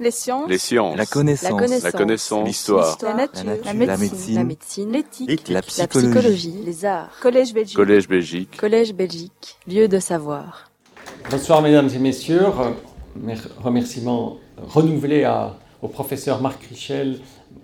Les 0.00 0.10
sciences. 0.10 0.48
Les 0.48 0.56
sciences. 0.58 0.96
La 0.96 1.04
connaissance. 1.04 1.82
La 1.82 1.92
connaissance. 1.92 2.46
L'histoire. 2.48 2.96
La 3.02 3.14
nature. 3.14 3.44
La 3.44 3.72
La 3.72 3.74
nature. 3.74 3.98
médecine. 3.98 4.34
La 4.34 4.44
médecine. 4.44 4.92
L'éthique. 4.92 5.48
La 5.48 5.54
La 5.56 5.62
psychologie. 5.62 6.54
Les 6.64 6.84
arts. 6.86 7.10
Collège 7.20 7.52
Belgique. 7.52 7.76
Collège 7.76 8.08
Belgique. 8.08 8.56
Collège 8.56 8.94
Belgique. 8.94 9.56
Lieu 9.68 9.88
de 9.88 9.98
savoir. 9.98 10.70
Bonsoir 11.30 11.60
mesdames 11.60 11.90
et 11.94 11.98
messieurs. 11.98 12.40
Re- 12.44 12.72
mer- 13.14 13.48
Remerciements 13.62 14.38
renouvelés 14.56 15.24
à- 15.24 15.56
au 15.82 15.88
professeur 15.88 16.40
Marc 16.40 16.62
Richel 16.64 17.18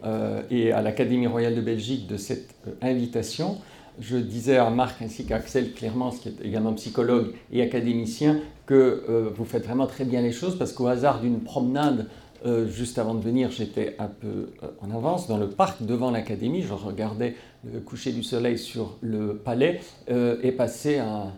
euh, 0.05 0.43
et 0.51 0.73
à 0.73 0.83
l'Académie 0.83 1.27
royale 1.27 1.55
de 1.55 1.61
Belgique 1.63 2.07
de 2.07 2.19
cette 2.19 2.51
euh, 2.69 2.73
invitation. 2.83 3.57
Je 3.99 4.19
disais 4.19 4.59
à 4.59 4.69
Marc 4.69 5.01
ainsi 5.01 5.25
qu'à 5.25 5.37
Axel 5.37 5.73
Clermans, 5.73 6.11
qui 6.11 6.29
est 6.29 6.45
également 6.45 6.75
psychologue 6.75 7.33
et 7.51 7.63
académicien, 7.63 8.41
que 8.67 8.75
euh, 9.09 9.31
vous 9.35 9.47
faites 9.47 9.65
vraiment 9.65 9.87
très 9.87 10.05
bien 10.05 10.21
les 10.21 10.33
choses 10.33 10.59
parce 10.59 10.73
qu'au 10.75 10.87
hasard 10.87 11.21
d'une 11.21 11.41
promenade 11.41 12.09
euh, 12.45 12.69
juste 12.69 12.99
avant 12.99 13.15
de 13.15 13.21
venir, 13.23 13.51
j'étais 13.51 13.97
un 13.99 14.09
peu 14.09 14.51
euh, 14.63 14.69
en 14.81 14.91
avance 14.95 15.27
dans 15.29 15.39
le 15.39 15.49
parc 15.49 15.83
devant 15.83 16.11
l'académie. 16.11 16.63
Je 16.63 16.73
regardais 16.75 17.35
le 17.65 17.81
coucher 17.81 18.13
du 18.13 18.23
soleil 18.23 18.59
sur 18.59 18.97
le 19.01 19.37
palais 19.37 19.81
euh, 20.11 20.37
et 20.43 20.53
passé 20.53 20.99
un, 20.99 21.33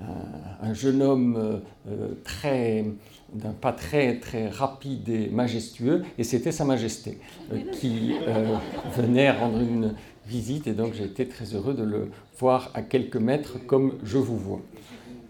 un- 0.00 0.68
un 0.68 0.74
jeune 0.74 1.02
homme 1.02 1.60
très 2.24 2.84
d'un 3.34 3.52
pas 3.52 3.72
très 3.72 4.18
très 4.18 4.48
rapide 4.48 5.08
et 5.08 5.28
majestueux, 5.30 6.02
et 6.18 6.24
c'était 6.24 6.52
Sa 6.52 6.64
Majesté 6.66 7.18
qui 7.72 8.12
venait 8.94 9.30
rendre 9.30 9.58
une 9.60 9.94
visite, 10.26 10.66
et 10.66 10.72
donc 10.74 10.92
j'ai 10.92 11.04
été 11.04 11.26
très 11.26 11.54
heureux 11.54 11.72
de 11.74 11.82
le 11.82 12.10
voir 12.38 12.70
à 12.74 12.82
quelques 12.82 13.16
mètres 13.16 13.58
comme 13.66 13.94
je 14.04 14.18
vous 14.18 14.36
vois. 14.36 14.60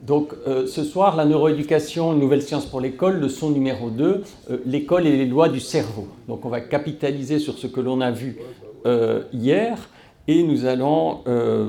Donc 0.02 0.34
euh, 0.48 0.66
ce 0.66 0.82
soir, 0.82 1.14
la 1.14 1.24
neuroéducation, 1.24 2.12
une 2.12 2.18
nouvelle 2.18 2.42
science 2.42 2.66
pour 2.66 2.80
l'école, 2.80 3.20
leçon 3.20 3.50
numéro 3.50 3.88
2, 3.88 4.24
euh, 4.50 4.58
l'école 4.66 5.06
et 5.06 5.16
les 5.16 5.26
lois 5.26 5.48
du 5.48 5.60
cerveau. 5.60 6.08
Donc 6.26 6.44
on 6.44 6.48
va 6.48 6.60
capitaliser 6.60 7.38
sur 7.38 7.56
ce 7.56 7.68
que 7.68 7.80
l'on 7.80 8.00
a 8.00 8.10
vu 8.10 8.38
euh, 8.84 9.22
hier, 9.32 9.78
et 10.26 10.42
nous 10.42 10.66
allons 10.66 11.22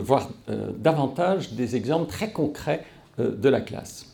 voir 0.03 0.30
davantage 0.77 1.53
des 1.53 1.75
exemples 1.75 2.07
très 2.07 2.31
concrets 2.31 2.85
de 3.17 3.49
la 3.49 3.61
classe. 3.61 4.12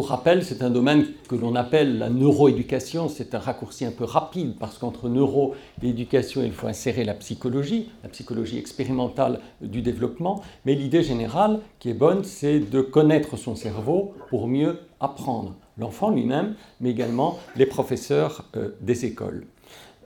Pour 0.00 0.08
rappel, 0.08 0.42
c'est 0.42 0.62
un 0.62 0.70
domaine 0.70 1.08
que 1.28 1.34
l'on 1.34 1.54
appelle 1.54 1.98
la 1.98 2.08
neuroéducation. 2.08 3.10
C'est 3.10 3.34
un 3.34 3.38
raccourci 3.38 3.84
un 3.84 3.90
peu 3.90 4.04
rapide 4.04 4.54
parce 4.58 4.78
qu'entre 4.78 5.10
neuro 5.10 5.54
et 5.82 5.90
éducation, 5.90 6.42
il 6.42 6.52
faut 6.52 6.68
insérer 6.68 7.04
la 7.04 7.12
psychologie, 7.12 7.90
la 8.02 8.08
psychologie 8.08 8.56
expérimentale 8.56 9.40
du 9.60 9.82
développement. 9.82 10.40
Mais 10.64 10.74
l'idée 10.74 11.02
générale 11.02 11.60
qui 11.80 11.90
est 11.90 11.94
bonne, 11.94 12.24
c'est 12.24 12.60
de 12.60 12.80
connaître 12.80 13.36
son 13.36 13.56
cerveau 13.56 14.14
pour 14.30 14.48
mieux 14.48 14.78
apprendre. 15.00 15.54
L'enfant 15.76 16.08
lui-même, 16.08 16.54
mais 16.80 16.92
également 16.92 17.38
les 17.54 17.66
professeurs 17.66 18.46
euh, 18.56 18.70
des 18.80 19.04
écoles. 19.04 19.44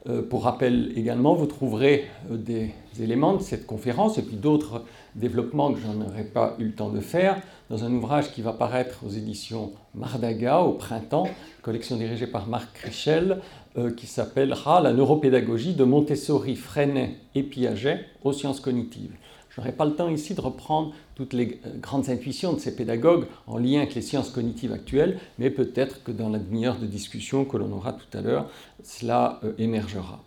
Euh, 0.08 0.22
pour 0.22 0.42
rappel 0.42 0.92
également, 0.96 1.34
vous 1.34 1.46
trouverez 1.46 2.04
euh, 2.32 2.36
des 2.36 2.72
éléments 3.00 3.34
de 3.34 3.42
cette 3.42 3.64
conférence 3.64 4.18
et 4.18 4.22
puis 4.22 4.36
d'autres 4.36 4.82
développements 5.14 5.72
que 5.72 5.80
je 5.80 5.86
n'aurais 5.86 6.24
pas 6.24 6.56
eu 6.58 6.64
le 6.64 6.72
temps 6.72 6.90
de 6.90 7.00
faire 7.00 7.40
dans 7.70 7.84
un 7.84 7.92
ouvrage 7.92 8.32
qui 8.32 8.42
va 8.42 8.52
paraître 8.52 9.00
aux 9.06 9.10
éditions 9.10 9.72
Mardaga 9.94 10.60
au 10.60 10.72
printemps, 10.72 11.28
collection 11.62 11.96
dirigée 11.96 12.26
par 12.26 12.46
Marc 12.46 12.76
Richel, 12.78 13.40
euh, 13.76 13.90
qui 13.90 14.06
s'appellera 14.06 14.80
La 14.80 14.92
neuropédagogie 14.92 15.74
de 15.74 15.84
Montessori, 15.84 16.56
Freinet 16.56 17.16
et 17.34 17.42
Piaget 17.42 18.04
aux 18.22 18.32
sciences 18.32 18.60
cognitives. 18.60 19.12
Je 19.50 19.60
n'aurai 19.60 19.72
pas 19.72 19.84
le 19.84 19.94
temps 19.94 20.08
ici 20.08 20.34
de 20.34 20.40
reprendre 20.40 20.92
toutes 21.14 21.32
les 21.32 21.60
euh, 21.66 21.70
grandes 21.80 22.08
intuitions 22.08 22.52
de 22.52 22.58
ces 22.58 22.76
pédagogues 22.76 23.26
en 23.46 23.58
lien 23.58 23.78
avec 23.78 23.94
les 23.94 24.02
sciences 24.02 24.30
cognitives 24.30 24.72
actuelles, 24.72 25.18
mais 25.38 25.50
peut-être 25.50 26.02
que 26.02 26.12
dans 26.12 26.28
la 26.28 26.38
demi-heure 26.38 26.78
de 26.78 26.86
discussion 26.86 27.44
que 27.44 27.56
l'on 27.56 27.72
aura 27.72 27.92
tout 27.92 28.18
à 28.18 28.20
l'heure, 28.20 28.48
cela 28.82 29.40
euh, 29.44 29.52
émergera. 29.58 30.20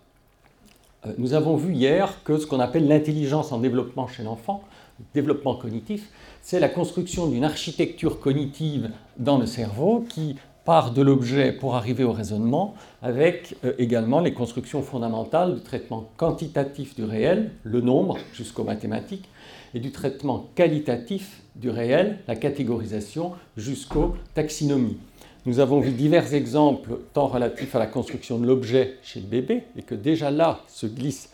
Nous 1.18 1.34
avons 1.34 1.56
vu 1.56 1.74
hier 1.74 2.22
que 2.26 2.38
ce 2.38 2.48
qu'on 2.48 2.60
appelle 2.60 2.88
l'intelligence 2.88 3.54
en 3.54 3.60
développement 3.60 4.08
chez 4.08 4.24
l'enfant, 4.24 4.64
le 4.64 4.77
développement 5.14 5.56
cognitif, 5.56 6.10
c'est 6.42 6.60
la 6.60 6.70
construction 6.70 7.28
d'une 7.28 7.44
architecture 7.44 8.20
cognitive 8.20 8.92
dans 9.18 9.38
le 9.38 9.46
cerveau 9.46 10.06
qui 10.08 10.36
part 10.68 10.92
de 10.92 11.02
l'objet 11.02 11.54
pour 11.54 11.76
arriver 11.76 12.04
au 12.04 12.12
raisonnement, 12.12 12.76
avec 13.02 13.56
euh, 13.64 13.72
également 13.78 14.20
les 14.20 14.34
constructions 14.34 14.82
fondamentales 14.82 15.56
du 15.56 15.62
traitement 15.62 16.10
quantitatif 16.18 16.94
du 16.94 17.06
réel, 17.06 17.52
le 17.64 17.80
nombre 17.80 18.18
jusqu'aux 18.34 18.66
mathématiques, 18.66 19.30
et 19.74 19.80
du 19.80 19.92
traitement 19.92 20.50
qualitatif 20.56 21.42
du 21.56 21.70
réel, 21.70 22.20
la 22.28 22.36
catégorisation, 22.36 23.32
jusqu'aux 23.56 24.16
taxonomies. 24.34 24.98
Nous 25.46 25.62
avons 25.62 25.80
vu 25.80 25.92
divers 25.92 26.34
exemples, 26.34 27.00
tant 27.14 27.28
relatifs 27.28 27.74
à 27.74 27.80
la 27.80 27.88
construction 27.88 28.38
de 28.38 28.46
l'objet 28.46 28.98
chez 29.04 29.22
le 29.22 29.28
bébé, 29.28 29.64
et 29.78 29.84
que 29.84 29.96
déjà 29.96 30.32
là 30.32 30.60
se 30.68 30.86
glisse 30.86 31.30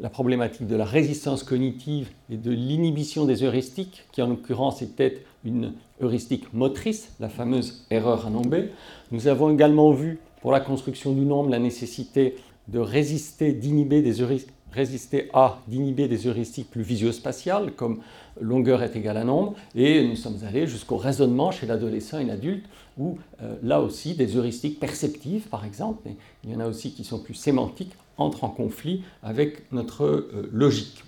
la 0.00 0.08
problématique 0.08 0.66
de 0.66 0.76
la 0.76 0.84
résistance 0.84 1.42
cognitive 1.42 2.10
et 2.30 2.36
de 2.36 2.50
l'inhibition 2.50 3.24
des 3.24 3.42
heuristiques, 3.42 4.04
qui 4.12 4.22
en 4.22 4.28
l'occurrence 4.28 4.82
était 4.82 5.24
une 5.44 5.72
heuristique 6.00 6.52
motrice, 6.52 7.12
la 7.20 7.28
fameuse 7.28 7.84
erreur 7.90 8.26
à 8.26 8.30
nommer. 8.30 8.70
Nous 9.10 9.26
avons 9.26 9.50
également 9.50 9.92
vu 9.92 10.20
pour 10.40 10.52
la 10.52 10.60
construction 10.60 11.12
du 11.12 11.22
nombre 11.22 11.50
la 11.50 11.58
nécessité 11.58 12.36
de 12.68 12.78
résister, 12.78 13.52
d'inhiber 13.52 14.02
des 14.02 14.20
heuristiques 14.20 14.52
résister 14.72 15.30
à 15.32 15.60
d'inhiber 15.66 16.08
des 16.08 16.26
heuristiques 16.26 16.70
plus 16.70 16.82
visio-spatiales, 16.82 17.72
comme 17.72 18.00
longueur 18.40 18.82
est 18.82 18.94
égale 18.96 19.16
à 19.16 19.24
nombre, 19.24 19.54
et 19.74 20.06
nous 20.06 20.16
sommes 20.16 20.38
allés 20.46 20.66
jusqu'au 20.66 20.96
raisonnement 20.96 21.50
chez 21.50 21.66
l'adolescent 21.66 22.18
et 22.18 22.24
l'adulte, 22.24 22.66
où 22.98 23.18
euh, 23.42 23.56
là 23.62 23.80
aussi 23.80 24.14
des 24.14 24.36
heuristiques 24.36 24.80
perceptives, 24.80 25.48
par 25.48 25.64
exemple, 25.64 26.02
mais 26.04 26.16
il 26.44 26.50
y 26.50 26.54
en 26.54 26.60
a 26.60 26.66
aussi 26.66 26.92
qui 26.92 27.04
sont 27.04 27.18
plus 27.18 27.34
sémantiques, 27.34 27.94
entrent 28.18 28.44
en 28.44 28.50
conflit 28.50 29.02
avec 29.22 29.70
notre 29.72 30.04
euh, 30.04 30.50
logique. 30.52 31.04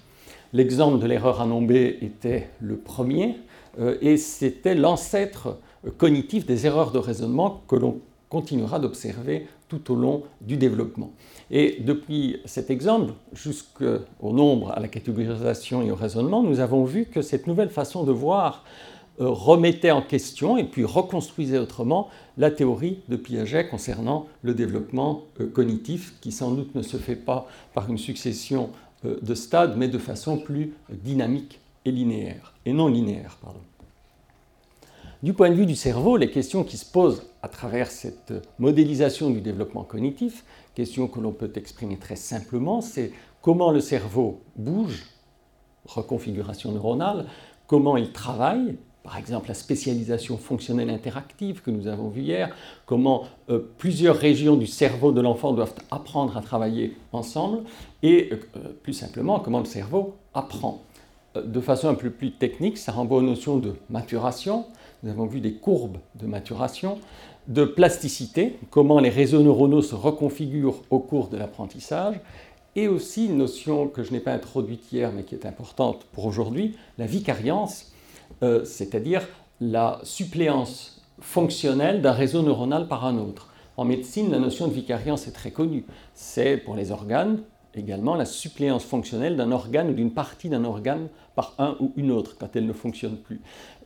L'exemple 0.53 0.99
de 0.99 1.07
l'erreur 1.07 1.41
à 1.41 1.47
nommer 1.47 1.99
était 2.01 2.51
le 2.61 2.77
premier, 2.77 3.37
euh, 3.79 3.97
et 4.01 4.17
c'était 4.17 4.75
l'ancêtre 4.75 5.59
cognitif 5.97 6.47
des 6.47 6.67
erreurs 6.67 6.91
de 6.91 6.99
raisonnement 6.99 7.63
que 7.69 7.77
l'on 7.77 8.01
continuera 8.29 8.79
d'observer 8.79 9.47
tout 9.69 9.93
au 9.93 9.97
long 9.97 10.23
du 10.41 10.57
développement. 10.57 11.13
Et 11.51 11.79
depuis 11.81 12.41
cet 12.45 12.71
exemple 12.71 13.13
jusqu'au 13.33 14.33
nombre, 14.33 14.73
à 14.73 14.81
la 14.81 14.89
catégorisation 14.89 15.83
et 15.83 15.91
au 15.91 15.95
raisonnement, 15.95 16.43
nous 16.43 16.61
avons 16.61 16.85
vu 16.85 17.07
que 17.07 17.23
cette 17.23 17.47
nouvelle 17.47 17.71
façon 17.71 18.05
de 18.05 18.13
voir 18.13 18.65
remettait 19.29 19.91
en 19.91 20.03
question 20.03 20.57
et 20.57 20.65
puis 20.65 20.85
reconstruisait 20.85 21.59
autrement 21.59 22.09
la 22.39 22.51
théorie 22.51 23.01
de 23.09 23.17
Piaget 23.17 23.69
concernant 23.69 24.27
le 24.43 24.55
développement 24.55 25.25
euh, 25.41 25.47
cognitif, 25.47 26.15
qui 26.21 26.33
sans 26.33 26.53
doute 26.53 26.75
ne 26.75 26.83
se 26.83 26.97
fait 26.97 27.17
pas 27.17 27.47
par 27.75 27.91
une 27.91 27.99
succession 27.99 28.71
euh, 29.05 29.19
de 29.21 29.35
stades, 29.35 29.77
mais 29.77 29.89
de 29.89 29.99
façon 29.99 30.39
plus 30.39 30.73
dynamique 30.91 31.61
et 31.85 31.91
linéaire, 31.91 32.55
et 32.65 32.73
non 32.73 32.89
linéaire, 32.89 33.37
pardon. 33.43 33.61
Du 35.23 35.35
point 35.35 35.51
de 35.51 35.55
vue 35.55 35.67
du 35.67 35.77
cerveau, 35.77 36.17
les 36.17 36.31
questions 36.31 36.65
qui 36.65 36.79
se 36.79 36.91
posent 36.91 37.27
à 37.43 37.49
travers 37.49 37.91
cette 37.91 38.33
modélisation 38.59 39.29
du 39.29 39.43
développement 39.43 39.85
cognitif, 39.85 40.45
questions 40.75 41.09
que 41.09 41.21
l'on 41.21 41.33
peut 41.33 41.53
exprimer 41.57 41.99
très 41.99 42.17
simplement, 42.17 42.81
c'est 42.81 43.13
comment 43.43 43.71
le 43.71 43.81
cerveau 43.81 44.41
bouge, 44.57 45.05
reconfiguration 45.85 46.73
neuronale, 46.73 47.27
comment 47.67 47.99
il 47.99 48.13
travaille, 48.13 48.77
par 49.03 49.17
exemple 49.17 49.49
la 49.49 49.55
spécialisation 49.55 50.37
fonctionnelle 50.37 50.91
interactive 50.91 51.63
que 51.63 51.71
nous 51.71 51.87
avons 51.87 52.09
vu 52.09 52.23
hier, 52.23 52.55
comment 52.87 53.25
euh, 53.49 53.59
plusieurs 53.79 54.17
régions 54.17 54.57
du 54.57 54.67
cerveau 54.67 55.13
de 55.13 55.21
l'enfant 55.21 55.53
doivent 55.53 55.75
apprendre 55.91 56.37
à 56.37 56.43
travailler 56.43 56.97
ensemble, 57.13 57.61
et 58.03 58.31
euh, 58.33 58.61
plus 58.83 58.93
simplement 58.93 59.41
comment 59.41 59.61
le 59.61 59.65
cerveau 59.65 60.15
apprend. 60.35 60.83
Euh, 61.37 61.43
de 61.43 61.61
façon 61.61 61.89
un 61.89 61.95
peu 61.95 62.11
plus 62.11 62.33
technique, 62.33 62.79
ça 62.79 62.93
renvoie 62.93 63.19
aux 63.19 63.23
notions 63.23 63.57
de 63.57 63.75
maturation, 63.89 64.67
nous 65.03 65.11
avons 65.11 65.27
vu 65.27 65.41
des 65.41 65.55
courbes 65.55 65.97
de 66.17 66.27
maturation, 66.27 66.99
de 67.49 67.65
plasticité, 67.65 68.59
comment 68.71 69.01
les 69.01 69.09
réseaux 69.09 69.43
neuronaux 69.43 69.83
se 69.83 69.95
reconfigurent 69.95 70.83
au 70.91 70.99
cours 70.99 71.29
de 71.29 71.39
l'apprentissage, 71.39 72.21
et 72.77 72.87
aussi 72.87 73.27
une 73.27 73.39
notion 73.39 73.89
que 73.89 74.03
je 74.03 74.13
n'ai 74.13 74.21
pas 74.21 74.33
introduite 74.33 74.93
hier 74.93 75.11
mais 75.13 75.25
qui 75.25 75.35
est 75.35 75.47
importante 75.47 76.05
pour 76.13 76.27
aujourd'hui, 76.27 76.77
la 76.99 77.07
vicariance, 77.07 77.90
euh, 78.43 78.65
c'est-à-dire 78.65 79.27
la 79.61 80.01
suppléance 80.03 81.03
fonctionnelle 81.21 82.01
d'un 82.03 82.13
réseau 82.13 82.43
neuronal 82.43 82.89
par 82.89 83.05
un 83.05 83.19
autre. 83.19 83.53
En 83.77 83.85
médecine, 83.85 84.31
la 84.31 84.39
notion 84.39 84.69
de 84.69 84.73
vicariance 84.73 85.27
est 85.27 85.33
très 85.33 85.51
connue. 85.51 85.85
C'est 86.15 86.57
pour 86.57 86.77
les 86.77 86.93
organes 86.93 87.41
également 87.75 88.15
la 88.15 88.25
suppléance 88.25 88.85
fonctionnelle 88.85 89.37
d'un 89.37 89.53
organe 89.53 89.91
ou 89.91 89.93
d'une 89.93 90.13
partie 90.13 90.49
d'un 90.49 90.65
organe 90.65 91.09
par 91.35 91.55
un 91.59 91.77
ou 91.81 91.93
une 91.97 92.11
autre 92.11 92.37
quand 92.39 92.57
elle 92.57 92.67
ne 92.67 92.73
fonctionne 92.73 93.17
plus. 93.17 93.41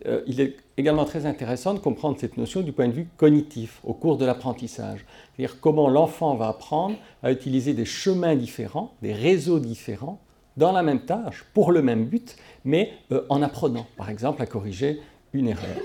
Euh, 0.06 0.22
il 0.26 0.40
est 0.40 0.56
également 0.76 1.04
très 1.04 1.26
intéressant 1.26 1.74
de 1.74 1.78
comprendre 1.78 2.16
cette 2.18 2.36
notion 2.36 2.62
du 2.62 2.72
point 2.72 2.88
de 2.88 2.92
vue 2.92 3.08
cognitif 3.16 3.80
au 3.84 3.92
cours 3.92 4.16
de 4.16 4.24
l'apprentissage. 4.24 5.04
C'est-à-dire 5.36 5.60
comment 5.60 5.88
l'enfant 5.88 6.34
va 6.34 6.48
apprendre 6.48 6.96
à 7.22 7.30
utiliser 7.30 7.74
des 7.74 7.84
chemins 7.84 8.36
différents, 8.36 8.94
des 9.02 9.12
réseaux 9.12 9.58
différents, 9.58 10.18
dans 10.56 10.72
la 10.72 10.82
même 10.82 11.00
tâche, 11.00 11.44
pour 11.54 11.72
le 11.72 11.82
même 11.82 12.04
but, 12.04 12.36
mais 12.64 12.92
euh, 13.12 13.24
en 13.28 13.42
apprenant, 13.42 13.86
par 13.96 14.10
exemple, 14.10 14.40
à 14.42 14.46
corriger 14.46 15.00
une 15.32 15.48
erreur. 15.48 15.76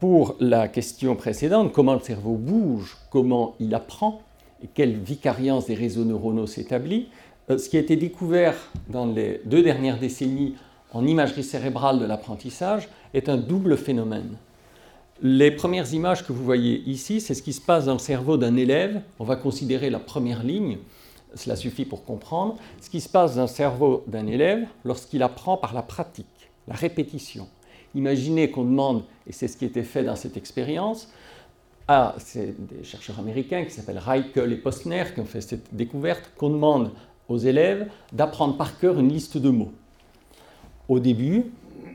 pour 0.00 0.36
la 0.40 0.68
question 0.68 1.16
précédente, 1.16 1.72
comment 1.72 1.94
le 1.94 2.00
cerveau 2.00 2.34
bouge, 2.34 2.96
comment 3.10 3.54
il 3.60 3.74
apprend 3.74 4.22
et 4.62 4.66
quelle 4.66 4.96
vicariance 4.96 5.66
des 5.66 5.74
réseaux 5.74 6.04
neuronaux 6.04 6.46
s'établit, 6.46 7.08
euh, 7.50 7.58
ce 7.58 7.68
qui 7.68 7.76
a 7.76 7.80
été 7.80 7.96
découvert 7.96 8.54
dans 8.88 9.06
les 9.06 9.40
deux 9.44 9.62
dernières 9.62 9.98
décennies 9.98 10.54
en 10.92 11.06
imagerie 11.06 11.44
cérébrale 11.44 11.98
de 11.98 12.04
l'apprentissage 12.04 12.88
est 13.14 13.28
un 13.28 13.36
double 13.36 13.76
phénomène. 13.76 14.36
Les 15.22 15.50
premières 15.50 15.92
images 15.94 16.26
que 16.26 16.32
vous 16.32 16.44
voyez 16.44 16.82
ici, 16.86 17.20
c'est 17.20 17.34
ce 17.34 17.42
qui 17.42 17.52
se 17.52 17.60
passe 17.60 17.86
dans 17.86 17.94
le 17.94 17.98
cerveau 17.98 18.36
d'un 18.36 18.56
élève. 18.56 19.00
On 19.18 19.24
va 19.24 19.36
considérer 19.36 19.88
la 19.88 19.98
première 19.98 20.42
ligne, 20.42 20.78
cela 21.34 21.56
suffit 21.56 21.84
pour 21.84 22.04
comprendre. 22.04 22.56
Ce 22.80 22.90
qui 22.90 23.00
se 23.00 23.08
passe 23.08 23.36
dans 23.36 23.42
le 23.42 23.48
cerveau 23.48 24.04
d'un 24.06 24.26
élève 24.26 24.66
lorsqu'il 24.84 25.22
apprend 25.22 25.56
par 25.56 25.74
la 25.74 25.82
pratique, 25.82 26.50
la 26.68 26.74
répétition. 26.74 27.48
Imaginez 27.94 28.50
qu'on 28.50 28.64
demande, 28.64 29.04
et 29.26 29.32
c'est 29.32 29.48
ce 29.48 29.56
qui 29.56 29.64
était 29.64 29.82
fait 29.82 30.04
dans 30.04 30.16
cette 30.16 30.36
expérience, 30.36 31.08
à 31.88 32.16
des 32.34 32.82
chercheurs 32.82 33.18
américains 33.18 33.64
qui 33.64 33.70
s'appellent 33.70 33.98
Reichel 33.98 34.52
et 34.52 34.56
Postner 34.56 35.04
qui 35.14 35.20
ont 35.20 35.24
fait 35.26 35.40
cette 35.40 35.74
découverte, 35.74 36.30
qu'on 36.36 36.50
demande 36.50 36.90
aux 37.28 37.38
élèves 37.38 37.88
d'apprendre 38.12 38.56
par 38.56 38.78
cœur 38.78 38.98
une 38.98 39.08
liste 39.08 39.36
de 39.38 39.50
mots. 39.50 39.72
Au 40.88 40.98
début, 40.98 41.44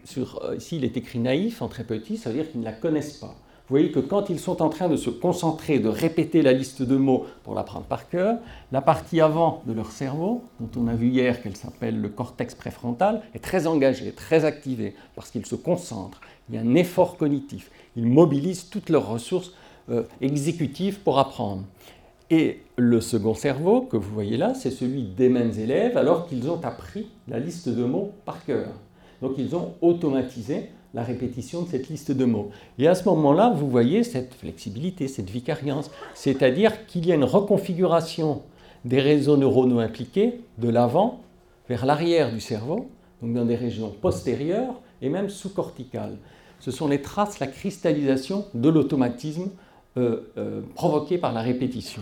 sur, 0.04 0.44
euh, 0.44 0.56
ici 0.56 0.78
il 0.78 0.86
est 0.86 0.98
écrit 0.98 1.20
naïf 1.20 1.62
en 1.62 1.68
très 1.68 1.84
petit, 1.84 2.18
ça 2.18 2.30
veut 2.30 2.38
dire 2.38 2.52
qu'ils 2.52 2.62
ne 2.62 2.66
la 2.66 2.74
connaissent 2.74 3.18
pas. 3.18 3.36
Vous 3.72 3.78
voyez 3.78 3.92
que 3.94 4.02
quand 4.02 4.30
ils 4.30 4.42
sont 4.42 4.62
en 4.62 4.68
train 4.68 4.90
de 4.90 4.98
se 4.98 5.10
concentrer, 5.10 5.80
de 5.80 5.88
répéter 5.88 6.42
la 6.42 6.52
liste 6.52 6.82
de 6.82 6.98
mots 6.98 7.26
pour 7.46 7.56
l'apprendre 7.56 7.86
par 7.86 8.10
cœur, 8.10 8.38
la 8.74 8.82
partie 8.82 9.22
avant 9.22 9.64
de 9.66 9.72
leur 9.72 9.94
cerveau, 9.94 10.44
dont 10.60 10.70
on 10.78 10.90
a 10.90 10.94
vu 10.94 11.08
hier 11.08 11.42
qu'elle 11.42 11.56
s'appelle 11.56 12.02
le 12.02 12.10
cortex 12.10 12.54
préfrontal, 12.54 13.22
est 13.34 13.40
très 13.40 13.68
engagée, 13.68 14.12
très 14.12 14.44
activée, 14.44 14.94
parce 15.16 15.32
qu'ils 15.32 15.46
se 15.46 15.56
concentrent. 15.56 16.20
Il 16.50 16.56
y 16.56 16.58
a 16.58 16.62
un 16.62 16.76
effort 16.76 17.16
cognitif. 17.16 17.72
Ils 17.96 18.08
mobilisent 18.08 18.70
toutes 18.70 18.90
leurs 18.90 19.08
ressources 19.08 19.54
euh, 19.90 20.04
exécutives 20.20 21.00
pour 21.00 21.18
apprendre. 21.18 21.64
Et 22.30 22.64
le 22.76 23.00
second 23.00 23.36
cerveau, 23.36 23.84
que 23.84 23.96
vous 23.96 24.14
voyez 24.14 24.36
là, 24.36 24.54
c'est 24.54 24.72
celui 24.72 25.04
des 25.04 25.30
mêmes 25.30 25.58
élèves, 25.58 25.96
alors 25.96 26.28
qu'ils 26.28 26.50
ont 26.50 26.60
appris 26.62 27.08
la 27.30 27.40
liste 27.40 27.70
de 27.70 27.86
mots 27.86 28.12
par 28.26 28.44
cœur. 28.44 28.68
Donc 29.22 29.36
ils 29.38 29.56
ont 29.56 29.76
automatisé 29.82 30.72
la 30.94 31.04
répétition 31.04 31.62
de 31.62 31.70
cette 31.70 31.90
liste 31.90 32.12
de 32.12 32.26
mots. 32.26 32.52
Et 32.78 32.88
à 32.88 32.96
ce 32.96 33.06
moment-là, 33.06 33.54
vous 33.56 33.70
voyez 33.70 34.04
cette 34.04 34.34
flexibilité, 34.34 35.08
cette 35.08 35.30
vicariance, 35.30 35.90
c'est-à-dire 36.14 36.86
qu'il 36.86 37.06
y 37.06 37.12
a 37.12 37.16
une 37.16 37.24
reconfiguration 37.24 38.42
des 38.84 39.00
réseaux 39.00 39.38
neuronaux 39.38 39.80
impliqués 39.80 40.42
de 40.58 40.70
l'avant 40.70 41.22
vers 41.70 41.86
l'arrière 41.86 42.32
du 42.32 42.42
cerveau, 42.42 42.90
donc 43.22 43.34
dans 43.34 43.46
des 43.46 43.56
régions 43.56 43.90
postérieures 44.02 44.82
et 45.02 45.10
même 45.10 45.30
sous-corticales. 45.30 46.18
Ce 46.60 46.72
sont 46.72 46.88
les 46.88 47.02
traces, 47.02 47.40
la 47.40 47.48
cristallisation 47.48 48.46
de 48.54 48.70
l'automatisme 48.70 49.50
euh, 49.98 50.32
euh, 50.38 50.62
provoqué 50.76 51.18
par 51.18 51.34
la 51.34 51.42
répétition. 51.42 52.02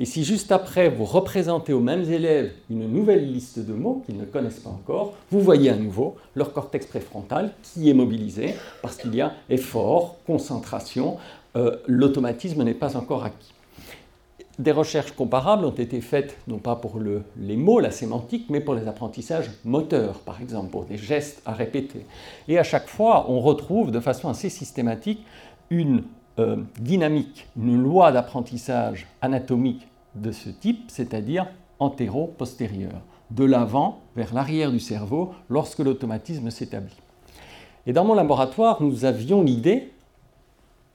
Et 0.00 0.04
si 0.04 0.22
juste 0.22 0.52
après, 0.52 0.88
vous 0.88 1.04
représentez 1.04 1.72
aux 1.72 1.80
mêmes 1.80 2.04
élèves 2.04 2.52
une 2.70 2.86
nouvelle 2.86 3.32
liste 3.32 3.58
de 3.58 3.72
mots 3.72 4.04
qu'ils 4.06 4.16
ne 4.16 4.24
connaissent 4.24 4.60
pas 4.60 4.70
encore, 4.70 5.14
vous 5.32 5.40
voyez 5.40 5.70
à 5.70 5.76
nouveau 5.76 6.14
leur 6.36 6.52
cortex 6.52 6.86
préfrontal 6.86 7.52
qui 7.62 7.90
est 7.90 7.94
mobilisé 7.94 8.54
parce 8.80 8.96
qu'il 8.96 9.14
y 9.16 9.20
a 9.20 9.32
effort, 9.50 10.18
concentration, 10.24 11.16
euh, 11.56 11.76
l'automatisme 11.88 12.62
n'est 12.62 12.74
pas 12.74 12.96
encore 12.96 13.24
acquis. 13.24 13.52
Des 14.60 14.72
recherches 14.72 15.12
comparables 15.12 15.64
ont 15.64 15.70
été 15.70 16.00
faites, 16.00 16.36
non 16.46 16.58
pas 16.58 16.76
pour 16.76 16.98
les 17.36 17.56
mots, 17.56 17.80
la 17.80 17.92
sémantique, 17.92 18.46
mais 18.50 18.60
pour 18.60 18.74
les 18.74 18.86
apprentissages 18.86 19.50
moteurs, 19.64 20.20
par 20.20 20.40
exemple, 20.40 20.70
pour 20.70 20.84
des 20.84 20.96
gestes 20.96 21.42
à 21.44 21.52
répéter. 21.52 22.04
Et 22.46 22.58
à 22.58 22.64
chaque 22.64 22.88
fois, 22.88 23.26
on 23.28 23.40
retrouve 23.40 23.90
de 23.90 24.00
façon 24.00 24.28
assez 24.28 24.48
systématique 24.48 25.24
une 25.70 26.02
euh, 26.38 26.56
dynamique, 26.78 27.48
une 27.56 27.82
loi 27.82 28.12
d'apprentissage 28.12 29.08
anatomique 29.20 29.87
de 30.14 30.32
ce 30.32 30.50
type, 30.50 30.84
c'est-à-dire 30.88 31.46
antéro-postérieur, 31.78 33.02
de 33.30 33.44
l'avant 33.44 34.00
vers 34.16 34.34
l'arrière 34.34 34.72
du 34.72 34.80
cerveau 34.80 35.34
lorsque 35.48 35.80
l'automatisme 35.80 36.50
s'établit. 36.50 36.96
Et 37.86 37.92
dans 37.92 38.04
mon 38.04 38.14
laboratoire, 38.14 38.82
nous 38.82 39.04
avions 39.04 39.42
l'idée, 39.42 39.92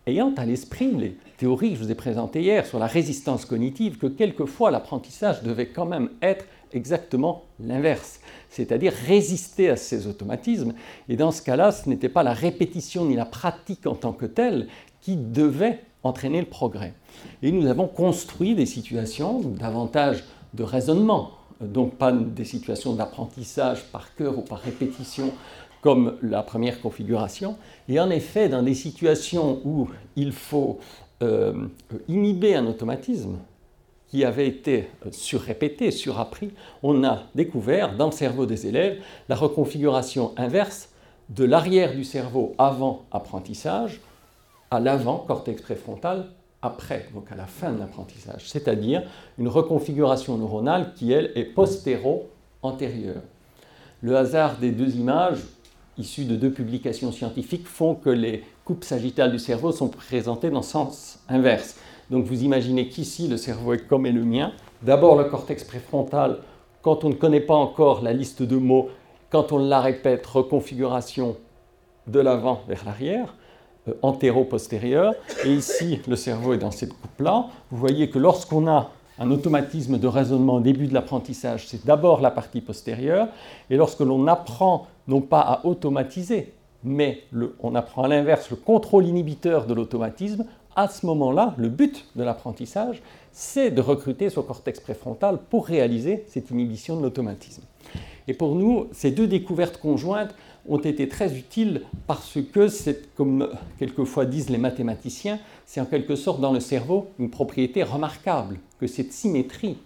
ayant 0.06 0.33
à 0.36 0.45
l'esprit 0.45 0.92
les 0.92 1.18
théories 1.38 1.71
que 1.71 1.75
je 1.77 1.83
vous 1.83 1.92
ai 1.92 1.95
présentées 1.95 2.42
hier 2.42 2.65
sur 2.65 2.80
la 2.80 2.88
résistance 2.88 3.45
cognitive, 3.45 3.98
que 3.98 4.07
quelquefois 4.07 4.71
l'apprentissage 4.71 5.44
devait 5.44 5.69
quand 5.69 5.86
même 5.86 6.09
être 6.21 6.45
exactement 6.74 7.44
l'inverse, 7.59 8.19
c'est-à-dire 8.50 8.94
résister 8.94 9.69
à 9.69 9.75
ces 9.75 10.07
automatismes. 10.07 10.74
Et 11.07 11.16
dans 11.16 11.31
ce 11.31 11.42
cas-là, 11.42 11.71
ce 11.71 11.88
n'était 11.88 12.09
pas 12.09 12.24
la 12.24 12.33
répétition 12.33 13.06
ni 13.06 13.16
la 13.16 13.25
pratique 13.25 13.86
en 13.86 13.95
tant 13.95 14.13
que 14.13 14.25
telle 14.25 14.68
qui 15.01 15.16
devait 15.16 15.80
entraîner 16.04 16.40
le 16.40 16.48
progrès. 16.48 16.94
Et 17.42 17.52
nous 17.52 17.68
avons 17.68 17.88
construit 17.88 18.56
des 18.56 18.66
situations 18.66 19.40
davantage 19.40 20.24
de 20.54 20.64
raisonnement, 20.64 21.32
donc 21.62 21.96
pas 21.96 22.12
des 22.12 22.46
situations 22.46 22.94
d'apprentissage 22.94 23.84
par 23.86 24.14
cœur 24.16 24.38
ou 24.38 24.42
par 24.42 24.60
répétition 24.60 25.32
comme 25.82 26.18
la 26.22 26.44
première 26.44 26.82
configuration. 26.82 27.58
Et 27.90 28.00
en 28.00 28.10
effet, 28.10 28.48
dans 28.48 28.64
des 28.64 28.74
situations 28.74 29.60
où 29.66 29.90
il 30.16 30.32
faut 30.32 30.80
euh, 31.22 31.68
inhiber 32.08 32.56
un 32.56 32.66
automatisme 32.66 33.38
qui 34.08 34.24
avait 34.24 34.48
été 34.48 34.88
surrépété, 35.12 35.92
surappris, 35.92 36.52
on 36.84 37.04
a 37.04 37.24
découvert 37.36 37.98
dans 37.98 38.06
le 38.08 38.12
cerveau 38.12 38.46
des 38.46 38.68
élèves 38.68 39.02
la 39.28 39.36
reconfiguration 39.36 40.34
inverse 40.38 40.90
de 41.30 41.44
l'arrière 41.44 41.96
du 41.96 42.04
cerveau 42.04 42.54
avant 42.58 43.06
apprentissage 43.12 44.02
à 44.74 44.80
l'avant, 44.80 45.18
cortex 45.28 45.62
préfrontal, 45.62 46.25
après, 46.62 47.08
donc 47.14 47.31
à 47.31 47.36
la 47.36 47.46
fin 47.46 47.72
de 47.74 47.80
l'apprentissage, 47.80 48.50
c'est-à-dire 48.50 49.04
une 49.38 49.50
reconfiguration 49.50 50.38
neuronale 50.38 50.94
qui, 50.96 51.12
elle, 51.12 51.31
est 51.36 51.44
postéro-antérieure. 51.44 53.22
Le 54.02 54.16
hasard 54.16 54.58
des 54.58 54.72
deux 54.72 54.96
images, 54.96 55.40
issues 55.98 56.25
de 56.25 56.36
deux 56.36 56.52
publications 56.52 57.12
scientifiques, 57.12 57.68
font 57.68 57.96
que 57.96 58.10
les 58.10 58.44
coupes 58.66 58.86
sagittales 58.86 59.31
du 59.31 59.40
cerveau 59.40 59.72
sont 59.72 59.90
présentées 59.90 60.50
dans 60.50 60.60
le 60.60 60.64
sens 60.64 61.19
inverse. 61.28 61.78
Donc 62.10 62.26
vous 62.26 62.44
imaginez 62.44 62.88
qu'ici, 62.88 63.28
le 63.28 63.38
cerveau 63.38 63.74
est 63.74 63.86
comme 63.86 64.06
est 64.06 64.12
le 64.12 64.24
mien. 64.24 64.54
D'abord 64.81 65.18
le 65.18 65.26
cortex 65.26 65.64
préfrontal, 65.64 66.40
quand 66.81 67.04
on 67.04 67.10
ne 67.10 67.14
connaît 67.14 67.42
pas 67.42 67.56
encore 67.56 68.02
la 68.02 68.14
liste 68.14 68.42
de 68.42 68.56
mots, 68.56 68.90
quand 69.30 69.52
on 69.52 69.58
la 69.58 69.81
répète, 69.81 70.26
reconfiguration 70.26 71.36
de 72.08 72.19
l'avant 72.19 72.62
vers 72.68 72.86
l'arrière. 72.86 73.34
Euh, 73.89 73.94
antéro-postérieur. 74.01 75.13
Et 75.44 75.53
ici, 75.53 76.00
le 76.07 76.15
cerveau 76.15 76.53
est 76.53 76.57
dans 76.57 76.71
cette 76.71 76.94
coupe-là. 76.94 77.47
Vous 77.69 77.77
voyez 77.77 78.09
que 78.09 78.18
lorsqu'on 78.18 78.65
a 78.65 78.91
un 79.19 79.30
automatisme 79.30 79.97
de 79.97 80.07
raisonnement 80.07 80.56
au 80.56 80.59
début 80.61 80.87
de 80.87 80.94
l'apprentissage, 80.94 81.68
c'est 81.68 81.85
d'abord 81.85 82.21
la 82.21 82.31
partie 82.31 82.61
postérieure. 82.61 83.28
Et 83.69 83.75
lorsque 83.75 83.99
l'on 83.99 84.25
apprend 84.28 84.87
non 85.09 85.19
pas 85.19 85.42
à 85.42 85.66
automatiser, 85.66 86.54
mais 86.85 87.23
on 87.59 87.75
apprend 87.75 88.04
à 88.04 88.07
l'inverse 88.07 88.49
le 88.52 88.56
contrôle 88.56 89.06
inhibiteur 89.06 89.66
de 89.66 89.73
l'automatisme, 89.73 90.45
à 90.78 90.87
ce 90.87 91.06
moment-là, 91.06 91.54
le 91.57 91.68
but 91.68 92.06
de 92.16 92.23
l'apprentissage, 92.23 93.02
c'est 93.33 93.69
de 93.69 93.81
recruter 93.81 94.30
son 94.30 94.44
cortex 94.44 94.80
préfrontal 94.80 95.40
pour 95.49 95.66
réaliser 95.66 96.23
cette 96.30 96.52
inhibition 96.52 96.95
de 96.95 97.04
l'automatisme. 97.04 97.63
Et 98.30 98.33
pour 98.33 98.56
nous, 98.56 98.87
ces 98.94 99.11
deux 99.11 99.28
découvertes 99.28 99.78
conjointes 99.78 100.33
ont 100.68 100.78
été 100.78 101.08
très 101.08 101.38
utiles 101.38 101.82
parce 102.08 102.38
que 102.52 102.68
c'est, 102.68 103.14
comme 103.16 103.50
quelquefois 103.80 104.26
disent 104.26 104.50
les 104.50 104.58
mathématiciens, 104.58 105.40
c'est 105.66 105.82
en 105.82 105.86
quelque 105.86 106.16
sorte 106.16 106.40
dans 106.40 106.54
le 106.54 106.60
cerveau 106.60 107.08
une 107.20 107.30
propriété 107.30 107.84
remarquable, 107.84 108.60
que 108.80 108.88
cette 108.88 109.12
symétrie 109.12 109.78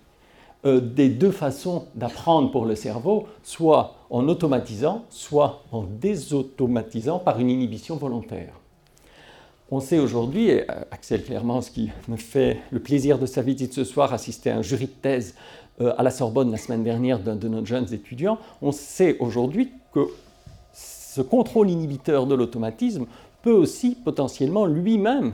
euh, 0.66 0.80
des 0.80 1.10
deux 1.10 1.32
façons 1.32 1.86
d'apprendre 1.96 2.52
pour 2.52 2.66
le 2.66 2.76
cerveau, 2.76 3.28
soit 3.44 3.96
en 4.10 4.28
automatisant, 4.28 5.06
soit 5.10 5.64
en 5.72 5.84
désautomatisant 5.84 7.20
par 7.20 7.40
une 7.40 7.50
inhibition 7.50 7.96
volontaire. 7.96 8.54
On 9.70 9.80
sait 9.80 10.00
aujourd'hui, 10.00 10.50
et 10.50 10.70
euh, 10.70 10.82
Axel 10.92 11.24
Clermont, 11.24 11.62
ce 11.62 11.72
qui 11.72 11.90
me 12.08 12.18
fait 12.18 12.60
le 12.72 12.80
plaisir 12.80 13.20
de 13.20 13.26
sa 13.26 13.42
visite 13.42 13.74
ce 13.74 13.84
soir, 13.84 14.14
assister 14.14 14.50
à 14.50 14.58
un 14.58 14.62
jury 14.62 14.86
de 14.86 14.92
thèse 14.92 15.36
euh, 15.80 15.94
à 15.98 16.04
la 16.04 16.10
Sorbonne 16.10 16.52
la 16.52 16.58
semaine 16.58 16.84
dernière 16.84 17.20
d'un 17.20 17.36
de 17.36 17.48
nos 17.48 17.64
jeunes 17.66 17.94
étudiants, 17.94 18.40
on 18.62 18.72
sait 18.72 19.18
aujourd'hui 19.20 19.72
que 19.94 20.08
ce 21.18 21.24
contrôle 21.24 21.72
inhibiteur 21.72 22.28
de 22.28 22.36
l'automatisme 22.36 23.08
peut 23.42 23.52
aussi 23.52 23.96
potentiellement 23.96 24.68
lui-même 24.68 25.34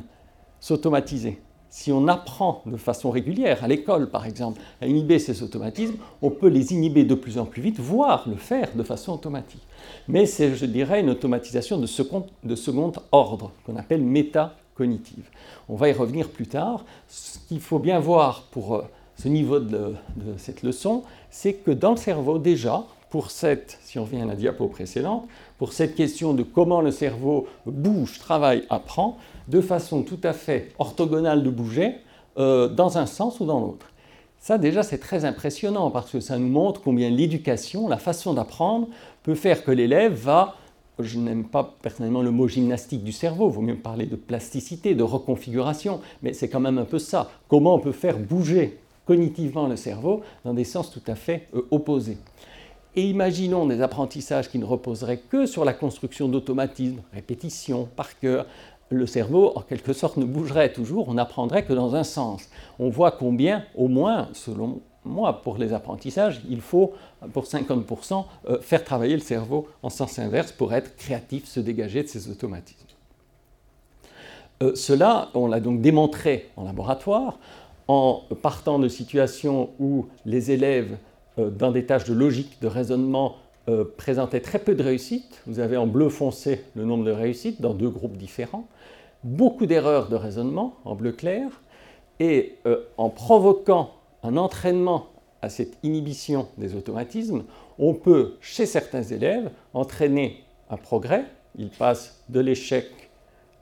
s'automatiser. 0.62 1.42
Si 1.70 1.92
on 1.92 2.08
apprend 2.08 2.62
de 2.66 2.78
façon 2.78 3.12
régulière, 3.12 3.66
à 3.66 3.68
l'école 3.68 4.10
par 4.10 4.26
exemple, 4.26 4.62
à 4.80 4.88
inhiber 4.88 5.20
ces 5.20 5.44
automatismes, 5.44 5.96
on 6.22 6.30
peut 6.30 6.48
les 6.48 6.72
inhiber 6.72 7.04
de 7.04 7.16
plus 7.16 7.38
en 7.38 7.44
plus 7.44 7.62
vite, 7.62 7.82
voire 7.82 8.24
le 8.30 8.38
faire 8.38 8.70
de 8.74 8.84
façon 8.84 9.12
automatique. 9.12 9.64
Mais 10.08 10.26
c'est, 10.26 10.56
je 10.56 10.66
dirais, 10.66 11.02
une 11.02 11.10
automatisation 11.10 11.78
de 11.78 11.86
second, 11.86 12.28
ordre, 13.12 13.52
qu'on 13.66 13.76
appelle 13.76 14.04
métacognitive. 14.04 15.28
On 15.68 15.76
va 15.76 15.90
y 15.90 15.92
revenir 15.92 16.30
plus 16.30 16.48
tard. 16.48 16.86
Ce 17.10 17.40
qu'il 17.50 17.60
faut 17.60 17.80
bien 17.80 18.00
voir 18.00 18.44
pour 18.52 18.76
euh, 18.76 18.84
ce 19.18 19.28
niveau 19.28 19.60
de, 19.60 19.96
de 20.16 20.38
cette 20.38 20.64
leçon, 20.64 21.04
c'est 21.30 21.56
que 21.56 21.72
dans 21.72 21.92
le 21.92 21.98
cerveau, 21.98 22.38
déjà, 22.40 22.86
pour 23.14 23.30
cette, 23.30 23.78
si 23.84 24.00
on 24.00 24.06
revient 24.06 24.22
à 24.22 24.26
la 24.26 24.36
diapo 24.36 24.68
précédente, 24.68 25.28
pour 25.64 25.72
cette 25.72 25.96
question 25.96 26.34
de 26.34 26.44
comment 26.44 26.82
le 26.82 26.92
cerveau 26.92 27.48
bouge, 27.66 28.20
travaille, 28.20 28.64
apprend, 28.70 29.18
de 29.48 29.62
façon 29.62 30.04
tout 30.04 30.20
à 30.22 30.34
fait 30.34 30.74
orthogonale 30.78 31.42
de 31.42 31.50
bouger, 31.50 31.96
euh, 32.38 32.68
dans 32.68 32.98
un 32.98 33.06
sens 33.06 33.40
ou 33.40 33.46
dans 33.46 33.62
l'autre. 33.62 33.90
Ça 34.40 34.58
déjà 34.58 34.84
c'est 34.84 34.98
très 34.98 35.24
impressionnant 35.24 35.90
parce 35.90 36.12
que 36.12 36.20
ça 36.20 36.38
nous 36.38 36.50
montre 36.50 36.82
combien 36.82 37.10
l'éducation, 37.10 37.88
la 37.88 37.96
façon 37.96 38.34
d'apprendre, 38.34 38.90
peut 39.24 39.36
faire 39.36 39.64
que 39.64 39.72
l'élève 39.72 40.12
va 40.12 40.56
je 41.00 41.18
n'aime 41.18 41.46
pas 41.46 41.76
personnellement 41.82 42.24
le 42.24 42.32
mot 42.32 42.50
gymnastique 42.50 43.06
du 43.06 43.14
cerveau, 43.14 43.48
il 43.50 43.54
vaut 43.54 43.62
mieux 43.62 43.78
parler 43.78 44.06
de 44.06 44.18
plasticité, 44.18 44.96
de 44.96 45.04
reconfiguration, 45.04 46.02
mais 46.24 46.34
c'est 46.34 46.50
quand 46.50 46.60
même 46.60 46.78
un 46.78 46.84
peu 46.84 47.00
ça. 47.00 47.32
Comment 47.48 47.76
on 47.76 47.80
peut 47.80 47.94
faire 47.94 48.20
bouger 48.20 48.80
cognitivement 49.06 49.68
le 49.68 49.76
cerveau 49.76 50.24
dans 50.44 50.54
des 50.54 50.64
sens 50.64 50.92
tout 50.92 51.02
à 51.08 51.16
fait 51.16 51.48
euh, 51.56 51.66
opposés. 51.72 52.18
Et 52.96 53.10
imaginons 53.10 53.66
des 53.66 53.82
apprentissages 53.82 54.50
qui 54.50 54.60
ne 54.60 54.66
reposeraient 54.66 55.18
que 55.18 55.46
sur 55.46 55.66
la 55.66 55.74
construction 55.74 56.28
d'automatismes, 56.28 57.02
répétition, 57.14 57.90
par 57.96 58.20
cœur. 58.20 58.46
Le 58.90 59.08
cerveau, 59.08 59.54
en 59.56 59.62
quelque 59.62 59.94
sorte, 59.94 60.18
ne 60.18 60.26
bougerait 60.26 60.72
toujours, 60.72 61.10
on 61.10 61.16
n'apprendrait 61.16 61.66
que 61.66 61.74
dans 61.74 61.96
un 61.96 62.04
sens. 62.04 62.50
On 62.78 62.90
voit 62.90 63.12
combien, 63.12 63.66
au 63.76 63.88
moins, 63.88 64.30
selon 64.34 64.82
moi, 65.06 65.42
pour 65.42 65.58
les 65.58 65.74
apprentissages, 65.74 66.42
il 66.50 66.62
faut, 66.62 66.94
pour 67.34 67.46
50%, 67.46 68.26
euh, 68.48 68.62
faire 68.62 68.84
travailler 68.84 69.16
le 69.16 69.22
cerveau 69.22 69.68
en 69.82 69.90
sens 69.90 70.20
inverse 70.20 70.52
pour 70.52 70.74
être 70.74 70.96
créatif, 70.96 71.46
se 71.46 71.60
dégager 71.60 72.04
de 72.04 72.08
ces 72.08 72.30
automatismes. 72.30 72.80
Euh, 74.62 74.76
cela, 74.76 75.30
on 75.34 75.48
l'a 75.48 75.60
donc 75.60 75.82
démontré 75.82 76.50
en 76.56 76.64
laboratoire, 76.64 77.40
en 77.88 78.22
partant 78.42 78.80
de 78.80 78.88
situations 78.88 79.72
où 79.80 80.06
les 80.26 80.52
élèves, 80.52 80.98
dans 81.38 81.72
des 81.72 81.86
tâches 81.86 82.06
de 82.06 82.14
logique, 82.14 82.62
de 82.62 82.68
raisonnement, 82.68 83.38
présentaient 83.98 84.42
très 84.42 84.60
peu 84.60 84.76
de 84.76 84.84
réussite. 84.84 85.42
Vous 85.48 85.60
avez 85.60 85.78
en 85.78 85.88
bleu 85.88 86.10
foncé 86.10 86.64
le 86.76 86.86
nombre 86.86 87.06
de 87.06 87.12
réussites 87.12 87.62
dans 87.62 87.74
deux 87.74 87.90
groupes 87.90 88.18
différents. 88.18 88.68
Beaucoup 89.24 89.66
d'erreurs 89.66 90.10
de 90.10 90.16
raisonnement 90.16 90.76
en 90.86 90.96
bleu 90.96 91.12
clair. 91.12 91.48
Et 92.20 92.58
en 92.98 93.10
provoquant 93.10 93.92
un 94.22 94.38
entraînement 94.38 95.08
à 95.42 95.50
cette 95.50 95.78
inhibition 95.84 96.48
des 96.58 96.76
automatismes, 96.76 97.44
on 97.80 97.94
peut, 97.94 98.36
chez 98.40 98.66
certains 98.66 99.04
élèves, 99.04 99.50
entraîner 99.74 100.44
un 100.70 100.78
progrès. 100.78 101.26
Ils 101.58 101.70
passent 101.70 102.24
de 102.30 102.40
l'échec 102.40 102.88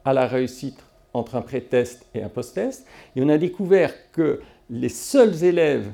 à 0.04 0.14
la 0.14 0.28
réussite 0.28 0.84
entre 1.14 1.36
un 1.36 1.42
pré-test 1.42 2.06
et 2.14 2.24
un 2.24 2.30
post-test. 2.30 2.86
Et 3.16 3.22
on 3.22 3.30
a 3.30 3.38
découvert 3.38 3.94
que 4.12 4.42
les 4.70 4.90
seuls 4.90 5.44
élèves 5.44 5.90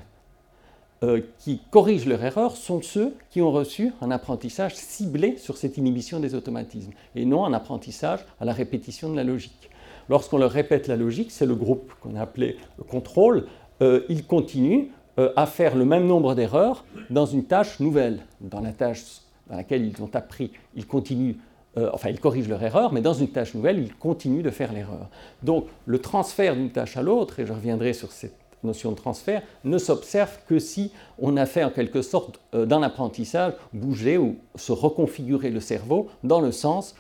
euh, 1.03 1.21
qui 1.39 1.61
corrigent 1.71 2.07
leur 2.07 2.23
erreur 2.23 2.55
sont 2.55 2.81
ceux 2.81 3.13
qui 3.29 3.41
ont 3.41 3.51
reçu 3.51 3.93
un 4.01 4.11
apprentissage 4.11 4.75
ciblé 4.75 5.37
sur 5.37 5.57
cette 5.57 5.77
inhibition 5.77 6.19
des 6.19 6.35
automatismes, 6.35 6.91
et 7.15 7.25
non 7.25 7.45
un 7.45 7.53
apprentissage 7.53 8.21
à 8.39 8.45
la 8.45 8.53
répétition 8.53 9.09
de 9.09 9.15
la 9.15 9.23
logique. 9.23 9.69
Lorsqu'on 10.09 10.37
leur 10.37 10.51
répète 10.51 10.87
la 10.87 10.95
logique, 10.95 11.31
c'est 11.31 11.45
le 11.45 11.55
groupe 11.55 11.91
qu'on 12.01 12.15
a 12.15 12.21
appelé 12.21 12.57
le 12.77 12.83
contrôle, 12.83 13.47
euh, 13.81 14.01
ils 14.09 14.25
continuent 14.25 14.87
euh, 15.19 15.31
à 15.35 15.45
faire 15.45 15.75
le 15.75 15.85
même 15.85 16.07
nombre 16.07 16.33
d'erreurs 16.35 16.85
dans 17.09 17.25
une 17.25 17.43
tâche 17.43 17.79
nouvelle. 17.79 18.19
Dans 18.39 18.61
la 18.61 18.71
tâche 18.71 19.03
dans 19.49 19.55
laquelle 19.55 19.85
ils 19.85 20.01
ont 20.01 20.09
appris, 20.13 20.51
ils 20.75 20.85
continuent, 20.85 21.35
euh, 21.77 21.89
enfin 21.93 22.09
ils 22.09 22.19
corrigent 22.19 22.49
leur 22.49 22.63
erreur, 22.63 22.93
mais 22.93 23.01
dans 23.01 23.13
une 23.13 23.29
tâche 23.29 23.53
nouvelle, 23.53 23.79
ils 23.79 23.93
continuent 23.95 24.43
de 24.43 24.49
faire 24.49 24.73
l'erreur. 24.73 25.09
Donc 25.43 25.67
le 25.85 25.99
transfert 25.99 26.55
d'une 26.55 26.71
tâche 26.71 26.97
à 26.97 27.01
l'autre, 27.01 27.39
et 27.39 27.45
je 27.45 27.53
reviendrai 27.53 27.93
sur 27.93 28.11
cette 28.11 28.35
notion 28.63 28.91
de 28.91 28.95
transfert, 28.95 29.41
ne 29.63 29.77
s'observe 29.77 30.39
que 30.47 30.59
si 30.59 30.91
on 31.19 31.37
a 31.37 31.45
fait 31.45 31.63
en 31.63 31.69
quelque 31.69 32.01
sorte 32.01 32.39
dans 32.53 32.79
l'apprentissage 32.79 33.53
bouger 33.73 34.17
ou 34.17 34.37
se 34.55 34.71
reconfigurer 34.71 35.49
le 35.49 35.59
cerveau 35.59 36.07
dans 36.23 36.41
le 36.41 36.51
sens 36.51 36.95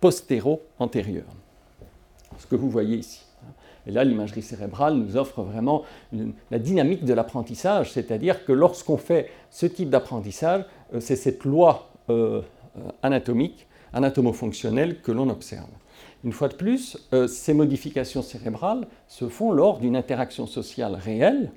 postéro-antérieur. 0.00 1.24
Ce 2.38 2.46
que 2.46 2.54
vous 2.54 2.70
voyez 2.70 2.96
ici. 2.96 3.24
Et 3.88 3.90
là, 3.90 4.04
l'imagerie 4.04 4.42
cérébrale 4.42 4.94
nous 4.94 5.16
offre 5.16 5.42
vraiment 5.42 5.82
la 6.50 6.58
dynamique 6.58 7.04
de 7.04 7.14
l'apprentissage, 7.14 7.92
c'est-à-dire 7.92 8.44
que 8.44 8.52
lorsqu'on 8.52 8.98
fait 8.98 9.30
ce 9.50 9.64
type 9.64 9.88
d'apprentissage, 9.88 10.64
euh, 10.94 11.00
c'est 11.00 11.16
cette 11.16 11.44
loi 11.44 11.88
euh, 12.10 12.42
anatomique, 13.02 13.66
anatomo-fonctionnelle 13.92 15.00
que 15.00 15.12
l'on 15.12 15.28
observe. 15.28 15.68
Une 16.24 16.32
fois 16.32 16.48
de 16.48 16.54
plus, 16.54 16.98
euh, 17.12 17.28
ces 17.28 17.54
modifications 17.54 18.22
cérébrales 18.22 18.86
se 19.06 19.28
font 19.28 19.52
lors 19.52 19.78
d'une 19.78 19.96
interaction 19.96 20.46
sociale 20.46 20.94
réelle, 20.94 21.50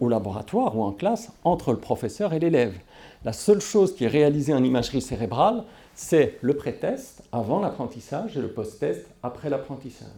au 0.00 0.08
laboratoire 0.08 0.76
ou 0.76 0.82
en 0.82 0.92
classe, 0.92 1.32
entre 1.42 1.72
le 1.72 1.78
professeur 1.78 2.32
et 2.32 2.38
l'élève. 2.38 2.74
La 3.24 3.32
seule 3.32 3.60
chose 3.60 3.94
qui 3.94 4.04
est 4.04 4.08
réalisée 4.08 4.54
en 4.54 4.62
imagerie 4.62 5.02
cérébrale, 5.02 5.64
c'est 5.94 6.38
le 6.42 6.54
pré-test 6.54 7.22
avant 7.32 7.60
l'apprentissage 7.60 8.36
et 8.36 8.40
le 8.40 8.48
post-test 8.48 9.06
après 9.22 9.50
l'apprentissage. 9.50 10.08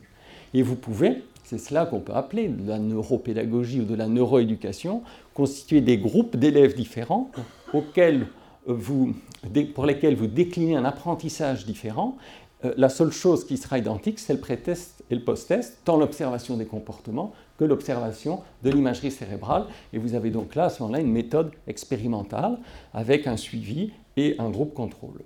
Et 0.55 0.63
vous 0.63 0.77
pouvez, 0.77 1.23
c'est 1.45 1.59
cela 1.59 1.87
qu'on 1.87 2.01
peut 2.01 2.15
appeler 2.15 2.49
de 2.49 2.69
la 2.69 2.79
neuropédagogie 2.79 3.81
ou 3.81 3.85
de 3.85 3.95
la 3.95 4.07
neuroéducation, 4.07 5.03
constituer 5.35 5.81
des 5.81 5.99
groupes 5.99 6.37
d'élèves 6.37 6.75
différents 6.75 7.31
auxquels 7.73 8.27
pour 8.67 9.87
lesquels 9.87 10.17
vous 10.17 10.27
déclinez 10.27 10.77
un 10.77 10.85
apprentissage 10.85 11.67
différent. 11.67 12.17
Euh, 12.65 12.75
la 12.77 12.89
seule 12.89 13.13
chose 13.13 13.47
qui 13.47 13.57
sera 13.57 13.79
identique, 13.79 14.19
c'est 14.19 14.33
le 14.33 14.41
pré-test 14.41 15.05
et 15.11 15.15
le 15.15 15.23
post-test, 15.23 15.79
tant 15.85 15.97
l'observation 15.97 16.57
des 16.57 16.65
comportements 16.65 17.33
que 17.59 17.65
l'observation 17.65 18.41
de 18.63 18.71
l'imagerie 18.71 19.11
cérébrale. 19.11 19.67
Et 19.93 19.99
vous 19.99 20.15
avez 20.15 20.31
donc 20.31 20.55
là, 20.55 20.65
à 20.65 20.71
ce 20.71 20.83
moment-là, 20.83 21.01
une 21.01 21.13
méthode 21.13 21.53
expérimentale 21.67 22.59
avec 22.93 23.27
un 23.27 23.37
suivi 23.37 23.93
et 24.17 24.37
un 24.39 24.51
groupe 24.51 24.75
contrôle. 24.75 25.21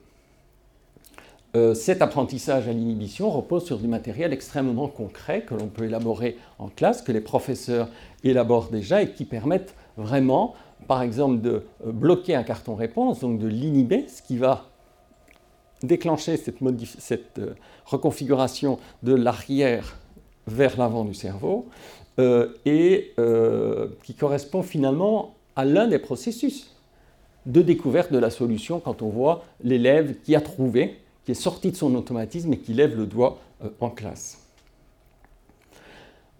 Euh, 1.56 1.74
cet 1.74 2.00
apprentissage 2.00 2.68
à 2.68 2.72
l'inhibition 2.72 3.28
repose 3.28 3.64
sur 3.64 3.78
du 3.78 3.88
matériel 3.88 4.32
extrêmement 4.32 4.86
concret 4.86 5.42
que 5.42 5.54
l'on 5.54 5.66
peut 5.66 5.84
élaborer 5.84 6.38
en 6.60 6.68
classe, 6.68 7.02
que 7.02 7.10
les 7.10 7.20
professeurs 7.20 7.88
élaborent 8.22 8.68
déjà 8.68 9.02
et 9.02 9.12
qui 9.12 9.24
permettent 9.24 9.74
vraiment, 9.96 10.54
par 10.86 11.02
exemple, 11.02 11.40
de 11.40 11.62
euh, 11.86 11.92
bloquer 11.92 12.34
un 12.34 12.42
carton 12.42 12.74
réponse, 12.74 13.20
donc 13.20 13.38
de 13.38 13.46
l'inhiber, 13.46 14.06
ce 14.08 14.22
qui 14.22 14.36
va 14.36 14.66
déclencher 15.82 16.36
cette, 16.36 17.38
euh, 17.38 17.54
reconfiguration 17.86 18.78
de 19.02 19.14
l'arrière 19.14 19.96
vers 20.46 20.78
l'avant 20.78 21.04
du 21.04 21.14
cerveau 21.14 21.66
et 22.66 23.14
qui 24.02 24.14
correspond 24.14 24.62
finalement 24.62 25.34
à 25.56 25.64
l'un 25.64 25.86
des 25.86 25.98
processus 25.98 26.76
de 27.46 27.62
découverte 27.62 28.12
de 28.12 28.18
la 28.18 28.28
solution 28.30 28.80
quand 28.80 29.00
on 29.00 29.08
voit 29.08 29.44
l'élève 29.62 30.16
qui 30.22 30.36
a 30.36 30.40
trouvé 30.42 30.98
qui 31.24 31.32
est 31.32 31.34
sorti 31.34 31.70
de 31.70 31.76
son 31.76 31.94
automatisme 31.94 32.52
et 32.52 32.58
qui 32.58 32.72
lève 32.72 32.96
le 32.96 33.06
doigt 33.06 33.38
euh, 33.64 33.68
en 33.80 33.90
classe. 33.90 34.39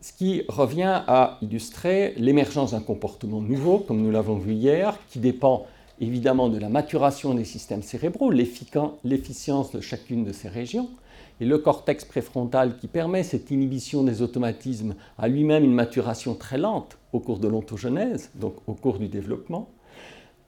Ce 0.03 0.15
qui 0.15 0.45
revient 0.49 1.03
à 1.07 1.37
illustrer 1.43 2.15
l'émergence 2.17 2.71
d'un 2.71 2.81
comportement 2.81 3.43
nouveau, 3.43 3.79
comme 3.79 4.01
nous 4.01 4.11
l'avons 4.11 4.39
vu 4.39 4.55
hier, 4.55 4.99
qui 5.11 5.19
dépend 5.19 5.67
évidemment 6.01 6.49
de 6.49 6.57
la 6.57 6.71
maturation 6.71 7.35
des 7.35 7.45
systèmes 7.45 7.83
cérébraux, 7.83 8.31
l'efficience 8.31 9.73
de 9.73 9.81
chacune 9.83 10.25
de 10.25 10.33
ces 10.33 10.49
régions, 10.49 10.89
et 11.39 11.45
le 11.45 11.59
cortex 11.59 12.07
préfrontal 12.07 12.79
qui 12.79 12.87
permet 12.87 13.23
cette 13.23 13.51
inhibition 13.51 14.03
des 14.03 14.23
automatismes 14.23 14.95
a 15.19 15.29
lui-même 15.29 15.65
une 15.65 15.75
maturation 15.75 16.35
très 16.35 16.57
lente 16.57 16.97
au 17.13 17.21
cours 17.21 17.39
de 17.39 17.49
l'ontogenèse, 17.49 18.31
donc 18.37 18.55
au 18.67 18.73
cours 18.73 18.99
du 18.99 19.09
développement. 19.09 19.69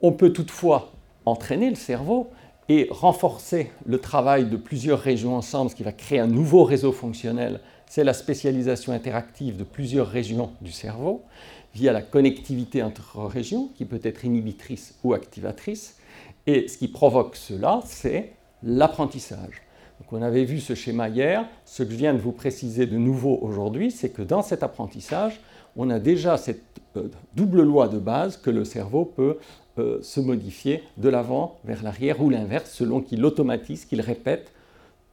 On 0.00 0.12
peut 0.12 0.32
toutefois 0.32 0.92
entraîner 1.26 1.68
le 1.68 1.76
cerveau 1.76 2.30
et 2.70 2.88
renforcer 2.90 3.70
le 3.84 3.98
travail 3.98 4.46
de 4.46 4.56
plusieurs 4.56 5.00
régions 5.00 5.36
ensemble, 5.36 5.70
ce 5.70 5.76
qui 5.76 5.82
va 5.82 5.92
créer 5.92 6.20
un 6.20 6.26
nouveau 6.26 6.64
réseau 6.64 6.92
fonctionnel, 6.92 7.60
c'est 7.92 8.04
la 8.04 8.14
spécialisation 8.14 8.94
interactive 8.94 9.58
de 9.58 9.64
plusieurs 9.64 10.08
régions 10.08 10.52
du 10.62 10.72
cerveau 10.72 11.20
via 11.74 11.92
la 11.92 12.00
connectivité 12.00 12.82
entre 12.82 13.18
régions, 13.26 13.68
qui 13.74 13.84
peut 13.84 14.00
être 14.02 14.24
inhibitrice 14.24 14.94
ou 15.04 15.12
activatrice. 15.12 15.98
Et 16.46 16.68
ce 16.68 16.78
qui 16.78 16.88
provoque 16.88 17.36
cela, 17.36 17.82
c'est 17.84 18.32
l'apprentissage. 18.62 19.60
Donc 20.00 20.10
on 20.10 20.22
avait 20.22 20.46
vu 20.46 20.58
ce 20.58 20.74
schéma 20.74 21.10
hier. 21.10 21.46
Ce 21.66 21.82
que 21.82 21.90
je 21.90 21.96
viens 21.96 22.14
de 22.14 22.18
vous 22.18 22.32
préciser 22.32 22.86
de 22.86 22.96
nouveau 22.96 23.38
aujourd'hui, 23.42 23.90
c'est 23.90 24.08
que 24.08 24.22
dans 24.22 24.40
cet 24.40 24.62
apprentissage, 24.62 25.38
on 25.76 25.90
a 25.90 25.98
déjà 25.98 26.38
cette 26.38 26.62
euh, 26.96 27.10
double 27.36 27.60
loi 27.60 27.88
de 27.88 27.98
base 27.98 28.38
que 28.38 28.48
le 28.48 28.64
cerveau 28.64 29.04
peut 29.04 29.36
euh, 29.78 29.98
se 30.00 30.20
modifier 30.20 30.82
de 30.96 31.10
l'avant 31.10 31.58
vers 31.64 31.82
l'arrière 31.82 32.22
ou 32.22 32.30
l'inverse, 32.30 32.70
selon 32.72 33.02
qu'il 33.02 33.22
automatise, 33.22 33.84
qu'il 33.84 34.00
répète, 34.00 34.50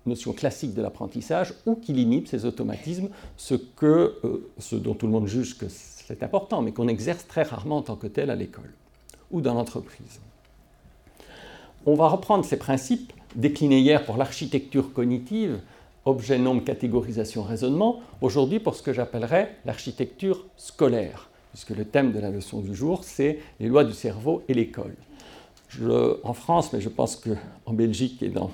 notion 0.05 0.33
classique 0.33 0.73
de 0.73 0.81
l'apprentissage, 0.81 1.53
ou 1.65 1.75
qu'il 1.75 1.99
inhibe 1.99 2.27
ces 2.27 2.45
automatismes, 2.45 3.09
ce, 3.37 3.55
que, 3.55 4.15
euh, 4.23 4.49
ce 4.57 4.75
dont 4.75 4.93
tout 4.93 5.05
le 5.05 5.11
monde 5.11 5.27
juge 5.27 5.57
que 5.57 5.65
c'est 5.69 6.23
important, 6.23 6.61
mais 6.61 6.71
qu'on 6.71 6.87
exerce 6.87 7.27
très 7.27 7.43
rarement 7.43 7.77
en 7.77 7.81
tant 7.81 7.95
que 7.95 8.07
tel 8.07 8.29
à 8.29 8.35
l'école 8.35 8.71
ou 9.31 9.41
dans 9.41 9.53
l'entreprise. 9.53 10.19
On 11.85 11.93
va 11.93 12.07
reprendre 12.07 12.43
ces 12.43 12.57
principes 12.57 13.13
déclinés 13.35 13.79
hier 13.79 14.05
pour 14.05 14.17
l'architecture 14.17 14.91
cognitive, 14.91 15.59
objet, 16.05 16.39
nombre, 16.39 16.63
catégorisation, 16.63 17.43
raisonnement, 17.43 17.99
aujourd'hui 18.21 18.59
pour 18.59 18.75
ce 18.75 18.81
que 18.81 18.93
j'appellerais 18.93 19.55
l'architecture 19.65 20.45
scolaire 20.57 21.29
puisque 21.51 21.71
le 21.71 21.85
thème 21.85 22.11
de 22.11 22.19
la 22.19 22.29
leçon 22.29 22.61
du 22.61 22.75
jour, 22.75 23.03
c'est 23.03 23.39
les 23.59 23.67
lois 23.67 23.83
du 23.83 23.93
cerveau 23.93 24.43
et 24.47 24.53
l'école. 24.53 24.95
en 26.23 26.33
France, 26.33 26.71
mais 26.73 26.81
je 26.81 26.89
pense 26.89 27.15
qu'en 27.15 27.73
Belgique 27.73 28.21
et 28.23 28.29
dans 28.29 28.51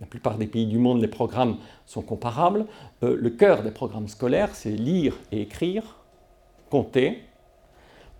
la 0.00 0.06
plupart 0.06 0.38
des 0.38 0.46
pays 0.46 0.66
du 0.66 0.78
monde, 0.78 1.00
les 1.00 1.08
programmes 1.08 1.56
sont 1.86 2.02
comparables. 2.02 2.66
Euh, 3.02 3.16
le 3.18 3.30
cœur 3.30 3.62
des 3.62 3.70
programmes 3.70 4.08
scolaires, 4.08 4.54
c'est 4.54 4.70
lire 4.70 5.16
et 5.32 5.42
écrire, 5.42 5.96
compter, 6.70 7.22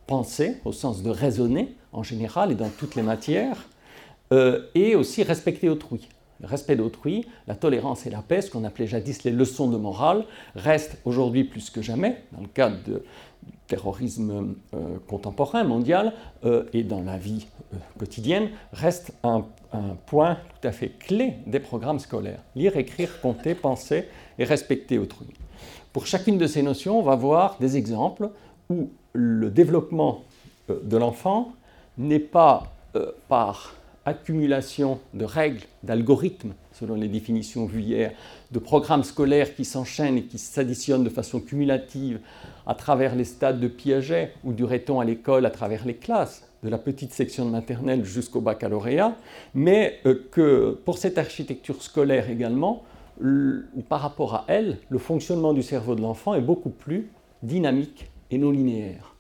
penser 0.07 0.59
au 0.65 0.73
sens 0.73 1.03
de 1.03 1.11
raisonner 1.11 1.75
en 1.93 2.03
général 2.03 2.53
et 2.53 2.55
dans 2.55 2.71
toutes 2.71 2.95
les 2.95 3.03
matières, 3.03 3.69
euh, 4.33 4.67
et 4.75 4.95
aussi 4.95 5.23
respecter 5.23 5.69
autrui. 5.69 6.09
Le 6.41 6.47
respect 6.47 6.77
d'autrui, 6.77 7.27
la 7.47 7.55
tolérance 7.55 8.07
et 8.07 8.11
la 8.11 8.21
paix, 8.21 8.43
ce 8.43 8.51
qu'on 8.51 8.65
appelait 8.65 8.87
jadis 8.87 9.25
les 9.25 9.31
leçons 9.31 9.69
de 9.69 9.77
morale, 9.77 10.25
restent 10.55 10.99
aujourd'hui 11.05 11.45
plus 11.45 11.71
que 11.71 11.81
jamais, 11.81 12.23
dans 12.33 12.43
le 12.43 12.49
cadre 12.49 12.77
du 12.85 12.93
terrorisme 13.69 14.55
euh, 14.75 14.99
contemporain, 15.07 15.65
mondial, 15.65 16.13
euh, 16.45 16.65
et 16.73 16.83
dans 16.83 17.03
la 17.03 17.17
vie 17.17 17.47
quotidienne, 17.99 18.51
reste 18.73 19.13
un, 19.23 19.45
un, 19.73 19.97
point 20.07 20.39
tout 20.61 20.69
à 20.69 20.73
fait 20.73 20.91
clé 20.91 21.35
des 21.47 21.61
programmes 21.61 21.99
scolaires. 21.99 22.43
Lire, 22.55 22.77
écrire, 22.77 23.21
compter, 23.21 23.55
penser 23.55 24.07
et 24.39 24.45
respecter 24.45 24.99
autrui. 24.99 25.29
Pour 25.93 26.07
chacune 26.07 26.37
de 26.37 26.47
ces 26.47 26.63
notions, 26.63 26.99
on 26.99 27.03
va 27.03 27.17
voir 27.17 27.57
des 27.59 27.77
exemples 27.77 28.29
où 28.69 28.91
le 29.15 29.51
développement 29.51 30.25
de 30.69 30.97
l'enfant 30.97 31.53
n'est 31.97 32.19
pas 32.19 32.75
par 33.29 33.75
accumulation 34.07 35.01
de 35.13 35.25
règles, 35.25 35.65
d'algorithmes, 35.83 36.55
selon 36.73 36.95
les 36.95 37.09
définitions 37.09 37.67
vues 37.67 37.83
hier, 37.83 38.13
de 38.53 38.59
programmes 38.59 39.03
scolaires 39.03 39.55
qui 39.55 39.65
s'enchaînent 39.65 40.17
et 40.17 40.25
qui 40.25 40.39
s'additionnent 40.39 41.05
de 41.05 41.11
façon 41.11 41.41
cumulative 41.41 42.21
à 42.67 42.75
travers 42.75 43.17
les 43.17 43.25
stades 43.25 43.61
de 43.61 43.69
Piaget, 43.69 44.33
ou 44.45 44.53
durait-on 44.53 45.01
à 45.01 45.05
l'école 45.05 45.45
à 45.45 45.51
travers 45.51 45.85
les 45.85 45.97
classes, 45.97 46.49
de 46.63 46.69
la 46.69 46.79
petite 46.79 47.13
section 47.13 47.45
de 47.45 47.51
maternelle 47.51 48.05
jusqu'au 48.05 48.41
baccalauréat, 48.41 49.17
mais 49.55 49.99
euh, 50.07 50.27
que 50.31 50.79
pour 50.85 50.99
cette 50.99 51.19
architecture 51.19 51.83
scolaire 51.83 52.31
également, 52.31 52.85
par 53.89 54.01
rapport 54.01 54.35
à 54.35 54.45
elle, 54.49 54.79
le 54.89 54.99
fonctionnement 54.99 55.55
du 55.55 55.63
cerveau 55.63 55.95
de 55.95 56.03
l'enfant 56.03 56.35
est 56.35 56.43
beaucoup 56.43 56.71
plus 56.71 57.11
dynamique 57.43 58.11
et 58.31 58.39
non 58.39 58.51
linéaire. 58.51 59.15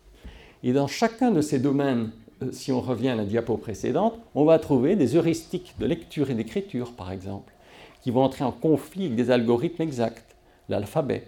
Et 0.62 0.72
dans 0.72 0.86
chacun 0.86 1.30
de 1.30 1.40
ces 1.40 1.58
domaines 1.58 2.10
si 2.52 2.72
on 2.72 2.80
revient 2.80 3.08
à 3.08 3.14
la 3.14 3.24
diapo 3.24 3.56
précédente, 3.56 4.14
on 4.34 4.44
va 4.44 4.58
trouver 4.58 4.96
des 4.96 5.16
heuristiques 5.16 5.74
de 5.78 5.86
lecture 5.86 6.30
et 6.30 6.34
d'écriture, 6.34 6.92
par 6.92 7.10
exemple, 7.10 7.52
qui 8.02 8.10
vont 8.10 8.22
entrer 8.22 8.44
en 8.44 8.52
conflit 8.52 9.06
avec 9.06 9.16
des 9.16 9.30
algorithmes 9.30 9.82
exacts, 9.82 10.36
l'alphabet, 10.68 11.24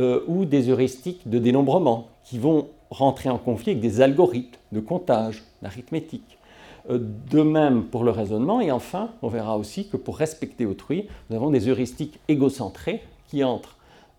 euh, 0.00 0.22
ou 0.26 0.44
des 0.44 0.68
heuristiques 0.68 1.28
de 1.28 1.38
dénombrement, 1.38 2.08
qui 2.24 2.38
vont 2.38 2.68
rentrer 2.90 3.30
en 3.30 3.38
conflit 3.38 3.72
avec 3.72 3.82
des 3.82 4.00
algorithmes 4.00 4.58
de 4.72 4.80
comptage, 4.80 5.44
d'arithmétique. 5.62 6.38
Euh, 6.90 6.98
de 7.30 7.42
même 7.42 7.84
pour 7.84 8.04
le 8.04 8.10
raisonnement, 8.10 8.60
et 8.60 8.70
enfin, 8.70 9.10
on 9.22 9.28
verra 9.28 9.56
aussi 9.56 9.88
que 9.88 9.96
pour 9.96 10.16
respecter 10.16 10.66
autrui, 10.66 11.06
nous 11.28 11.36
avons 11.36 11.50
des 11.50 11.68
heuristiques 11.68 12.18
égocentrées 12.28 13.02
qui 13.28 13.44
entrent 13.44 13.76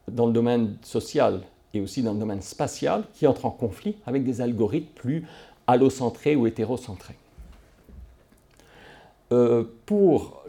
dans 0.09 0.27
le 0.27 0.33
domaine 0.33 0.75
social 0.81 1.41
et 1.73 1.81
aussi 1.81 2.03
dans 2.03 2.13
le 2.13 2.19
domaine 2.19 2.41
spatial, 2.41 3.03
qui 3.13 3.27
entrent 3.27 3.45
en 3.45 3.51
conflit 3.51 3.95
avec 4.05 4.23
des 4.23 4.41
algorithmes 4.41 4.91
plus 4.93 5.25
allocentré 5.67 6.35
ou 6.35 6.47
hétérocentré. 6.47 7.15
Euh, 9.31 9.63
pour 9.85 10.43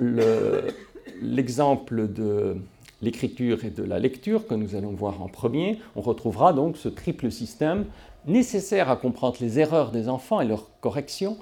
l'exemple 1.20 2.12
de 2.12 2.56
l'écriture 3.00 3.64
et 3.64 3.70
de 3.70 3.82
la 3.82 3.98
lecture 3.98 4.46
que 4.46 4.54
nous 4.54 4.74
allons 4.74 4.92
voir 4.92 5.22
en 5.22 5.28
premier, 5.28 5.78
on 5.96 6.00
retrouvera 6.00 6.52
donc 6.52 6.76
ce 6.76 6.88
triple 6.88 7.30
système 7.30 7.84
nécessaire 8.26 8.90
à 8.90 8.96
comprendre 8.96 9.36
les 9.40 9.58
erreurs 9.58 9.90
des 9.90 10.08
enfants 10.08 10.40
et 10.40 10.46
leurs 10.46 10.68
corrections 10.80 11.36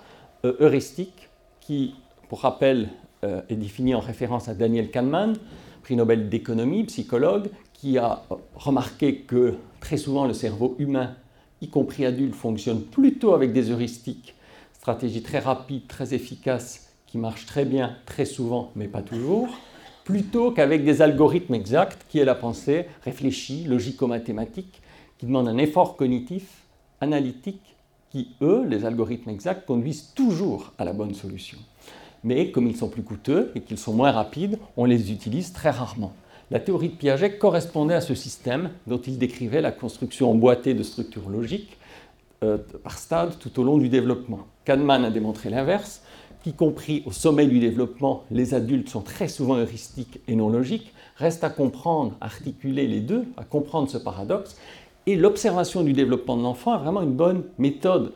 euh, 0.44 0.56
heuristiques 0.60 1.28
qui, 1.60 1.94
pour 2.28 2.40
rappel, 2.40 2.88
euh, 3.24 3.42
est 3.50 3.56
défini 3.56 3.94
en 3.94 4.00
référence 4.00 4.48
à 4.48 4.54
Daniel 4.54 4.90
Kahneman, 4.90 5.36
prix 5.82 5.96
Nobel 5.96 6.28
d'économie, 6.28 6.84
psychologue, 6.84 7.50
qui 7.74 7.98
a 7.98 8.22
remarqué 8.54 9.16
que 9.16 9.54
très 9.80 9.96
souvent 9.96 10.26
le 10.26 10.34
cerveau 10.34 10.74
humain 10.78 11.14
y 11.60 11.68
compris 11.68 12.06
adultes, 12.06 12.34
fonctionnent 12.34 12.82
plutôt 12.82 13.34
avec 13.34 13.52
des 13.52 13.70
heuristiques, 13.70 14.34
stratégies 14.72 15.22
très 15.22 15.38
rapides, 15.38 15.86
très 15.86 16.14
efficaces, 16.14 16.92
qui 17.06 17.18
marchent 17.18 17.46
très 17.46 17.64
bien, 17.64 17.96
très 18.06 18.24
souvent, 18.24 18.70
mais 18.76 18.88
pas 18.88 19.02
toujours, 19.02 19.48
plutôt 20.04 20.52
qu'avec 20.52 20.84
des 20.84 21.02
algorithmes 21.02 21.54
exacts, 21.54 22.06
qui 22.08 22.18
est 22.18 22.24
la 22.24 22.34
pensée 22.34 22.86
réfléchie, 23.04 23.64
logico-mathématique, 23.64 24.80
qui 25.18 25.26
demandent 25.26 25.48
un 25.48 25.58
effort 25.58 25.96
cognitif, 25.96 26.64
analytique, 27.00 27.76
qui, 28.10 28.28
eux, 28.42 28.64
les 28.66 28.84
algorithmes 28.84 29.30
exacts, 29.30 29.66
conduisent 29.66 30.12
toujours 30.14 30.72
à 30.78 30.84
la 30.84 30.92
bonne 30.92 31.14
solution. 31.14 31.58
Mais 32.24 32.50
comme 32.50 32.66
ils 32.66 32.76
sont 32.76 32.88
plus 32.88 33.02
coûteux 33.02 33.52
et 33.54 33.60
qu'ils 33.60 33.78
sont 33.78 33.94
moins 33.94 34.12
rapides, 34.12 34.58
on 34.76 34.84
les 34.84 35.12
utilise 35.12 35.52
très 35.52 35.70
rarement. 35.70 36.12
La 36.50 36.58
théorie 36.58 36.88
de 36.88 36.94
Piaget 36.94 37.38
correspondait 37.38 37.94
à 37.94 38.00
ce 38.00 38.16
système 38.16 38.70
dont 38.88 38.98
il 38.98 39.18
décrivait 39.18 39.60
la 39.60 39.70
construction 39.70 40.32
emboîtée 40.32 40.74
de 40.74 40.82
structures 40.82 41.28
logiques 41.28 41.78
euh, 42.42 42.58
par 42.82 42.98
stade 42.98 43.38
tout 43.38 43.60
au 43.60 43.62
long 43.62 43.78
du 43.78 43.88
développement. 43.88 44.40
Kahneman 44.64 45.04
a 45.04 45.10
démontré 45.10 45.48
l'inverse, 45.48 46.02
qu'y 46.42 46.52
compris 46.52 47.04
au 47.06 47.12
sommet 47.12 47.46
du 47.46 47.60
développement, 47.60 48.24
les 48.32 48.52
adultes 48.54 48.88
sont 48.88 49.02
très 49.02 49.28
souvent 49.28 49.58
heuristiques 49.58 50.20
et 50.26 50.34
non 50.34 50.48
logiques. 50.48 50.92
Reste 51.16 51.44
à 51.44 51.50
comprendre, 51.50 52.16
articuler 52.20 52.88
les 52.88 53.00
deux, 53.00 53.26
à 53.36 53.44
comprendre 53.44 53.88
ce 53.88 53.98
paradoxe. 53.98 54.56
Et 55.06 55.14
l'observation 55.14 55.82
du 55.82 55.92
développement 55.92 56.36
de 56.36 56.42
l'enfant 56.42 56.74
est 56.74 56.82
vraiment 56.82 57.02
une 57.02 57.12
bonne 57.12 57.44
méthode, 57.58 58.12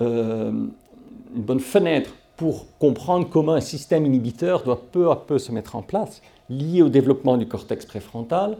euh, 0.00 0.50
une 0.50 1.42
bonne 1.42 1.60
fenêtre 1.60 2.10
pour 2.36 2.66
comprendre 2.78 3.28
comment 3.30 3.52
un 3.52 3.60
système 3.60 4.06
inhibiteur 4.06 4.64
doit 4.64 4.82
peu 4.90 5.10
à 5.10 5.16
peu 5.16 5.38
se 5.38 5.52
mettre 5.52 5.76
en 5.76 5.82
place 5.82 6.20
liés 6.48 6.82
au 6.82 6.88
développement 6.88 7.36
du 7.36 7.46
cortex 7.46 7.86
préfrontal 7.86 8.56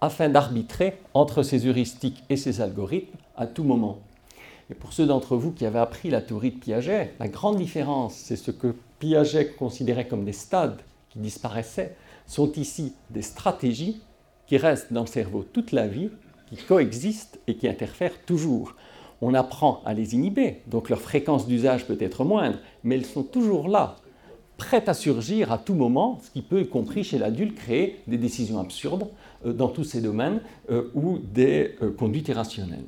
afin 0.00 0.28
d'arbitrer 0.28 0.98
entre 1.14 1.42
ces 1.42 1.66
heuristiques 1.66 2.22
et 2.28 2.36
ces 2.36 2.60
algorithmes 2.60 3.18
à 3.36 3.46
tout 3.46 3.64
moment. 3.64 3.98
Et 4.70 4.74
pour 4.74 4.92
ceux 4.92 5.06
d'entre 5.06 5.36
vous 5.36 5.50
qui 5.50 5.66
avaient 5.66 5.78
appris 5.78 6.10
la 6.10 6.22
théorie 6.22 6.52
de 6.52 6.58
Piaget, 6.58 7.14
la 7.18 7.28
grande 7.28 7.56
différence, 7.56 8.14
c'est 8.14 8.36
ce 8.36 8.50
que 8.50 8.74
Piaget 8.98 9.52
considérait 9.58 10.06
comme 10.06 10.24
des 10.24 10.32
stades 10.32 10.80
qui 11.10 11.18
disparaissaient, 11.18 11.96
sont 12.26 12.52
ici 12.52 12.94
des 13.10 13.22
stratégies 13.22 14.00
qui 14.46 14.56
restent 14.56 14.92
dans 14.92 15.02
le 15.02 15.06
cerveau 15.06 15.44
toute 15.52 15.72
la 15.72 15.88
vie, 15.88 16.10
qui 16.48 16.56
coexistent 16.56 17.40
et 17.46 17.56
qui 17.56 17.68
interfèrent 17.68 18.24
toujours. 18.24 18.74
On 19.20 19.34
apprend 19.34 19.82
à 19.84 19.92
les 19.92 20.14
inhiber, 20.14 20.62
donc 20.66 20.88
leur 20.88 21.00
fréquence 21.00 21.46
d'usage 21.46 21.86
peut 21.86 21.98
être 22.00 22.24
moindre, 22.24 22.58
mais 22.84 22.94
elles 22.94 23.06
sont 23.06 23.24
toujours 23.24 23.68
là, 23.68 23.96
prête 24.60 24.90
à 24.90 24.94
surgir 24.94 25.52
à 25.52 25.58
tout 25.58 25.72
moment, 25.72 26.20
ce 26.22 26.30
qui 26.30 26.42
peut, 26.42 26.60
y 26.60 26.68
compris 26.68 27.02
chez 27.02 27.16
l'adulte, 27.16 27.54
créer 27.54 27.98
des 28.06 28.18
décisions 28.18 28.60
absurdes 28.60 29.08
euh, 29.46 29.54
dans 29.54 29.68
tous 29.68 29.84
ces 29.84 30.02
domaines 30.02 30.42
euh, 30.70 30.90
ou 30.94 31.18
des 31.18 31.76
euh, 31.82 31.90
conduites 31.90 32.28
irrationnelles. 32.28 32.84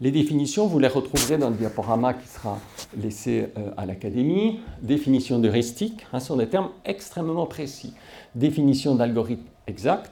Les 0.00 0.10
définitions, 0.10 0.66
vous 0.66 0.78
les 0.78 0.88
retrouverez 0.88 1.36
dans 1.36 1.50
le 1.50 1.56
diaporama 1.56 2.14
qui 2.14 2.26
sera 2.26 2.58
laissé 3.00 3.46
à 3.76 3.86
l'Académie. 3.86 4.58
Définition 4.82 5.38
d'heuristique, 5.38 6.04
hein, 6.12 6.20
sont 6.20 6.36
des 6.36 6.48
termes 6.48 6.70
extrêmement 6.84 7.46
précis. 7.46 7.92
Définition 8.34 8.96
d'algorithme 8.96 9.44
exact, 9.68 10.10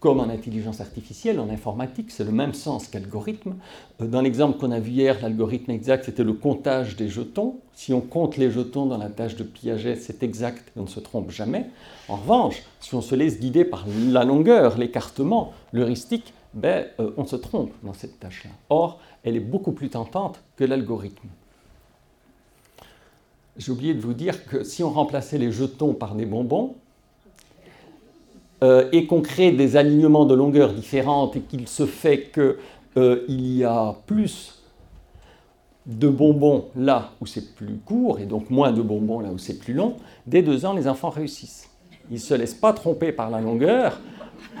comme 0.00 0.20
en 0.20 0.28
intelligence 0.28 0.80
artificielle, 0.80 1.40
en 1.40 1.48
informatique, 1.48 2.10
c'est 2.10 2.24
le 2.24 2.32
même 2.32 2.52
sens 2.52 2.88
qu'algorithme. 2.88 3.56
Euh, 4.00 4.06
dans 4.06 4.20
l'exemple 4.20 4.58
qu'on 4.58 4.70
a 4.70 4.78
vu 4.78 4.92
hier, 4.92 5.18
l'algorithme 5.22 5.70
exact, 5.70 6.04
c'était 6.04 6.24
le 6.24 6.34
comptage 6.34 6.96
des 6.96 7.08
jetons. 7.08 7.60
Si 7.72 7.92
on 7.92 8.00
compte 8.00 8.36
les 8.36 8.50
jetons 8.50 8.86
dans 8.86 8.98
la 8.98 9.08
tâche 9.08 9.36
de 9.36 9.44
Piaget, 9.44 9.96
c'est 9.96 10.22
exact 10.22 10.70
on 10.76 10.82
ne 10.82 10.86
se 10.86 11.00
trompe 11.00 11.30
jamais. 11.30 11.66
En 12.08 12.16
revanche, 12.16 12.62
si 12.80 12.94
on 12.94 13.00
se 13.00 13.14
laisse 13.14 13.40
guider 13.40 13.64
par 13.64 13.86
la 14.10 14.24
longueur, 14.24 14.76
l'écartement, 14.78 15.52
l'heuristique, 15.72 16.34
ben, 16.52 16.86
euh, 17.00 17.10
on 17.16 17.26
se 17.26 17.36
trompe 17.36 17.72
dans 17.82 17.92
cette 17.92 18.20
tâche-là. 18.20 18.50
Or, 18.68 19.00
elle 19.24 19.36
est 19.36 19.40
beaucoup 19.40 19.72
plus 19.72 19.90
tentante 19.90 20.42
que 20.56 20.64
l'algorithme. 20.64 21.28
J'ai 23.56 23.72
oublié 23.72 23.94
de 23.94 24.00
vous 24.00 24.14
dire 24.14 24.46
que 24.46 24.64
si 24.64 24.82
on 24.82 24.90
remplaçait 24.90 25.38
les 25.38 25.50
jetons 25.50 25.94
par 25.94 26.14
des 26.14 26.26
bonbons, 26.26 26.76
euh, 28.62 28.88
et 28.90 29.06
qu'on 29.06 29.20
crée 29.20 29.52
des 29.52 29.76
alignements 29.76 30.24
de 30.24 30.34
longueur 30.34 30.72
différentes 30.72 31.36
et 31.36 31.40
qu'il 31.40 31.68
se 31.68 31.84
fait 31.84 32.30
qu'il 32.32 32.56
euh, 32.96 33.22
y 33.28 33.64
a 33.64 33.94
plus 34.06 34.62
de 35.84 36.08
bonbons 36.08 36.64
là 36.74 37.10
où 37.20 37.26
c'est 37.26 37.54
plus 37.54 37.76
court 37.84 38.18
et 38.18 38.24
donc 38.24 38.48
moins 38.48 38.72
de 38.72 38.80
bonbons 38.80 39.20
là 39.20 39.28
où 39.28 39.36
c'est 39.36 39.58
plus 39.58 39.74
long, 39.74 39.96
dès 40.26 40.40
deux 40.40 40.64
ans, 40.64 40.72
les 40.72 40.88
enfants 40.88 41.10
réussissent. 41.10 41.68
Ils 42.10 42.14
ne 42.14 42.18
se 42.18 42.32
laissent 42.32 42.54
pas 42.54 42.72
tromper 42.72 43.12
par 43.12 43.28
la 43.28 43.42
longueur, 43.42 44.00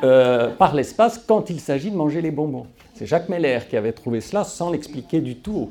euh, 0.04 0.50
par 0.50 0.74
l'espace, 0.74 1.18
quand 1.26 1.48
il 1.48 1.58
s'agit 1.58 1.90
de 1.90 1.96
manger 1.96 2.20
les 2.20 2.30
bonbons. 2.30 2.66
C'est 2.92 3.06
Jacques 3.06 3.30
Meller 3.30 3.60
qui 3.68 3.78
avait 3.78 3.92
trouvé 3.92 4.20
cela 4.20 4.44
sans 4.44 4.70
l'expliquer 4.70 5.22
du 5.22 5.36
tout. 5.36 5.70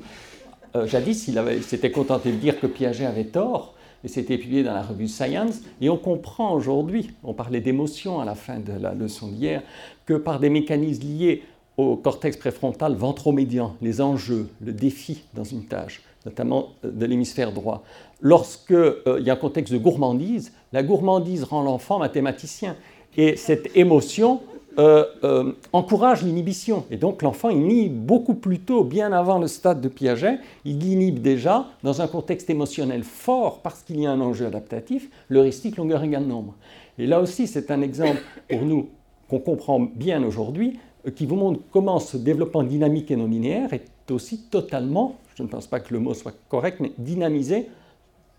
jadis, 0.85 1.27
il, 1.27 1.39
il 1.55 1.63
s'était 1.63 1.91
contenté 1.91 2.31
de 2.31 2.37
dire 2.37 2.59
que 2.59 2.65
Piaget 2.65 3.05
avait 3.05 3.25
tort, 3.25 3.74
et 4.05 4.07
c'était 4.07 4.37
publié 4.37 4.63
dans 4.63 4.73
la 4.73 4.83
revue 4.83 5.07
Science. 5.07 5.61
Et 5.81 5.89
on 5.89 5.97
comprend 5.97 6.53
aujourd'hui, 6.53 7.09
on 7.23 7.33
parlait 7.33 7.59
d'émotion 7.59 8.21
à 8.21 8.25
la 8.25 8.35
fin 8.35 8.59
de 8.59 8.71
la 8.79 8.93
leçon 8.93 9.27
d'hier, 9.27 9.63
que 10.05 10.13
par 10.13 10.39
des 10.39 10.49
mécanismes 10.49 11.03
liés 11.03 11.43
au 11.77 11.97
cortex 11.97 12.37
préfrontal 12.37 12.93
ventromédian, 12.93 13.75
les 13.81 13.99
enjeux, 13.99 14.47
le 14.63 14.71
défi 14.71 15.23
dans 15.33 15.43
une 15.43 15.65
tâche, 15.65 16.01
notamment 16.25 16.69
euh, 16.85 16.91
de 16.91 17.05
l'hémisphère 17.05 17.51
droit. 17.51 17.83
Lorsqu'il 18.21 18.75
euh, 18.75 19.19
y 19.19 19.29
a 19.29 19.33
un 19.33 19.37
contexte 19.37 19.73
de 19.73 19.79
gourmandise, 19.79 20.53
la 20.71 20.83
gourmandise 20.83 21.43
rend 21.43 21.63
l'enfant 21.63 21.99
mathématicien. 21.99 22.77
Et 23.17 23.35
cette 23.35 23.75
émotion 23.75 24.41
euh, 24.77 25.53
encourage 25.73 26.23
l'inhibition. 26.23 26.85
Et 26.91 26.97
donc 26.97 27.21
l'enfant 27.21 27.49
inhibe 27.49 27.93
beaucoup 27.93 28.33
plus 28.33 28.59
tôt, 28.59 28.83
bien 28.83 29.13
avant 29.13 29.39
le 29.39 29.47
stade 29.47 29.81
de 29.81 29.87
Piaget, 29.87 30.39
il 30.65 30.85
inhibe 30.85 31.19
déjà 31.19 31.67
dans 31.83 32.01
un 32.01 32.07
contexte 32.07 32.49
émotionnel 32.49 33.03
fort 33.03 33.61
parce 33.61 33.83
qu'il 33.83 33.99
y 33.99 34.05
a 34.05 34.11
un 34.11 34.21
enjeu 34.21 34.45
adaptatif, 34.45 35.09
l'heuristique 35.29 35.77
longueur 35.77 36.03
égale 36.03 36.25
nombre. 36.25 36.55
Et 36.97 37.07
là 37.07 37.21
aussi, 37.21 37.47
c'est 37.47 37.71
un 37.71 37.81
exemple 37.81 38.21
pour 38.49 38.61
nous 38.61 38.89
qu'on 39.29 39.39
comprend 39.39 39.79
bien 39.79 40.23
aujourd'hui, 40.23 40.79
qui 41.15 41.25
vous 41.25 41.35
montre 41.35 41.59
comment 41.71 41.99
ce 41.99 42.17
développement 42.17 42.63
dynamique 42.63 43.11
et 43.11 43.15
non 43.15 43.27
linéaire 43.27 43.73
est 43.73 44.11
aussi 44.11 44.43
totalement, 44.49 45.15
je 45.35 45.43
ne 45.43 45.47
pense 45.47 45.67
pas 45.67 45.79
que 45.79 45.93
le 45.93 45.99
mot 45.99 46.13
soit 46.13 46.35
correct, 46.49 46.79
mais 46.79 46.91
dynamisé 46.97 47.67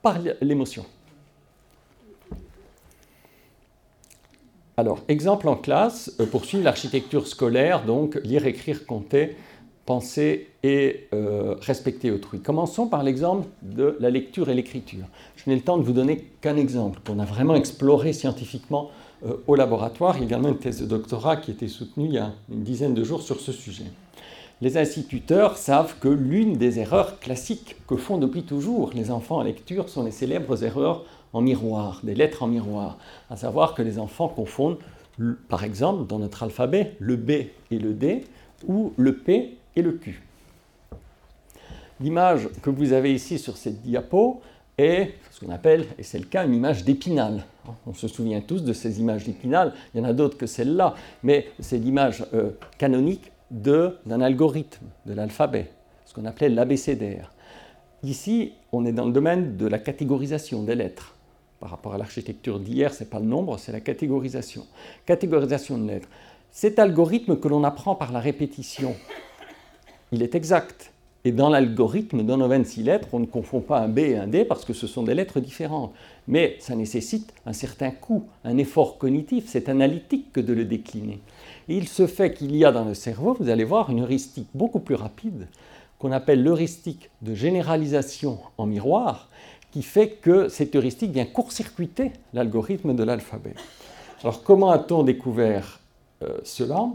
par 0.02 0.18
l'émotion. 0.40 0.84
Alors, 4.78 4.98
exemple 5.08 5.48
en 5.48 5.56
classe, 5.56 6.14
euh, 6.20 6.26
poursuivre 6.26 6.62
l'architecture 6.62 7.26
scolaire, 7.26 7.86
donc 7.86 8.20
lire, 8.24 8.46
écrire, 8.46 8.84
compter, 8.84 9.34
penser 9.86 10.48
et 10.62 11.08
euh, 11.14 11.54
respecter 11.62 12.10
autrui. 12.10 12.40
Commençons 12.40 12.86
par 12.86 13.02
l'exemple 13.02 13.46
de 13.62 13.96
la 14.00 14.10
lecture 14.10 14.50
et 14.50 14.54
l'écriture. 14.54 15.06
Je 15.36 15.48
n'ai 15.48 15.56
le 15.56 15.62
temps 15.62 15.78
de 15.78 15.82
vous 15.82 15.94
donner 15.94 16.18
qu'un 16.42 16.58
exemple 16.58 17.00
qu'on 17.06 17.20
a 17.20 17.24
vraiment 17.24 17.54
exploré 17.54 18.12
scientifiquement 18.12 18.90
euh, 19.24 19.36
au 19.46 19.54
laboratoire. 19.54 20.16
Il 20.16 20.20
y 20.20 20.22
a 20.24 20.26
également 20.26 20.50
une 20.50 20.58
thèse 20.58 20.82
de 20.82 20.86
doctorat 20.86 21.36
qui 21.36 21.52
a 21.52 21.54
été 21.54 21.68
soutenue 21.68 22.06
il 22.06 22.14
y 22.14 22.18
a 22.18 22.32
une 22.52 22.62
dizaine 22.62 22.92
de 22.92 23.02
jours 23.02 23.22
sur 23.22 23.40
ce 23.40 23.52
sujet. 23.52 23.84
Les 24.60 24.76
instituteurs 24.76 25.56
savent 25.56 25.98
que 26.00 26.08
l'une 26.08 26.56
des 26.56 26.80
erreurs 26.80 27.18
classiques 27.20 27.76
que 27.86 27.96
font 27.96 28.18
depuis 28.18 28.42
toujours 28.42 28.90
les 28.94 29.10
enfants 29.10 29.36
en 29.36 29.42
lecture 29.42 29.88
sont 29.88 30.02
les 30.02 30.10
célèbres 30.10 30.64
erreurs 30.64 31.04
en 31.36 31.42
miroir, 31.42 32.00
des 32.02 32.14
lettres 32.14 32.42
en 32.42 32.46
miroir, 32.46 32.96
à 33.28 33.36
savoir 33.36 33.74
que 33.74 33.82
les 33.82 33.98
enfants 33.98 34.28
confondent, 34.28 34.78
par 35.50 35.64
exemple, 35.64 36.06
dans 36.06 36.18
notre 36.18 36.42
alphabet, 36.42 36.96
le 36.98 37.16
B 37.16 37.30
et 37.70 37.78
le 37.78 37.92
D, 37.92 38.24
ou 38.66 38.94
le 38.96 39.14
P 39.16 39.58
et 39.76 39.82
le 39.82 39.92
Q. 39.92 40.22
L'image 42.00 42.48
que 42.62 42.70
vous 42.70 42.94
avez 42.94 43.12
ici 43.12 43.38
sur 43.38 43.58
cette 43.58 43.82
diapo 43.82 44.40
est 44.78 45.12
ce 45.30 45.44
qu'on 45.44 45.52
appelle, 45.52 45.84
et 45.98 46.02
c'est 46.02 46.18
le 46.18 46.24
cas, 46.24 46.46
une 46.46 46.54
image 46.54 46.84
d'épinal. 46.84 47.44
On 47.86 47.92
se 47.92 48.08
souvient 48.08 48.40
tous 48.40 48.64
de 48.64 48.72
ces 48.72 49.00
images 49.00 49.24
d'épinal, 49.24 49.74
il 49.92 49.98
y 49.98 50.00
en 50.00 50.08
a 50.08 50.14
d'autres 50.14 50.38
que 50.38 50.46
celle-là, 50.46 50.94
mais 51.22 51.48
c'est 51.60 51.76
l'image 51.76 52.24
euh, 52.32 52.52
canonique 52.78 53.30
d'un 53.50 54.20
algorithme, 54.22 54.86
de 55.04 55.12
l'alphabet, 55.12 55.70
ce 56.06 56.14
qu'on 56.14 56.24
appelait 56.24 56.48
l'abécédaire. 56.48 57.30
Ici, 58.02 58.52
on 58.72 58.86
est 58.86 58.92
dans 58.92 59.04
le 59.04 59.12
domaine 59.12 59.58
de 59.58 59.66
la 59.66 59.78
catégorisation 59.78 60.62
des 60.62 60.74
lettres. 60.74 61.15
Par 61.66 61.72
rapport 61.72 61.94
à 61.94 61.98
l'architecture 61.98 62.60
d'hier, 62.60 62.94
ce 62.94 63.02
n'est 63.02 63.10
pas 63.10 63.18
le 63.18 63.26
nombre, 63.26 63.58
c'est 63.58 63.72
la 63.72 63.80
catégorisation. 63.80 64.64
Catégorisation 65.04 65.76
de 65.78 65.88
lettres. 65.88 66.08
Cet 66.52 66.78
algorithme 66.78 67.40
que 67.40 67.48
l'on 67.48 67.64
apprend 67.64 67.96
par 67.96 68.12
la 68.12 68.20
répétition, 68.20 68.94
il 70.12 70.22
est 70.22 70.36
exact. 70.36 70.92
Et 71.24 71.32
dans 71.32 71.48
l'algorithme 71.48 72.22
dans 72.22 72.36
nos 72.36 72.46
26 72.46 72.84
lettres, 72.84 73.08
on 73.14 73.18
ne 73.18 73.26
confond 73.26 73.58
pas 73.58 73.80
un 73.80 73.88
B 73.88 73.98
et 73.98 74.16
un 74.16 74.28
D 74.28 74.44
parce 74.44 74.64
que 74.64 74.74
ce 74.74 74.86
sont 74.86 75.02
des 75.02 75.16
lettres 75.16 75.40
différentes. 75.40 75.92
Mais 76.28 76.54
ça 76.60 76.76
nécessite 76.76 77.34
un 77.46 77.52
certain 77.52 77.90
coût, 77.90 78.28
un 78.44 78.58
effort 78.58 78.96
cognitif, 78.96 79.46
c'est 79.48 79.68
analytique 79.68 80.32
que 80.32 80.40
de 80.40 80.52
le 80.52 80.66
décliner. 80.66 81.18
Et 81.68 81.76
il 81.76 81.88
se 81.88 82.06
fait 82.06 82.32
qu'il 82.32 82.54
y 82.54 82.64
a 82.64 82.70
dans 82.70 82.84
le 82.84 82.94
cerveau, 82.94 83.36
vous 83.40 83.48
allez 83.48 83.64
voir, 83.64 83.90
une 83.90 84.02
heuristique 84.02 84.46
beaucoup 84.54 84.78
plus 84.78 84.94
rapide 84.94 85.48
qu'on 85.98 86.12
appelle 86.12 86.42
l'heuristique 86.42 87.10
de 87.22 87.34
généralisation 87.34 88.38
en 88.58 88.66
miroir, 88.66 89.30
qui 89.70 89.82
fait 89.82 90.08
que 90.08 90.48
cette 90.48 90.74
heuristique 90.74 91.12
vient 91.12 91.26
court-circuiter 91.26 92.12
l'algorithme 92.32 92.94
de 92.94 93.02
l'alphabet. 93.04 93.54
Alors 94.22 94.42
comment 94.42 94.70
a-t-on 94.70 95.02
découvert 95.02 95.80
euh, 96.22 96.38
cela? 96.44 96.86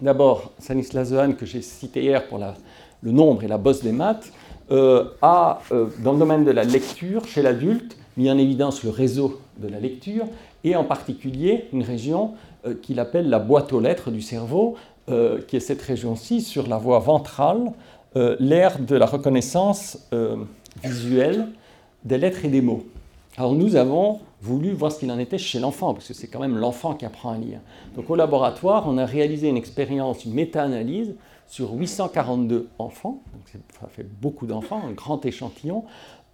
D'abord, 0.00 0.52
Stanislas 0.58 1.10
Dehaene, 1.10 1.34
que 1.34 1.44
j'ai 1.44 1.62
cité 1.62 2.02
hier 2.02 2.26
pour 2.28 2.38
le 2.38 3.10
nombre 3.10 3.44
et 3.44 3.48
la 3.48 3.58
bosse 3.58 3.82
des 3.82 3.92
maths, 3.92 4.32
euh, 4.70 5.04
a, 5.20 5.60
euh, 5.72 5.88
dans 6.02 6.12
le 6.12 6.18
domaine 6.18 6.44
de 6.44 6.50
la 6.50 6.64
lecture, 6.64 7.26
chez 7.26 7.42
l'adulte, 7.42 7.96
mis 8.16 8.30
en 8.30 8.38
évidence 8.38 8.84
le 8.84 8.90
réseau 8.90 9.40
de 9.58 9.68
la 9.68 9.80
lecture 9.80 10.26
et 10.62 10.76
en 10.76 10.84
particulier 10.84 11.66
une 11.72 11.82
région 11.82 12.32
qu'il 12.82 13.00
appelle 13.00 13.30
la 13.30 13.38
boîte 13.38 13.72
aux 13.72 13.80
lettres 13.80 14.10
du 14.10 14.20
cerveau, 14.20 14.76
qui 15.06 15.56
est 15.56 15.60
cette 15.60 15.80
région-ci 15.80 16.42
sur 16.42 16.66
la 16.66 16.76
voie 16.76 16.98
ventrale, 16.98 17.72
l'ère 18.14 18.78
de 18.78 18.94
la 18.94 19.06
reconnaissance 19.06 20.10
visuelle 20.84 21.48
des 22.04 22.18
lettres 22.18 22.44
et 22.44 22.48
des 22.48 22.60
mots. 22.60 22.84
Alors 23.36 23.54
nous 23.54 23.76
avons 23.76 24.20
voulu 24.42 24.72
voir 24.72 24.90
ce 24.90 24.98
qu'il 24.98 25.10
en 25.10 25.18
était 25.18 25.38
chez 25.38 25.60
l'enfant, 25.60 25.94
parce 25.94 26.08
que 26.08 26.14
c'est 26.14 26.26
quand 26.26 26.40
même 26.40 26.56
l'enfant 26.56 26.94
qui 26.94 27.04
apprend 27.04 27.30
à 27.30 27.38
lire. 27.38 27.60
Donc 27.94 28.10
au 28.10 28.16
laboratoire, 28.16 28.84
on 28.88 28.98
a 28.98 29.06
réalisé 29.06 29.48
une 29.48 29.56
expérience, 29.56 30.24
une 30.24 30.34
méta-analyse 30.34 31.14
sur 31.46 31.72
842 31.72 32.68
enfants, 32.78 33.22
donc 33.32 33.62
ça 33.78 33.88
fait 33.88 34.06
beaucoup 34.20 34.46
d'enfants, 34.46 34.82
un 34.88 34.92
grand 34.92 35.24
échantillon, 35.26 35.84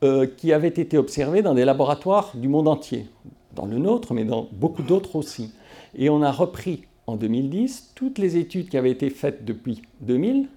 euh, 0.04 0.26
qui 0.26 0.52
avaient 0.52 0.68
été 0.68 0.98
observés 0.98 1.42
dans 1.42 1.54
des 1.54 1.64
laboratoires 1.64 2.32
du 2.34 2.48
monde 2.48 2.68
entier, 2.68 3.06
dans 3.54 3.66
le 3.66 3.78
nôtre, 3.78 4.12
mais 4.12 4.24
dans 4.24 4.46
beaucoup 4.52 4.82
d'autres 4.82 5.16
aussi. 5.16 5.52
Et 5.94 6.10
on 6.10 6.22
a 6.22 6.30
repris 6.30 6.82
en 7.06 7.16
2010 7.16 7.92
toutes 7.94 8.18
les 8.18 8.36
études 8.36 8.68
qui 8.68 8.76
avaient 8.76 8.90
été 8.90 9.10
faites 9.10 9.44
depuis 9.44 9.82
2000, 10.02 10.48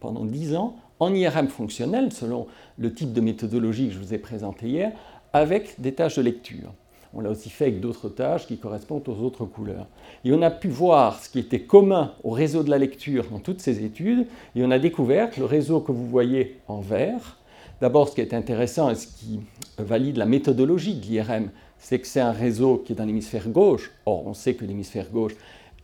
pendant 0.00 0.24
10 0.24 0.56
ans, 0.56 0.76
en 1.00 1.14
IRM 1.14 1.48
fonctionnel, 1.48 2.12
selon 2.12 2.46
le 2.78 2.92
type 2.92 3.12
de 3.12 3.20
méthodologie 3.20 3.88
que 3.88 3.94
je 3.94 3.98
vous 3.98 4.14
ai 4.14 4.18
présenté 4.18 4.68
hier, 4.68 4.92
avec 5.32 5.80
des 5.80 5.92
tâches 5.92 6.16
de 6.16 6.22
lecture. 6.22 6.72
On 7.12 7.20
l'a 7.20 7.30
aussi 7.30 7.50
fait 7.50 7.64
avec 7.64 7.80
d'autres 7.80 8.08
tâches 8.08 8.46
qui 8.46 8.58
correspondent 8.58 9.08
aux 9.08 9.24
autres 9.24 9.44
couleurs. 9.44 9.88
Et 10.24 10.32
on 10.32 10.42
a 10.42 10.50
pu 10.50 10.68
voir 10.68 11.20
ce 11.20 11.28
qui 11.28 11.40
était 11.40 11.62
commun 11.62 12.12
au 12.22 12.30
réseau 12.30 12.62
de 12.62 12.70
la 12.70 12.78
lecture 12.78 13.26
dans 13.30 13.40
toutes 13.40 13.60
ces 13.60 13.84
études, 13.84 14.26
et 14.54 14.64
on 14.64 14.70
a 14.70 14.78
découvert 14.78 15.30
que 15.30 15.40
le 15.40 15.46
réseau 15.46 15.80
que 15.80 15.90
vous 15.90 16.06
voyez 16.06 16.60
en 16.68 16.80
vert, 16.80 17.38
d'abord 17.80 18.08
ce 18.08 18.14
qui 18.14 18.20
est 18.20 18.34
intéressant 18.34 18.90
et 18.90 18.94
ce 18.94 19.08
qui 19.08 19.40
valide 19.78 20.18
la 20.18 20.26
méthodologie 20.26 20.94
de 20.94 21.04
l'IRM, 21.04 21.50
c'est 21.78 21.98
que 21.98 22.06
c'est 22.06 22.20
un 22.20 22.32
réseau 22.32 22.76
qui 22.84 22.92
est 22.92 22.96
dans 22.96 23.06
l'hémisphère 23.06 23.48
gauche. 23.48 23.90
Or, 24.06 24.26
on 24.26 24.34
sait 24.34 24.54
que 24.54 24.64
l'hémisphère 24.64 25.10
gauche 25.10 25.34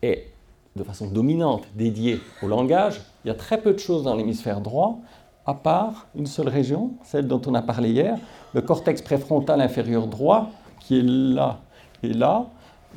est 0.02 0.28
de 0.76 0.84
façon 0.84 1.08
dominante 1.08 1.64
dédié 1.74 2.20
au 2.42 2.48
langage. 2.48 3.00
Il 3.24 3.28
y 3.28 3.30
a 3.30 3.34
très 3.34 3.60
peu 3.60 3.72
de 3.72 3.78
choses 3.78 4.04
dans 4.04 4.14
l'hémisphère 4.14 4.60
droit, 4.60 4.98
à 5.46 5.54
part 5.54 6.06
une 6.14 6.26
seule 6.26 6.48
région, 6.48 6.92
celle 7.02 7.26
dont 7.26 7.40
on 7.46 7.54
a 7.54 7.62
parlé 7.62 7.90
hier, 7.90 8.18
le 8.52 8.60
cortex 8.60 9.02
préfrontal 9.02 9.60
inférieur 9.60 10.06
droit, 10.06 10.50
qui 10.80 10.98
est 10.98 11.02
là 11.02 11.60
et 12.02 12.12
là, 12.12 12.46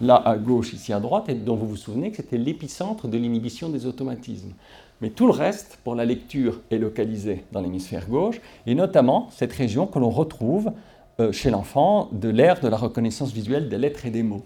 là 0.02 0.15
à 0.15 0.38
gauche, 0.38 0.74
ici 0.74 0.94
à 0.94 1.00
droite, 1.00 1.30
et 1.30 1.36
dont 1.36 1.56
vous 1.56 1.68
vous 1.68 1.78
souvenez 1.78 2.12
que 2.12 2.18
c'était 2.18 2.38
l'épicentre 2.38 3.08
de 3.08 3.18
l'inhibition 3.18 3.70
des 3.70 3.86
automatismes. 3.86 4.54
Mais 5.02 5.12
tout 5.12 5.28
le 5.28 5.32
reste, 5.32 5.80
pour 5.84 5.96
la 5.96 6.06
lecture, 6.06 6.60
est 6.72 6.78
localisé 6.78 7.46
dans 7.52 7.62
l'hémisphère 7.62 8.08
gauche, 8.10 8.42
et 8.65 8.76
notamment 8.76 9.30
cette 9.32 9.54
région 9.54 9.88
que 9.88 10.00
l'on 10.00 10.10
retrouve 10.10 10.72
euh, 11.20 11.32
chez 11.32 11.50
l'enfant 11.50 12.10
de 12.12 12.30
l'ère 12.30 12.60
de 12.60 12.68
la 12.68 12.78
reconnaissance 12.78 13.32
visuelle 13.32 13.70
des 13.70 13.78
lettres 13.78 14.06
et 14.06 14.10
des 14.10 14.24
mots. 14.24 14.44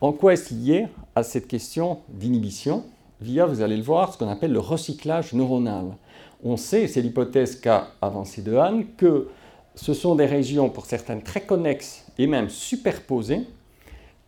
En 0.00 0.12
quoi 0.12 0.34
est-ce 0.34 0.52
lié 0.52 0.88
à 1.14 1.22
cette 1.22 1.46
question 1.46 1.98
d'inhibition 2.08 2.84
via, 3.20 3.46
vous 3.46 3.62
allez 3.62 3.76
le 3.76 3.82
voir, 3.82 4.12
ce 4.12 4.18
qu'on 4.18 4.28
appelle 4.28 4.52
le 4.52 4.60
recyclage 4.60 5.32
neuronal. 5.32 5.96
On 6.42 6.56
sait, 6.56 6.88
c'est 6.88 7.00
l'hypothèse 7.00 7.56
qu'a 7.56 7.88
avancée 8.02 8.42
de 8.42 8.54
Han, 8.56 8.82
que 8.96 9.28
ce 9.74 9.94
sont 9.94 10.14
des 10.14 10.26
régions, 10.26 10.68
pour 10.68 10.86
certaines 10.86 11.22
très 11.22 11.42
connexes 11.42 12.04
et 12.18 12.26
même 12.26 12.48
superposées, 12.48 13.42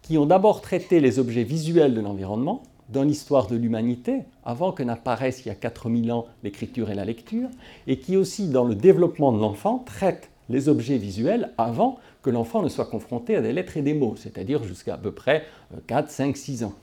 qui 0.02 0.18
ont 0.18 0.26
d'abord 0.26 0.60
traité 0.60 1.00
les 1.00 1.18
objets 1.18 1.42
visuels 1.42 1.94
de 1.94 2.00
l'environnement 2.00 2.62
dans 2.88 3.02
l'histoire 3.02 3.48
de 3.48 3.56
l'humanité, 3.56 4.22
avant 4.44 4.70
que 4.70 4.84
n'apparaissent 4.84 5.44
il 5.44 5.48
y 5.48 5.50
a 5.50 5.56
4000 5.56 6.12
ans 6.12 6.26
l'écriture 6.44 6.90
et 6.90 6.94
la 6.94 7.04
lecture, 7.04 7.48
et 7.88 7.98
qui 7.98 8.16
aussi, 8.16 8.48
dans 8.48 8.64
le 8.64 8.76
développement 8.76 9.32
de 9.32 9.40
l'enfant, 9.40 9.82
traitent 9.84 10.30
les 10.48 10.68
objets 10.68 10.98
visuels 10.98 11.50
avant 11.58 11.98
que 12.26 12.30
l'enfant 12.32 12.60
ne 12.60 12.68
soit 12.68 12.86
confronté 12.86 13.36
à 13.36 13.40
des 13.40 13.52
lettres 13.52 13.76
et 13.76 13.82
des 13.82 13.94
mots, 13.94 14.16
c'est-à-dire 14.16 14.64
jusqu'à 14.64 14.94
à 14.94 14.98
peu 14.98 15.12
près 15.12 15.44
4, 15.86 16.10
5, 16.10 16.36
6 16.36 16.64
ans. 16.64 16.74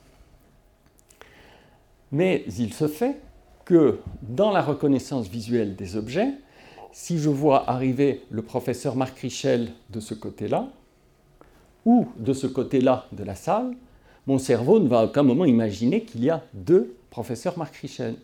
Mais 2.13 2.45
il 2.57 2.73
se 2.73 2.87
fait 2.87 3.17
que 3.65 3.99
dans 4.21 4.51
la 4.51 4.61
reconnaissance 4.61 5.27
visuelle 5.27 5.75
des 5.75 5.97
objets, 5.97 6.29
si 6.93 7.19
je 7.19 7.27
vois 7.27 7.69
arriver 7.69 8.21
le 8.29 8.41
professeur 8.41 8.95
Marc 8.95 9.19
Richel 9.19 9.73
de 9.89 9.99
ce 9.99 10.13
côté-là, 10.13 10.69
ou 11.83 12.07
de 12.15 12.31
ce 12.31 12.47
côté-là 12.47 13.07
de 13.11 13.25
la 13.25 13.35
salle, 13.35 13.75
mon 14.27 14.37
cerveau 14.37 14.79
ne 14.79 14.87
va 14.87 14.99
à 14.99 15.03
aucun 15.03 15.23
moment 15.23 15.43
imaginer 15.43 16.03
qu'il 16.03 16.23
y 16.23 16.29
a 16.29 16.41
deux 16.53 16.95
professeurs 17.09 17.57
Marc 17.57 17.75
Richel. 17.75 18.15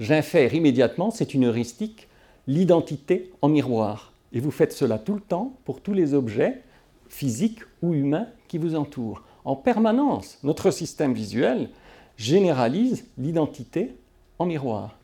J'infère 0.00 0.54
immédiatement, 0.54 1.12
c'est 1.12 1.34
une 1.34 1.44
heuristique, 1.44 2.08
l'identité 2.48 3.30
en 3.42 3.48
miroir. 3.48 4.11
Et 4.32 4.40
vous 4.40 4.50
faites 4.50 4.72
cela 4.72 4.98
tout 4.98 5.14
le 5.14 5.20
temps 5.20 5.54
pour 5.64 5.80
tous 5.80 5.92
les 5.92 6.14
objets 6.14 6.62
physiques 7.08 7.60
ou 7.82 7.94
humains 7.94 8.28
qui 8.48 8.58
vous 8.58 8.74
entourent. 8.74 9.22
En 9.44 9.56
permanence, 9.56 10.38
notre 10.42 10.70
système 10.70 11.12
visuel 11.12 11.68
généralise 12.16 13.04
l'identité 13.18 13.94
en 14.38 14.46
miroir. 14.46 14.96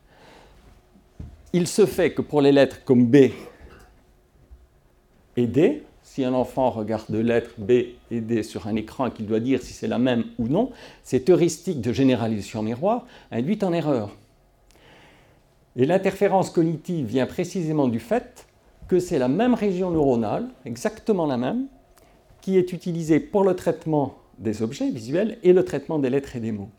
Il 1.53 1.67
se 1.67 1.87
fait 1.87 2.12
que 2.12 2.23
pour 2.23 2.41
les 2.41 2.53
lettres 2.53 2.85
comme 2.85 3.07
B 3.07 3.31
et 5.37 5.47
D, 5.47 5.83
si 6.03 6.25
un 6.25 6.33
enfant 6.33 6.71
regarde 6.71 7.05
deux 7.11 7.21
lettres 7.21 7.55
B 7.59 7.71
et 8.11 8.21
D 8.21 8.43
sur 8.43 8.67
un 8.67 8.77
écran 8.77 9.07
et 9.07 9.11
qu'il 9.11 9.27
doit 9.27 9.41
dire 9.41 9.62
si 9.62 9.73
c'est 9.73 9.87
la 9.87 9.99
même 9.99 10.25
ou 10.38 10.49
non, 10.49 10.71
cette 11.03 11.29
heuristique 11.31 11.81
de 11.81 11.93
généralisation 11.93 12.62
miroir 12.62 13.07
induit 13.31 13.59
en 13.62 13.73
erreur. 13.73 14.17
Et 15.77 15.87
l'interférence 15.87 16.51
cognitive 16.51 17.07
vient 17.07 17.27
précisément 17.27 17.88
du 17.88 18.01
fait 18.01 18.48
que 18.88 18.98
c'est 18.98 19.18
la 19.18 19.29
même 19.29 19.55
région 19.55 19.90
neuronale, 19.90 20.48
exactement 20.64 21.27
la 21.27 21.37
même, 21.37 21.66
qui 22.40 22.57
est 22.57 22.72
utilisée 22.72 23.20
pour 23.20 23.44
le 23.44 23.55
traitement 23.55 24.16
des 24.38 24.62
objets 24.62 24.90
visuels 24.90 25.38
et 25.42 25.53
le 25.53 25.64
traitement 25.64 25.98
des 25.98 26.11
lettres 26.11 26.37
et 26.37 26.40
des 26.40 26.53
mots. 26.53 26.70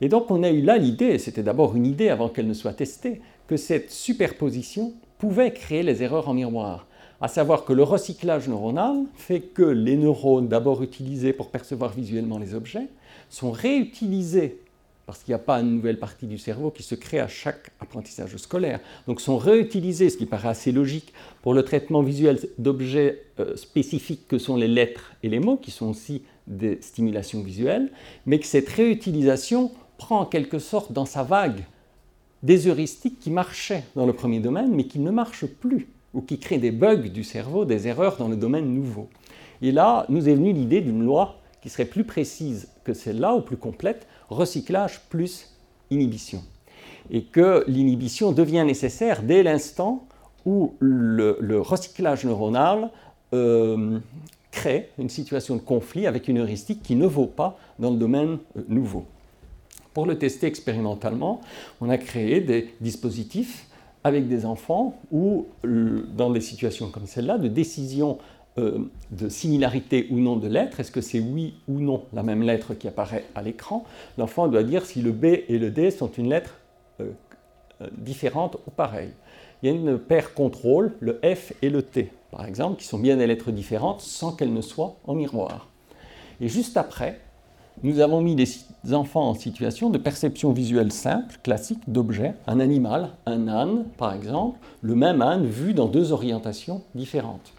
Et 0.00 0.08
donc 0.08 0.30
on 0.30 0.42
a 0.42 0.50
eu 0.50 0.62
là 0.62 0.78
l'idée, 0.78 1.18
c'était 1.18 1.42
d'abord 1.42 1.76
une 1.76 1.86
idée 1.86 2.08
avant 2.08 2.28
qu'elle 2.28 2.48
ne 2.48 2.54
soit 2.54 2.72
testée, 2.72 3.20
que 3.46 3.56
cette 3.56 3.90
superposition 3.90 4.92
pouvait 5.18 5.52
créer 5.52 5.82
les 5.82 6.02
erreurs 6.02 6.28
en 6.28 6.34
miroir 6.34 6.86
à 7.22 7.28
savoir 7.28 7.64
que 7.64 7.72
le 7.72 7.84
recyclage 7.84 8.48
neuronal 8.48 9.04
fait 9.14 9.40
que 9.40 9.62
les 9.62 9.96
neurones 9.96 10.48
d'abord 10.48 10.82
utilisés 10.82 11.32
pour 11.32 11.50
percevoir 11.50 11.92
visuellement 11.92 12.36
les 12.36 12.52
objets 12.52 12.88
sont 13.30 13.52
réutilisés 13.52 14.58
parce 15.06 15.22
qu'il 15.22 15.32
n'y 15.32 15.36
a 15.36 15.38
pas 15.38 15.60
une 15.60 15.76
nouvelle 15.76 15.98
partie 15.98 16.26
du 16.26 16.38
cerveau 16.38 16.70
qui 16.70 16.82
se 16.82 16.94
crée 16.94 17.20
à 17.20 17.28
chaque 17.28 17.70
apprentissage 17.80 18.36
scolaire. 18.36 18.80
Donc 19.06 19.20
sont 19.20 19.36
réutilisés, 19.36 20.10
ce 20.10 20.16
qui 20.16 20.26
paraît 20.26 20.48
assez 20.48 20.72
logique, 20.72 21.12
pour 21.42 21.54
le 21.54 21.64
traitement 21.64 22.02
visuel 22.02 22.38
d'objets 22.58 23.24
euh, 23.40 23.56
spécifiques 23.56 24.28
que 24.28 24.38
sont 24.38 24.56
les 24.56 24.68
lettres 24.68 25.12
et 25.22 25.28
les 25.28 25.40
mots, 25.40 25.56
qui 25.56 25.70
sont 25.70 25.88
aussi 25.90 26.22
des 26.46 26.80
stimulations 26.80 27.42
visuelles, 27.42 27.90
mais 28.26 28.38
que 28.38 28.46
cette 28.46 28.68
réutilisation 28.68 29.72
prend 29.98 30.20
en 30.20 30.26
quelque 30.26 30.58
sorte 30.58 30.92
dans 30.92 31.06
sa 31.06 31.22
vague 31.22 31.64
des 32.42 32.66
heuristiques 32.66 33.20
qui 33.20 33.30
marchaient 33.30 33.84
dans 33.94 34.06
le 34.06 34.12
premier 34.12 34.40
domaine, 34.40 34.74
mais 34.74 34.84
qui 34.84 34.98
ne 34.98 35.10
marchent 35.10 35.46
plus 35.46 35.88
ou 36.14 36.20
qui 36.20 36.38
crée 36.38 36.58
des 36.58 36.72
bugs 36.72 37.08
du 37.08 37.24
cerveau, 37.24 37.64
des 37.64 37.88
erreurs 37.88 38.16
dans 38.16 38.28
le 38.28 38.36
domaine 38.36 38.74
nouveau. 38.74 39.08
Et 39.62 39.72
là, 39.72 40.04
nous 40.08 40.28
est 40.28 40.34
venue 40.34 40.52
l'idée 40.52 40.80
d'une 40.80 41.04
loi 41.04 41.40
qui 41.62 41.70
serait 41.70 41.84
plus 41.84 42.04
précise 42.04 42.68
que 42.84 42.92
celle-là, 42.92 43.34
ou 43.34 43.40
plus 43.40 43.56
complète, 43.56 44.06
recyclage 44.32 45.00
plus 45.08 45.48
inhibition. 45.90 46.42
Et 47.10 47.22
que 47.22 47.64
l'inhibition 47.66 48.32
devient 48.32 48.64
nécessaire 48.64 49.22
dès 49.22 49.42
l'instant 49.42 50.06
où 50.44 50.74
le, 50.80 51.60
recyclage 51.60 52.24
neuronal 52.24 52.90
euh, 53.32 53.98
crée 54.50 54.90
une 54.98 55.08
situation 55.08 55.56
de 55.56 55.60
conflit 55.60 56.06
avec 56.06 56.28
une 56.28 56.38
heuristique 56.38 56.82
qui 56.82 56.96
ne 56.96 57.06
vaut 57.06 57.26
pas 57.26 57.58
dans 57.78 57.90
le 57.90 57.96
domaine 57.96 58.38
euh, 58.56 58.62
nouveau. 58.68 59.04
Pour 59.94 60.06
le 60.06 60.18
tester 60.18 60.46
expérimentalement, 60.46 61.40
on 61.80 61.90
a 61.90 61.98
créé 61.98 62.40
des 62.40 62.74
dispositifs 62.80 63.66
avec 64.04 64.28
des 64.28 64.46
enfants 64.46 64.98
ou 65.12 65.46
dans 65.62 66.30
des 66.30 66.40
situations 66.40 66.90
comme 66.90 67.06
celle-là, 67.06 67.38
de 67.38 67.48
décision 67.48 68.18
euh, 68.58 68.90
de 69.10 69.30
similarité 69.30 70.08
ou 70.10 70.18
non 70.18 70.36
de 70.36 70.46
lettres, 70.46 70.78
est-ce 70.80 70.90
que 70.90 71.00
c'est 71.00 71.20
oui 71.20 71.54
ou 71.68 71.80
non 71.80 72.04
la 72.12 72.22
même 72.22 72.42
lettre 72.42 72.74
qui 72.74 72.86
apparaît 72.86 73.24
à 73.34 73.40
l'écran, 73.40 73.84
l'enfant 74.18 74.46
doit 74.46 74.62
dire 74.62 74.84
si 74.84 75.00
le 75.00 75.12
B 75.12 75.24
et 75.24 75.58
le 75.58 75.70
D 75.70 75.90
sont 75.90 76.10
une 76.10 76.28
lettre 76.28 76.58
euh, 77.00 77.12
euh, 77.80 77.86
différente 77.96 78.58
ou 78.66 78.70
pareille. 78.70 79.12
Il 79.62 79.70
y 79.70 79.72
a 79.72 79.74
une 79.74 79.98
paire 79.98 80.34
contrôle, 80.34 80.92
le 81.00 81.18
F 81.24 81.54
et 81.62 81.70
le 81.70 81.80
T, 81.80 82.10
par 82.30 82.44
exemple, 82.44 82.78
qui 82.78 82.86
sont 82.86 82.98
bien 82.98 83.16
des 83.16 83.26
lettres 83.26 83.52
différentes 83.52 84.02
sans 84.02 84.32
qu'elles 84.32 84.52
ne 84.52 84.60
soient 84.60 84.96
en 85.06 85.14
miroir. 85.14 85.68
Et 86.42 86.48
juste 86.48 86.76
après, 86.76 87.20
nous 87.82 88.00
avons 88.00 88.20
mis 88.20 88.36
les 88.36 88.92
enfants 88.92 89.30
en 89.30 89.34
situation 89.34 89.88
de 89.88 89.96
perception 89.96 90.52
visuelle 90.52 90.92
simple, 90.92 91.38
classique, 91.42 91.80
d'objets, 91.88 92.34
un 92.46 92.60
animal, 92.60 93.12
un 93.24 93.48
âne 93.48 93.84
par 93.96 94.12
exemple, 94.12 94.58
le 94.82 94.94
même 94.94 95.22
âne 95.22 95.46
vu 95.46 95.72
dans 95.72 95.88
deux 95.88 96.12
orientations 96.12 96.82
différentes. 96.94 97.54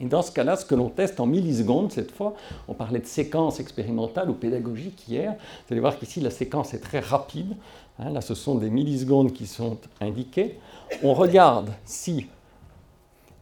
Et 0.00 0.06
dans 0.06 0.22
ce 0.22 0.32
cas-là, 0.32 0.56
ce 0.56 0.64
que 0.64 0.74
l'on 0.74 0.88
teste 0.88 1.20
en 1.20 1.26
millisecondes, 1.26 1.92
cette 1.92 2.10
fois, 2.10 2.34
on 2.68 2.74
parlait 2.74 3.00
de 3.00 3.06
séquence 3.06 3.60
expérimentale 3.60 4.30
ou 4.30 4.34
pédagogique 4.34 5.06
hier, 5.06 5.32
vous 5.32 5.72
allez 5.72 5.80
voir 5.80 5.98
qu'ici 5.98 6.20
la 6.20 6.30
séquence 6.30 6.72
est 6.72 6.80
très 6.80 7.00
rapide, 7.00 7.54
hein, 7.98 8.10
là 8.10 8.22
ce 8.22 8.34
sont 8.34 8.54
des 8.54 8.70
millisecondes 8.70 9.32
qui 9.32 9.46
sont 9.46 9.76
indiquées. 10.00 10.58
On 11.02 11.12
regarde 11.12 11.70
si 11.84 12.26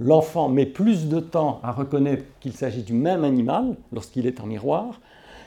l'enfant 0.01 0.49
met 0.49 0.67
plus 0.67 1.09
de 1.09 1.21
temps 1.21 1.61
à 1.63 1.71
reconnaître 1.71 2.25
qu'il 2.41 2.53
s'agit 2.53 2.83
du 2.83 2.93
même 2.93 3.23
animal 3.23 3.77
lorsqu'il 3.93 4.27
est 4.27 4.41
en 4.41 4.47
miroir, 4.47 5.01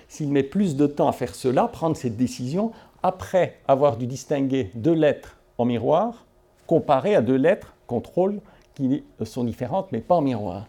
s'il 0.07 0.29
met 0.29 0.43
plus 0.43 0.77
de 0.77 0.87
temps 0.87 1.09
à 1.09 1.13
faire 1.13 1.35
cela, 1.35 1.67
prendre 1.67 1.97
cette 1.97 2.15
décision, 2.15 2.71
après 3.03 3.59
avoir 3.67 3.97
dû 3.97 4.07
distinguer 4.07 4.71
deux 4.75 4.93
lettres 4.93 5.37
en 5.57 5.65
miroir, 5.65 6.25
comparé 6.67 7.15
à 7.15 7.21
deux 7.21 7.35
lettres 7.35 7.73
contrôle 7.87 8.39
qui 8.81 9.03
sont 9.25 9.43
différentes 9.43 9.91
mais 9.91 9.99
pas 9.99 10.15
en 10.15 10.21
miroir. 10.21 10.67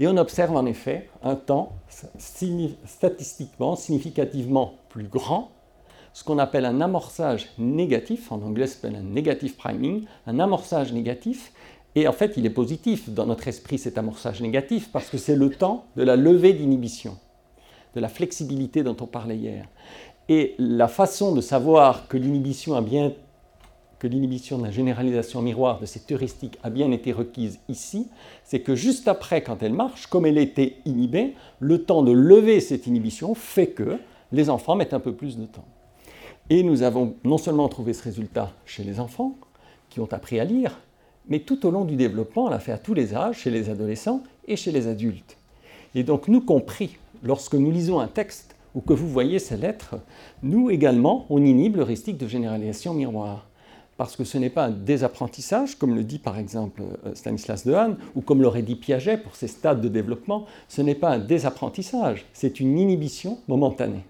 Et 0.00 0.06
on 0.06 0.16
observe 0.16 0.56
en 0.56 0.66
effet 0.66 1.08
un 1.22 1.36
temps 1.36 1.72
statistiquement, 2.86 3.76
significativement 3.76 4.74
plus 4.88 5.04
grand, 5.04 5.50
ce 6.12 6.24
qu'on 6.24 6.38
appelle 6.38 6.66
un 6.66 6.80
amorçage 6.80 7.48
négatif, 7.58 8.32
en 8.32 8.42
anglais 8.42 8.66
s'appelle 8.66 8.96
un 8.96 9.02
negative 9.02 9.56
priming, 9.56 10.04
un 10.26 10.40
amorçage 10.40 10.92
négatif, 10.92 11.52
et 11.94 12.06
en 12.06 12.12
fait 12.12 12.34
il 12.36 12.44
est 12.44 12.50
positif 12.50 13.08
dans 13.08 13.26
notre 13.26 13.48
esprit 13.48 13.78
cet 13.78 13.96
amorçage 13.96 14.40
négatif 14.40 14.90
parce 14.92 15.08
que 15.08 15.18
c'est 15.18 15.36
le 15.36 15.50
temps 15.50 15.86
de 15.96 16.02
la 16.02 16.16
levée 16.16 16.52
d'inhibition 16.52 17.16
de 17.94 18.00
la 18.00 18.08
flexibilité 18.08 18.82
dont 18.82 18.96
on 19.00 19.06
parlait 19.06 19.36
hier. 19.36 19.66
Et 20.28 20.54
la 20.58 20.88
façon 20.88 21.34
de 21.34 21.40
savoir 21.40 22.08
que 22.08 22.16
l'inhibition 22.16 22.74
a 22.74 22.80
bien 22.80 23.12
que 24.02 24.08
l'inhibition 24.08 24.58
de 24.58 24.64
la 24.64 24.72
généralisation 24.72 25.42
miroir 25.42 25.78
de 25.78 25.86
cette 25.86 26.10
heuristique 26.10 26.58
a 26.64 26.70
bien 26.70 26.90
été 26.90 27.12
requise 27.12 27.60
ici, 27.68 28.08
c'est 28.42 28.58
que 28.58 28.74
juste 28.74 29.06
après, 29.06 29.44
quand 29.44 29.62
elle 29.62 29.74
marche, 29.74 30.08
comme 30.08 30.26
elle 30.26 30.38
était 30.38 30.74
inhibée, 30.84 31.34
le 31.60 31.84
temps 31.84 32.02
de 32.02 32.10
lever 32.10 32.58
cette 32.58 32.88
inhibition 32.88 33.36
fait 33.36 33.68
que 33.68 33.98
les 34.32 34.50
enfants 34.50 34.74
mettent 34.74 34.92
un 34.92 34.98
peu 34.98 35.14
plus 35.14 35.36
de 35.38 35.46
temps. 35.46 35.64
Et 36.50 36.64
nous 36.64 36.82
avons 36.82 37.14
non 37.22 37.38
seulement 37.38 37.68
trouvé 37.68 37.92
ce 37.92 38.02
résultat 38.02 38.50
chez 38.66 38.82
les 38.82 38.98
enfants, 38.98 39.36
qui 39.88 40.00
ont 40.00 40.12
appris 40.12 40.40
à 40.40 40.44
lire, 40.44 40.80
mais 41.28 41.38
tout 41.38 41.64
au 41.64 41.70
long 41.70 41.84
du 41.84 41.94
développement, 41.94 42.46
on 42.46 42.50
l'a 42.50 42.58
fait 42.58 42.72
à 42.72 42.78
tous 42.78 42.94
les 42.94 43.14
âges, 43.14 43.38
chez 43.38 43.50
les 43.50 43.70
adolescents 43.70 44.24
et 44.48 44.56
chez 44.56 44.72
les 44.72 44.88
adultes. 44.88 45.36
Et 45.94 46.02
donc, 46.02 46.26
nous 46.26 46.40
compris, 46.40 46.96
lorsque 47.22 47.54
nous 47.54 47.70
lisons 47.70 48.00
un 48.00 48.08
texte 48.08 48.56
ou 48.74 48.80
que 48.80 48.94
vous 48.94 49.08
voyez 49.08 49.38
ces 49.38 49.56
lettres, 49.56 49.94
nous 50.42 50.70
également, 50.70 51.24
on 51.30 51.40
inhibe 51.40 51.76
l'heuristique 51.76 52.18
de 52.18 52.26
généralisation 52.26 52.94
miroir. 52.94 53.46
Parce 53.96 54.16
que 54.16 54.24
ce 54.24 54.38
n'est 54.38 54.50
pas 54.50 54.64
un 54.64 54.70
désapprentissage, 54.70 55.76
comme 55.76 55.94
le 55.94 56.02
dit 56.02 56.18
par 56.18 56.38
exemple 56.38 56.82
euh, 56.82 57.14
Stanislas 57.14 57.66
Dehaene, 57.66 57.96
ou 58.14 58.20
comme 58.20 58.42
l'aurait 58.42 58.62
dit 58.62 58.76
Piaget 58.76 59.18
pour 59.18 59.36
ses 59.36 59.48
stades 59.48 59.80
de 59.80 59.88
développement, 59.88 60.46
ce 60.68 60.82
n'est 60.82 60.94
pas 60.94 61.10
un 61.10 61.18
désapprentissage, 61.18 62.24
c'est 62.32 62.60
une 62.60 62.78
inhibition 62.78 63.38
momentanée. 63.48 64.04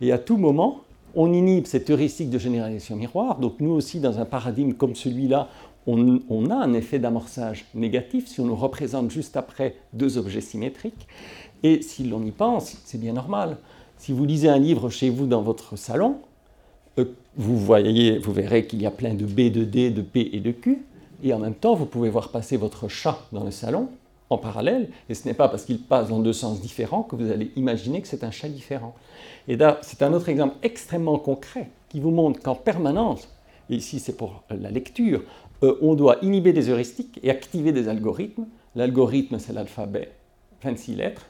Et 0.00 0.12
à 0.12 0.18
tout 0.18 0.36
moment, 0.36 0.82
on 1.14 1.32
inhibe 1.32 1.66
cette 1.66 1.88
heuristique 1.88 2.30
de 2.30 2.38
généralisation 2.38 2.96
miroir, 2.96 3.38
donc 3.38 3.60
nous 3.60 3.70
aussi 3.70 4.00
dans 4.00 4.18
un 4.18 4.26
paradigme 4.26 4.74
comme 4.74 4.94
celui-là, 4.94 5.48
on, 5.86 6.20
on, 6.28 6.50
a 6.50 6.56
un 6.56 6.74
effet 6.74 6.98
d'amorçage 6.98 7.64
négatif 7.74 8.26
si 8.26 8.40
on 8.40 8.46
nous 8.46 8.56
représente 8.56 9.10
juste 9.10 9.36
après 9.36 9.76
deux 9.92 10.18
objets 10.18 10.40
symétriques, 10.40 11.06
et 11.62 11.80
si 11.80 12.04
l'on 12.04 12.22
y 12.24 12.32
pense, 12.32 12.76
c'est 12.84 13.00
bien 13.00 13.12
normal. 13.12 13.56
Si 13.96 14.12
vous 14.12 14.24
lisez 14.26 14.48
un 14.48 14.58
livre 14.58 14.90
chez 14.90 15.08
vous 15.08 15.26
dans 15.26 15.42
votre 15.42 15.76
salon, 15.76 16.18
vous, 17.36 17.58
voyez, 17.58 18.18
vous 18.18 18.32
verrez 18.32 18.66
qu'il 18.66 18.80
y 18.80 18.86
a 18.86 18.90
plein 18.90 19.14
de 19.14 19.24
B, 19.24 19.52
de 19.52 19.64
D, 19.64 19.90
de 19.90 20.02
P 20.02 20.30
et 20.32 20.40
de 20.40 20.52
Q, 20.52 20.82
et 21.22 21.32
en 21.32 21.38
même 21.38 21.54
temps, 21.54 21.74
vous 21.74 21.86
pouvez 21.86 22.08
voir 22.08 22.30
passer 22.30 22.56
votre 22.56 22.88
chat 22.88 23.18
dans 23.32 23.44
le 23.44 23.50
salon 23.50 23.88
en 24.28 24.38
parallèle, 24.38 24.88
et 25.08 25.14
ce 25.14 25.26
n'est 25.28 25.34
pas 25.34 25.48
parce 25.48 25.64
qu'il 25.64 25.80
passe 25.80 26.08
dans 26.08 26.18
deux 26.18 26.32
sens 26.32 26.60
différents 26.60 27.02
que 27.02 27.14
vous 27.14 27.30
allez 27.30 27.52
imaginer 27.56 28.02
que 28.02 28.08
c'est 28.08 28.24
un 28.24 28.30
chat 28.30 28.48
différent. 28.48 28.94
Et 29.46 29.56
là, 29.56 29.78
c'est 29.82 30.02
un 30.02 30.12
autre 30.12 30.28
exemple 30.28 30.56
extrêmement 30.62 31.18
concret 31.18 31.70
qui 31.88 32.00
vous 32.00 32.10
montre 32.10 32.40
qu'en 32.40 32.56
permanence, 32.56 33.28
et 33.70 33.76
ici 33.76 34.00
c'est 34.00 34.16
pour 34.16 34.42
la 34.50 34.70
lecture, 34.70 35.22
euh, 35.62 35.78
on 35.80 35.94
doit 35.94 36.18
inhiber 36.22 36.52
des 36.52 36.68
heuristiques 36.68 37.20
et 37.22 37.30
activer 37.30 37.72
des 37.72 37.88
algorithmes. 37.88 38.46
L'algorithme, 38.74 39.38
c'est 39.38 39.52
l'alphabet, 39.52 40.10
26 40.62 40.96
lettres, 40.96 41.26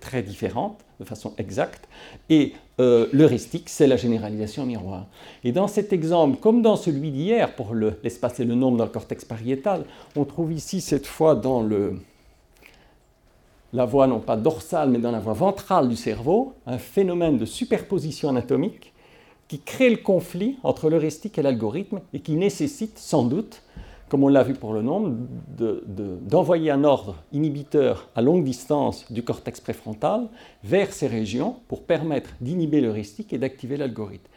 très 0.00 0.22
différentes, 0.22 0.78
de 1.00 1.04
façon 1.04 1.34
exacte, 1.36 1.88
et 2.30 2.54
euh, 2.80 3.08
l'heuristique, 3.12 3.68
c'est 3.68 3.86
la 3.86 3.96
généralisation 3.96 4.64
miroir. 4.64 5.06
Et 5.42 5.52
dans 5.52 5.66
cet 5.66 5.92
exemple, 5.92 6.38
comme 6.38 6.62
dans 6.62 6.76
celui 6.76 7.10
d'hier, 7.10 7.54
pour 7.56 7.74
l'espace 7.74 8.38
et 8.40 8.44
le 8.44 8.54
nombre 8.54 8.76
dans 8.76 8.84
le 8.84 8.90
cortex 8.90 9.24
pariétal, 9.24 9.84
on 10.16 10.24
trouve 10.24 10.52
ici 10.52 10.80
cette 10.80 11.06
fois 11.06 11.34
dans 11.34 11.60
le, 11.60 11.98
la 13.72 13.84
voie 13.84 14.06
non 14.06 14.20
pas 14.20 14.36
dorsale, 14.36 14.90
mais 14.90 14.98
dans 14.98 15.10
la 15.10 15.20
voie 15.20 15.32
ventrale 15.32 15.88
du 15.88 15.96
cerveau, 15.96 16.54
un 16.66 16.78
phénomène 16.78 17.36
de 17.36 17.44
superposition 17.44 18.28
anatomique 18.28 18.92
qui 19.48 19.60
crée 19.60 19.90
le 19.90 19.96
conflit 19.96 20.58
entre 20.62 20.90
l'heuristique 20.90 21.38
et 21.38 21.42
l'algorithme 21.42 22.00
et 22.12 22.20
qui 22.20 22.32
nécessite 22.32 22.98
sans 22.98 23.24
doute 23.24 23.62
comme 24.08 24.24
on 24.24 24.28
l'a 24.28 24.42
vu 24.42 24.54
pour 24.54 24.72
le 24.72 24.82
nombre, 24.82 25.14
d'envoyer 25.58 26.70
un 26.70 26.84
ordre 26.84 27.16
inhibiteur 27.32 28.08
à 28.14 28.22
longue 28.22 28.44
distance 28.44 29.10
du 29.12 29.22
cortex 29.22 29.60
préfrontal 29.60 30.28
vers 30.64 30.92
ces 30.92 31.06
régions 31.06 31.56
pour 31.68 31.82
permettre 31.82 32.30
d'inhiber 32.40 32.80
l'heuristique 32.80 33.32
et 33.32 33.38
d'activer 33.38 33.76
l'algorithme. 33.76 34.28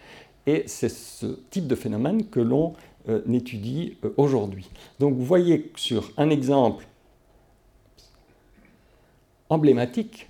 Et 0.47 0.63
c'est 0.65 0.89
ce 0.89 1.39
type 1.49 1.67
de 1.67 1.75
phénomène 1.75 2.25
que 2.25 2.39
l'on 2.39 2.73
euh, 3.10 3.21
étudie 3.31 3.97
euh, 4.03 4.13
aujourd'hui. 4.17 4.69
Donc 4.99 5.13
vous 5.13 5.25
voyez 5.25 5.71
sur 5.75 6.12
un 6.17 6.29
exemple 6.29 6.86
emblématique 9.49 10.27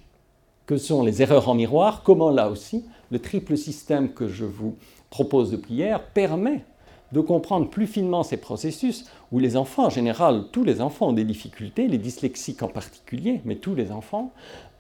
que 0.66 0.78
sont 0.78 1.04
les 1.04 1.22
erreurs 1.22 1.50
en 1.50 1.54
miroir, 1.54 2.04
comment 2.04 2.30
là 2.30 2.50
aussi 2.50 2.86
le 3.10 3.20
triple 3.20 3.58
système 3.58 4.14
que 4.14 4.28
je 4.28 4.46
vous 4.46 4.76
propose 5.10 5.52
de 5.52 5.58
prière 5.58 6.02
permet 6.02 6.64
de 7.12 7.20
comprendre 7.20 7.70
plus 7.70 7.88
finement 7.88 8.24
ces 8.24 8.38
processus 8.38 9.06
où 9.32 9.40
les 9.40 9.58
enfants, 9.58 9.86
en 9.86 9.90
général, 9.90 10.46
tous 10.52 10.64
les 10.64 10.82
enfants 10.82 11.10
ont 11.10 11.14
des 11.14 11.24
difficultés, 11.24 11.88
les 11.88 11.98
dyslexiques 11.98 12.64
en 12.64 12.68
particulier, 12.68 13.42
mais 13.46 13.56
tous 13.56 13.76
les 13.76 13.92
enfants, 13.92 14.32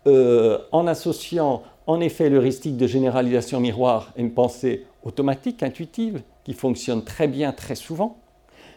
euh, 0.08 0.58
en 0.72 0.88
associant 0.88 1.63
en 1.88 2.00
effet 2.00 2.30
l'heuristique 2.30 2.78
de 2.78 2.88
généralisation 2.88 3.60
miroir 3.60 4.13
et 4.15 4.22
une 4.22 4.32
pensée 4.32 4.86
automatique, 5.04 5.63
intuitive, 5.63 6.22
qui 6.44 6.54
fonctionne 6.54 7.04
très 7.04 7.28
bien 7.28 7.52
très 7.52 7.76
souvent, 7.76 8.17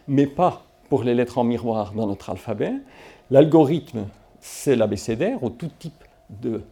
mais 0.08 0.26
pas 0.26 0.64
pour 0.88 1.02
les 1.02 1.14
lettres 1.14 1.38
en 1.38 1.44
miroir 1.44 1.92
dans 1.92 2.06
notre 2.06 2.30
alphabet. 2.30 2.72
L'algorithme, 3.30 4.06
c'est 4.40 4.76
l'abécédaire, 4.76 5.42
ou 5.42 5.50
tout 5.50 5.70
type 5.78 6.03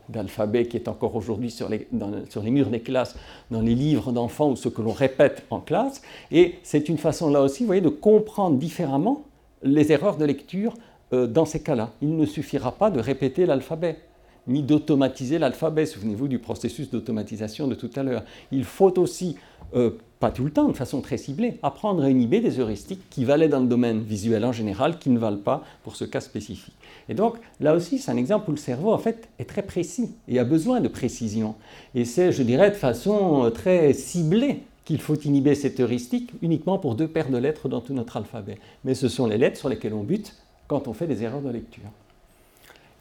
d'alphabet 0.08 0.66
qui 0.66 0.76
est 0.76 0.88
encore 0.88 1.14
aujourd'hui 1.14 1.50
sur 1.50 1.68
les, 1.68 1.88
sur 2.28 2.42
les, 2.42 2.50
murs 2.50 2.70
des 2.70 2.80
classes, 2.80 3.14
dans 3.50 3.60
les 3.60 3.74
livres 3.74 4.12
d'enfants 4.12 4.50
ou 4.50 4.56
ce 4.56 4.68
que 4.68 4.82
l'on 4.82 4.92
répète 4.92 5.44
en 5.50 5.60
classe. 5.60 6.02
Et 6.30 6.56
c'est 6.62 6.88
une 6.88 6.98
façon 6.98 7.28
là 7.30 7.42
aussi, 7.42 7.62
vous 7.62 7.66
voyez, 7.66 7.80
de 7.82 7.88
comprendre 7.88 8.56
différemment 8.56 9.24
les 9.62 9.92
erreurs 9.92 10.16
de 10.16 10.24
lecture 10.24 10.74
euh, 11.12 11.26
dans 11.26 11.44
ces 11.44 11.62
cas-là. 11.62 11.90
Il 12.00 12.16
ne 12.16 12.24
suffira 12.26 12.72
pas 12.72 12.90
de 12.90 12.98
répéter 12.98 13.46
l'alphabet 13.46 13.98
ni 14.46 14.62
d'automatiser 14.62 15.38
l'alphabet. 15.38 15.86
Souvenez-vous 15.86 16.28
du 16.28 16.38
processus 16.38 16.90
d'automatisation 16.90 17.68
de 17.68 17.74
tout 17.74 17.90
à 17.96 18.02
l'heure. 18.02 18.24
Il 18.50 18.64
faut 18.64 18.98
aussi, 18.98 19.36
euh, 19.74 19.90
pas 20.22 20.30
tout 20.30 20.44
le 20.44 20.52
temps, 20.52 20.68
de 20.68 20.72
façon 20.72 21.00
très 21.00 21.16
ciblée, 21.16 21.58
apprendre 21.64 22.04
à 22.04 22.08
inhiber 22.08 22.38
des 22.38 22.60
heuristiques 22.60 23.02
qui 23.10 23.24
valaient 23.24 23.48
dans 23.48 23.58
le 23.58 23.66
domaine 23.66 24.02
visuel 24.02 24.44
en 24.44 24.52
général, 24.52 25.00
qui 25.00 25.10
ne 25.10 25.18
valent 25.18 25.42
pas 25.42 25.64
pour 25.82 25.96
ce 25.96 26.04
cas 26.04 26.20
spécifique. 26.20 26.76
Et 27.08 27.14
donc, 27.14 27.38
là 27.58 27.74
aussi, 27.74 27.98
c'est 27.98 28.12
un 28.12 28.16
exemple 28.16 28.48
où 28.48 28.52
le 28.52 28.56
cerveau, 28.56 28.92
en 28.92 28.98
fait, 28.98 29.28
est 29.40 29.46
très 29.46 29.62
précis 29.62 30.14
et 30.28 30.38
a 30.38 30.44
besoin 30.44 30.80
de 30.80 30.86
précision. 30.86 31.56
Et 31.96 32.04
c'est, 32.04 32.30
je 32.30 32.44
dirais, 32.44 32.70
de 32.70 32.76
façon 32.76 33.46
euh, 33.46 33.50
très 33.50 33.94
ciblée 33.94 34.60
qu'il 34.84 35.00
faut 35.00 35.16
inhiber 35.16 35.56
cette 35.56 35.80
heuristique 35.80 36.30
uniquement 36.40 36.78
pour 36.78 36.94
deux 36.94 37.08
paires 37.08 37.30
de 37.30 37.38
lettres 37.38 37.68
dans 37.68 37.80
tout 37.80 37.92
notre 37.92 38.16
alphabet. 38.16 38.58
Mais 38.84 38.94
ce 38.94 39.08
sont 39.08 39.26
les 39.26 39.38
lettres 39.38 39.58
sur 39.58 39.68
lesquelles 39.68 39.94
on 39.94 40.04
bute 40.04 40.36
quand 40.68 40.86
on 40.86 40.92
fait 40.92 41.08
des 41.08 41.24
erreurs 41.24 41.42
de 41.42 41.50
lecture. 41.50 41.90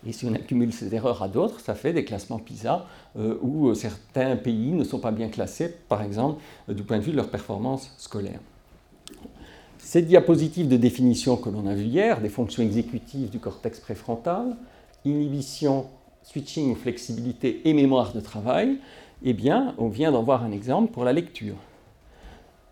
Et 0.05 0.13
si 0.13 0.25
on 0.25 0.33
accumule 0.33 0.73
ces 0.73 0.93
erreurs 0.95 1.21
à 1.21 1.27
d'autres, 1.27 1.59
ça 1.59 1.75
fait 1.75 1.93
des 1.93 2.03
classements 2.03 2.39
PISA 2.39 2.85
euh, 3.17 3.37
où 3.41 3.69
euh, 3.69 3.75
certains 3.75 4.35
pays 4.35 4.71
ne 4.71 4.83
sont 4.83 4.99
pas 4.99 5.11
bien 5.11 5.29
classés, 5.29 5.75
par 5.87 6.01
exemple, 6.01 6.41
euh, 6.69 6.73
du 6.73 6.83
point 6.83 6.97
de 6.97 7.03
vue 7.03 7.11
de 7.11 7.17
leur 7.17 7.29
performance 7.29 7.93
scolaire. 7.97 8.39
Cette 9.77 10.07
diapositive 10.07 10.67
de 10.67 10.77
définition 10.77 11.37
que 11.37 11.49
l'on 11.49 11.67
a 11.67 11.75
vue 11.75 11.85
hier, 11.85 12.21
des 12.21 12.29
fonctions 12.29 12.63
exécutives 12.63 13.29
du 13.29 13.39
cortex 13.39 13.79
préfrontal, 13.79 14.55
inhibition, 15.05 15.85
switching, 16.23 16.75
flexibilité 16.75 17.61
et 17.65 17.73
mémoire 17.73 18.13
de 18.13 18.21
travail, 18.21 18.79
eh 19.23 19.33
bien, 19.33 19.75
on 19.77 19.87
vient 19.87 20.11
d'en 20.11 20.23
voir 20.23 20.43
un 20.43 20.51
exemple 20.51 20.91
pour 20.91 21.03
la 21.03 21.13
lecture. 21.13 21.55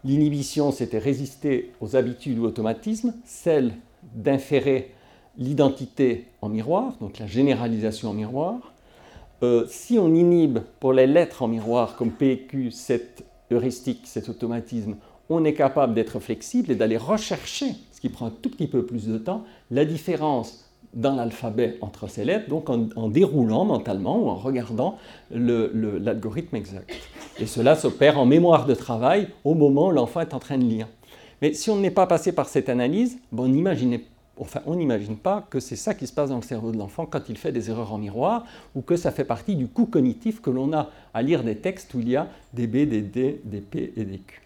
L'inhibition, 0.03 0.71
c'était 0.71 0.97
résister 0.97 1.73
aux 1.81 1.95
habitudes 1.95 2.39
ou 2.39 2.45
automatismes, 2.45 3.13
celle 3.25 3.73
d'inférer 4.15 4.93
l'identité 5.39 6.27
en 6.41 6.49
miroir, 6.49 6.93
donc 6.99 7.17
la 7.17 7.25
généralisation 7.25 8.09
en 8.09 8.13
miroir. 8.13 8.73
Euh, 9.41 9.65
si 9.69 9.97
on 9.97 10.13
inhibe 10.13 10.59
pour 10.79 10.93
les 10.93 11.07
lettres 11.07 11.41
en 11.41 11.47
miroir 11.47 11.95
comme 11.95 12.11
PQ 12.11 12.71
cette 12.71 13.23
heuristique, 13.49 14.01
cet 14.03 14.29
automatisme, 14.29 14.97
on 15.29 15.45
est 15.45 15.53
capable 15.53 15.93
d'être 15.93 16.19
flexible 16.19 16.71
et 16.71 16.75
d'aller 16.75 16.97
rechercher, 16.97 17.67
ce 17.91 18.01
qui 18.01 18.09
prend 18.09 18.27
un 18.27 18.33
tout 18.41 18.49
petit 18.49 18.67
peu 18.67 18.85
plus 18.85 19.07
de 19.07 19.17
temps, 19.17 19.45
la 19.71 19.85
différence 19.85 20.65
dans 20.93 21.15
l'alphabet 21.15 21.77
entre 21.81 22.09
ces 22.09 22.25
lettres, 22.25 22.49
donc 22.49 22.69
en, 22.69 23.07
déroulant 23.09 23.63
mentalement 23.63 24.19
ou 24.19 24.27
en 24.27 24.35
regardant 24.35 24.97
l'algorithme 25.31 26.55
exact. 26.55 26.91
Et 27.39 27.45
cela 27.45 27.75
s'opère 27.75 28.19
en 28.19 28.25
mémoire 28.25 28.65
de 28.65 28.73
travail 28.73 29.29
au 29.43 29.53
moment 29.53 29.87
où 29.87 29.91
l'enfant 29.91 30.21
est 30.21 30.33
en 30.33 30.39
train 30.39 30.57
de 30.57 30.63
lire. 30.63 30.87
Mais 31.41 31.53
si 31.53 31.69
on 31.69 31.77
n'est 31.77 31.91
pas 31.91 32.07
passé 32.07 32.31
par 32.31 32.49
cette 32.49 32.67
analyse, 32.69 33.19
bon, 33.31 33.47
n'imaginez 33.47 34.03
On 34.65 34.75
n'imagine 34.75 35.17
pas 35.17 35.45
que 35.49 35.59
c'est 35.59 35.75
ça 35.75 35.93
qui 35.93 36.07
se 36.07 36.13
passe 36.13 36.29
dans 36.29 36.37
le 36.37 36.41
cerveau 36.41 36.71
de 36.71 36.77
l'enfant 36.77 37.05
quand 37.05 37.27
il 37.27 37.37
fait 37.37 37.51
des 37.51 37.69
erreurs 37.69 37.91
en 37.91 37.97
miroir 37.97 38.45
ou 38.73 38.81
que 38.81 38.95
ça 38.95 39.11
fait 39.11 39.25
partie 39.25 39.55
du 39.55 39.67
coût 39.67 39.85
cognitif 39.85 40.41
que 40.41 40.49
l'on 40.49 40.71
a 40.71 40.89
à 41.13 41.21
lire 41.21 41.43
des 41.43 41.57
textes 41.57 41.93
où 41.93 41.99
il 41.99 42.09
y 42.09 42.15
a 42.15 42.27
des 42.53 42.67
B, 42.67 42.87
des 42.87 43.01
D, 43.01 43.41
des 43.43 43.61
P 43.61 43.93
et 43.97 44.05
des 44.05 44.19
Q. 44.19 44.41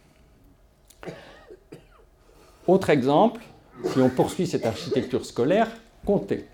Autre 2.65 2.89
exemple, 2.89 3.41
si 3.85 3.99
on 3.99 4.09
poursuit 4.09 4.47
cette 4.47 4.65
architecture 4.65 5.25
scolaire, 5.25 5.69
compter. 6.05 6.45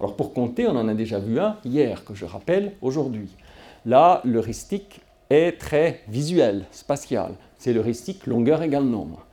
Alors 0.00 0.16
pour 0.16 0.34
compter, 0.34 0.66
on 0.66 0.76
en 0.76 0.88
a 0.88 0.94
déjà 0.94 1.18
vu 1.18 1.38
un 1.38 1.56
hier, 1.64 2.04
que 2.04 2.14
je 2.14 2.24
rappelle 2.24 2.72
aujourd'hui. 2.82 3.30
Là, 3.86 4.20
l'heuristique 4.24 5.00
est 5.30 5.58
très 5.58 6.02
visuel, 6.08 6.64
spatial. 6.70 7.34
C'est 7.58 7.72
l'heuristique 7.72 8.26
longueur 8.26 8.62
égale 8.62 8.84
nombre, 8.84 9.26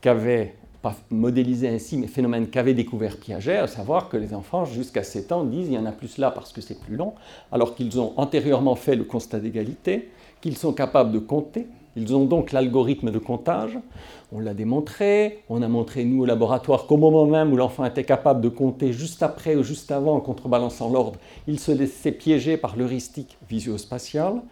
qu'avait 0.00 0.54
pas 0.82 0.94
modéliser 1.10 1.68
ainsi 1.68 1.96
mes 1.96 2.06
phénomènes 2.06 2.48
qu'avait 2.48 2.74
découvert 2.74 3.16
Piaget, 3.16 3.56
à 3.56 3.66
savoir 3.66 4.08
que 4.08 4.16
les 4.16 4.32
enfants 4.34 4.64
jusqu'à 4.64 5.02
7 5.02 5.32
ans 5.32 5.44
disent 5.44 5.68
il 5.68 5.74
y 5.74 5.78
en 5.78 5.86
a 5.86 5.92
plus 5.92 6.18
là 6.18 6.30
parce 6.30 6.52
que 6.52 6.60
c'est 6.60 6.78
plus 6.78 6.96
long, 6.96 7.14
alors 7.50 7.74
qu'ils 7.74 7.98
ont 8.00 8.12
antérieurement 8.16 8.76
fait 8.76 8.94
le 8.94 9.04
constat 9.04 9.40
d'égalité, 9.40 10.10
qu'ils 10.40 10.56
sont 10.56 10.72
capables 10.72 11.10
de 11.10 11.18
compter, 11.18 11.66
ils 11.96 12.14
ont 12.14 12.26
donc 12.26 12.52
l'algorithme 12.52 13.10
de 13.10 13.18
comptage. 13.18 13.76
On 14.30 14.38
l'a 14.38 14.54
démontré, 14.54 15.42
on 15.48 15.62
a 15.62 15.68
montré 15.68 16.04
nous 16.04 16.22
au 16.22 16.26
laboratoire 16.26 16.86
qu'au 16.86 16.96
moment 16.96 17.26
même 17.26 17.52
où 17.52 17.56
l'enfant 17.56 17.84
était 17.84 18.04
capable 18.04 18.40
de 18.40 18.48
compter 18.48 18.92
juste 18.92 19.22
après 19.22 19.56
ou 19.56 19.64
juste 19.64 19.90
avant 19.90 20.14
en 20.14 20.20
contrebalançant 20.20 20.90
l'ordre, 20.90 21.18
il 21.48 21.58
se 21.58 21.72
laissait 21.72 22.12
piéger 22.12 22.56
par 22.56 22.76
l'heuristique 22.76 23.36
visio-spatiale. 23.48 24.42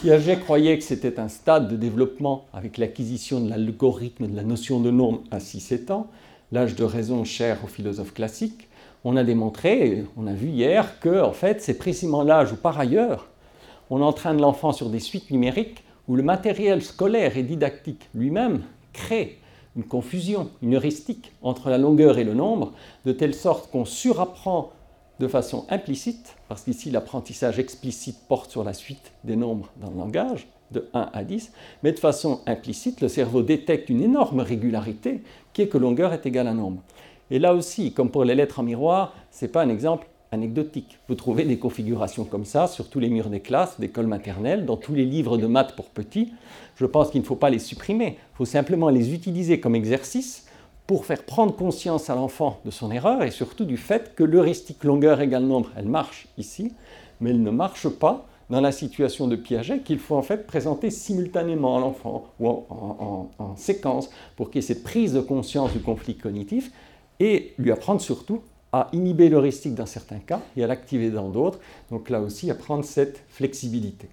Piaget 0.00 0.38
croyait 0.38 0.78
que 0.78 0.84
c'était 0.84 1.18
un 1.18 1.26
stade 1.26 1.66
de 1.66 1.74
développement 1.74 2.44
avec 2.52 2.78
l'acquisition 2.78 3.40
de 3.40 3.50
l'algorithme 3.50 4.28
de 4.28 4.36
la 4.36 4.44
notion 4.44 4.78
de 4.78 4.92
nombre 4.92 5.24
à 5.32 5.38
6-7 5.38 5.90
ans, 5.90 6.06
l'âge 6.52 6.76
de 6.76 6.84
raison 6.84 7.24
cher 7.24 7.58
aux 7.64 7.66
philosophes 7.66 8.14
classiques. 8.14 8.68
On 9.02 9.16
a 9.16 9.24
démontré, 9.24 10.04
on 10.16 10.28
a 10.28 10.34
vu 10.34 10.50
hier, 10.50 11.00
que 11.00 11.20
en 11.20 11.32
fait, 11.32 11.60
c'est 11.62 11.74
précisément 11.74 12.22
l'âge 12.22 12.52
où, 12.52 12.56
par 12.56 12.78
ailleurs, 12.78 13.26
on 13.90 14.00
entraîne 14.00 14.40
l'enfant 14.40 14.70
sur 14.70 14.88
des 14.88 15.00
suites 15.00 15.32
numériques 15.32 15.82
où 16.06 16.14
le 16.14 16.22
matériel 16.22 16.80
scolaire 16.80 17.36
et 17.36 17.42
didactique 17.42 18.08
lui-même 18.14 18.62
crée 18.92 19.40
une 19.74 19.82
confusion, 19.82 20.50
une 20.62 20.76
heuristique 20.76 21.32
entre 21.42 21.70
la 21.70 21.78
longueur 21.78 22.18
et 22.18 22.24
le 22.24 22.34
nombre, 22.34 22.72
de 23.04 23.10
telle 23.10 23.34
sorte 23.34 23.68
qu'on 23.72 23.84
surapprend 23.84 24.70
de 25.18 25.28
façon 25.28 25.66
implicite, 25.68 26.36
parce 26.48 26.62
qu'ici 26.62 26.90
l'apprentissage 26.90 27.58
explicite 27.58 28.18
porte 28.28 28.50
sur 28.50 28.64
la 28.64 28.72
suite 28.72 29.12
des 29.24 29.36
nombres 29.36 29.70
dans 29.80 29.90
le 29.90 29.96
langage, 29.96 30.48
de 30.70 30.88
1 30.94 31.10
à 31.12 31.24
10, 31.24 31.52
mais 31.82 31.92
de 31.92 31.98
façon 31.98 32.40
implicite, 32.46 33.00
le 33.00 33.08
cerveau 33.08 33.42
détecte 33.42 33.88
une 33.88 34.02
énorme 34.02 34.40
régularité 34.40 35.22
qui 35.52 35.62
est 35.62 35.68
que 35.68 35.78
longueur 35.78 36.12
est 36.12 36.26
égale 36.26 36.48
à 36.48 36.54
nombre. 36.54 36.82
Et 37.30 37.38
là 37.38 37.54
aussi, 37.54 37.92
comme 37.92 38.10
pour 38.10 38.24
les 38.24 38.34
lettres 38.34 38.60
en 38.60 38.62
miroir, 38.62 39.14
ce 39.30 39.44
n'est 39.44 39.50
pas 39.50 39.62
un 39.62 39.68
exemple 39.68 40.08
anecdotique. 40.30 40.98
Vous 41.08 41.14
trouvez 41.14 41.44
des 41.44 41.58
configurations 41.58 42.24
comme 42.24 42.44
ça 42.44 42.66
sur 42.66 42.90
tous 42.90 43.00
les 43.00 43.08
murs 43.08 43.30
des 43.30 43.40
classes, 43.40 43.80
d'école 43.80 44.06
maternelle, 44.06 44.66
dans 44.66 44.76
tous 44.76 44.94
les 44.94 45.06
livres 45.06 45.38
de 45.38 45.46
maths 45.46 45.74
pour 45.74 45.86
petits. 45.86 46.32
Je 46.76 46.86
pense 46.86 47.10
qu'il 47.10 47.20
ne 47.20 47.26
faut 47.26 47.36
pas 47.36 47.50
les 47.50 47.58
supprimer, 47.58 48.18
il 48.34 48.36
faut 48.36 48.44
simplement 48.44 48.90
les 48.90 49.14
utiliser 49.14 49.58
comme 49.58 49.74
exercice 49.74 50.47
pour 50.88 51.04
faire 51.04 51.22
prendre 51.22 51.54
conscience 51.54 52.08
à 52.08 52.14
l'enfant 52.14 52.60
de 52.64 52.70
son 52.70 52.90
erreur 52.90 53.22
et 53.22 53.30
surtout 53.30 53.66
du 53.66 53.76
fait 53.76 54.14
que 54.14 54.24
l'heuristique 54.24 54.84
longueur 54.84 55.20
égale 55.20 55.44
nombre, 55.44 55.70
elle 55.76 55.86
marche 55.86 56.28
ici, 56.38 56.72
mais 57.20 57.28
elle 57.28 57.42
ne 57.42 57.50
marche 57.50 57.90
pas 57.90 58.26
dans 58.48 58.62
la 58.62 58.72
situation 58.72 59.28
de 59.28 59.36
Piaget 59.36 59.80
qu'il 59.80 59.98
faut 59.98 60.16
en 60.16 60.22
fait 60.22 60.46
présenter 60.46 60.88
simultanément 60.88 61.76
à 61.76 61.80
l'enfant 61.80 62.24
ou 62.40 62.48
en, 62.48 63.28
en 63.38 63.56
séquence 63.56 64.08
pour 64.34 64.48
qu'il 64.48 64.62
y 64.62 64.64
ait 64.64 64.66
cette 64.66 64.82
prise 64.82 65.12
de 65.12 65.20
conscience 65.20 65.74
du 65.74 65.80
conflit 65.80 66.16
cognitif 66.16 66.72
et 67.20 67.52
lui 67.58 67.70
apprendre 67.70 68.00
surtout 68.00 68.40
à 68.72 68.88
inhiber 68.94 69.28
l'heuristique 69.28 69.74
dans 69.74 69.84
certains 69.84 70.20
cas 70.20 70.40
et 70.56 70.64
à 70.64 70.66
l'activer 70.66 71.10
dans 71.10 71.28
d'autres. 71.28 71.58
Donc 71.90 72.08
là 72.08 72.22
aussi, 72.22 72.50
apprendre 72.50 72.84
cette 72.86 73.22
flexibilité. 73.28 74.08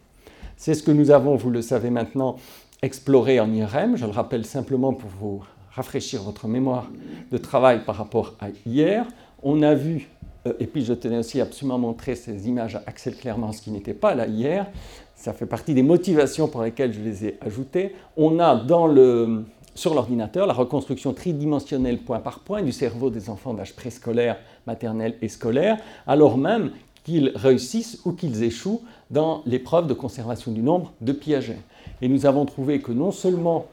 C'est 0.57 0.73
ce 0.73 0.84
que 0.84 0.91
nous 0.91 1.09
avons, 1.11 1.38
vous 1.38 1.51
le 1.51 1.61
savez 1.61 1.89
maintenant, 1.89 2.36
exploré 2.82 3.39
en 3.39 3.49
IRM. 3.53 3.95
Je 3.95 4.05
le 4.05 4.11
rappelle 4.11 4.45
simplement 4.45 4.91
pour 4.91 5.09
vous 5.09 5.43
rafraîchir 5.76 6.23
votre 6.23 6.47
mémoire 6.47 6.89
de 7.32 7.38
travail 7.38 7.84
par 7.84 7.95
rapport 7.95 8.34
à 8.39 8.47
hier. 8.65 9.05
On 9.43 9.61
a 9.61 9.76
vu, 9.76 10.09
euh, 10.47 10.53
et 10.59 10.67
puis 10.67 10.86
je 10.86 10.93
tenais 10.93 11.17
aussi 11.17 11.41
absolument 11.41 11.76
à 11.76 11.80
montrer 11.80 12.15
ces 12.15 12.47
images 12.47 12.76
à 12.76 12.84
Axel 12.88 13.15
Clermont, 13.15 13.51
ce 13.51 13.61
qui 13.61 13.71
n'était 13.71 13.93
pas 13.93 14.15
là 14.15 14.26
hier. 14.26 14.67
Ça 15.15 15.34
fait 15.34 15.45
partie 15.45 15.73
des 15.73 15.84
motivations 15.84 16.47
pour 16.47 16.61
lesquelles 16.63 16.93
je 16.93 17.01
les 17.01 17.26
ai 17.26 17.38
ajoutées. 17.41 17.93
On 18.15 18.39
a 18.39 18.55
dans 18.55 18.88
le 18.88 19.43
sur 19.76 19.93
l'ordinateur 19.93 20.47
la 20.47 20.53
reconstruction 20.53 21.13
tridimensionnelle 21.13 21.99
point 21.99 22.19
par 22.19 22.39
point 22.39 22.61
du 22.61 22.71
cerveau 22.71 23.09
des 23.09 23.30
enfants 23.30 23.53
d'âge 23.53 23.76
préscolaire, 23.76 24.38
maternel 24.65 25.15
et 25.21 25.28
scolaire, 25.28 25.78
alors 26.07 26.38
même 26.38 26.71
qu'ils 27.03 27.34
réussissent 27.36 27.99
ou 28.05 28.13
qu'ils 28.13 28.43
échouent 28.43 28.82
dans 29.11 29.43
l'épreuve 29.45 29.88
de 29.88 29.93
conservation 29.93 30.51
du 30.51 30.61
nombre 30.61 30.93
de 31.01 31.11
Piaget. 31.11 31.59
Et 32.01 32.07
nous 32.07 32.26
avons 32.26 32.45
trouvé 32.45 32.80
que 32.80 32.93
non 32.93 33.11
seulement 33.11 33.65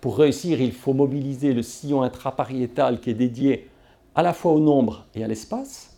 pour 0.00 0.18
réussir, 0.18 0.60
il 0.60 0.72
faut 0.72 0.94
mobiliser 0.94 1.52
le 1.52 1.62
sillon 1.62 2.02
intrapariétal 2.02 3.00
qui 3.00 3.10
est 3.10 3.14
dédié 3.14 3.68
à 4.14 4.22
la 4.22 4.32
fois 4.32 4.52
au 4.52 4.60
nombre 4.60 5.06
et 5.14 5.24
à 5.24 5.28
l'espace, 5.28 5.96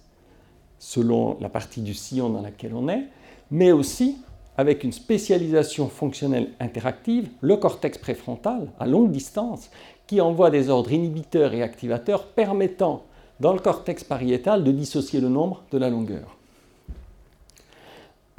selon 0.78 1.36
la 1.40 1.48
partie 1.48 1.82
du 1.82 1.94
sillon 1.94 2.30
dans 2.30 2.42
laquelle 2.42 2.74
on 2.74 2.88
est, 2.88 3.05
mais 3.51 3.72
aussi 3.72 4.16
avec 4.57 4.84
une 4.84 4.92
spécialisation 4.92 5.88
fonctionnelle 5.88 6.51
interactive, 6.61 7.28
le 7.40 7.57
cortex 7.57 7.98
préfrontal 7.98 8.70
à 8.78 8.86
longue 8.86 9.11
distance, 9.11 9.70
qui 10.07 10.20
envoie 10.20 10.51
des 10.51 10.68
ordres 10.68 10.92
inhibiteurs 10.92 11.55
et 11.55 11.62
activateurs 11.62 12.26
permettant 12.26 13.05
dans 13.38 13.53
le 13.53 13.59
cortex 13.59 14.05
pariétal 14.05 14.64
de 14.64 14.72
dissocier 14.72 15.20
le 15.20 15.28
nombre 15.28 15.62
de 15.70 15.78
la 15.78 15.88
longueur. 15.88 16.39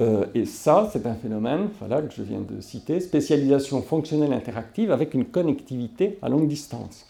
Euh, 0.02 0.26
et 0.34 0.46
ça, 0.46 0.88
c'est 0.92 1.06
un 1.06 1.14
phénomène 1.14 1.68
voilà, 1.78 2.02
que 2.02 2.12
je 2.12 2.22
viens 2.22 2.40
de 2.40 2.60
citer, 2.60 2.98
spécialisation 2.98 3.82
fonctionnelle 3.82 4.32
interactive 4.32 4.90
avec 4.90 5.14
une 5.14 5.24
connectivité 5.24 6.18
à 6.22 6.28
longue 6.28 6.48
distance. 6.48 7.06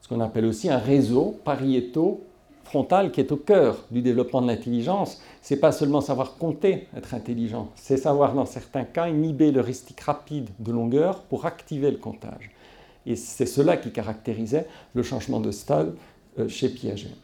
Ce 0.00 0.08
qu'on 0.08 0.20
appelle 0.20 0.44
aussi 0.44 0.68
un 0.68 0.78
réseau 0.78 1.38
pariéto 1.44 2.24
frontal 2.64 3.12
qui 3.12 3.20
est 3.20 3.30
au 3.30 3.36
cœur 3.36 3.84
du 3.92 4.02
développement 4.02 4.42
de 4.42 4.48
l'intelligence. 4.48 5.20
Ce 5.40 5.54
n'est 5.54 5.60
pas 5.60 5.70
seulement 5.70 6.00
savoir 6.00 6.36
compter, 6.36 6.88
être 6.96 7.14
intelligent, 7.14 7.68
c'est 7.76 7.96
savoir 7.96 8.34
dans 8.34 8.46
certains 8.46 8.84
cas 8.84 9.08
inhiber 9.08 9.52
l'heuristique 9.52 10.00
rapide 10.00 10.50
de 10.58 10.72
longueur 10.72 11.22
pour 11.22 11.46
activer 11.46 11.92
le 11.92 11.98
comptage. 11.98 12.50
Et 13.06 13.14
c'est 13.14 13.46
cela 13.46 13.76
qui 13.76 13.92
caractérisait 13.92 14.66
le 14.94 15.04
changement 15.04 15.38
de 15.38 15.52
stade 15.52 15.94
euh, 16.40 16.48
chez 16.48 16.68
Piaget. 16.70 17.14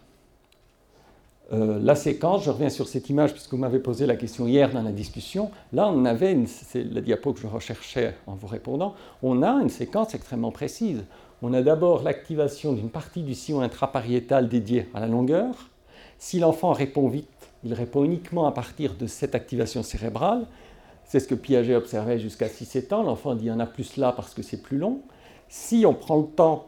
Euh, 1.52 1.78
la 1.82 1.94
séquence, 1.94 2.44
je 2.44 2.50
reviens 2.50 2.70
sur 2.70 2.88
cette 2.88 3.10
image 3.10 3.32
puisque 3.32 3.50
vous 3.50 3.58
m'avez 3.58 3.78
posé 3.78 4.06
la 4.06 4.16
question 4.16 4.46
hier 4.46 4.70
dans 4.72 4.82
la 4.82 4.92
discussion. 4.92 5.50
Là, 5.72 5.88
on 5.88 6.04
avait, 6.04 6.36
c'est 6.46 6.84
la 6.84 7.00
diapo 7.00 7.32
que 7.32 7.40
je 7.40 7.46
recherchais 7.46 8.14
en 8.26 8.34
vous 8.34 8.46
répondant, 8.46 8.94
on 9.22 9.42
a 9.42 9.50
une 9.60 9.68
séquence 9.68 10.14
extrêmement 10.14 10.52
précise. 10.52 11.04
On 11.42 11.52
a 11.52 11.62
d'abord 11.62 12.02
l'activation 12.02 12.72
d'une 12.72 12.88
partie 12.88 13.22
du 13.22 13.34
sillon 13.34 13.60
intrapariétal 13.60 14.48
dédié 14.48 14.88
à 14.94 15.00
la 15.00 15.08
longueur. 15.08 15.70
Si 16.18 16.38
l'enfant 16.38 16.72
répond 16.72 17.08
vite, 17.08 17.28
il 17.64 17.74
répond 17.74 18.04
uniquement 18.04 18.46
à 18.46 18.52
partir 18.52 18.94
de 18.94 19.06
cette 19.06 19.34
activation 19.34 19.82
cérébrale. 19.82 20.46
C'est 21.04 21.20
ce 21.20 21.26
que 21.26 21.34
Piaget 21.34 21.74
observait 21.74 22.18
jusqu'à 22.18 22.46
6-7 22.46 22.94
ans. 22.94 23.02
L'enfant 23.02 23.34
dit 23.34 23.46
il 23.46 23.48
y 23.48 23.52
en 23.52 23.60
a 23.60 23.66
plus 23.66 23.96
là 23.96 24.12
parce 24.12 24.32
que 24.32 24.42
c'est 24.42 24.62
plus 24.62 24.78
long. 24.78 25.00
Si 25.48 25.84
on 25.84 25.94
prend 25.94 26.16
le 26.16 26.26
temps 26.26 26.66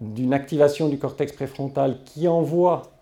d'une 0.00 0.34
activation 0.34 0.88
du 0.88 0.98
cortex 0.98 1.32
préfrontal 1.32 1.98
qui 2.04 2.28
envoie 2.28 2.93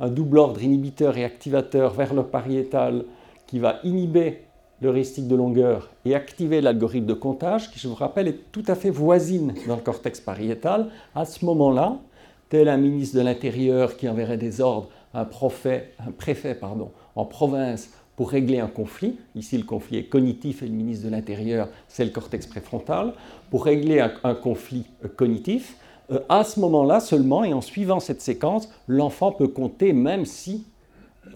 un 0.00 0.08
double 0.08 0.38
ordre 0.38 0.62
inhibiteur 0.62 1.16
et 1.16 1.24
activateur 1.24 1.92
vers 1.94 2.14
le 2.14 2.22
pariétal 2.22 3.04
qui 3.46 3.58
va 3.58 3.80
inhiber 3.84 4.42
l'heuristique 4.80 5.26
de 5.26 5.34
longueur 5.34 5.90
et 6.04 6.14
activer 6.14 6.60
l'algorithme 6.60 7.06
de 7.06 7.14
comptage, 7.14 7.70
qui, 7.70 7.78
je 7.78 7.88
vous 7.88 7.94
rappelle, 7.94 8.28
est 8.28 8.52
tout 8.52 8.62
à 8.68 8.74
fait 8.74 8.90
voisine 8.90 9.54
dans 9.66 9.76
le 9.76 9.82
cortex 9.82 10.20
pariétal, 10.20 10.90
à 11.14 11.24
ce 11.24 11.44
moment-là, 11.44 11.96
tel 12.48 12.68
un 12.68 12.76
ministre 12.76 13.16
de 13.16 13.22
l'Intérieur 13.22 13.96
qui 13.96 14.08
enverrait 14.08 14.38
des 14.38 14.60
ordres 14.60 14.88
à 15.12 15.22
un, 15.22 15.24
préfet, 15.24 16.60
en 17.16 17.24
province 17.24 17.90
pour 18.14 18.30
régler 18.30 18.60
un 18.60 18.68
conflit, 18.68 19.16
ici 19.34 19.56
le 19.56 19.64
conflit 19.64 19.98
est 19.98 20.04
cognitif 20.04 20.62
et 20.62 20.66
le 20.66 20.72
ministre 20.72 21.06
de 21.06 21.10
l'Intérieur, 21.10 21.68
c'est 21.88 22.04
le 22.04 22.10
cortex 22.10 22.46
préfrontal, 22.46 23.14
pour 23.50 23.64
régler 23.64 24.00
un 24.00 24.34
conflit 24.34 24.86
cognitif, 25.16 25.76
à 26.28 26.44
ce 26.44 26.58
moment-là 26.60 27.00
seulement, 27.00 27.44
et 27.44 27.52
en 27.52 27.60
suivant 27.60 28.00
cette 28.00 28.22
séquence, 28.22 28.68
l'enfant 28.86 29.32
peut 29.32 29.48
compter 29.48 29.92
même 29.92 30.24
si, 30.24 30.64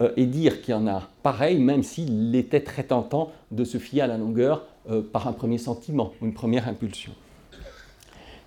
euh, 0.01 0.11
et 0.17 0.25
dire 0.25 0.61
qu'il 0.61 0.73
y 0.73 0.77
en 0.77 0.87
a 0.87 1.03
pareil, 1.21 1.59
même 1.59 1.83
s'il 1.83 2.35
était 2.35 2.61
très 2.61 2.83
tentant 2.83 3.31
de 3.51 3.63
se 3.63 3.77
fier 3.77 4.01
à 4.01 4.07
la 4.07 4.17
longueur 4.17 4.63
euh, 4.89 5.01
par 5.01 5.27
un 5.27 5.33
premier 5.33 5.57
sentiment, 5.57 6.11
une 6.21 6.33
première 6.33 6.67
impulsion. 6.67 7.11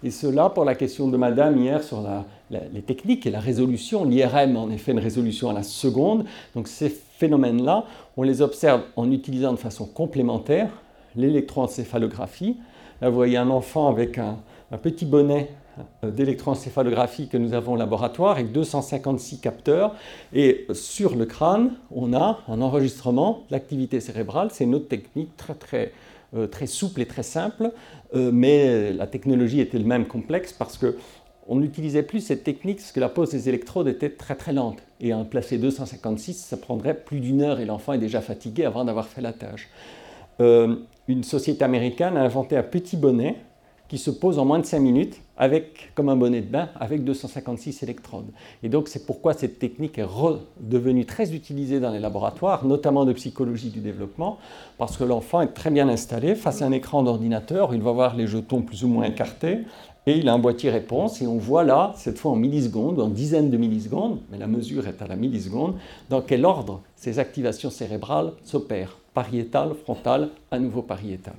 Et 0.03 0.11
cela 0.11 0.51
pour 0.51 0.65
la 0.65 0.75
question 0.75 1.09
de 1.09 1.17
Madame 1.17 1.57
hier 1.59 1.83
sur 1.83 2.07
les 2.51 2.83
techniques 2.83 3.27
et 3.27 3.31
la 3.31 3.41
résolution. 3.41 4.05
L'IRM 4.05 4.57
en 4.57 4.69
effet 4.71 4.93
une 4.93 4.99
résolution 4.99 5.49
à 5.49 5.53
la 5.53 5.63
seconde. 5.63 6.27
Donc 6.55 6.69
ces 6.69 6.91
phénomènes-là, 6.91 7.87
on 8.17 8.23
les 8.23 8.43
observe 8.43 8.83
en 8.97 9.11
utilisant 9.11 9.53
de 9.53 9.59
façon 9.59 9.87
complémentaire 9.87 10.69
l'électroencéphalographie. 11.17 12.59
Là, 13.01 13.09
vous 13.09 13.17
voyez 13.17 13.39
un 13.39 13.49
enfant 13.49 13.89
avec 13.89 14.19
un 14.19 14.37
petit 14.83 15.07
bonnet 15.07 15.49
euh, 15.49 15.66
d'électroencéphalographie 16.03 17.29
que 17.29 17.37
nous 17.37 17.55
avons 17.55 17.75
au 17.75 17.77
laboratoire 17.77 18.33
avec 18.33 18.53
256 18.53 19.41
capteurs. 19.41 19.95
Et 20.33 20.67
sur 20.73 21.17
le 21.17 21.27
crâne, 21.27 21.73
on 21.91 22.15
a 22.15 22.41
un 22.49 22.61
enregistrement 22.61 23.45
de 23.49 23.53
l'activité 23.53 24.01
cérébrale. 24.01 24.49
C'est 24.53 24.65
une 24.65 24.75
autre 24.75 24.89
technique 24.89 25.37
très, 25.37 25.55
très, 25.55 25.93
euh, 26.35 26.47
très 26.47 26.67
souple 26.67 27.01
et 27.01 27.07
très 27.07 27.23
simple, 27.23 27.73
euh, 28.15 28.31
mais 28.33 28.93
la 28.93 29.07
technologie 29.07 29.61
était 29.61 29.79
le 29.79 29.85
même 29.85 30.07
complexe 30.07 30.53
parce 30.53 30.79
que 30.79 30.97
on 31.49 31.57
n'utilisait 31.57 32.03
plus 32.03 32.21
cette 32.21 32.43
technique 32.43 32.79
parce 32.79 32.91
que 32.91 32.99
la 32.99 33.09
pose 33.09 33.31
des 33.31 33.49
électrodes 33.49 33.87
était 33.87 34.11
très 34.11 34.35
très 34.35 34.53
lente. 34.53 34.79
Et 35.01 35.15
en 35.15 35.25
placer 35.25 35.59
256, 35.59 36.33
ça 36.35 36.57
prendrait 36.57 36.95
plus 36.95 37.21
d'une 37.21 37.43
heure 37.43 37.61
et 37.61 37.65
l'enfant 37.65 37.93
est 37.93 37.99
déjà 37.99 38.21
fatigué 38.21 38.65
avant 38.65 38.85
d'avoir 38.85 39.07
fait 39.07 39.21
la 39.21 39.33
tâche. 39.33 39.69
une 40.41 41.23
société 41.23 41.65
américaine 41.65 42.17
a 42.17 42.23
inventé 42.23 42.57
un 42.57 42.65
petit 42.65 42.97
bonnet 42.97 43.37
qui 43.89 43.99
se 43.99 44.11
pose 44.11 44.39
en 44.39 44.45
moins 44.45 44.59
de 44.59 44.67
5 44.67 44.81
minutes 44.81 45.21
avec, 45.37 45.93
comme 45.95 46.09
un 46.09 46.17
bonnet 46.17 46.41
de 46.41 46.51
bain 46.51 46.71
avec 46.81 47.05
256 47.05 47.83
électrodes. 47.83 48.31
Et 48.63 48.69
donc 48.69 48.89
c'est 48.89 49.07
pourquoi 49.07 49.35
cette 49.35 49.59
technique 49.59 49.99
est 49.99 50.03
redevenue 50.03 51.05
très 51.05 51.35
utilisée 51.35 51.81
dans 51.81 51.91
les 51.91 52.01
laboratoires, 52.01 52.65
notamment 52.65 53.05
de 53.05 53.13
psychologie 53.13 53.71
du 53.71 53.81
développement, 53.81 54.39
parce 54.79 54.97
que 54.97 55.05
l'enfant 55.05 55.43
est 55.43 55.53
très 55.53 55.71
bien 55.71 55.89
installé 55.89 56.35
face 56.35 56.63
à 56.63 56.67
un 56.67 56.73
écran 56.73 57.03
d'ordinateur, 57.03 57.75
il 57.75 57.83
va 57.83 57.93
voir 57.93 58.17
les 58.17 58.27
jetons 58.27 58.63
plus 58.63 58.85
ou 58.85 58.89
moins 58.89 59.05
écartés, 59.05 59.61
et 60.09 60.19
il 60.19 60.29
a 60.29 60.33
un 60.33 60.39
boîtier 60.39 60.71
réponse, 60.71 61.21
et 61.21 61.27
on 61.27 61.37
voit 61.37 61.65
là, 61.65 61.93
cette 61.97 62.19
fois 62.19 62.31
en 62.31 62.37
millisecondes, 62.37 63.01
en 63.01 63.09
dizaines 63.09 63.51
de 63.51 63.57
millisecondes, 63.57 64.21
mais 64.31 64.39
la 64.39 64.47
mesure 64.47 64.87
est 64.87 65.03
à 65.03 65.07
la 65.07 65.17
milliseconde, 65.17 65.75
dans 66.09 66.23
quel 66.23 66.45
ordre 66.45 66.81
ces 66.95 67.19
activations 67.19 67.71
cérébrales 67.71 68.33
s'opèrent. 68.45 68.99
Pariétal, 69.15 69.75
frontal, 69.75 70.31
à 70.51 70.59
nouveau 70.59 70.83
pariétal. 70.83 71.35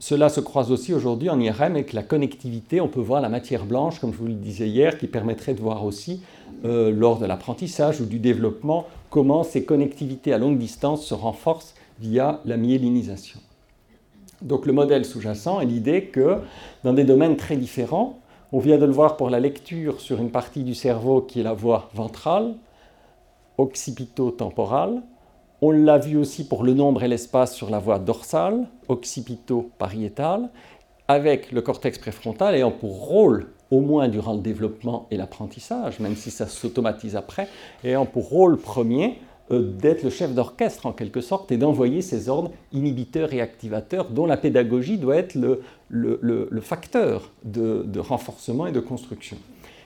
Cela 0.00 0.30
se 0.30 0.40
croise 0.40 0.72
aussi 0.72 0.94
aujourd'hui 0.94 1.28
en 1.28 1.38
IRM 1.38 1.74
avec 1.74 1.92
la 1.92 2.02
connectivité. 2.02 2.80
On 2.80 2.88
peut 2.88 3.00
voir 3.00 3.20
la 3.20 3.28
matière 3.28 3.66
blanche, 3.66 4.00
comme 4.00 4.14
je 4.14 4.18
vous 4.18 4.28
le 4.28 4.32
disais 4.32 4.66
hier, 4.66 4.96
qui 4.96 5.06
permettrait 5.06 5.52
de 5.52 5.60
voir 5.60 5.84
aussi, 5.84 6.22
euh, 6.64 6.90
lors 6.90 7.18
de 7.18 7.26
l'apprentissage 7.26 8.00
ou 8.00 8.06
du 8.06 8.18
développement, 8.18 8.86
comment 9.10 9.44
ces 9.44 9.62
connectivités 9.66 10.32
à 10.32 10.38
longue 10.38 10.56
distance 10.56 11.04
se 11.04 11.12
renforcent 11.12 11.74
via 12.00 12.40
la 12.46 12.56
myélinisation. 12.56 13.40
Donc 14.40 14.64
le 14.64 14.72
modèle 14.72 15.04
sous-jacent 15.04 15.60
est 15.60 15.66
l'idée 15.66 16.04
que 16.04 16.38
dans 16.82 16.94
des 16.94 17.04
domaines 17.04 17.36
très 17.36 17.58
différents, 17.58 18.20
on 18.52 18.58
vient 18.58 18.78
de 18.78 18.86
le 18.86 18.92
voir 18.92 19.18
pour 19.18 19.28
la 19.28 19.38
lecture 19.38 20.00
sur 20.00 20.18
une 20.18 20.30
partie 20.30 20.64
du 20.64 20.74
cerveau 20.74 21.20
qui 21.20 21.40
est 21.40 21.44
la 21.44 21.52
voie 21.52 21.90
ventrale, 21.92 22.54
occipito-temporale, 23.58 25.02
on 25.62 25.70
l'a 25.70 25.98
vu 25.98 26.16
aussi 26.16 26.46
pour 26.46 26.64
le 26.64 26.72
nombre 26.72 27.02
et 27.02 27.08
l'espace 27.08 27.54
sur 27.54 27.70
la 27.70 27.78
voie 27.78 27.98
dorsale, 27.98 28.66
occipito-pariétale, 28.88 30.48
avec 31.08 31.52
le 31.52 31.60
cortex 31.60 31.98
préfrontal 31.98 32.54
ayant 32.54 32.70
pour 32.70 33.06
rôle, 33.06 33.48
au 33.70 33.80
moins 33.80 34.08
durant 34.08 34.34
le 34.34 34.40
développement 34.40 35.06
et 35.10 35.16
l'apprentissage, 35.16 36.00
même 36.00 36.16
si 36.16 36.30
ça 36.30 36.46
s'automatise 36.46 37.14
après, 37.14 37.48
ayant 37.84 38.06
pour 38.06 38.28
rôle 38.28 38.58
premier 38.58 39.18
euh, 39.50 39.60
d'être 39.60 40.02
le 40.02 40.10
chef 40.10 40.34
d'orchestre 40.34 40.86
en 40.86 40.92
quelque 40.92 41.20
sorte 41.20 41.52
et 41.52 41.56
d'envoyer 41.56 42.00
ces 42.00 42.28
ordres 42.28 42.52
inhibiteurs 42.72 43.32
et 43.32 43.40
activateurs 43.40 44.10
dont 44.10 44.26
la 44.26 44.36
pédagogie 44.36 44.98
doit 44.98 45.16
être 45.16 45.34
le, 45.34 46.60
facteur 46.60 47.30
de, 47.44 47.82
de 47.86 48.00
renforcement 48.00 48.66
et 48.66 48.72
de 48.72 48.80
construction. 48.80 49.36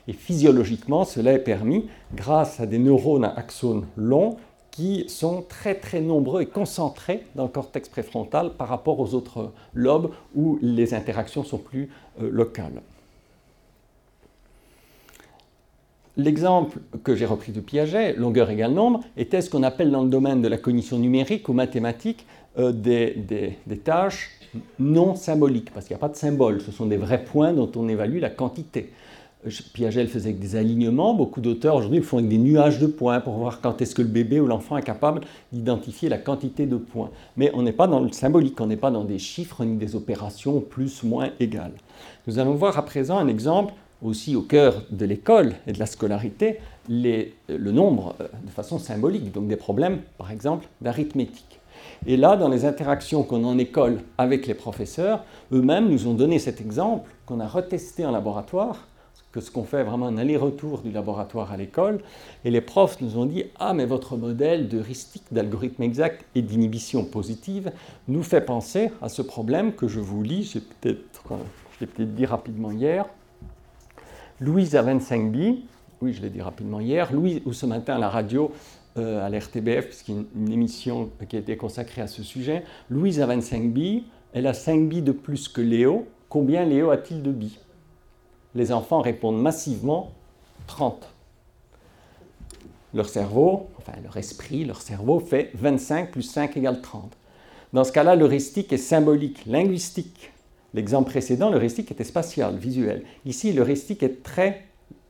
Et 0.07 0.13
physiologiquement, 0.13 1.03
cela 1.03 1.33
est 1.33 1.39
permis 1.39 1.87
grâce 2.15 2.59
à 2.59 2.67
des 2.67 2.77
neurones 2.77 3.25
à 3.25 3.33
axones 3.35 3.87
longs 3.97 4.37
qui 4.75 5.05
sont 5.07 5.41
très 5.47 5.75
très 5.75 6.01
nombreux 6.01 6.41
et 6.41 6.45
concentrés 6.47 7.23
dans 7.35 7.43
le 7.43 7.49
cortex 7.49 7.87
préfrontal 7.87 8.51
par 8.57 8.67
rapport 8.67 8.99
aux 8.99 9.13
autres 9.13 9.53
lobes 9.73 10.11
où 10.35 10.59
les 10.61 10.93
interactions 10.93 11.45
sont 11.45 11.57
plus 11.57 11.89
euh, 12.21 12.29
locales. 12.29 12.81
L'exemple 16.17 16.79
que 17.05 17.15
j'ai 17.15 17.25
repris 17.25 17.53
de 17.53 17.61
Piaget, 17.61 18.13
longueur 18.13 18.49
égale 18.49 18.73
nombre, 18.73 18.99
était 19.15 19.41
ce 19.41 19.49
qu'on 19.49 19.63
appelle 19.63 19.91
dans 19.91 20.03
le 20.03 20.09
domaine 20.09 20.41
de 20.41 20.47
la 20.49 20.57
cognition 20.57 20.99
numérique 20.99 21.47
ou 21.47 21.53
mathématique 21.53 22.25
euh, 22.57 22.73
des, 22.73 23.11
des, 23.65 23.77
tâches 23.77 24.29
non 24.77 25.15
symboliques, 25.15 25.73
parce 25.73 25.85
qu'il 25.85 25.93
n'y 25.93 25.99
a 25.99 26.05
pas 26.05 26.09
de 26.09 26.17
symbole, 26.17 26.59
ce 26.61 26.71
sont 26.71 26.85
des 26.85 26.97
vrais 26.97 27.23
points 27.23 27.53
dont 27.53 27.71
on 27.77 27.87
évalue 27.87 28.19
la 28.19 28.29
quantité. 28.29 28.91
Piaget 29.73 30.01
le 30.01 30.09
faisait 30.09 30.29
avec 30.29 30.39
des 30.39 30.55
alignements. 30.55 31.13
Beaucoup 31.13 31.39
d'auteurs 31.39 31.75
aujourd'hui 31.75 31.99
le 31.99 32.03
font 32.03 32.17
avec 32.17 32.29
des 32.29 32.37
nuages 32.39 32.79
de 32.79 32.87
points 32.87 33.19
pour 33.19 33.33
voir 33.33 33.61
quand 33.61 33.79
est-ce 33.79 33.93
que 33.93 34.01
le 34.01 34.07
bébé 34.07 34.39
ou 34.39 34.47
l'enfant 34.47 34.75
est 34.77 34.83
capable 34.83 35.21
d'identifier 35.51 36.09
la 36.09 36.17
quantité 36.17 36.65
de 36.65 36.77
points. 36.77 37.11
Mais 37.37 37.51
on 37.53 37.61
n'est 37.61 37.71
pas 37.71 37.87
dans 37.87 37.99
le 37.99 38.11
symbolique, 38.11 38.59
on 38.59 38.65
n'est 38.65 38.75
pas 38.75 38.89
dans 38.89 39.03
des 39.03 39.19
chiffres 39.19 39.63
ni 39.63 39.77
des 39.77 39.95
opérations 39.95 40.61
plus, 40.61 41.03
moins 41.03 41.29
égales. 41.39 41.73
Nous 42.25 42.39
allons 42.39 42.55
voir 42.55 42.77
à 42.79 42.85
présent 42.85 43.19
un 43.19 43.27
exemple 43.27 43.73
aussi 44.01 44.35
au 44.35 44.41
cœur 44.41 44.81
de 44.89 45.05
l'école 45.05 45.53
et 45.67 45.73
de 45.73 45.79
la 45.79 45.85
scolarité, 45.85 46.59
le 46.89 47.71
nombre 47.71 48.15
euh, 48.21 48.27
de 48.43 48.49
façon 48.49 48.79
symbolique, 48.79 49.31
donc 49.31 49.47
des 49.47 49.55
problèmes 49.55 49.99
par 50.17 50.31
exemple 50.31 50.67
d'arithmétique. 50.81 51.59
Et 52.07 52.17
là, 52.17 52.35
dans 52.35 52.49
les 52.49 52.65
interactions 52.65 53.23
qu'on 53.23 53.43
a 53.43 53.47
en 53.47 53.57
école 53.59 53.99
avec 54.17 54.47
les 54.47 54.53
professeurs, 54.55 55.23
eux-mêmes 55.51 55.89
nous 55.89 56.07
ont 56.07 56.13
donné 56.13 56.39
cet 56.39 56.61
exemple 56.61 57.09
qu'on 57.25 57.39
a 57.39 57.47
retesté 57.47 58.05
en 58.05 58.11
laboratoire 58.11 58.87
que 59.35 59.41
ce 59.41 59.51
qu'on 59.51 59.65
fait 59.65 59.83
vraiment 59.83 60.07
un 60.07 60.17
aller-retour 60.17 60.81
du 60.81 60.91
laboratoire 60.91 61.51
à 61.51 61.57
l'école. 61.57 61.99
Et 62.45 62.51
les 62.51 62.61
profs 62.61 63.01
nous 63.01 63.17
ont 63.17 63.25
dit 63.25 63.43
Ah, 63.59 63.73
mais 63.73 63.85
votre 63.85 64.15
modèle 64.15 64.69
d'heuristique, 64.69 65.25
d'algorithme 65.29 65.83
exact 65.83 66.23
et 66.35 66.41
d'inhibition 66.41 67.03
positive 67.03 67.73
nous 68.07 68.23
fait 68.23 68.39
penser 68.39 68.91
à 69.01 69.09
ce 69.09 69.21
problème 69.21 69.73
que 69.73 69.89
je 69.89 69.99
vous 69.99 70.23
lis. 70.23 70.51
J'ai 70.53 70.61
peut-être, 70.61 71.33
euh, 71.33 71.85
peut-être 71.85 72.15
dit 72.15 72.25
rapidement 72.25 72.71
hier. 72.71 73.05
Louise 74.39 74.77
a 74.77 74.81
25 74.81 75.31
b 75.31 75.37
oui, 76.01 76.13
je 76.13 76.21
l'ai 76.21 76.29
dit 76.29 76.41
rapidement 76.41 76.79
hier. 76.79 77.11
Louise, 77.13 77.41
ou 77.45 77.53
ce 77.53 77.65
matin 77.65 77.95
à 77.95 77.99
la 77.99 78.09
radio, 78.09 78.51
euh, 78.97 79.25
à 79.25 79.29
l'RTBF, 79.29 79.87
puisqu'il 79.87 80.15
y 80.15 80.17
a 80.17 80.21
une, 80.35 80.51
émission 80.51 81.09
qui 81.29 81.35
a 81.35 81.39
été 81.39 81.57
consacrée 81.57 82.01
à 82.01 82.07
ce 82.07 82.21
sujet. 82.21 82.63
Louise 82.89 83.21
a 83.21 83.25
25 83.25 83.73
b 83.73 84.03
elle 84.33 84.47
a 84.47 84.53
5 84.53 84.89
b 84.89 85.01
de 85.01 85.13
plus 85.13 85.47
que 85.47 85.61
Léo. 85.61 86.07
Combien 86.27 86.65
Léo 86.65 86.89
a-t-il 86.89 87.23
de 87.23 87.31
billes? 87.31 87.57
Les 88.55 88.71
enfants 88.71 89.01
répondent 89.01 89.41
massivement 89.41 90.11
30. 90.67 91.07
Leur 92.93 93.09
cerveau, 93.09 93.67
enfin 93.77 93.93
leur 94.01 94.15
esprit, 94.17 94.63
leur 94.63 94.81
cerveau 94.81 95.19
fait 95.19 95.51
25 95.55 96.11
plus 96.11 96.23
5 96.23 96.55
égale 96.57 96.81
30. 96.81 97.11
Dans 97.73 97.83
ce 97.83 97.91
cas-là, 97.91 98.15
l'heuristique 98.15 98.71
est 98.71 98.77
symbolique, 98.77 99.45
linguistique. 99.45 100.31
L'exemple 100.73 101.09
précédent, 101.09 101.49
l'heuristique 101.49 101.91
était 101.91 102.05
spatial, 102.05 102.55
visuel. 102.55 103.03
Ici, 103.25 103.51
l'heuristique 103.51 104.01
est 104.01 104.23
très 104.23 104.65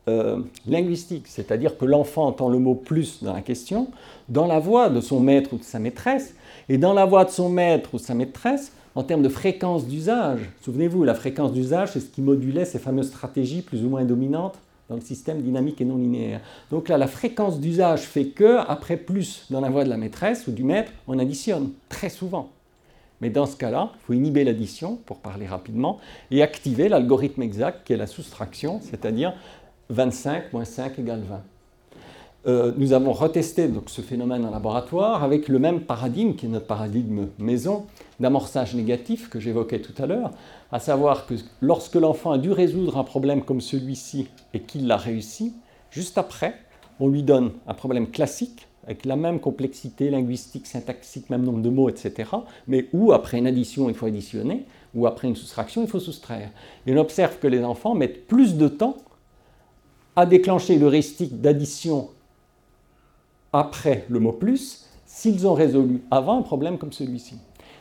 euh, 0.08 0.42
linguistique, 0.66 1.26
c'est-à-dire 1.28 1.78
que 1.78 1.84
l'enfant 1.84 2.26
entend 2.26 2.48
le 2.48 2.58
mot 2.58 2.74
plus 2.74 3.22
dans 3.22 3.32
la 3.32 3.42
question, 3.42 3.88
dans 4.28 4.46
la 4.46 4.58
voix 4.58 4.88
de 4.88 5.00
son 5.00 5.20
maître 5.20 5.54
ou 5.54 5.58
de 5.58 5.64
sa 5.64 5.78
maîtresse, 5.78 6.34
et 6.68 6.78
dans 6.78 6.92
la 6.92 7.04
voix 7.04 7.24
de 7.24 7.30
son 7.30 7.48
maître 7.48 7.90
ou 7.94 7.98
de 7.98 8.02
sa 8.02 8.14
maîtresse, 8.14 8.72
en 8.96 9.02
termes 9.02 9.22
de 9.22 9.28
fréquence 9.28 9.86
d'usage. 9.86 10.40
Souvenez-vous, 10.62 11.04
la 11.04 11.14
fréquence 11.14 11.52
d'usage, 11.52 11.90
c'est 11.92 12.00
ce 12.00 12.06
qui 12.06 12.22
modulait 12.22 12.64
ces 12.64 12.78
fameuses 12.78 13.08
stratégies 13.08 13.60
plus 13.60 13.84
ou 13.84 13.90
moins 13.90 14.04
dominantes 14.04 14.58
dans 14.88 14.94
le 14.94 15.02
système 15.02 15.42
dynamique 15.42 15.80
et 15.80 15.84
non 15.84 15.98
linéaire. 15.98 16.40
Donc 16.70 16.88
là, 16.88 16.96
la 16.96 17.06
fréquence 17.06 17.60
d'usage 17.60 18.00
fait 18.00 18.26
que, 18.26 18.58
après 18.66 18.96
plus 18.96 19.44
dans 19.50 19.60
la 19.60 19.68
voix 19.68 19.84
de 19.84 19.90
la 19.90 19.98
maîtresse 19.98 20.46
ou 20.46 20.50
du 20.50 20.64
maître, 20.64 20.90
on 21.06 21.18
additionne, 21.18 21.72
très 21.90 22.08
souvent. 22.08 22.48
Mais 23.20 23.28
dans 23.28 23.46
ce 23.46 23.56
cas-là, 23.56 23.90
il 23.94 24.06
faut 24.06 24.12
inhiber 24.14 24.44
l'addition, 24.44 24.98
pour 25.04 25.18
parler 25.18 25.46
rapidement, 25.46 25.98
et 26.30 26.42
activer 26.42 26.88
l'algorithme 26.88 27.42
exact 27.42 27.86
qui 27.86 27.92
est 27.92 27.96
la 27.98 28.06
soustraction, 28.06 28.80
c'est-à-dire 28.82 29.34
25 29.90 30.52
moins 30.54 30.64
5 30.64 30.98
égale 30.98 31.22
20. 31.28 31.42
Euh, 32.46 32.72
nous 32.76 32.92
avons 32.92 33.12
retesté 33.12 33.68
donc, 33.68 33.90
ce 33.90 34.00
phénomène 34.00 34.44
en 34.44 34.50
laboratoire 34.50 35.24
avec 35.24 35.48
le 35.48 35.58
même 35.58 35.80
paradigme, 35.80 36.34
qui 36.34 36.46
est 36.46 36.48
notre 36.48 36.66
paradigme 36.66 37.26
maison, 37.38 37.86
d'amorçage 38.20 38.74
négatif 38.74 39.28
que 39.28 39.40
j'évoquais 39.40 39.80
tout 39.80 40.00
à 40.02 40.06
l'heure, 40.06 40.30
à 40.72 40.78
savoir 40.78 41.26
que 41.26 41.34
lorsque 41.60 41.94
l'enfant 41.94 42.32
a 42.32 42.38
dû 42.38 42.52
résoudre 42.52 42.96
un 42.96 43.04
problème 43.04 43.42
comme 43.42 43.60
celui-ci 43.60 44.28
et 44.54 44.60
qu'il 44.60 44.86
l'a 44.86 44.96
réussi, 44.96 45.54
juste 45.90 46.18
après, 46.18 46.54
on 47.00 47.08
lui 47.08 47.22
donne 47.22 47.52
un 47.66 47.74
problème 47.74 48.10
classique 48.10 48.66
avec 48.84 49.04
la 49.04 49.16
même 49.16 49.40
complexité 49.40 50.10
linguistique, 50.10 50.66
syntaxique, 50.66 51.28
même 51.28 51.42
nombre 51.42 51.60
de 51.60 51.70
mots, 51.70 51.88
etc., 51.88 52.30
mais 52.68 52.88
où 52.92 53.12
après 53.12 53.38
une 53.38 53.48
addition, 53.48 53.88
il 53.88 53.96
faut 53.96 54.06
additionner, 54.06 54.64
ou 54.94 55.06
après 55.06 55.26
une 55.26 55.34
soustraction, 55.34 55.82
il 55.82 55.88
faut 55.88 55.98
soustraire. 55.98 56.50
Et 56.86 56.94
on 56.94 56.98
observe 56.98 57.38
que 57.38 57.48
les 57.48 57.64
enfants 57.64 57.94
mettent 57.94 58.28
plus 58.28 58.54
de 58.54 58.68
temps 58.68 58.96
à 60.14 60.24
déclencher 60.24 60.78
l'heuristique 60.78 61.40
d'addition 61.40 62.10
après 63.52 64.04
le 64.08 64.20
mot 64.20 64.32
plus 64.32 64.86
s'ils 65.04 65.46
ont 65.46 65.54
résolu 65.54 66.02
avant 66.10 66.38
un 66.38 66.42
problème 66.42 66.78
comme 66.78 66.92
celui-ci. 66.92 67.36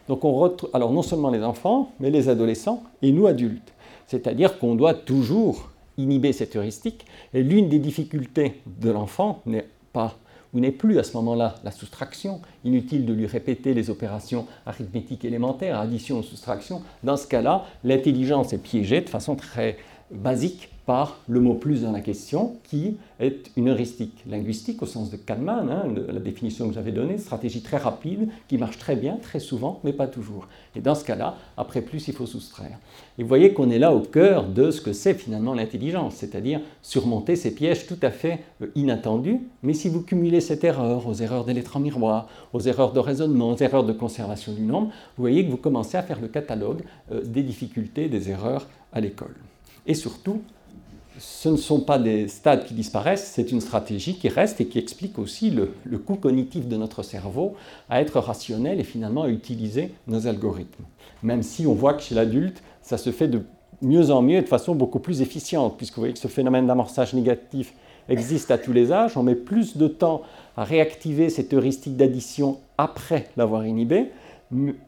Donc 0.08 0.24
on 0.24 0.34
retrouve, 0.34 0.70
alors 0.74 0.92
non 0.92 1.02
seulement 1.02 1.30
les 1.30 1.44
enfants, 1.44 1.92
mais 2.00 2.10
les 2.10 2.30
adolescents 2.30 2.84
et 3.02 3.12
nous 3.12 3.28
adultes. 3.28 3.74
C'est-à-dire 4.08 4.60
qu'on 4.60 4.76
doit 4.76 4.94
toujours 4.94 5.70
inhiber 5.98 6.34
cette 6.34 6.56
heuristique. 6.56 7.06
Et 7.34 7.42
l'une 7.42 7.70
des 7.70 7.80
difficultés 7.80 8.62
de 8.66 8.92
l'enfant 8.92 9.42
n'est 9.46 9.68
pas 9.94 10.16
ou 10.54 10.60
n'est 10.60 10.72
plus 10.72 10.98
à 11.00 11.04
ce 11.04 11.18
moment-là 11.18 11.56
la 11.64 11.72
soustraction. 11.72 12.40
Inutile 12.64 13.06
de 13.06 13.14
lui 13.14 13.26
répéter 13.26 13.74
les 13.74 13.90
opérations 13.90 14.48
arithmétiques 14.66 15.26
élémentaires, 15.26 15.80
addition 15.80 16.20
ou 16.20 16.24
soustraction. 16.24 16.82
Dans 17.04 17.18
ce 17.18 17.28
cas-là, 17.28 17.66
l'intelligence 17.84 18.54
est 18.54 18.58
piégée 18.58 19.02
de 19.02 19.10
façon 19.10 19.36
très 19.36 19.78
basique 20.12 20.70
par 20.86 21.18
le 21.28 21.40
mot 21.40 21.56
plus 21.56 21.82
dans 21.82 21.92
la 21.92 22.00
question, 22.00 22.58
qui 22.64 22.98
est 23.20 23.50
une 23.58 23.70
heuristique 23.70 24.24
linguistique 24.30 24.84
au 24.84 24.86
sens 24.86 25.10
de 25.10 25.18
Kahneman, 25.18 25.70
hein, 25.70 25.84
la 26.08 26.20
définition 26.20 26.68
que 26.68 26.76
j'avais 26.76 26.92
donnée, 26.92 27.18
stratégie 27.18 27.62
très 27.62 27.78
rapide, 27.78 28.30
qui 28.48 28.58
marche 28.58 28.78
très 28.78 28.96
bien, 28.96 29.18
très 29.18 29.40
souvent, 29.40 29.80
mais 29.84 29.94
pas 29.94 30.08
toujours. 30.08 30.48
Et 30.76 30.82
dans 30.82 30.94
ce 30.94 31.04
cas-là, 31.04 31.38
après 31.58 31.82
plus, 31.82 32.08
il 32.08 32.14
faut 32.14 32.28
soustraire. 32.28 32.78
Et 33.18 33.24
vous 33.24 33.28
voyez 33.28 33.54
qu'on 33.54 33.72
est 33.72 33.80
là 33.80 33.94
au 33.94 34.02
cœur 34.02 34.48
de 34.48 34.70
ce 34.70 34.80
que 34.80 34.94
c'est 34.94 35.16
finalement 35.16 35.56
l'intelligence, 35.56 36.16
c'est-à-dire 36.16 36.62
surmonter 36.84 37.36
ces 37.36 37.56
pièges 37.56 37.88
tout 37.88 38.00
à 38.04 38.12
fait 38.12 38.42
euh, 38.62 38.68
inattendus, 38.76 39.42
mais 39.64 39.74
si 39.74 39.90
vous 39.90 40.04
cumulez 40.04 40.42
cette 40.42 40.64
erreur 40.64 41.08
aux 41.08 41.16
erreurs 41.16 41.46
des 41.46 41.54
lettres 41.54 41.78
en 41.78 41.80
miroir, 41.80 42.28
aux 42.54 42.62
erreurs 42.62 42.94
de 42.94 43.00
raisonnement, 43.00 43.54
aux 43.54 43.58
erreurs 43.58 43.86
de 43.86 43.94
conservation 43.94 44.54
du 44.54 44.62
nombre, 44.62 44.88
vous 45.18 45.24
voyez 45.24 45.44
que 45.44 45.50
vous 45.50 45.58
commencez 45.58 45.98
à 45.98 46.04
faire 46.04 46.22
le 46.22 46.28
catalogue 46.28 46.84
euh, 47.12 47.22
des 47.24 47.42
difficultés, 47.42 48.08
des 48.08 48.30
erreurs 48.30 48.68
à 48.94 49.02
l'école. 49.02 49.34
Et 49.88 49.94
surtout, 49.94 50.42
ce 51.18 51.50
ne 51.50 51.58
sont 51.58 51.80
pas 51.80 51.98
des 51.98 52.28
stades 52.28 52.66
qui 52.66 52.74
disparaissent, 52.74 53.32
c'est 53.34 53.52
une 53.52 53.62
stratégie 53.62 54.16
qui 54.16 54.28
reste 54.28 54.60
et 54.60 54.68
qui 54.68 54.80
explique 54.80 55.18
aussi 55.18 55.50
le, 55.50 55.72
coût 55.98 56.16
cognitif 56.16 56.68
de 56.68 56.76
notre 56.76 57.04
cerveau 57.04 57.56
à 57.90 58.02
être 58.02 58.20
rationnel 58.20 58.80
et 58.80 58.84
finalement 58.84 59.24
à 59.24 59.30
utiliser 59.30 59.94
nos 60.08 60.28
algorithmes. 60.28 60.84
Même 61.24 61.44
si 61.44 61.66
on 61.66 61.74
voit 61.74 61.94
que 61.94 62.02
chez 62.02 62.16
l'adulte, 62.16 62.62
ça 62.82 62.98
se 62.98 63.12
fait 63.12 63.28
de 63.28 63.42
mieux 63.82 64.12
en 64.12 64.22
mieux 64.22 64.38
et 64.38 64.42
de 64.42 64.48
façon 64.48 64.76
beaucoup 64.76 65.00
plus 65.00 65.22
efficiente, 65.22 65.78
puisque 65.78 65.96
vous 65.96 66.02
voyez 66.02 66.14
que 66.14 66.20
ce 66.20 66.28
phénomène 66.28 66.68
d'amorçage 66.68 67.14
négatif 67.14 67.74
existe 68.10 68.52
à 68.52 68.58
tous 68.58 68.74
les 68.74 68.92
âges, 68.92 69.18
on 69.18 69.24
met 69.24 69.36
plus 69.36 69.78
de 69.78 69.88
temps 69.88 70.22
à 70.58 70.64
réactiver 70.64 71.30
cette 71.30 71.54
heuristique 71.54 71.96
d'addition 71.96 72.60
après 72.78 73.30
l'avoir 73.38 73.66
inhibée, 73.66 74.12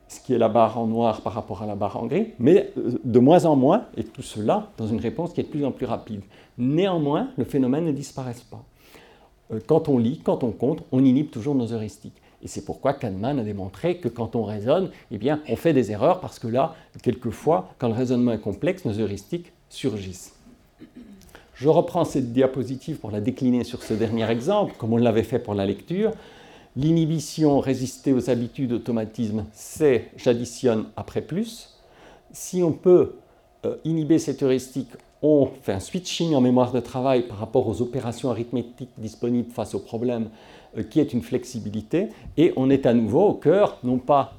ce 0.07 0.19
qui 0.19 0.33
est 0.33 0.37
la 0.37 0.49
barre 0.49 0.77
en 0.79 0.87
noir 0.87 1.21
par 1.21 1.33
rapport 1.33 1.61
à 1.63 1.65
la 1.65 1.75
barre 1.75 1.97
en 1.97 2.05
gris, 2.05 2.29
mais 2.39 2.71
euh, 2.77 2.99
de 3.03 3.19
moins 3.19 3.45
en 3.45 3.55
moins, 3.55 3.85
et 3.95 4.03
tout 4.03 4.21
cela 4.21 4.69
dans 4.77 4.87
une 4.87 4.99
réponse 4.99 5.33
qui 5.33 5.41
est 5.41 5.43
de 5.43 5.49
plus 5.49 5.65
en 5.65 5.71
plus 5.71 5.85
rapide. 5.85 6.21
Néanmoins, 6.57 7.29
le 7.37 7.43
phénomène 7.43 7.85
ne 7.85 7.91
disparaît 7.91 8.35
pas. 8.49 8.63
Euh, 9.51 9.59
quand 9.65 9.89
on 9.89 9.97
lit, 9.97 10.21
quand 10.23 10.43
on 10.43 10.51
compte, 10.51 10.83
on 10.91 11.03
inhibe 11.03 11.29
toujours 11.29 11.55
nos 11.55 11.71
heuristiques. 11.73 12.21
Et 12.43 12.47
c'est 12.47 12.65
pourquoi 12.65 12.93
Kahneman 12.93 13.39
a 13.39 13.43
démontré 13.43 13.97
que 13.97 14.07
quand 14.07 14.35
on 14.35 14.43
raisonne, 14.43 14.91
eh 15.11 15.17
bien, 15.17 15.41
on 15.49 15.55
fait 15.55 15.73
des 15.73 15.91
erreurs 15.91 16.19
parce 16.19 16.37
que 16.37 16.47
là, 16.47 16.75
quelquefois, 17.01 17.69
quand 17.79 17.87
le 17.87 17.95
raisonnement 17.95 18.31
est 18.31 18.39
complexe, 18.39 18.85
nos 18.85 18.99
heuristiques 18.99 19.51
surgissent. 19.69 20.35
Je 21.55 21.69
reprends 21.69 22.05
cette 22.05 22.33
diapositive 22.33 22.97
pour 22.97 23.09
la 23.09 23.19
décliner 23.19 23.63
sur 23.63 23.81
ce 23.81 23.95
dernier 23.95 24.29
exemple, 24.29 24.75
comme 24.77 24.93
on 24.93 24.97
l'avait 24.97 25.23
fait 25.23 25.39
pour 25.39 25.55
la 25.55 25.65
lecture. 25.65 26.11
L'inhibition, 26.77 27.59
résister 27.59 28.13
aux 28.13 28.29
habitudes, 28.29 28.71
automatismes, 28.71 29.45
c'est 29.51 30.11
j'additionne 30.15 30.85
après 30.95 31.21
plus. 31.21 31.75
Si 32.31 32.61
on 32.61 32.71
peut 32.71 33.15
euh, 33.65 33.77
inhiber 33.83 34.19
cette 34.19 34.43
heuristique, 34.43 34.91
on 35.23 35.49
fait 35.63 35.71
un 35.73 35.79
switching 35.79 36.35
en 36.35 36.41
mémoire 36.41 36.71
de 36.71 36.79
travail 36.79 37.23
par 37.23 37.39
rapport 37.39 37.67
aux 37.67 37.81
opérations 37.81 38.29
arithmétiques 38.29 38.91
disponibles 38.99 39.49
face 39.49 39.73
au 39.73 39.79
problème, 39.79 40.29
euh, 40.77 40.83
qui 40.83 40.99
est 40.99 41.13
une 41.13 41.23
flexibilité, 41.23 42.09
et 42.37 42.53
on 42.57 42.69
est 42.69 42.85
à 42.85 42.93
nouveau 42.93 43.25
au 43.25 43.33
cœur, 43.33 43.79
non 43.83 43.97
pas 43.97 44.35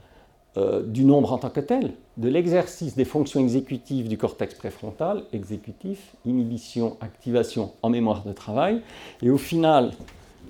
euh, 0.56 0.84
du 0.84 1.02
nombre 1.04 1.32
en 1.32 1.38
tant 1.38 1.50
que 1.50 1.58
tel, 1.58 1.94
de 2.18 2.28
l'exercice 2.28 2.94
des 2.94 3.04
fonctions 3.04 3.40
exécutives 3.40 4.06
du 4.06 4.16
cortex 4.16 4.54
préfrontal, 4.54 5.24
exécutif, 5.32 6.14
inhibition, 6.24 6.98
activation 7.00 7.72
en 7.82 7.90
mémoire 7.90 8.22
de 8.22 8.32
travail, 8.32 8.80
et 9.22 9.30
au 9.30 9.38
final, 9.38 9.90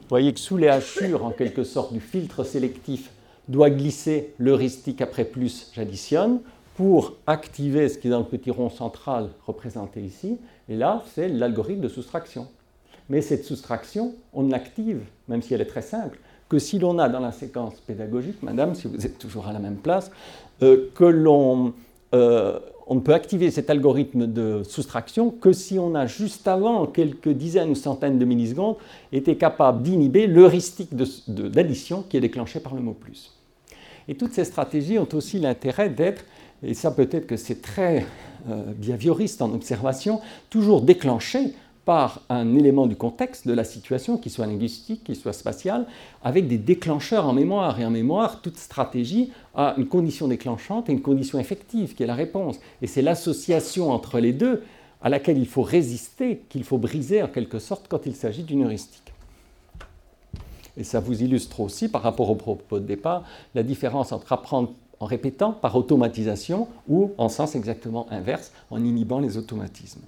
vous 0.08 0.14
voyez 0.14 0.32
que 0.32 0.40
sous 0.40 0.56
les 0.56 0.68
hachures, 0.68 1.22
en 1.22 1.32
quelque 1.32 1.64
sorte, 1.64 1.92
du 1.92 2.00
filtre 2.00 2.42
sélectif, 2.42 3.10
doit 3.46 3.68
glisser 3.68 4.32
l'heuristique 4.38 5.02
après 5.02 5.26
plus, 5.26 5.70
j'additionne, 5.74 6.40
pour 6.76 7.16
activer 7.26 7.90
ce 7.90 7.98
qui 7.98 8.06
est 8.06 8.10
dans 8.10 8.20
le 8.20 8.24
petit 8.24 8.50
rond 8.50 8.70
central 8.70 9.28
représenté 9.46 10.00
ici. 10.00 10.38
Et 10.70 10.76
là, 10.76 11.02
c'est 11.12 11.28
l'algorithme 11.28 11.82
de 11.82 11.88
soustraction. 11.88 12.48
Mais 13.10 13.20
cette 13.20 13.44
soustraction, 13.44 14.14
on 14.32 14.48
l'active, 14.48 15.02
même 15.28 15.42
si 15.42 15.52
elle 15.52 15.60
est 15.60 15.66
très 15.66 15.82
simple, 15.82 16.18
que 16.48 16.58
si 16.58 16.78
l'on 16.78 16.98
a 16.98 17.10
dans 17.10 17.20
la 17.20 17.32
séquence 17.32 17.78
pédagogique, 17.80 18.42
madame, 18.42 18.74
si 18.74 18.88
vous 18.88 19.04
êtes 19.04 19.18
toujours 19.18 19.46
à 19.46 19.52
la 19.52 19.58
même 19.58 19.76
place, 19.76 20.10
euh, 20.62 20.88
que 20.94 21.04
l'on 21.04 21.74
euh, 22.14 22.58
on 22.88 23.00
peut 23.00 23.12
activer 23.12 23.50
cet 23.50 23.68
algorithme 23.68 24.26
de 24.26 24.62
soustraction 24.64 25.30
que 25.30 25.52
si 25.52 25.78
on 25.78 25.94
a 25.94 26.06
juste 26.06 26.48
avant, 26.48 26.86
quelques 26.86 27.28
dizaines 27.28 27.70
ou 27.70 27.74
centaines 27.74 28.18
de 28.18 28.24
millisecondes, 28.24 28.76
été 29.12 29.36
capable 29.36 29.82
d'inhiber 29.82 30.26
l'heuristique 30.26 30.94
d'addition 30.94 32.02
qui 32.08 32.16
est 32.16 32.20
déclenché 32.20 32.60
par 32.60 32.74
le 32.74 32.80
mot 32.80 32.94
plus. 32.94 33.32
Et 34.08 34.14
toutes 34.14 34.32
ces 34.32 34.44
stratégies 34.44 34.98
ont 34.98 35.08
aussi 35.12 35.38
l'intérêt 35.38 35.90
d'être, 35.90 36.24
et 36.62 36.72
ça 36.72 36.90
peut-être 36.90 37.26
que 37.26 37.36
c'est 37.36 37.60
très 37.60 38.06
euh, 38.48 38.72
en 39.40 39.52
observation, 39.52 40.20
toujours 40.48 40.80
déclenchées 40.80 41.52
par 41.88 42.20
un 42.28 42.54
élément 42.54 42.86
du 42.86 42.96
contexte 42.96 43.48
de 43.48 43.54
la 43.54 43.64
situation, 43.64 44.18
qui 44.18 44.28
soit 44.28 44.44
linguistique, 44.44 45.04
qui 45.04 45.14
soit 45.14 45.32
spatial, 45.32 45.86
avec 46.22 46.46
des 46.46 46.58
déclencheurs 46.58 47.26
en 47.26 47.32
mémoire. 47.32 47.80
Et 47.80 47.86
en 47.86 47.90
mémoire, 47.90 48.42
toute 48.42 48.58
stratégie 48.58 49.32
a 49.54 49.72
une 49.78 49.86
condition 49.86 50.28
déclenchante 50.28 50.90
et 50.90 50.92
une 50.92 51.00
condition 51.00 51.38
effective, 51.38 51.94
qui 51.94 52.02
est 52.02 52.06
la 52.06 52.14
réponse. 52.14 52.60
Et 52.82 52.86
c'est 52.86 53.00
l'association 53.00 53.90
entre 53.90 54.20
les 54.20 54.34
deux 54.34 54.64
à 55.00 55.08
laquelle 55.08 55.38
il 55.38 55.46
faut 55.46 55.62
résister, 55.62 56.42
qu'il 56.50 56.62
faut 56.62 56.76
briser 56.76 57.22
en 57.22 57.28
quelque 57.28 57.58
sorte 57.58 57.86
quand 57.88 58.04
il 58.04 58.14
s'agit 58.14 58.42
d'une 58.42 58.64
heuristique. 58.64 59.14
Et 60.76 60.84
ça 60.84 61.00
vous 61.00 61.22
illustre 61.22 61.58
aussi, 61.60 61.88
par 61.88 62.02
rapport 62.02 62.28
au 62.28 62.34
propos 62.34 62.80
de 62.80 62.84
départ, 62.84 63.24
la 63.54 63.62
différence 63.62 64.12
entre 64.12 64.30
apprendre 64.34 64.74
en 65.00 65.06
répétant 65.06 65.52
par 65.54 65.74
automatisation 65.74 66.68
ou 66.86 67.12
en 67.16 67.30
sens 67.30 67.54
exactement 67.54 68.06
inverse, 68.10 68.52
en 68.70 68.84
inhibant 68.84 69.20
les 69.20 69.38
automatismes. 69.38 70.02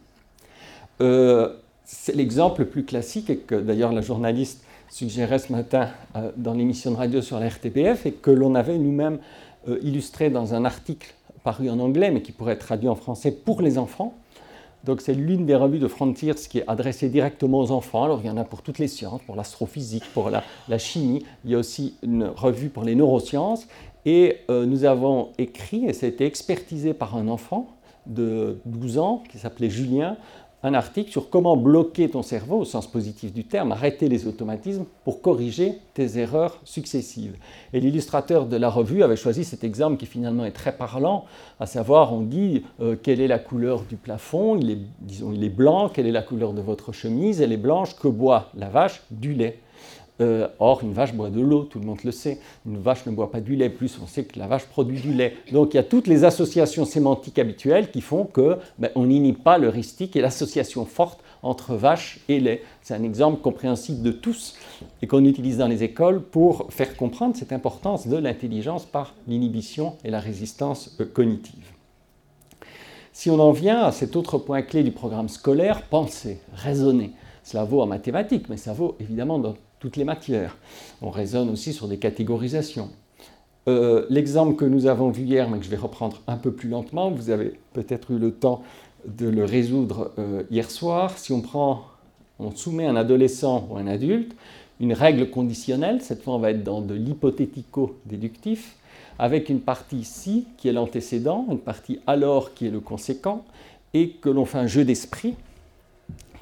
Euh, 1.00 1.56
c'est 1.92 2.14
l'exemple 2.14 2.60
le 2.60 2.68
plus 2.68 2.84
classique 2.84 3.30
et 3.30 3.36
que 3.36 3.56
d'ailleurs 3.56 3.92
la 3.92 4.00
journaliste 4.00 4.62
suggérait 4.88 5.40
ce 5.40 5.50
matin 5.50 5.88
euh, 6.14 6.30
dans 6.36 6.54
l'émission 6.54 6.92
de 6.92 6.96
radio 6.96 7.20
sur 7.20 7.40
la 7.40 7.48
RTBF 7.48 8.06
et 8.06 8.12
que 8.12 8.30
l'on 8.30 8.54
avait 8.54 8.78
nous-mêmes 8.78 9.18
euh, 9.68 9.78
illustré 9.82 10.30
dans 10.30 10.54
un 10.54 10.64
article 10.64 11.12
paru 11.42 11.68
en 11.68 11.80
anglais 11.80 12.12
mais 12.12 12.22
qui 12.22 12.30
pourrait 12.30 12.52
être 12.52 12.64
traduit 12.64 12.88
en 12.88 12.94
français 12.94 13.32
pour 13.32 13.60
les 13.60 13.76
enfants. 13.76 14.14
Donc 14.84 15.00
c'est 15.00 15.14
l'une 15.14 15.46
des 15.46 15.56
revues 15.56 15.80
de 15.80 15.88
Frontiers 15.88 16.34
qui 16.36 16.58
est 16.58 16.68
adressée 16.68 17.08
directement 17.08 17.58
aux 17.58 17.72
enfants. 17.72 18.04
Alors 18.04 18.20
il 18.22 18.28
y 18.28 18.30
en 18.30 18.36
a 18.36 18.44
pour 18.44 18.62
toutes 18.62 18.78
les 18.78 18.88
sciences, 18.88 19.20
pour 19.26 19.34
l'astrophysique, 19.34 20.04
pour 20.14 20.30
la, 20.30 20.78
chimie. 20.78 21.24
Il 21.44 21.50
y 21.50 21.56
a 21.56 21.58
aussi 21.58 21.96
une 22.02 22.24
revue 22.24 22.68
pour 22.68 22.84
les 22.84 22.94
neurosciences. 22.94 23.66
Et 24.06 24.38
euh, 24.48 24.64
nous 24.64 24.84
avons 24.84 25.30
écrit, 25.38 25.86
et 25.86 25.92
ça 25.92 26.06
a 26.06 26.08
été 26.08 26.24
expertisé 26.24 26.94
par 26.94 27.16
un 27.16 27.26
enfant 27.28 27.76
de 28.06 28.60
12 28.64 28.98
ans 28.98 29.22
qui 29.30 29.38
s'appelait 29.38 29.68
Julien, 29.70 30.16
un 30.62 30.74
article 30.74 31.10
sur 31.10 31.30
comment 31.30 31.56
bloquer 31.56 32.10
ton 32.10 32.22
cerveau, 32.22 32.58
au 32.58 32.64
sens 32.64 32.86
positif 32.86 33.32
du 33.32 33.44
terme, 33.44 33.72
arrêter 33.72 34.08
les 34.08 34.26
automatismes 34.26 34.84
pour 35.04 35.22
corriger 35.22 35.74
tes 35.94 36.18
erreurs 36.18 36.60
successives. 36.64 37.36
Et 37.72 37.80
l'illustrateur 37.80 38.46
de 38.46 38.56
la 38.56 38.68
revue 38.68 39.02
avait 39.02 39.16
choisi 39.16 39.44
cet 39.44 39.64
exemple 39.64 39.96
qui 39.96 40.06
finalement 40.06 40.44
est 40.44 40.52
très 40.52 40.76
parlant, 40.76 41.24
à 41.58 41.66
savoir 41.66 42.12
on 42.12 42.20
dit 42.20 42.62
euh, 42.80 42.96
quelle 43.00 43.20
est 43.20 43.28
la 43.28 43.38
couleur 43.38 43.82
du 43.82 43.96
plafond, 43.96 44.56
il 44.56 44.70
est, 44.70 44.78
disons 45.00 45.32
il 45.32 45.42
est 45.44 45.48
blanc, 45.48 45.88
quelle 45.88 46.06
est 46.06 46.12
la 46.12 46.22
couleur 46.22 46.52
de 46.52 46.60
votre 46.60 46.92
chemise, 46.92 47.40
elle 47.40 47.52
est 47.52 47.56
blanche, 47.56 47.96
que 47.96 48.08
boit 48.08 48.50
la 48.54 48.68
vache? 48.68 49.02
Du 49.10 49.32
lait. 49.32 49.58
Euh, 50.20 50.48
or, 50.58 50.82
une 50.82 50.92
vache 50.92 51.14
boit 51.14 51.30
de 51.30 51.40
l'eau, 51.40 51.64
tout 51.64 51.78
le 51.78 51.86
monde 51.86 52.02
le 52.04 52.10
sait. 52.10 52.38
Une 52.66 52.78
vache 52.78 53.06
ne 53.06 53.12
boit 53.12 53.30
pas 53.30 53.40
du 53.40 53.56
lait, 53.56 53.70
plus 53.70 53.98
on 54.02 54.06
sait 54.06 54.24
que 54.24 54.38
la 54.38 54.46
vache 54.46 54.66
produit 54.66 55.00
du 55.00 55.12
lait. 55.12 55.34
Donc 55.52 55.72
il 55.72 55.76
y 55.76 55.80
a 55.80 55.82
toutes 55.82 56.06
les 56.06 56.24
associations 56.24 56.84
sémantiques 56.84 57.38
habituelles 57.38 57.90
qui 57.90 58.00
font 58.00 58.24
que 58.24 58.58
ben, 58.78 58.90
on 58.94 59.06
n'inhibe 59.06 59.38
pas 59.38 59.56
l'heuristique 59.56 60.16
et 60.16 60.20
l'association 60.20 60.84
forte 60.84 61.20
entre 61.42 61.74
vache 61.74 62.20
et 62.28 62.38
lait. 62.38 62.62
C'est 62.82 62.94
un 62.94 63.02
exemple 63.02 63.40
compréhensible 63.40 64.02
de 64.02 64.12
tous 64.12 64.56
et 65.00 65.06
qu'on 65.06 65.24
utilise 65.24 65.56
dans 65.56 65.68
les 65.68 65.82
écoles 65.82 66.20
pour 66.20 66.66
faire 66.70 66.96
comprendre 66.96 67.34
cette 67.36 67.52
importance 67.52 68.06
de 68.06 68.16
l'intelligence 68.16 68.84
par 68.84 69.14
l'inhibition 69.26 69.94
et 70.04 70.10
la 70.10 70.20
résistance 70.20 70.96
euh, 71.00 71.06
cognitive. 71.06 71.64
Si 73.12 73.30
on 73.30 73.38
en 73.40 73.52
vient 73.52 73.80
à 73.80 73.92
cet 73.92 74.16
autre 74.16 74.38
point 74.38 74.62
clé 74.62 74.82
du 74.82 74.92
programme 74.92 75.28
scolaire, 75.28 75.82
penser, 75.82 76.38
raisonner. 76.54 77.12
Cela 77.42 77.64
vaut 77.64 77.80
en 77.80 77.86
mathématiques, 77.86 78.48
mais 78.48 78.56
ça 78.56 78.72
vaut 78.72 78.96
évidemment 79.00 79.38
dans 79.38 79.54
toutes 79.80 79.96
les 79.96 80.04
matières. 80.04 80.56
On 81.02 81.10
raisonne 81.10 81.50
aussi 81.50 81.72
sur 81.72 81.88
des 81.88 81.98
catégorisations. 81.98 82.90
Euh, 83.68 84.06
l'exemple 84.08 84.56
que 84.56 84.64
nous 84.64 84.86
avons 84.86 85.10
vu 85.10 85.24
hier, 85.24 85.50
mais 85.50 85.58
que 85.58 85.64
je 85.64 85.70
vais 85.70 85.76
reprendre 85.76 86.22
un 86.26 86.36
peu 86.36 86.52
plus 86.52 86.68
lentement, 86.68 87.10
vous 87.10 87.30
avez 87.30 87.58
peut-être 87.72 88.12
eu 88.12 88.18
le 88.18 88.32
temps 88.32 88.62
de 89.06 89.28
le 89.28 89.44
résoudre 89.44 90.12
euh, 90.18 90.44
hier 90.50 90.70
soir. 90.70 91.18
Si 91.18 91.32
on 91.32 91.40
prend, 91.40 91.84
on 92.38 92.50
soumet 92.52 92.86
un 92.86 92.96
adolescent 92.96 93.66
ou 93.70 93.76
un 93.76 93.86
adulte 93.86 94.34
une 94.80 94.94
règle 94.94 95.28
conditionnelle, 95.28 96.00
cette 96.00 96.22
fois 96.22 96.34
on 96.34 96.38
va 96.38 96.50
être 96.50 96.64
dans 96.64 96.80
de 96.80 96.94
l'hypothético-déductif, 96.94 98.76
avec 99.18 99.50
une 99.50 99.60
partie 99.60 99.98
ici 99.98 100.46
qui 100.56 100.68
est 100.68 100.72
l'antécédent, 100.72 101.46
une 101.50 101.58
partie 101.58 102.00
alors 102.06 102.54
qui 102.54 102.66
est 102.66 102.70
le 102.70 102.80
conséquent, 102.80 103.44
et 103.92 104.10
que 104.10 104.30
l'on 104.30 104.46
fait 104.46 104.58
un 104.58 104.66
jeu 104.66 104.84
d'esprit 104.84 105.34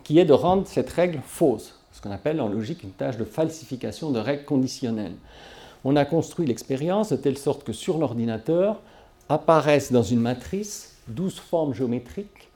qui 0.05 0.19
est 0.19 0.25
de 0.25 0.33
rendre 0.33 0.67
cette 0.67 0.91
règle 0.91 1.21
fausse 1.25 1.78
ce 1.99 2.03
qu'on 2.03 2.13
appelle 2.13 2.41
en 2.41 2.49
logique 2.49 2.85
une 2.85 2.93
tâche 2.93 3.17
de 3.17 3.25
falsification 3.25 4.13
de 4.13 4.21
règles 4.21 4.45
conditionnelles. 4.45 5.17
On 5.85 5.97
a 5.97 6.05
construit 6.05 6.47
l'expérience 6.47 7.09
de 7.09 7.17
telle 7.17 7.37
sorte 7.37 7.65
que 7.65 7.73
sur 7.73 7.99
l'ordinateur 7.99 8.81
apparaissent 9.29 9.91
dans 9.91 10.05
une 10.05 10.21
matrice 10.21 10.97
12 11.09 11.41
formes 11.41 11.75
géométriques, 11.75 12.51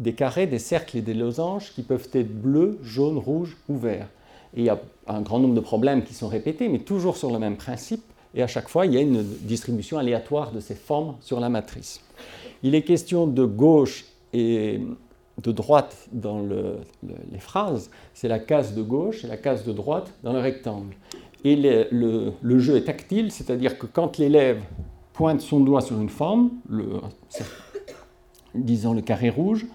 des 0.00 0.14
carrés, 0.14 0.48
des 0.48 0.58
cercles 0.58 0.96
et 0.96 1.00
des 1.00 1.14
losanges 1.14 1.72
qui 1.72 1.82
peuvent 1.82 2.08
être 2.12 2.34
bleus, 2.34 2.76
jaunes, 2.82 3.18
rouges 3.18 3.56
ou 3.68 3.76
verts. 3.76 4.08
Et 4.56 4.62
il 4.62 4.64
y 4.64 4.68
a 4.68 4.80
un 5.06 5.20
grand 5.20 5.38
nombre 5.38 5.54
de 5.54 5.60
problèmes 5.60 6.02
qui 6.02 6.14
sont 6.14 6.26
répétés, 6.26 6.68
mais 6.68 6.80
toujours 6.80 7.16
sur 7.16 7.30
le 7.30 7.38
même 7.38 7.56
principe, 7.56 8.02
et 8.34 8.42
à 8.42 8.48
chaque 8.48 8.68
fois, 8.68 8.86
il 8.86 8.94
y 8.94 8.96
a 8.96 9.00
une 9.00 9.22
distribution 9.22 9.96
aléatoire 9.96 10.50
de 10.50 10.58
ces 10.58 10.74
formes 10.74 11.14
sur 11.20 11.38
la 11.38 11.48
matrice. 11.48 12.00
Il 12.64 12.74
est 12.74 12.82
question 12.82 13.28
de 13.28 13.44
gauche 13.44 14.06
et 14.32 14.80
de 15.42 15.52
droite 15.52 16.08
dans 16.12 16.42
les 16.42 17.38
phrases, 17.38 17.90
c'est 18.14 18.28
la 18.28 18.38
case 18.38 18.74
de 18.74 18.82
gauche 18.82 19.24
et 19.24 19.28
la 19.28 19.36
case 19.36 19.64
de 19.64 19.72
droite 19.72 20.12
dans 20.22 20.32
le 20.32 20.40
rectangle. 20.40 20.94
Et 21.44 21.56
le, 21.56 22.58
jeu 22.58 22.76
est 22.76 22.84
tactile, 22.84 23.32
c'est-à-dire 23.32 23.78
que 23.78 23.86
quand 23.86 24.18
l'élève 24.18 24.62
pointe 25.12 25.40
son 25.40 25.60
doigt 25.60 25.80
sur 25.80 26.00
une 26.00 26.08
forme, 26.08 26.50
disons 28.54 28.92
le 28.92 29.00
carré 29.00 29.30
rouge, 29.30 29.66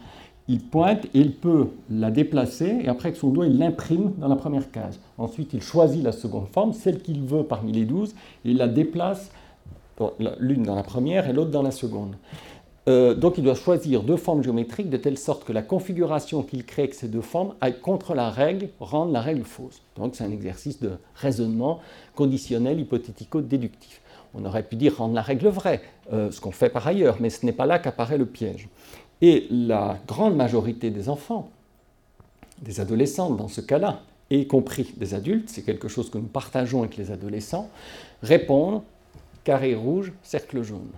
il 0.48 0.62
pointe 0.62 1.06
et 1.06 1.20
il 1.20 1.34
peut 1.34 1.68
la 1.90 2.10
déplacer 2.10 2.78
et 2.82 2.88
après 2.88 3.12
que 3.12 3.18
son 3.18 3.30
doigt 3.30 3.48
il 3.48 3.58
l'imprime 3.58 4.14
dans 4.18 4.30
la 4.30 4.38
première 4.38 4.72
case. 4.72 5.00
Ensuite 5.18 5.54
il 5.54 5.62
choisit 5.62 6.04
la 6.04 6.14
seconde 6.14 6.48
forme, 6.48 6.72
celle 6.72 7.02
qu'il 7.02 7.22
veut 7.22 7.44
parmi 7.44 7.74
les 7.74 7.84
douze, 7.84 8.16
et 8.46 8.52
il 8.52 8.58
la 8.58 8.68
déplace 8.68 9.32
l'une 10.40 10.64
dans 10.64 10.76
la 10.76 10.84
première 10.84 11.28
et 11.28 11.34
l'autre 11.34 11.52
dans 11.52 11.64
la 11.64 11.72
seconde. 11.72 12.16
Euh, 12.88 13.14
donc 13.14 13.38
il 13.38 13.44
doit 13.44 13.56
choisir 13.56 14.02
deux 14.02 14.16
formes 14.16 14.42
géométriques 14.42 14.90
de 14.90 14.98
telle 14.98 15.18
sorte 15.18 15.44
que 15.44 15.52
la 15.52 15.62
configuration 15.62 16.42
qu'il 16.42 16.66
crée 16.66 16.84
avec 16.84 16.94
ces 16.94 17.10
deux 17.10 17.22
formes 17.22 17.54
aille 17.60 17.80
contre 17.80 18.16
la 18.16 18.30
règle, 18.30 18.70
rende 18.80 19.12
la 19.12 19.22
règle 19.22 19.44
fausse. 19.44 19.82
Donc 19.98 20.16
c'est 20.16 20.24
un 20.24 20.32
exercice 20.32 20.80
de 20.80 20.92
raisonnement 21.16 21.82
conditionnel, 22.16 22.80
hypothético-déductif. 22.80 24.02
On 24.34 24.46
aurait 24.46 24.64
pu 24.64 24.78
dire 24.78 24.98
rendre 24.98 25.16
la 25.16 25.22
règle 25.22 25.48
vraie, 25.50 25.82
euh, 26.14 26.32
ce 26.32 26.40
qu'on 26.40 26.52
fait 26.52 26.70
par 26.70 26.88
ailleurs, 26.88 27.18
mais 27.20 27.30
ce 27.30 27.46
n'est 27.46 27.52
pas 27.52 27.66
là 27.66 27.80
qu'apparaît 27.80 28.18
le 28.18 28.26
piège. 28.26 28.70
Et 29.22 29.48
la 29.50 29.98
grande 30.08 30.36
majorité 30.36 30.90
des 30.90 31.10
enfants, 31.10 31.50
des 32.62 32.80
adolescents 32.80 33.32
dans 33.32 33.48
ce 33.48 33.62
cas-là, 33.62 34.02
y 34.30 34.48
compris 34.48 34.94
des 34.98 35.14
adultes, 35.14 35.50
c'est 35.50 35.64
quelque 35.64 35.88
chose 35.88 36.10
que 36.10 36.18
nous 36.18 36.28
partageons 36.28 36.82
avec 36.84 36.98
les 36.98 37.12
adolescents, 37.12 37.70
répondent 38.22 38.82
carré 39.44 39.76
rouge, 39.76 40.14
cercle 40.24 40.62
jaune. 40.62 40.92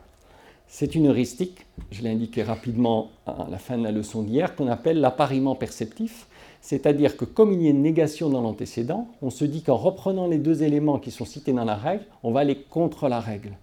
C'est 0.72 0.94
une 0.94 1.08
heuristique, 1.08 1.66
je 1.90 2.04
l'ai 2.04 2.12
indiqué 2.12 2.44
rapidement 2.44 3.10
à 3.26 3.48
la 3.50 3.58
fin 3.58 3.76
de 3.76 3.84
la 3.84 3.92
leçon 3.92 4.22
d'hier, 4.22 4.56
qu'on 4.56 4.68
appelle 4.68 5.00
l'appariement 5.00 5.56
perceptif, 5.56 6.28
c'est-à-dire 6.62 7.18
que 7.18 7.26
comme 7.26 7.52
il 7.52 7.64
y 7.64 7.68
a 7.68 7.72
une 7.72 7.82
négation 7.82 8.30
dans 8.30 8.42
l'antécédent, 8.42 9.08
on 9.24 9.32
se 9.32 9.46
dit 9.46 9.64
qu'en 9.64 9.78
reprenant 9.78 10.28
les 10.28 10.38
deux 10.38 10.62
éléments 10.62 11.00
qui 11.00 11.10
sont 11.10 11.26
cités 11.26 11.54
dans 11.54 11.66
la 11.66 11.76
règle, 11.76 12.04
on 12.22 12.32
va 12.32 12.42
aller 12.42 12.56
contre 12.56 13.10
la 13.10 13.20
règle. 13.20 13.58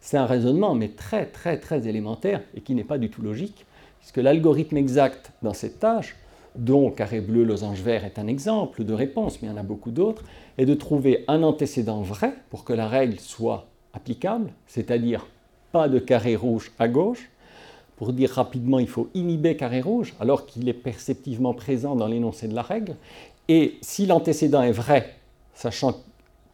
C'est 0.00 0.16
un 0.16 0.26
raisonnement, 0.26 0.74
mais 0.74 0.88
très 0.88 1.26
très 1.26 1.60
très 1.60 1.86
élémentaire 1.86 2.42
et 2.56 2.60
qui 2.60 2.74
n'est 2.74 2.82
pas 2.82 2.98
du 2.98 3.08
tout 3.08 3.22
logique, 3.22 3.64
puisque 4.00 4.16
l'algorithme 4.16 4.78
exact 4.78 5.30
dans 5.42 5.54
cette 5.54 5.78
tâche, 5.78 6.16
dont 6.56 6.90
carré 6.90 7.20
bleu, 7.20 7.44
losange 7.44 7.82
vert 7.82 8.04
est 8.04 8.18
un 8.18 8.26
exemple 8.26 8.82
de 8.82 8.92
réponse, 8.94 9.40
mais 9.40 9.48
il 9.48 9.52
y 9.52 9.54
en 9.54 9.58
a 9.58 9.62
beaucoup 9.62 9.92
d'autres, 9.92 10.24
est 10.58 10.66
de 10.66 10.74
trouver 10.74 11.24
un 11.28 11.44
antécédent 11.44 12.02
vrai 12.02 12.34
pour 12.50 12.64
que 12.64 12.72
la 12.72 12.88
règle 12.88 13.20
soit 13.20 13.68
applicable, 13.92 14.50
c'est-à-dire 14.66 15.24
pas 15.72 15.88
de 15.88 15.98
carré 15.98 16.36
rouge 16.36 16.72
à 16.78 16.88
gauche. 16.88 17.30
Pour 17.96 18.12
dire 18.12 18.30
rapidement, 18.30 18.78
il 18.78 18.88
faut 18.88 19.08
inhiber 19.14 19.56
carré 19.56 19.80
rouge 19.80 20.14
alors 20.20 20.46
qu'il 20.46 20.68
est 20.68 20.72
perceptivement 20.74 21.52
présent 21.52 21.96
dans 21.96 22.06
l'énoncé 22.06 22.46
de 22.46 22.54
la 22.54 22.62
règle. 22.62 22.94
Et 23.48 23.78
si 23.80 24.06
l'antécédent 24.06 24.62
est 24.62 24.72
vrai, 24.72 25.14
sachant 25.54 25.96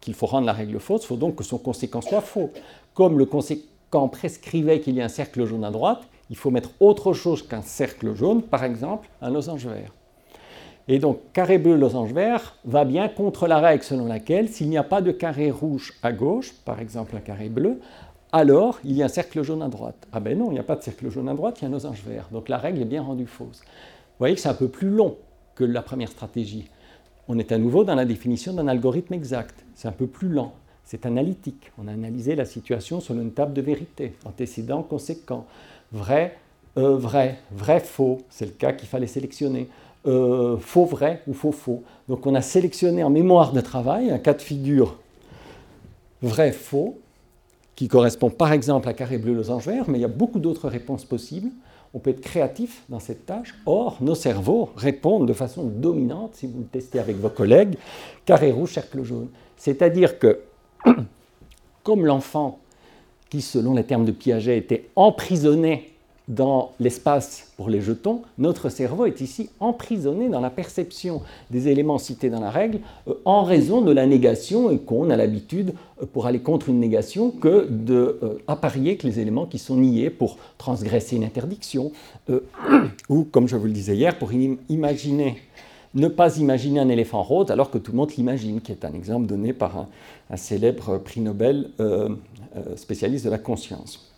qu'il 0.01 0.13
faut 0.13 0.25
rendre 0.25 0.47
la 0.47 0.53
règle 0.53 0.79
fausse, 0.79 1.03
il 1.03 1.07
faut 1.07 1.17
donc 1.17 1.35
que 1.35 1.43
son 1.43 1.57
conséquent 1.57 2.01
soit 2.01 2.21
faux. 2.21 2.51
Comme 2.93 3.19
le 3.19 3.25
conséquent 3.25 4.07
prescrivait 4.07 4.79
qu'il 4.79 4.95
y 4.95 4.99
ait 4.99 5.03
un 5.03 5.09
cercle 5.09 5.45
jaune 5.45 5.63
à 5.63 5.71
droite, 5.71 6.01
il 6.29 6.35
faut 6.35 6.49
mettre 6.49 6.71
autre 6.79 7.13
chose 7.13 7.47
qu'un 7.47 7.61
cercle 7.61 8.15
jaune, 8.15 8.41
par 8.41 8.63
exemple 8.63 9.07
un 9.21 9.29
losange 9.29 9.67
vert. 9.67 9.91
Et 10.87 10.99
donc, 10.99 11.19
carré 11.33 11.57
bleu, 11.57 11.75
losange 11.75 12.13
vert 12.13 12.55
va 12.63 12.85
bien 12.85 13.07
contre 13.07 13.47
la 13.47 13.59
règle 13.59 13.83
selon 13.83 14.05
laquelle, 14.05 14.49
s'il 14.49 14.69
n'y 14.69 14.77
a 14.77 14.83
pas 14.83 15.01
de 15.01 15.11
carré 15.11 15.49
rouge 15.49 15.93
à 16.03 16.11
gauche, 16.11 16.53
par 16.63 16.79
exemple 16.79 17.15
un 17.15 17.21
carré 17.21 17.49
bleu, 17.49 17.79
alors 18.35 18.79
il 18.83 18.97
y 18.97 19.01
a 19.01 19.05
un 19.05 19.09
cercle 19.09 19.41
jaune 19.43 19.61
à 19.61 19.69
droite. 19.69 20.07
Ah 20.11 20.19
ben 20.19 20.37
non, 20.37 20.51
il 20.51 20.55
n'y 20.55 20.59
a 20.59 20.63
pas 20.63 20.75
de 20.75 20.83
cercle 20.83 21.09
jaune 21.09 21.29
à 21.29 21.33
droite, 21.33 21.59
il 21.59 21.61
y 21.63 21.65
a 21.65 21.69
un 21.69 21.71
losange 21.71 22.03
vert. 22.05 22.27
Donc 22.33 22.49
la 22.49 22.57
règle 22.57 22.81
est 22.81 22.85
bien 22.85 23.01
rendue 23.01 23.27
fausse. 23.27 23.61
Vous 23.61 24.19
voyez 24.19 24.35
que 24.35 24.41
c'est 24.41 24.49
un 24.49 24.53
peu 24.53 24.67
plus 24.67 24.89
long 24.89 25.15
que 25.55 25.63
la 25.63 25.81
première 25.81 26.09
stratégie. 26.09 26.67
On 27.29 27.39
est 27.39 27.53
à 27.53 27.57
nouveau 27.57 27.85
dans 27.85 27.95
la 27.95 28.03
définition 28.03 28.51
d'un 28.53 28.67
algorithme 28.67 29.13
exact. 29.13 29.55
C'est 29.73 29.87
un 29.87 29.93
peu 29.93 30.05
plus 30.05 30.27
lent. 30.27 30.53
C'est 30.83 31.05
analytique. 31.05 31.71
On 31.77 31.87
a 31.87 31.93
analysé 31.93 32.35
la 32.35 32.43
situation 32.43 32.99
sur 32.99 33.15
une 33.15 33.31
table 33.31 33.53
de 33.53 33.61
vérité, 33.61 34.13
antécédent, 34.25 34.83
conséquent, 34.83 35.45
vrai, 35.93 36.37
euh, 36.77 36.97
vrai, 36.97 37.39
vrai, 37.51 37.79
faux. 37.79 38.19
C'est 38.29 38.45
le 38.45 38.51
cas 38.51 38.73
qu'il 38.73 38.89
fallait 38.89 39.07
sélectionner. 39.07 39.69
Euh, 40.07 40.57
faux, 40.57 40.85
vrai 40.85 41.21
ou 41.25 41.33
faux, 41.33 41.53
faux. 41.53 41.83
Donc 42.09 42.27
on 42.27 42.35
a 42.35 42.41
sélectionné 42.41 43.01
en 43.01 43.09
mémoire 43.09 43.53
de 43.53 43.61
travail 43.61 44.11
un 44.11 44.19
cas 44.19 44.33
de 44.33 44.41
figure 44.41 44.97
vrai, 46.21 46.51
faux, 46.51 46.97
qui 47.75 47.87
correspond 47.87 48.29
par 48.29 48.51
exemple 48.51 48.87
à 48.87 48.93
carré 48.93 49.17
bleu 49.17 49.33
losange 49.33 49.67
vert, 49.67 49.85
mais 49.87 49.97
il 49.97 50.01
y 50.01 50.05
a 50.05 50.09
beaucoup 50.09 50.39
d'autres 50.39 50.69
réponses 50.69 51.05
possibles. 51.05 51.49
On 51.93 51.99
peut 51.99 52.09
être 52.09 52.21
créatif 52.21 52.83
dans 52.89 52.99
cette 52.99 53.25
tâche. 53.25 53.55
Or, 53.65 53.97
nos 54.01 54.15
cerveaux 54.15 54.69
répondent 54.75 55.27
de 55.27 55.33
façon 55.33 55.63
dominante, 55.63 56.35
si 56.35 56.47
vous 56.47 56.59
le 56.59 56.65
testez 56.65 56.99
avec 56.99 57.17
vos 57.17 57.29
collègues, 57.29 57.77
carré 58.25 58.51
rouge, 58.51 58.73
cercle 58.73 59.03
jaune. 59.03 59.29
C'est-à-dire 59.55 60.19
que, 60.19 60.41
comme 61.83 62.05
l'enfant 62.05 62.59
qui, 63.29 63.41
selon 63.41 63.73
les 63.75 63.83
termes 63.83 64.05
de 64.05 64.11
Piaget, 64.11 64.57
était 64.57 64.89
emprisonné 64.95 65.94
dans 66.27 66.71
l'espace 66.79 67.51
pour 67.55 67.69
les 67.69 67.81
jetons, 67.81 68.23
notre 68.37 68.69
cerveau 68.69 69.05
est 69.05 69.21
ici 69.21 69.49
emprisonné 69.59 70.27
dans 70.27 70.41
la 70.41 70.49
perception 70.49 71.21
des 71.51 71.67
éléments 71.67 71.99
cités 71.99 72.29
dans 72.29 72.39
la 72.39 72.49
règle 72.49 72.79
euh, 73.07 73.13
en 73.25 73.43
raison 73.43 73.81
de 73.81 73.91
la 73.91 74.07
négation 74.07 74.71
et 74.71 74.79
qu'on 74.79 75.09
a 75.09 75.15
l'habitude, 75.15 75.73
euh, 76.01 76.05
pour 76.05 76.25
aller 76.25 76.39
contre 76.39 76.69
une 76.69 76.79
négation, 76.79 77.29
que 77.29 77.67
d'apparier 77.69 78.93
euh, 78.93 78.97
que 78.97 79.07
les 79.07 79.19
éléments 79.19 79.45
qui 79.45 79.59
sont 79.59 79.75
niés 79.75 80.09
pour 80.09 80.37
transgresser 80.57 81.15
une 81.15 81.23
interdiction 81.23 81.91
ou, 83.09 83.23
comme 83.23 83.47
je 83.47 83.55
vous 83.55 83.65
le 83.65 83.71
disais 83.71 83.95
hier, 83.95 84.17
pour 84.17 84.31
imaginer, 84.33 85.37
ne 85.93 86.07
pas 86.07 86.37
imaginer 86.37 86.79
un 86.79 86.89
éléphant 86.89 87.21
rose 87.21 87.51
alors 87.51 87.69
que 87.69 87.77
tout 87.77 87.91
le 87.91 87.97
monde 87.97 88.11
l'imagine, 88.17 88.61
qui 88.61 88.71
est 88.71 88.83
un 88.83 88.93
exemple 88.93 89.27
donné 89.27 89.53
par 89.53 89.87
un, 90.31 90.37
célèbre 90.37 90.97
prix 90.97 91.21
Nobel 91.21 91.69
spécialiste 92.75 93.25
de 93.25 93.29
la 93.29 93.37
conscience. 93.37 94.14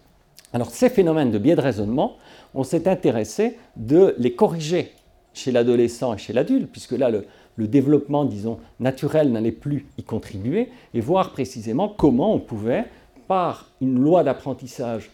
Alors 0.53 0.69
ces 0.69 0.89
phénomènes 0.89 1.31
de 1.31 1.37
biais 1.37 1.55
de 1.55 1.61
raisonnement, 1.61 2.17
on 2.53 2.63
s'est 2.63 2.87
intéressé 2.87 3.57
de 3.75 4.15
les 4.17 4.33
corriger 4.33 4.91
chez 5.33 5.51
l'adolescent 5.51 6.13
et 6.13 6.17
chez 6.17 6.33
l'adulte, 6.33 6.69
puisque 6.71 6.93
là 6.93 7.09
le, 7.09 7.25
développement, 7.67 8.25
disons, 8.25 8.59
naturel 8.79 9.31
n'allait 9.31 9.51
plus 9.51 9.87
y 9.97 10.03
contribuer, 10.03 10.69
et 10.93 11.01
voir 11.01 11.31
précisément 11.31 11.89
comment 11.89 12.33
on 12.33 12.39
pouvait, 12.39 12.85
par 13.27 13.69
une 13.81 13.99
loi 13.99 14.23
d'apprentissage 14.23 15.11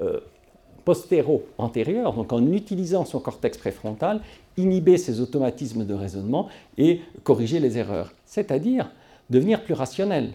euh, 0.00 0.20
postéro-antérieure, 0.84 2.12
donc 2.12 2.32
en 2.32 2.46
utilisant 2.52 3.04
son 3.04 3.18
cortex 3.18 3.58
préfrontal, 3.58 4.20
inhiber 4.56 4.98
ces 4.98 5.20
automatismes 5.20 5.84
de 5.84 5.94
raisonnement 5.94 6.48
et 6.78 7.00
corriger 7.24 7.60
les 7.60 7.76
erreurs, 7.76 8.12
c'est-à-dire 8.24 8.90
devenir 9.28 9.64
plus 9.64 9.74
rationnel, 9.74 10.30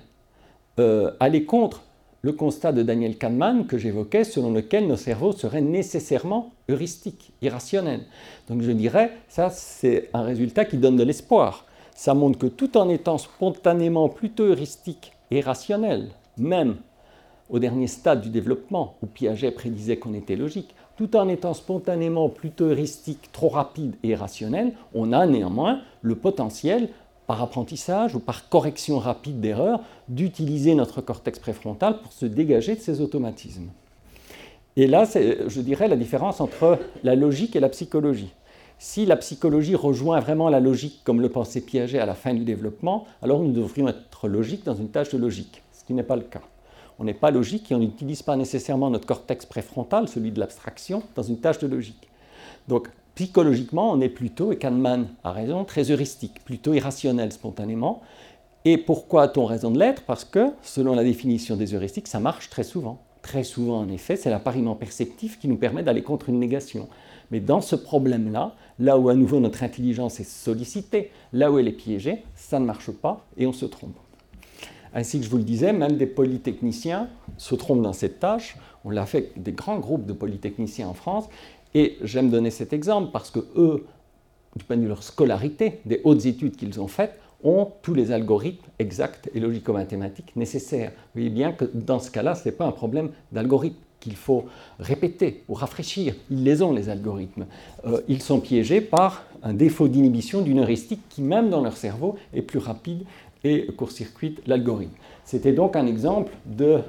euh, 0.79 1.11
aller 1.19 1.45
contre 1.45 1.83
le 2.21 2.33
constat 2.33 2.71
de 2.71 2.83
Daniel 2.83 3.17
Kahneman 3.17 3.65
que 3.65 3.77
j'évoquais, 3.77 4.23
selon 4.23 4.51
lequel 4.51 4.87
nos 4.87 4.95
cerveaux 4.95 5.31
seraient 5.31 5.61
nécessairement 5.61 6.51
heuristiques, 6.69 7.33
irrationnels. 7.41 8.05
Donc 8.47 8.61
je 8.61 8.71
dirais, 8.71 9.11
ça 9.27 9.49
c'est 9.49 10.09
un 10.13 10.21
résultat 10.21 10.65
qui 10.65 10.77
donne 10.77 10.97
de 10.97 11.03
l'espoir. 11.03 11.65
Ça 11.95 12.13
montre 12.13 12.39
que 12.39 12.47
tout 12.47 12.77
en 12.77 12.89
étant 12.89 13.17
spontanément 13.17 14.09
plutôt 14.09 14.43
heuristique 14.43 15.13
et 15.31 15.41
rationnel, 15.41 16.09
même 16.37 16.77
au 17.49 17.59
dernier 17.59 17.87
stade 17.87 18.21
du 18.21 18.29
développement, 18.29 18.95
où 19.01 19.07
Piaget 19.07 19.51
prédisait 19.51 19.97
qu'on 19.97 20.13
était 20.13 20.35
logique, 20.35 20.73
tout 20.97 21.15
en 21.15 21.27
étant 21.27 21.53
spontanément 21.53 22.29
plutôt 22.29 22.65
heuristique, 22.65 23.29
trop 23.31 23.49
rapide 23.49 23.95
et 24.03 24.09
irrationnel, 24.09 24.73
on 24.93 25.11
a 25.11 25.25
néanmoins 25.25 25.81
le 26.01 26.15
potentiel 26.15 26.89
par 27.31 27.41
apprentissage 27.41 28.13
ou 28.13 28.19
par 28.19 28.49
correction 28.49 28.99
rapide 28.99 29.39
d'erreurs, 29.39 29.79
d'utiliser 30.09 30.75
notre 30.75 30.99
cortex 30.99 31.39
préfrontal 31.39 32.01
pour 32.01 32.11
se 32.11 32.25
dégager 32.25 32.75
de 32.75 32.81
ces 32.81 32.99
automatismes. 32.99 33.69
Et 34.75 34.85
là, 34.85 35.05
c'est, 35.05 35.47
je 35.47 35.61
dirais, 35.61 35.87
la 35.87 35.95
différence 35.95 36.41
entre 36.41 36.77
la 37.05 37.15
logique 37.15 37.55
et 37.55 37.61
la 37.61 37.69
psychologie. 37.69 38.33
Si 38.79 39.05
la 39.05 39.15
psychologie 39.15 39.75
rejoint 39.75 40.19
vraiment 40.19 40.49
la 40.49 40.59
logique 40.59 41.03
comme 41.05 41.21
le 41.21 41.29
pensait 41.29 41.61
Piaget 41.61 41.99
à 41.99 42.05
la 42.05 42.15
fin 42.15 42.33
du 42.33 42.43
développement, 42.43 43.05
alors 43.21 43.39
nous 43.39 43.53
devrions 43.53 43.87
être 43.87 44.27
logiques 44.27 44.65
dans 44.65 44.75
une 44.75 44.89
tâche 44.89 45.11
de 45.11 45.17
logique, 45.17 45.63
ce 45.71 45.85
qui 45.85 45.93
n'est 45.93 46.03
pas 46.03 46.17
le 46.17 46.23
cas. 46.23 46.41
On 46.99 47.05
n'est 47.05 47.13
pas 47.13 47.31
logique 47.31 47.71
et 47.71 47.75
on 47.75 47.79
n'utilise 47.79 48.23
pas 48.23 48.35
nécessairement 48.35 48.89
notre 48.89 49.05
cortex 49.05 49.45
préfrontal, 49.45 50.09
celui 50.09 50.31
de 50.31 50.39
l'abstraction, 50.41 51.01
dans 51.15 51.23
une 51.23 51.37
tâche 51.37 51.59
de 51.59 51.67
logique. 51.67 52.09
Donc 52.67 52.89
psychologiquement, 53.21 53.91
on 53.91 54.01
est 54.01 54.09
plutôt, 54.09 54.51
et 54.51 54.57
Kahneman 54.57 55.05
a 55.23 55.31
raison, 55.31 55.63
très 55.63 55.91
heuristique, 55.91 56.43
plutôt 56.43 56.73
irrationnel 56.73 57.31
spontanément. 57.31 58.01
Et 58.65 58.77
pourquoi 58.77 59.21
a-t-on 59.23 59.45
raison 59.45 59.69
de 59.69 59.77
l'être? 59.77 60.01
Parce 60.07 60.25
que, 60.25 60.47
selon 60.63 60.95
la 60.95 61.03
définition 61.03 61.55
des 61.55 61.75
heuristiques, 61.75 62.07
ça 62.07 62.19
marche 62.19 62.49
très 62.49 62.63
souvent. 62.63 62.97
Très 63.21 63.43
souvent, 63.43 63.77
en 63.77 63.89
effet, 63.89 64.15
c'est 64.15 64.31
l'appariement 64.31 64.73
perceptif 64.73 65.37
qui 65.37 65.47
nous 65.47 65.57
permet 65.57 65.83
d'aller 65.83 66.01
contre 66.01 66.29
une 66.29 66.39
négation. 66.39 66.87
Mais 67.29 67.39
dans 67.39 67.61
ce 67.61 67.75
problème-là, 67.75 68.55
là 68.79 68.97
où 68.97 69.07
à 69.07 69.13
nouveau 69.13 69.39
notre 69.39 69.61
intelligence 69.61 70.19
est 70.19 70.27
sollicitée, 70.27 71.11
là 71.31 71.51
où 71.51 71.59
elle 71.59 71.67
est 71.67 71.73
piégée, 71.73 72.23
ça 72.35 72.59
ne 72.59 72.65
marche 72.65 72.89
pas 72.89 73.23
et 73.37 73.45
on 73.45 73.53
se 73.53 73.65
trompe. 73.67 73.97
Ainsi 74.95 75.19
que 75.19 75.25
je 75.25 75.29
vous 75.29 75.37
le 75.37 75.43
disais, 75.43 75.73
même 75.73 75.95
des 75.95 76.07
polytechniciens 76.07 77.07
se 77.37 77.53
trompent 77.53 77.83
dans 77.83 77.93
cette 77.93 78.19
tâche. 78.19 78.57
On 78.83 78.89
l'a 78.89 79.05
fait 79.05 79.31
des 79.37 79.51
grands 79.51 79.77
groupes 79.77 80.07
de 80.07 80.13
polytechniciens 80.13 80.87
en 80.87 80.95
France 80.95 81.29
et 81.73 81.97
j'aime 82.01 82.29
donner 82.29 82.51
cet 82.51 82.73
exemple 82.73 83.11
parce 83.11 83.31
que 83.31 83.39
eux, 83.55 83.85
du 84.55 84.63
point 84.63 84.75
de 84.75 84.81
vue 84.81 84.87
de 84.87 84.89
leur 84.89 85.03
scolarité, 85.03 85.79
des 85.85 86.01
hautes 86.03 86.25
études 86.25 86.55
qu'ils 86.55 86.79
ont 86.79 86.87
faites, 86.87 87.17
ont 87.43 87.69
tous 87.81 87.93
les 87.93 88.11
algorithmes 88.11 88.65
exacts 88.79 89.29
et 89.33 89.39
logico-mathématiques 89.39 90.35
nécessaires. 90.35 90.91
Vous 90.91 91.21
voyez 91.21 91.29
bien 91.29 91.53
que 91.53 91.65
dans 91.73 91.99
ce 91.99 92.11
cas-là, 92.11 92.35
ce 92.35 92.47
n'est 92.47 92.55
pas 92.55 92.65
un 92.65 92.71
problème 92.71 93.09
d'algorithme 93.31 93.77
qu'il 93.99 94.15
faut 94.15 94.45
répéter 94.79 95.43
ou 95.47 95.53
rafraîchir. 95.53 96.15
Ils 96.29 96.43
les 96.43 96.61
ont, 96.61 96.73
les 96.73 96.89
algorithmes. 96.89 97.45
Euh, 97.85 98.01
ils 98.07 98.21
sont 98.21 98.39
piégés 98.39 98.81
par 98.81 99.23
un 99.43 99.53
défaut 99.53 99.87
d'inhibition 99.87 100.41
d'une 100.41 100.59
heuristique 100.59 101.01
qui, 101.09 101.21
même 101.21 101.49
dans 101.49 101.61
leur 101.61 101.77
cerveau, 101.77 102.17
est 102.33 102.41
plus 102.41 102.59
rapide 102.59 103.03
et 103.43 103.67
court-circuite 103.77 104.41
l'algorithme. 104.47 104.93
C'était 105.23 105.53
donc 105.53 105.75
un 105.75 105.87
exemple 105.87 106.33
de 106.45 106.79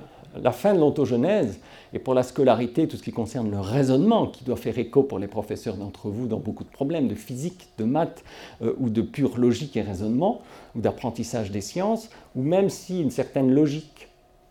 la 0.41 0.53
fin 0.53 0.75
de 0.75 0.79
l'ontogenèse 0.79 1.61
et 1.93 1.99
pour 1.99 2.15
la 2.15 2.23
scolarité, 2.23 2.89
tout 2.89 2.97
ce 2.97 3.03
qui 3.03 3.13
concerne 3.13 3.51
le 3.51 3.61
raisonnement, 3.61 4.27
qui 4.27 4.45
doit 4.45 4.57
faire 4.57 4.79
écho 4.79 5.03
pour 5.03 5.19
les 5.19 5.27
professeurs 5.27 5.77
d'entre 5.77 6.09
vous 6.09 6.27
dans 6.27 6.39
beaucoup 6.39 6.65
de 6.65 6.71
problèmes 6.71 7.09
de 7.09 7.15
physique, 7.15 7.69
de 7.79 7.85
maths 7.85 8.25
euh, 8.63 8.75
ou 8.79 8.89
de 8.89 9.03
pure 9.03 9.37
logique 9.39 9.77
et 9.77 9.83
raisonnement, 9.83 10.41
ou 10.75 10.81
d'apprentissage 10.81 11.51
des 11.51 11.61
sciences, 11.61 12.09
ou 12.35 12.43
même 12.43 12.71
si 12.71 13.01
une 13.01 13.11
certaine 13.11 13.53
logique 13.53 14.09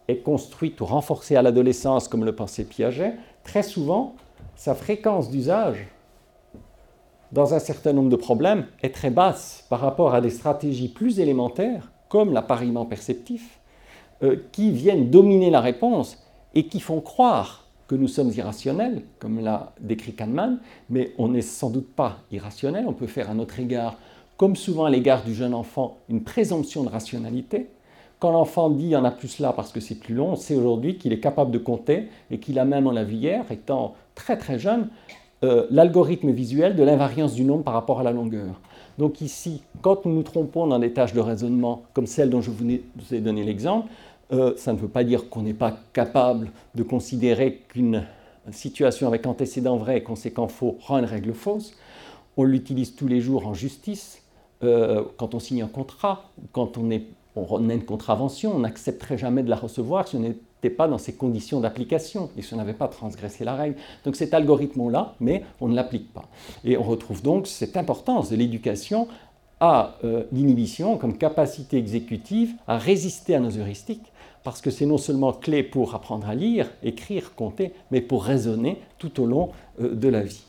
est 0.08 0.18
construite 0.18 0.82
ou 0.82 0.86
renforcée 0.86 1.36
à 1.36 1.42
l'adolescence, 1.42 2.08
comme 2.08 2.26
le 2.26 2.36
pensait 2.36 2.66
Piaget, 2.66 3.16
très 3.44 3.64
souvent, 3.64 4.16
sa 4.56 4.76
fréquence 4.76 5.32
d'usage 5.32 5.88
dans 7.32 7.54
un 7.54 7.60
certain 7.60 7.94
nombre 7.94 8.10
de 8.10 8.16
problèmes 8.16 8.66
est 8.84 8.94
très 8.94 9.10
basse 9.10 9.66
par 9.70 9.80
rapport 9.80 10.14
à 10.14 10.22
des 10.22 10.30
stratégies 10.30 10.90
plus 10.90 11.20
élémentaires, 11.20 11.92
comme 12.10 12.34
l'appariement 12.34 12.86
perceptif, 12.86 13.61
euh, 14.24 14.36
qui 14.52 14.72
viennent 14.72 15.10
dominer 15.10 15.50
la 15.50 15.62
réponse 15.62 16.18
et 16.54 16.68
qui 16.68 16.80
font 16.80 17.02
croire 17.02 17.66
que 17.88 17.96
nous 17.96 18.08
sommes 18.08 18.32
irrationnels, 18.32 19.02
comme 19.20 19.42
l'a 19.42 19.74
décrit 19.82 20.14
Kahneman, 20.14 20.60
mais 20.90 21.12
on 21.18 21.28
n'est 21.30 21.42
sans 21.42 21.70
doute 21.70 21.94
pas 21.94 22.20
irrationnel. 22.32 22.86
On 22.88 22.94
peut 22.94 23.08
faire 23.08 23.30
à 23.30 23.34
notre 23.34 23.60
égard, 23.60 23.98
comme 24.38 24.56
souvent 24.56 24.86
à 24.86 24.90
l'égard 24.90 25.24
du 25.24 25.34
jeune 25.34 25.54
enfant, 25.54 25.98
une 26.08 26.24
présomption 26.24 26.84
de 26.84 26.90
rationalité. 26.90 27.68
Quand 28.20 28.32
l'enfant 28.32 28.70
dit 28.70 28.86
il 28.86 28.90
y 28.92 28.96
en 28.96 29.04
a 29.04 29.12
plus 29.12 29.40
là 29.40 29.52
parce 29.52 29.72
que 29.72 29.80
c'est 29.80 29.96
plus 29.96 30.14
long, 30.14 30.34
on 30.34 30.36
sait 30.36 30.56
aujourd'hui 30.56 30.98
qu'il 30.98 31.12
est 31.12 31.20
capable 31.20 31.52
de 31.52 31.58
compter 31.58 32.08
et 32.30 32.38
qu'il 32.38 32.60
a 32.60 32.66
même, 32.66 32.88
on 32.88 32.92
l'a 32.92 33.04
vu 33.04 33.16
hier, 33.16 33.44
étant 33.52 33.96
très 34.16 34.38
très 34.38 34.58
jeune, 34.58 34.88
euh, 35.44 35.66
l'algorithme 35.72 36.30
visuel 36.30 36.76
de 36.76 36.84
l'invariance 36.84 37.34
du 37.34 37.44
nombre 37.44 37.64
par 37.64 37.74
rapport 37.74 38.00
à 38.00 38.04
la 38.04 38.12
longueur. 38.12 38.62
Donc 39.00 39.22
ici, 39.22 39.64
quand 39.82 40.06
nous 40.06 40.14
nous 40.14 40.24
trompons 40.24 40.68
dans 40.68 40.78
des 40.78 40.94
tâches 40.94 41.14
de 41.14 41.20
raisonnement 41.20 41.82
comme 41.94 42.06
celle 42.06 42.30
dont 42.30 42.42
je 42.42 42.52
vous 42.52 42.64
ai 43.12 43.20
donné 43.20 43.44
l'exemple, 43.44 43.88
euh, 44.32 44.54
ça 44.58 44.74
ne 44.74 44.78
veut 44.78 44.88
pas 44.88 45.04
dire 45.04 45.30
qu'on 45.30 45.42
n'est 45.42 45.54
pas 45.54 45.78
capable 45.94 46.52
de 46.76 46.84
considérer 46.84 47.64
qu'une 47.68 48.06
situation 48.52 49.08
avec 49.08 49.26
antécédent 49.28 49.78
vrai 49.78 49.98
et 49.98 50.04
conséquent 50.04 50.48
faux 50.48 50.78
rend 50.82 51.00
une 51.00 51.06
règle 51.06 51.34
fausse. 51.34 51.74
On 52.38 52.44
l'utilise 52.44 52.96
tous 52.96 53.08
les 53.08 53.22
jours 53.22 53.46
en 53.46 53.54
justice, 53.54 54.22
euh, 54.64 55.04
quand 55.18 55.36
on 55.36 55.40
signe 55.40 55.64
un 55.64 55.68
contrat, 55.68 56.30
quand 56.52 56.78
on, 56.78 56.90
est, 56.92 57.04
on 57.36 57.70
une 57.70 57.84
contravention, 57.84 58.56
on 58.56 58.60
n'accepterait 58.60 59.18
jamais 59.18 59.44
de 59.44 59.50
la 59.50 59.56
recevoir 59.56 60.08
si 60.08 60.16
on 60.16 60.20
n'était 60.20 60.70
pas 60.70 60.88
dans 60.88 60.98
ces 60.98 61.14
conditions 61.14 61.60
d'application 61.60 62.30
et 62.38 62.42
si 62.42 62.54
on 62.54 62.58
n'avait 62.58 62.74
pas 62.74 62.88
transgressé 62.88 63.44
la 63.44 63.56
règle. 63.56 63.76
Donc 64.06 64.16
cet 64.16 64.34
algorithme-là, 64.34 65.16
mais 65.20 65.44
on 65.60 65.68
ne 65.68 65.76
l'applique 65.76 66.14
pas. 66.14 66.24
Et 66.64 66.78
on 66.78 66.84
retrouve 66.84 67.22
donc 67.22 67.48
cette 67.48 67.76
importance 67.76 68.30
de 68.30 68.36
l'éducation 68.36 69.08
à 69.60 69.98
euh, 70.04 70.24
l'inhibition 70.32 70.98
comme 70.98 71.18
capacité 71.18 71.78
exécutive 71.78 72.56
à 72.68 72.78
résister 72.78 73.36
à 73.36 73.40
nos 73.40 73.58
heuristiques 73.58 74.12
parce 74.44 74.62
que 74.62 74.72
c'est 74.72 74.86
non 74.86 74.98
seulement 74.98 75.34
clé 75.34 75.64
pour 75.64 75.96
apprendre 75.96 76.28
à 76.28 76.36
lire, 76.36 76.70
écrire, 76.84 77.36
compter, 77.36 77.74
mais 77.92 78.02
pour 78.02 78.24
raisonner 78.24 78.80
tout 78.98 79.22
au 79.22 79.26
long 79.26 79.50
euh, 79.82 79.94
de 79.94 80.08
la 80.08 80.22
vie. 80.22 80.44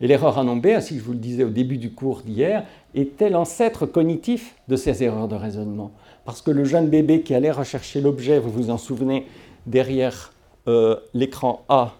Et 0.00 0.06
l'erreur 0.06 0.38
à 0.38 0.44
nombre, 0.44 0.68
ainsi 0.68 0.94
que 0.94 1.00
je 1.00 1.04
vous 1.04 1.12
le 1.12 1.18
disais 1.18 1.44
au 1.44 1.50
début 1.50 1.78
du 1.78 1.92
cours 1.92 2.20
d'hier, 2.20 2.64
était 2.94 3.30
l'ancêtre 3.30 3.86
cognitif 3.86 4.54
de 4.68 4.76
ces 4.76 5.02
erreurs 5.02 5.28
de 5.28 5.36
raisonnement. 5.36 5.90
Parce 6.24 6.42
que 6.42 6.50
le 6.50 6.64
jeune 6.64 6.88
bébé 6.88 7.22
qui 7.22 7.34
allait 7.34 7.50
rechercher 7.50 8.00
l'objet, 8.00 8.38
vous 8.38 8.50
vous 8.50 8.70
en 8.70 8.78
souvenez, 8.78 9.26
derrière 9.64 10.32
euh, 10.68 10.96
l'écran 11.14 11.64
A, 11.68 11.94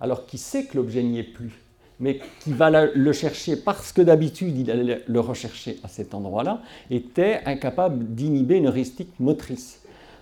alors 0.00 0.26
qu'il 0.26 0.38
sait 0.38 0.64
que 0.64 0.76
l'objet 0.76 1.02
n'y 1.02 1.18
est 1.18 1.24
plus, 1.24 1.59
mais 2.00 2.20
qui 2.40 2.52
va 2.52 2.70
le 2.86 3.12
chercher 3.12 3.56
parce 3.56 3.92
que 3.92 4.02
d'habitude 4.02 4.58
il 4.58 4.70
allait 4.70 5.04
le 5.06 5.20
rechercher 5.20 5.78
à 5.84 5.88
cet 5.88 6.14
endroit-là, 6.14 6.62
était 6.90 7.40
incapable 7.44 8.04
d'inhiber 8.14 8.56
une 8.56 8.66
heuristique 8.66 9.12
motrice. 9.20 9.79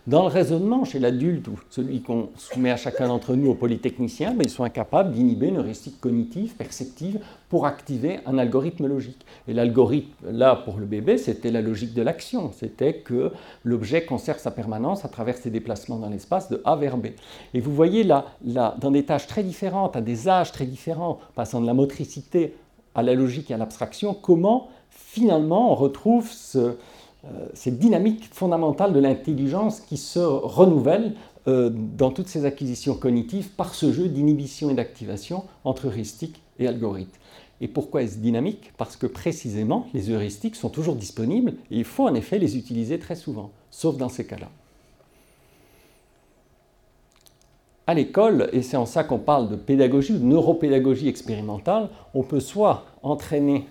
Dans 0.09 0.23
le 0.23 0.29
raisonnement, 0.29 0.87
chez 0.87 0.99
l'adulte 0.99 1.49
ou 1.49 1.61
celui 1.69 2.01
qu'on 2.01 2.31
soumet 2.35 2.71
à 2.71 2.79
chacun 2.79 3.09
d'entre 3.09 3.35
nous 3.35 3.51
au 3.51 3.55
polytechnicien, 3.55 4.33
ben, 4.33 4.43
ils 4.43 4.49
sont 4.49 4.65
incapables 4.65 5.13
d'inhiber 5.13 5.49
une 5.49 5.59
heuristique 5.59 6.01
cognitive, 6.01 6.55
perceptive, 6.55 7.21
pour 7.51 7.67
activer 7.67 8.21
un 8.25 8.39
algorithme 8.39 8.87
logique. 8.87 9.27
Et 9.49 9.53
l'algorithme, 9.53 10.31
là, 10.31 10.57
pour 10.57 10.79
le 10.79 10.87
bébé, 10.87 11.19
c'était 11.19 11.51
la 11.51 11.61
logique 11.61 11.93
de 11.93 12.01
l'action. 12.01 12.53
C'était 12.53 12.95
que 12.95 13.33
l'objet 13.65 14.07
conserve 14.07 14.39
sa 14.39 14.51
permanence 14.51 15.05
à 15.05 15.09
travers 15.09 15.37
ses 15.37 15.51
déplacements 15.51 15.99
dans 15.99 16.09
l'espace 16.09 16.49
de 16.49 16.63
A 16.65 16.75
vers 16.75 16.97
B. 16.97 17.09
Et 17.53 17.61
vous 17.61 17.75
voyez 17.75 18.03
là, 18.03 18.25
là, 18.47 18.77
dans 18.81 18.91
des 18.91 19.05
tâches 19.05 19.27
très 19.27 19.43
différentes, 19.43 19.95
à 19.95 20.01
des 20.01 20.27
âges 20.27 20.53
très 20.53 20.65
différents, 20.65 21.19
passant 21.35 21.61
de 21.61 21.67
la 21.67 21.75
motricité 21.75 22.55
à 22.95 23.03
la 23.03 23.13
logique 23.13 23.51
et 23.51 23.55
à 23.55 23.59
l'abstraction, 23.59 24.15
comment 24.15 24.71
finalement 24.89 25.71
on 25.71 25.75
retrouve 25.75 26.31
ce, 26.33 26.77
cette 27.55 27.79
dynamique 27.79 28.29
fondamentale 28.33 28.93
de 28.93 29.01
l'intelligence 29.01 29.81
qui 29.81 29.97
se 29.97 30.19
renouvelle 30.19 31.15
euh, 31.49 31.71
dans 31.73 32.11
toutes 32.11 32.29
ces 32.29 32.45
acquisitions 32.45 32.95
cognitives 32.95 33.49
par 33.51 33.75
ce 33.75 33.93
jeu 33.93 34.09
d'inhibition 34.09 34.71
et 34.71 34.75
d'activation 34.75 35.45
entre 35.65 35.87
heuristiques 35.87 36.43
et 36.59 36.69
algorithmes. 36.69 37.11
Et 37.61 37.69
pourquoi 37.69 38.03
est-ce 38.03 38.19
dynamique? 38.19 38.73
Parce 38.77 38.97
que 38.97 39.07
précisément, 39.07 39.87
les 39.95 40.11
heuristiques 40.11 40.57
sont 40.57 40.69
toujours 40.69 40.95
disponibles 40.95 41.55
et 41.71 41.79
il 41.79 41.85
faut 41.85 42.07
en 42.07 42.15
effet 42.15 42.39
les 42.39 42.57
utiliser 42.57 42.99
très 42.99 43.17
souvent, 43.17 43.51
sauf 43.71 43.97
dans 43.97 44.09
ces 44.09 44.27
cas-là. 44.27 44.49
À 47.87 47.95
l'école, 47.95 48.51
et 48.53 48.61
c'est 48.61 48.77
en 48.77 48.85
ça 48.85 49.03
qu'on 49.03 49.19
parle 49.19 49.49
de 49.49 49.57
pédagogie 49.57 50.13
ou 50.13 50.19
de 50.19 50.25
neuropédagogie 50.25 51.09
expérimentale, 51.09 51.89
on 52.13 52.23
peut 52.23 52.41
soit 52.41 52.85
entraîner 53.03 53.67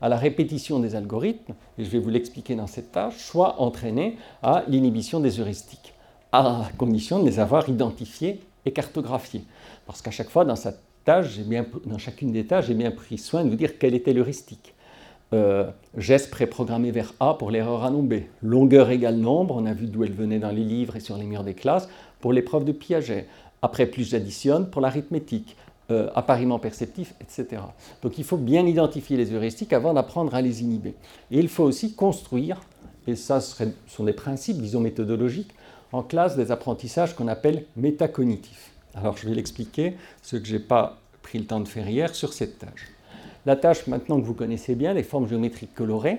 à 0.00 0.08
la 0.08 0.16
répétition 0.16 0.78
des 0.78 0.94
algorithmes, 0.94 1.54
et 1.78 1.84
je 1.84 1.90
vais 1.90 1.98
vous 1.98 2.10
l'expliquer 2.10 2.54
dans 2.54 2.66
cette 2.66 2.92
tâche, 2.92 3.16
soit 3.18 3.60
entraîner 3.60 4.16
à 4.42 4.64
l'inhibition 4.68 5.20
des 5.20 5.40
heuristiques, 5.40 5.94
à 6.32 6.68
condition 6.76 7.20
de 7.20 7.26
les 7.26 7.38
avoir 7.38 7.68
identifiés 7.68 8.40
et 8.64 8.72
cartographiés. 8.72 9.44
Parce 9.86 10.02
qu'à 10.02 10.10
chaque 10.10 10.30
fois, 10.30 10.44
dans, 10.44 10.56
tâche, 11.04 11.38
dans 11.86 11.98
chacune 11.98 12.32
des 12.32 12.46
tâches, 12.46 12.66
j'ai 12.66 12.74
bien 12.74 12.90
pris 12.90 13.18
soin 13.18 13.44
de 13.44 13.50
vous 13.50 13.56
dire 13.56 13.78
quelle 13.78 13.94
était 13.94 14.12
l'heuristique. 14.12 14.74
Euh, 15.32 15.68
geste 15.96 16.30
préprogrammé 16.30 16.92
vers 16.92 17.12
A 17.18 17.34
pour 17.34 17.50
l'erreur 17.50 17.84
à 17.84 17.90
B. 17.90 18.14
Longueur 18.42 18.90
égale 18.90 19.16
nombre, 19.16 19.56
on 19.56 19.66
a 19.66 19.72
vu 19.72 19.86
d'où 19.86 20.04
elle 20.04 20.12
venait 20.12 20.38
dans 20.38 20.52
les 20.52 20.62
livres 20.62 20.94
et 20.96 21.00
sur 21.00 21.16
les 21.16 21.24
murs 21.24 21.42
des 21.42 21.54
classes, 21.54 21.88
pour 22.20 22.32
l'épreuve 22.32 22.64
de 22.64 22.72
Piaget. 22.72 23.26
Après, 23.62 23.86
plus 23.86 24.08
j'additionne 24.10 24.70
pour 24.70 24.80
l'arithmétique. 24.80 25.56
Euh, 25.92 26.08
appariement 26.16 26.58
perceptif, 26.58 27.14
etc. 27.20 27.62
Donc 28.02 28.18
il 28.18 28.24
faut 28.24 28.36
bien 28.36 28.66
identifier 28.66 29.16
les 29.16 29.32
heuristiques 29.32 29.72
avant 29.72 29.94
d'apprendre 29.94 30.34
à 30.34 30.42
les 30.42 30.64
inhiber. 30.64 30.96
Et 31.30 31.38
il 31.38 31.48
faut 31.48 31.62
aussi 31.62 31.94
construire, 31.94 32.60
et 33.06 33.14
ça 33.14 33.40
ce 33.40 33.62
sont 33.86 34.02
des 34.02 34.12
principes, 34.12 34.56
disons, 34.56 34.80
méthodologiques, 34.80 35.54
en 35.92 36.02
classe 36.02 36.34
des 36.34 36.50
apprentissages 36.50 37.14
qu'on 37.14 37.28
appelle 37.28 37.66
métacognitifs. 37.76 38.72
Alors 38.96 39.16
je 39.16 39.28
vais 39.28 39.34
l'expliquer, 39.36 39.94
ce 40.22 40.34
que 40.34 40.44
je 40.44 40.54
n'ai 40.54 40.58
pas 40.58 40.98
pris 41.22 41.38
le 41.38 41.44
temps 41.44 41.60
de 41.60 41.68
faire 41.68 41.88
hier 41.88 42.16
sur 42.16 42.32
cette 42.32 42.58
tâche. 42.58 42.88
La 43.44 43.54
tâche, 43.54 43.86
maintenant 43.86 44.20
que 44.20 44.26
vous 44.26 44.34
connaissez 44.34 44.74
bien, 44.74 44.92
les 44.92 45.04
formes 45.04 45.28
géométriques 45.28 45.76
colorées, 45.76 46.18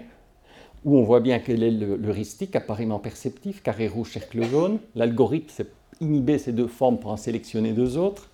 où 0.86 0.97
on 0.97 1.03
voit 1.03 1.20
bien 1.20 1.39
quel 1.39 1.61
est 1.61 1.72
l'heuristique, 1.72 2.55
appariement 2.55 2.99
perceptif, 2.99 3.61
carré 3.61 3.89
rouge, 3.89 4.13
cercle 4.13 4.43
jaune. 4.43 4.80
L'algorithme, 4.95 5.49
c'est 5.49 5.68
inhiber 5.99 6.38
ces 6.38 6.53
deux 6.53 6.68
formes 6.68 6.99
pour 6.99 7.11
en 7.11 7.18
sélectionner 7.18 7.74
deux 7.74 7.97
autres 7.97 8.30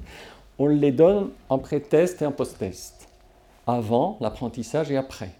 on 0.60 0.68
les 0.68 0.92
donne 0.92 1.30
en 1.50 1.58
pré-test 1.58 2.22
et 2.22 2.26
en 2.26 2.32
post-test, 2.32 3.08
avant 3.68 4.18
l'apprentissage 4.22 4.92
et 4.92 4.98
après. 4.98 5.32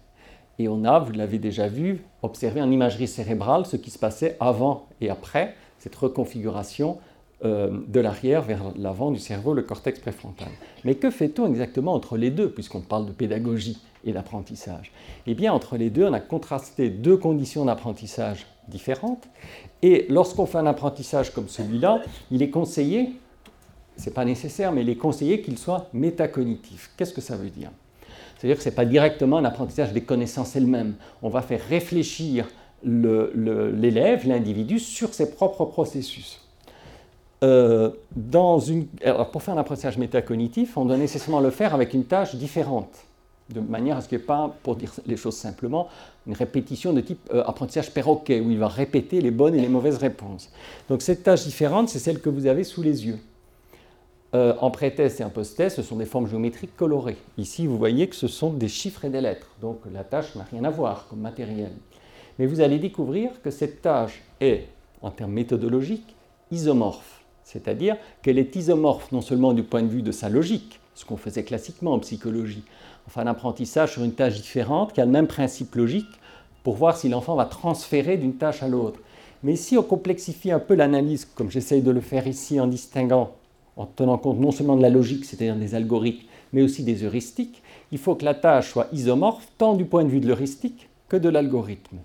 Et 0.58 0.68
on 0.68 0.84
a, 0.84 0.98
vous 0.98 1.12
l'avez 1.12 1.38
déjà 1.38 1.68
vu, 1.68 2.02
observé 2.22 2.62
en 2.62 2.70
imagerie 2.70 3.08
cérébrale 3.08 3.66
ce 3.66 3.76
qui 3.76 3.90
se 3.90 3.98
passait 3.98 4.36
avant 4.40 4.86
et 5.00 5.10
après 5.10 5.54
cette 5.78 5.94
reconfiguration 5.96 6.98
euh, 7.44 7.80
de 7.88 8.00
l'arrière 8.00 8.42
vers 8.42 8.62
l'avant 8.76 9.10
du 9.10 9.18
cerveau, 9.18 9.52
le 9.52 9.62
cortex 9.62 9.98
préfrontal. 9.98 10.48
Mais 10.84 10.94
que 10.94 11.10
fait-on 11.10 11.46
exactement 11.46 11.92
entre 11.92 12.16
les 12.16 12.30
deux, 12.30 12.48
puisqu'on 12.48 12.80
parle 12.80 13.06
de 13.06 13.12
pédagogie 13.12 13.78
et 14.04 14.12
d'apprentissage? 14.12 14.92
Eh 15.26 15.34
bien, 15.34 15.52
entre 15.52 15.76
les 15.76 15.90
deux, 15.90 16.06
on 16.06 16.12
a 16.12 16.20
contrasté 16.20 16.88
deux 16.88 17.16
conditions 17.16 17.64
d'apprentissage 17.64 18.46
différentes. 18.68 19.28
Et 19.82 20.06
lorsqu'on 20.08 20.46
fait 20.46 20.58
un 20.58 20.66
apprentissage 20.66 21.34
comme 21.34 21.48
celui-là, 21.48 22.00
il 22.30 22.42
est 22.42 22.50
conseillé 22.50 23.12
ce 23.96 24.06
n'est 24.06 24.14
pas 24.14 24.24
nécessaire, 24.24 24.72
mais 24.72 24.82
il 24.82 24.88
est 24.88 24.96
conseillé 24.96 25.40
qu'il 25.40 25.58
soit 25.58 25.88
métacognitif. 25.92 26.90
Qu'est-ce 26.96 27.12
que 27.12 27.20
ça 27.20 27.36
veut 27.36 27.50
dire? 27.50 27.70
C'est-à-dire 28.36 28.56
que 28.56 28.62
ce 28.62 28.68
n'est 28.68 28.74
pas 28.74 28.84
directement 28.84 29.38
un 29.38 29.44
apprentissage 29.44 29.92
des 29.92 30.02
connaissances 30.02 30.56
elles-mêmes. 30.56 30.94
On 31.22 31.28
va 31.28 31.42
faire 31.42 31.60
réfléchir 31.68 32.48
l'élève, 32.82 34.26
l'individu, 34.26 34.78
sur 34.78 35.14
ses 35.14 35.30
propres 35.30 35.64
processus. 35.64 36.40
Euh, 37.42 37.90
pour 39.32 39.42
faire 39.42 39.54
un 39.54 39.58
apprentissage 39.58 39.98
métacognitif, 39.98 40.76
on 40.76 40.84
doit 40.84 40.96
nécessairement 40.96 41.40
le 41.40 41.50
faire 41.50 41.74
avec 41.74 41.94
une 41.94 42.04
tâche 42.04 42.34
différente, 42.34 42.90
de 43.50 43.60
manière 43.60 43.98
à 43.98 44.00
ce 44.00 44.08
qu'il 44.08 44.18
n'y 44.18 44.24
ait 44.24 44.26
pas, 44.26 44.54
pour 44.62 44.76
dire 44.76 44.92
les 45.06 45.16
choses 45.16 45.36
simplement, 45.36 45.88
une 46.26 46.34
répétition 46.34 46.92
de 46.92 47.00
type 47.00 47.20
euh, 47.32 47.44
apprentissage 47.44 47.90
perroquet, 47.92 48.40
où 48.40 48.50
il 48.50 48.58
va 48.58 48.68
répéter 48.68 49.20
les 49.20 49.30
bonnes 49.30 49.54
et 49.54 49.60
les 49.60 49.68
mauvaises 49.68 49.98
réponses. 49.98 50.50
Donc 50.88 51.02
cette 51.02 51.22
tâche 51.22 51.44
différente, 51.44 51.88
c'est 51.88 51.98
celle 51.98 52.20
que 52.20 52.30
vous 52.30 52.46
avez 52.46 52.64
sous 52.64 52.82
les 52.82 53.06
yeux. 53.06 53.18
Euh, 54.34 54.54
en 54.60 54.72
pré-test 54.72 55.20
et 55.20 55.24
en 55.24 55.30
post-test, 55.30 55.76
ce 55.76 55.82
sont 55.82 55.94
des 55.94 56.06
formes 56.06 56.26
géométriques 56.26 56.76
colorées. 56.76 57.18
Ici, 57.38 57.68
vous 57.68 57.78
voyez 57.78 58.08
que 58.08 58.16
ce 58.16 58.26
sont 58.26 58.52
des 58.52 58.66
chiffres 58.66 59.04
et 59.04 59.08
des 59.08 59.20
lettres, 59.20 59.46
donc 59.60 59.78
la 59.92 60.02
tâche 60.02 60.34
n'a 60.34 60.44
rien 60.50 60.64
à 60.64 60.70
voir 60.70 61.06
comme 61.08 61.20
matériel. 61.20 61.70
Mais 62.40 62.46
vous 62.46 62.60
allez 62.60 62.80
découvrir 62.80 63.30
que 63.42 63.50
cette 63.52 63.80
tâche 63.80 64.22
est, 64.40 64.66
en 65.02 65.12
termes 65.12 65.30
méthodologiques, 65.30 66.16
isomorphe, 66.50 67.22
c'est-à-dire 67.44 67.96
qu'elle 68.22 68.38
est 68.38 68.56
isomorphe 68.56 69.12
non 69.12 69.20
seulement 69.20 69.52
du 69.52 69.62
point 69.62 69.82
de 69.82 69.88
vue 69.88 70.02
de 70.02 70.10
sa 70.10 70.28
logique, 70.28 70.80
ce 70.96 71.04
qu'on 71.04 71.16
faisait 71.16 71.44
classiquement 71.44 71.92
en 71.92 72.00
psychologie, 72.00 72.64
enfin 73.06 73.22
un 73.22 73.28
apprentissage 73.28 73.92
sur 73.92 74.02
une 74.02 74.14
tâche 74.14 74.34
différente 74.34 74.92
qui 74.92 75.00
a 75.00 75.04
le 75.04 75.12
même 75.12 75.28
principe 75.28 75.76
logique 75.76 76.20
pour 76.64 76.74
voir 76.74 76.96
si 76.96 77.08
l'enfant 77.08 77.36
va 77.36 77.44
transférer 77.44 78.16
d'une 78.16 78.34
tâche 78.34 78.64
à 78.64 78.68
l'autre. 78.68 78.98
Mais 79.44 79.54
si 79.54 79.78
on 79.78 79.82
complexifie 79.84 80.50
un 80.50 80.58
peu 80.58 80.74
l'analyse, 80.74 81.24
comme 81.24 81.52
j'essaye 81.52 81.82
de 81.82 81.90
le 81.92 82.00
faire 82.00 82.26
ici 82.26 82.58
en 82.58 82.66
distinguant 82.66 83.30
en 83.76 83.86
tenant 83.86 84.18
compte 84.18 84.38
non 84.38 84.52
seulement 84.52 84.76
de 84.76 84.82
la 84.82 84.90
logique, 84.90 85.24
c'est-à-dire 85.24 85.56
des 85.56 85.74
algorithmes, 85.74 86.26
mais 86.52 86.62
aussi 86.62 86.82
des 86.82 87.02
heuristiques, 87.04 87.62
il 87.92 87.98
faut 87.98 88.14
que 88.14 88.24
la 88.24 88.34
tâche 88.34 88.70
soit 88.70 88.88
isomorphe 88.92 89.46
tant 89.58 89.74
du 89.74 89.84
point 89.84 90.04
de 90.04 90.08
vue 90.08 90.20
de 90.20 90.26
l'heuristique 90.26 90.88
que 91.08 91.16
de 91.16 91.28
l'algorithme. 91.28 91.98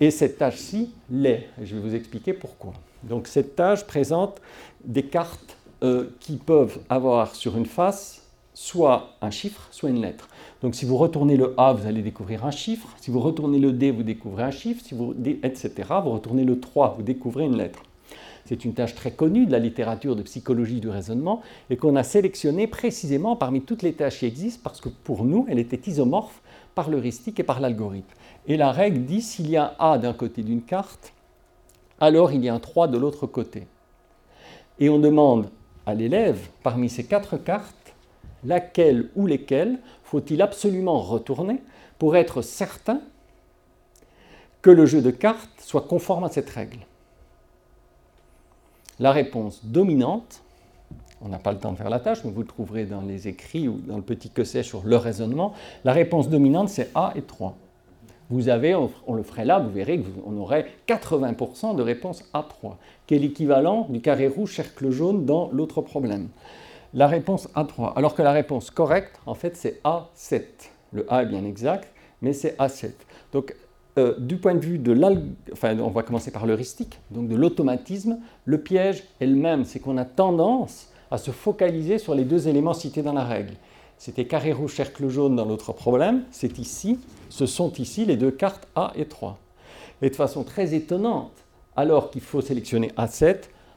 Et 0.00 0.10
cette 0.10 0.38
tâche-ci 0.38 0.90
l'est. 1.10 1.48
Je 1.62 1.74
vais 1.74 1.80
vous 1.80 1.94
expliquer 1.94 2.32
pourquoi. 2.32 2.72
Donc 3.02 3.26
cette 3.26 3.56
tâche 3.56 3.84
présente 3.84 4.40
des 4.84 5.04
cartes 5.04 5.56
euh, 5.82 6.10
qui 6.20 6.36
peuvent 6.36 6.78
avoir 6.88 7.34
sur 7.34 7.56
une 7.56 7.66
face 7.66 8.22
soit 8.54 9.10
un 9.20 9.30
chiffre, 9.30 9.68
soit 9.70 9.90
une 9.90 10.00
lettre. 10.00 10.28
Donc 10.62 10.74
si 10.74 10.86
vous 10.86 10.96
retournez 10.96 11.36
le 11.36 11.54
A, 11.58 11.74
vous 11.74 11.86
allez 11.86 12.02
découvrir 12.02 12.44
un 12.46 12.50
chiffre. 12.50 12.88
Si 13.00 13.10
vous 13.10 13.20
retournez 13.20 13.58
le 13.58 13.72
D, 13.72 13.90
vous 13.90 14.02
découvrez 14.02 14.44
un 14.44 14.50
chiffre. 14.50 14.82
Si 14.84 14.94
vous, 14.94 15.14
etc. 15.42 15.70
Vous 16.02 16.10
retournez 16.10 16.44
le 16.44 16.58
3, 16.58 16.94
vous 16.96 17.02
découvrez 17.02 17.44
une 17.44 17.56
lettre. 17.56 17.82
C'est 18.46 18.64
une 18.64 18.74
tâche 18.74 18.94
très 18.94 19.10
connue 19.10 19.44
de 19.44 19.52
la 19.52 19.58
littérature 19.58 20.14
de 20.14 20.22
psychologie 20.22 20.80
du 20.80 20.88
raisonnement 20.88 21.42
et 21.68 21.76
qu'on 21.76 21.96
a 21.96 22.04
sélectionnée 22.04 22.68
précisément 22.68 23.34
parmi 23.34 23.60
toutes 23.60 23.82
les 23.82 23.92
tâches 23.92 24.20
qui 24.20 24.26
existent 24.26 24.60
parce 24.62 24.80
que 24.80 24.88
pour 24.88 25.24
nous, 25.24 25.46
elle 25.48 25.58
était 25.58 25.90
isomorphe 25.90 26.40
par 26.76 26.88
l'heuristique 26.88 27.40
et 27.40 27.42
par 27.42 27.60
l'algorithme. 27.60 28.14
Et 28.46 28.56
la 28.56 28.70
règle 28.70 29.04
dit 29.04 29.20
s'il 29.20 29.50
y 29.50 29.56
a 29.56 29.74
un 29.80 29.92
A 29.94 29.98
d'un 29.98 30.12
côté 30.12 30.42
d'une 30.42 30.62
carte, 30.62 31.12
alors 32.00 32.32
il 32.32 32.44
y 32.44 32.48
a 32.48 32.54
un 32.54 32.60
3 32.60 32.86
de 32.86 32.98
l'autre 32.98 33.26
côté. 33.26 33.66
Et 34.78 34.88
on 34.88 34.98
demande 35.00 35.50
à 35.84 35.94
l'élève, 35.94 36.38
parmi 36.62 36.88
ces 36.88 37.04
quatre 37.04 37.36
cartes, 37.38 37.94
laquelle 38.44 39.10
ou 39.16 39.26
lesquelles 39.26 39.78
faut-il 40.04 40.40
absolument 40.40 41.00
retourner 41.00 41.60
pour 41.98 42.14
être 42.16 42.42
certain 42.42 43.00
que 44.62 44.70
le 44.70 44.86
jeu 44.86 45.02
de 45.02 45.10
cartes 45.10 45.60
soit 45.60 45.82
conforme 45.82 46.24
à 46.24 46.28
cette 46.28 46.50
règle. 46.50 46.78
La 48.98 49.12
réponse 49.12 49.64
dominante, 49.64 50.42
on 51.20 51.28
n'a 51.28 51.38
pas 51.38 51.52
le 51.52 51.58
temps 51.58 51.72
de 51.72 51.76
faire 51.76 51.90
la 51.90 52.00
tâche, 52.00 52.24
mais 52.24 52.30
vous 52.30 52.40
le 52.40 52.46
trouverez 52.46 52.86
dans 52.86 53.02
les 53.02 53.28
écrits 53.28 53.68
ou 53.68 53.78
dans 53.86 53.96
le 53.96 54.02
petit 54.02 54.30
que 54.30 54.42
c'est 54.42 54.62
sur 54.62 54.82
le 54.84 54.96
raisonnement, 54.96 55.52
la 55.84 55.92
réponse 55.92 56.30
dominante 56.30 56.70
c'est 56.70 56.90
A 56.94 57.12
et 57.14 57.22
3. 57.22 57.56
vous 58.30 58.48
avez, 58.48 58.74
on, 58.74 59.14
le 59.14 59.22
ferait 59.22 59.44
là, 59.44 59.58
vous 59.58 59.70
verrez 59.70 60.00
qu'on 60.00 60.36
aurait 60.38 60.66
80% 60.88 61.76
de 61.76 61.82
réponse 61.82 62.24
A3, 62.32 62.76
qui 63.06 63.14
est 63.14 63.18
l'équivalent 63.18 63.86
du 63.90 64.00
carré 64.00 64.28
rouge, 64.28 64.54
cercle 64.54 64.90
jaune 64.90 65.26
dans 65.26 65.50
l'autre 65.52 65.82
problème. 65.82 66.28
La 66.94 67.06
réponse 67.06 67.48
A3, 67.54 67.92
alors 67.96 68.14
que 68.14 68.22
la 68.22 68.32
réponse 68.32 68.70
correcte, 68.70 69.20
en 69.26 69.34
fait, 69.34 69.56
c'est 69.56 69.82
A7. 69.84 70.42
Le 70.92 71.12
A 71.12 71.22
est 71.22 71.26
bien 71.26 71.44
exact, 71.44 71.92
mais 72.22 72.32
c'est 72.32 72.56
A7. 72.58 72.92
Donc, 73.32 73.54
euh, 73.98 74.14
du 74.18 74.36
point 74.36 74.54
de 74.54 74.64
vue 74.64 74.78
de 74.78 74.92
l'alg... 74.92 75.22
Enfin, 75.52 75.78
on 75.78 75.88
va 75.88 76.02
commencer 76.02 76.30
par 76.30 76.46
l'heuristique, 76.46 76.98
donc 77.10 77.28
de 77.28 77.36
l'automatisme, 77.36 78.18
le 78.44 78.60
piège 78.60 79.04
est 79.20 79.26
le 79.26 79.36
même, 79.36 79.64
c'est 79.64 79.80
qu'on 79.80 79.96
a 79.96 80.04
tendance 80.04 80.88
à 81.10 81.18
se 81.18 81.30
focaliser 81.30 81.98
sur 81.98 82.14
les 82.14 82.24
deux 82.24 82.48
éléments 82.48 82.74
cités 82.74 83.02
dans 83.02 83.12
la 83.12 83.24
règle. 83.24 83.54
C'était 83.98 84.26
carré 84.26 84.52
rouge, 84.52 84.74
cercle 84.74 85.08
jaune 85.08 85.36
dans 85.36 85.46
l'autre 85.46 85.72
problème, 85.72 86.24
c'est 86.30 86.58
ici, 86.58 86.98
ce 87.30 87.46
sont 87.46 87.72
ici 87.74 88.04
les 88.04 88.16
deux 88.16 88.30
cartes 88.30 88.68
A 88.74 88.92
et 88.96 89.06
3. 89.06 89.38
Et 90.02 90.10
de 90.10 90.14
façon 90.14 90.44
très 90.44 90.74
étonnante, 90.74 91.32
alors 91.74 92.10
qu'il 92.10 92.20
faut 92.20 92.42
sélectionner 92.42 92.88
A7, 92.98 93.36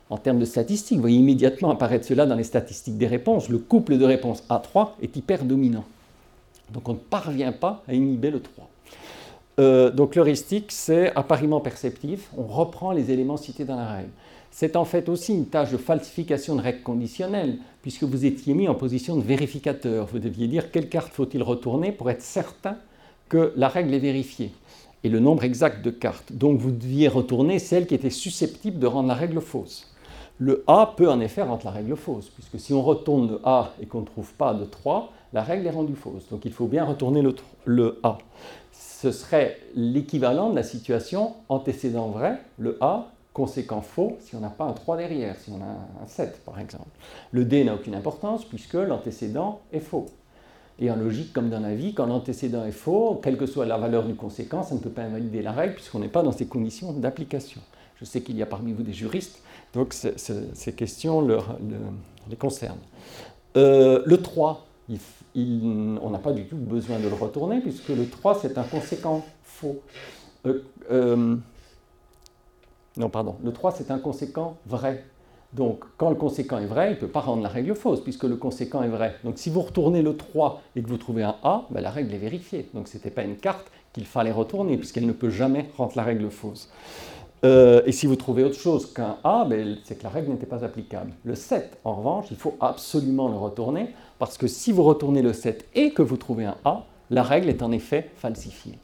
en 0.10 0.18
termes 0.18 0.40
de 0.40 0.46
statistiques, 0.46 0.98
vous 0.98 1.04
voyez 1.04 1.20
immédiatement 1.20 1.70
apparaître 1.70 2.06
cela 2.06 2.26
dans 2.26 2.36
les 2.36 2.44
statistiques 2.44 2.98
des 2.98 3.08
réponses, 3.08 3.48
le 3.48 3.60
couple 3.60 3.98
de 3.98 4.06
réponses 4.06 4.44
A3 4.50 4.90
est 5.02 5.16
hyper 5.16 5.46
dominant. 5.46 5.86
Donc 6.74 6.90
on 6.90 6.94
ne 6.94 6.98
parvient 6.98 7.52
pas 7.52 7.84
à 7.88 7.94
inhiber 7.94 8.32
le 8.32 8.42
3. 8.42 8.68
Euh, 9.60 9.92
donc 9.92 10.16
l'heuristique, 10.16 10.72
c'est 10.72 11.14
appariement 11.16 11.60
perceptif, 11.60 12.30
on 12.38 12.44
reprend 12.44 12.92
les 12.92 13.12
éléments 13.12 13.38
cités 13.38 13.66
dans 13.66 13.76
la 13.76 13.88
règle. 13.88 14.10
C'est 14.52 14.76
en 14.76 14.86
fait 14.86 15.10
aussi 15.10 15.34
une 15.34 15.46
tâche 15.46 15.72
de 15.72 15.78
falsification 15.78 16.56
de 16.56 16.62
règles 16.62 16.82
conditionnelles, 16.82 17.58
puisque 17.82 18.04
vous 18.04 18.26
étiez 18.26 18.54
mis 18.54 18.68
en 18.68 18.76
position 18.76 19.18
de 19.18 19.22
vérificateur. 19.22 20.08
Vous 20.08 20.20
deviez 20.20 20.48
dire 20.48 20.72
quelle 20.72 20.90
carte 20.90 21.12
faut-il 21.14 21.44
retourner 21.44 21.92
pour 21.92 22.10
être 22.10 22.22
certain 22.22 22.78
que 23.28 23.54
la 23.58 23.68
règle 23.68 23.94
est 23.94 24.00
vérifiée, 24.00 24.52
et 25.04 25.10
le 25.10 25.20
nombre 25.20 25.44
exact 25.44 25.84
de 25.84 25.92
cartes. 25.92 26.32
Donc 26.32 26.60
vous 26.60 26.72
deviez 26.72 27.10
retourner 27.10 27.60
celle 27.60 27.86
qui 27.86 27.96
était 27.96 28.10
susceptible 28.10 28.80
de 28.80 28.88
rendre 28.88 29.10
la 29.10 29.14
règle 29.14 29.42
fausse. 29.42 29.94
Le 30.40 30.64
A 30.68 30.94
peut 30.96 31.10
en 31.10 31.20
effet 31.20 31.44
rendre 31.44 31.66
la 31.66 31.72
règle 31.72 31.98
fausse, 31.98 32.30
puisque 32.30 32.60
si 32.60 32.74
on 32.74 32.82
retourne 32.82 33.30
le 33.30 33.42
A 33.44 33.74
et 33.82 33.86
qu'on 33.86 34.02
ne 34.02 34.06
trouve 34.06 34.34
pas 34.34 34.54
de 34.54 34.64
3, 34.64 35.12
la 35.34 35.44
règle 35.44 35.68
est 35.68 35.72
rendue 35.72 35.96
fausse. 35.96 36.28
Donc 36.32 36.46
il 36.46 36.54
faut 36.54 36.66
bien 36.66 36.86
retourner 36.86 37.22
le 37.66 38.00
A. 38.04 38.18
Ce 39.02 39.14
serait 39.14 39.58
l'équivalent 39.76 40.50
de 40.50 40.56
la 40.58 40.64
situation 40.64 41.36
antécédent 41.48 42.10
vrai, 42.10 42.42
le 42.58 42.78
A, 42.82 43.14
conséquent 43.32 43.80
faux 43.80 44.18
si 44.20 44.36
on 44.36 44.42
n'a 44.42 44.50
pas 44.50 44.66
un 44.66 44.74
3 44.74 44.98
derrière, 44.98 45.38
si 45.38 45.52
on 45.52 45.62
a 45.62 46.04
un 46.04 46.06
7 46.06 46.44
par 46.44 46.60
exemple. 46.60 46.90
Le 47.32 47.46
D 47.46 47.64
n'a 47.64 47.76
aucune 47.76 47.96
importance 47.96 48.44
puisque 48.44 48.74
l'antécédent 48.74 49.62
est 49.72 49.80
faux. 49.80 50.08
Et 50.80 50.92
en 50.92 50.98
logique, 50.98 51.32
comme 51.32 51.50
dans 51.50 51.62
la 51.62 51.76
vie, 51.76 51.94
quand 51.94 52.08
l'antécédent 52.08 52.66
est 52.66 52.74
faux, 52.74 53.22
quelle 53.24 53.38
que 53.38 53.46
soit 53.46 53.66
la 53.66 53.78
valeur 53.78 54.04
du 54.04 54.16
conséquent, 54.16 54.64
ça 54.64 54.76
ne 54.76 54.82
peut 54.82 54.90
pas 54.90 55.04
invalider 55.04 55.42
la 55.42 55.54
règle 55.54 55.76
puisqu'on 55.76 56.00
n'est 56.00 56.10
pas 56.10 56.22
dans 56.22 56.34
ces 56.34 56.48
conditions 56.48 56.92
d'application. 56.92 57.62
Je 57.96 58.04
sais 58.04 58.20
qu'il 58.20 58.36
y 58.36 58.42
a 58.42 58.48
parmi 58.48 58.74
vous 58.74 58.84
des 58.84 58.92
juristes, 58.92 59.42
donc 59.74 59.94
ces 59.94 60.74
questions 60.74 61.26
les 62.30 62.36
concernent. 62.36 62.78
Euh, 63.56 64.04
le 64.06 64.18
3, 64.22 64.68
on 66.02 66.10
n'a 66.10 66.20
pas 66.20 66.32
du 66.32 66.46
tout 66.46 66.58
besoin 66.58 67.00
de 67.00 67.08
le 67.08 67.16
retourner 67.16 67.60
puisque 67.62 67.90
le 67.90 68.08
3, 68.08 68.40
c'est 68.42 68.58
un 68.58 68.64
conséquent 68.64 69.26
faux. 69.44 69.82
Euh, 70.46 70.64
euh, 70.92 71.36
non, 72.98 73.10
pardon. 73.10 73.36
Le 73.44 73.52
3, 73.52 73.72
c'est 73.72 73.92
un 73.92 74.00
conséquent 74.00 74.58
vrai. 74.66 75.06
Donc, 75.54 75.84
quand 75.98 76.10
le 76.10 76.16
conséquent 76.16 76.60
est 76.60 76.68
vrai, 76.68 76.92
il 76.92 76.96
ne 76.96 77.00
peut 77.00 77.08
pas 77.08 77.22
rendre 77.22 77.42
la 77.42 77.50
règle 77.50 77.74
fausse, 77.74 78.02
puisque 78.02 78.26
le 78.26 78.36
conséquent 78.36 78.84
est 78.84 78.90
vrai. 78.90 79.16
Donc, 79.24 79.38
si 79.38 79.50
vous 79.50 79.62
retournez 79.62 80.02
le 80.02 80.16
3 80.16 80.62
et 80.76 80.84
que 80.84 80.88
vous 80.88 80.98
trouvez 80.98 81.24
un 81.24 81.36
A, 81.44 81.66
ben, 81.72 81.82
la 81.82 81.90
règle 81.90 82.14
est 82.14 82.20
vérifiée. 82.20 82.70
Donc, 82.74 82.88
ce 82.88 82.98
n'était 82.98 83.10
pas 83.10 83.24
une 83.24 83.38
carte 83.38 83.72
qu'il 83.94 84.06
fallait 84.06 84.32
retourner, 84.32 84.78
puisqu'elle 84.78 85.08
ne 85.08 85.12
peut 85.12 85.32
jamais 85.32 85.70
rendre 85.76 85.94
la 85.96 86.04
règle 86.04 86.30
fausse. 86.30 86.70
Euh, 87.46 87.82
et 87.86 87.92
si 87.92 88.06
vous 88.06 88.16
trouvez 88.16 88.44
autre 88.44 88.60
chose 88.60 88.92
qu'un 88.94 89.18
A, 89.24 89.46
ben, 89.46 89.78
c'est 89.84 89.98
que 89.98 90.04
la 90.04 90.10
règle 90.10 90.32
n'était 90.32 90.46
pas 90.46 90.64
applicable. 90.66 91.12
Le 91.24 91.36
7, 91.36 91.80
en 91.84 91.96
revanche, 91.96 92.26
il 92.32 92.38
faut 92.38 92.56
absolument 92.60 93.30
le 93.30 93.38
retourner, 93.38 93.90
parce 94.18 94.38
que 94.38 94.48
si 94.48 94.72
vous 94.72 94.84
retournez 94.84 95.22
le 95.22 95.34
7 95.34 95.66
et 95.76 95.92
que 95.92 96.02
vous 96.02 96.18
trouvez 96.18 96.46
un 96.46 96.58
A, 96.66 96.86
la 97.10 97.24
règle 97.24 97.50
est 97.50 97.64
en 97.64 97.72
effet 97.72 98.10
falsifiée. 98.16 98.78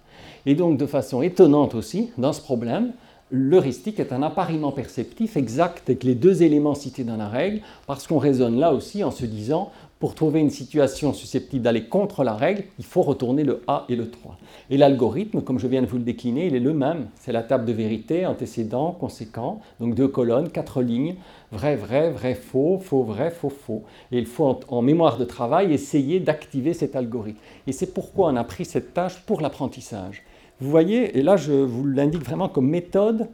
Et 0.46 0.56
donc, 0.56 0.78
de 0.78 0.86
façon 0.86 1.22
étonnante 1.22 1.76
aussi, 1.76 2.12
dans 2.18 2.34
ce 2.34 2.42
problème, 2.42 2.94
l'heuristique 3.32 4.00
est 4.00 4.14
un 4.14 4.22
appariement 4.22 4.72
perceptif 4.72 5.36
exact 5.36 5.90
avec 5.90 6.04
les 6.04 6.16
deux 6.16 6.44
éléments 6.44 6.76
cités 6.76 7.04
dans 7.04 7.18
la 7.18 7.28
règle, 7.28 7.62
parce 7.88 8.08
qu'on 8.08 8.20
raisonne 8.20 8.58
là 8.58 8.74
aussi 8.74 9.04
en 9.04 9.12
se 9.12 9.26
disant, 9.26 9.72
pour 10.00 10.14
trouver 10.14 10.42
une 10.42 10.50
situation 10.50 11.14
susceptible 11.14 11.64
d'aller 11.64 11.86
contre 11.86 12.26
la 12.26 12.34
règle, 12.34 12.66
il 12.78 12.86
faut 12.86 13.02
retourner 13.02 13.44
le 13.44 13.64
A 13.68 13.86
et 13.88 13.96
le 13.96 14.12
3. 14.12 14.38
Et 14.70 14.78
l'algorithme, 14.78 15.42
comme 15.42 15.58
je 15.58 15.68
viens 15.68 15.82
de 15.82 15.88
vous 15.88 15.98
le 15.98 16.04
décliner, 16.04 16.48
il 16.48 16.56
est 16.56 16.60
le 16.60 16.74
même. 16.74 17.08
C'est 17.16 17.32
la 17.32 17.44
table 17.44 17.66
de 17.66 17.72
vérité, 17.72 18.26
antécédent, 18.26 18.92
conséquent, 18.92 19.62
donc 19.80 19.96
deux 19.96 20.10
colonnes, 20.10 20.50
quatre 20.50 20.82
lignes, 20.82 21.16
vrai, 21.52 21.78
vrai, 21.78 22.12
vrai, 22.12 22.36
faux, 22.36 22.78
faux, 22.80 23.04
vrai, 23.04 23.32
faux, 23.32 23.50
faux. 23.50 23.84
Et 24.12 24.20
il 24.20 24.26
faut 24.26 24.60
en, 24.68 24.82
mémoire 24.82 25.18
de 25.18 25.24
travail 25.24 25.74
essayer 25.74 26.20
d'activer 26.20 26.74
cet 26.74 26.98
algorithme. 26.98 27.40
Et 27.66 27.72
c'est 27.72 27.94
pourquoi 27.94 28.28
on 28.28 28.36
a 28.36 28.44
pris 28.44 28.66
cette 28.66 28.94
tâche 28.94 29.22
pour 29.26 29.40
l'apprentissage. 29.40 30.24
Vous 30.60 30.70
voyez, 30.70 31.18
et 31.18 31.22
là 31.22 31.38
je 31.38 31.54
vous 31.54 31.86
l'indique 31.86 32.24
vraiment 32.24 32.50
comme 32.50 32.68
méthode 32.68 33.30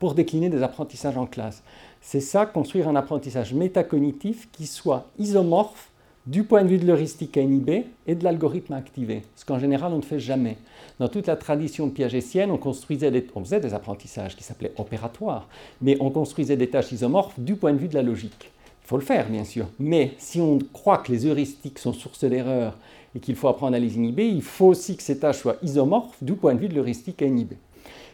pour 0.00 0.14
décliner 0.14 0.48
des 0.48 0.64
apprentissages 0.64 1.16
en 1.16 1.26
classe. 1.26 1.62
C'est 2.00 2.20
ça, 2.20 2.44
construire 2.44 2.88
un 2.88 2.96
apprentissage 2.96 3.54
métacognitif 3.54 4.50
qui 4.50 4.66
soit 4.66 5.06
isomorphe 5.18 5.91
du 6.26 6.44
point 6.44 6.62
de 6.62 6.68
vue 6.68 6.78
de 6.78 6.86
l'heuristique 6.86 7.36
à 7.36 7.40
inhiber 7.40 7.84
et 8.06 8.14
de 8.14 8.22
l'algorithme 8.22 8.74
à 8.74 8.76
activer, 8.76 9.22
ce 9.34 9.44
qu'en 9.44 9.58
général 9.58 9.92
on 9.92 9.96
ne 9.96 10.02
fait 10.02 10.20
jamais. 10.20 10.56
Dans 11.00 11.08
toute 11.08 11.26
la 11.26 11.36
tradition 11.36 11.90
piagétienne, 11.90 12.50
on, 12.50 12.58
construisait 12.58 13.12
on 13.34 13.40
faisait 13.40 13.60
des 13.60 13.74
apprentissages 13.74 14.36
qui 14.36 14.44
s'appelaient 14.44 14.72
opératoires, 14.76 15.48
mais 15.80 15.96
on 16.00 16.10
construisait 16.10 16.56
des 16.56 16.70
tâches 16.70 16.92
isomorphes 16.92 17.40
du 17.40 17.56
point 17.56 17.72
de 17.72 17.78
vue 17.78 17.88
de 17.88 17.94
la 17.94 18.02
logique. 18.02 18.50
Il 18.84 18.88
faut 18.88 18.96
le 18.96 19.02
faire, 19.02 19.28
bien 19.28 19.44
sûr, 19.44 19.66
mais 19.78 20.12
si 20.18 20.40
on 20.40 20.58
croit 20.72 20.98
que 20.98 21.10
les 21.10 21.26
heuristiques 21.26 21.78
sont 21.78 21.92
source 21.92 22.24
d'erreur 22.24 22.76
et 23.14 23.20
qu'il 23.20 23.34
faut 23.34 23.48
apprendre 23.48 23.74
à 23.74 23.80
les 23.80 23.96
inhiber, 23.96 24.28
il 24.28 24.42
faut 24.42 24.66
aussi 24.66 24.96
que 24.96 25.02
ces 25.02 25.18
tâches 25.18 25.38
soient 25.38 25.56
isomorphes 25.62 26.22
du 26.22 26.34
point 26.34 26.54
de 26.54 26.60
vue 26.60 26.68
de 26.68 26.74
l'heuristique 26.74 27.22
à 27.22 27.26
inhiber. 27.26 27.56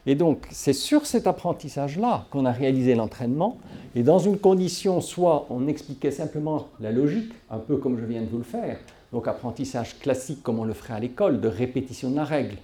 Et 0.09 0.15
donc, 0.15 0.47
c'est 0.51 0.73
sur 0.73 1.05
cet 1.05 1.27
apprentissage-là 1.27 2.25
qu'on 2.31 2.47
a 2.47 2.51
réalisé 2.51 2.95
l'entraînement. 2.95 3.59
Et 3.95 4.03
dans 4.03 4.19
une 4.19 4.39
condition, 4.39 5.03
soit 5.03 5.47
on 5.51 5.69
expliquait 5.69 6.11
simplement 6.11 6.69
la 6.81 6.93
logique, 6.93 7.31
un 7.51 7.59
peu 7.59 7.77
comme 7.77 7.99
je 8.01 8.07
viens 8.07 8.23
de 8.23 8.27
vous 8.27 8.39
le 8.39 8.43
faire, 8.43 8.79
donc 9.13 9.29
apprentissage 9.29 9.99
classique 9.99 10.43
comme 10.43 10.61
on 10.61 10.65
le 10.65 10.73
ferait 10.73 10.95
à 10.95 10.99
l'école, 10.99 11.43
de 11.43 11.49
répétition 11.49 12.11
de 12.11 12.17
la 12.17 12.25
règle. 12.25 12.57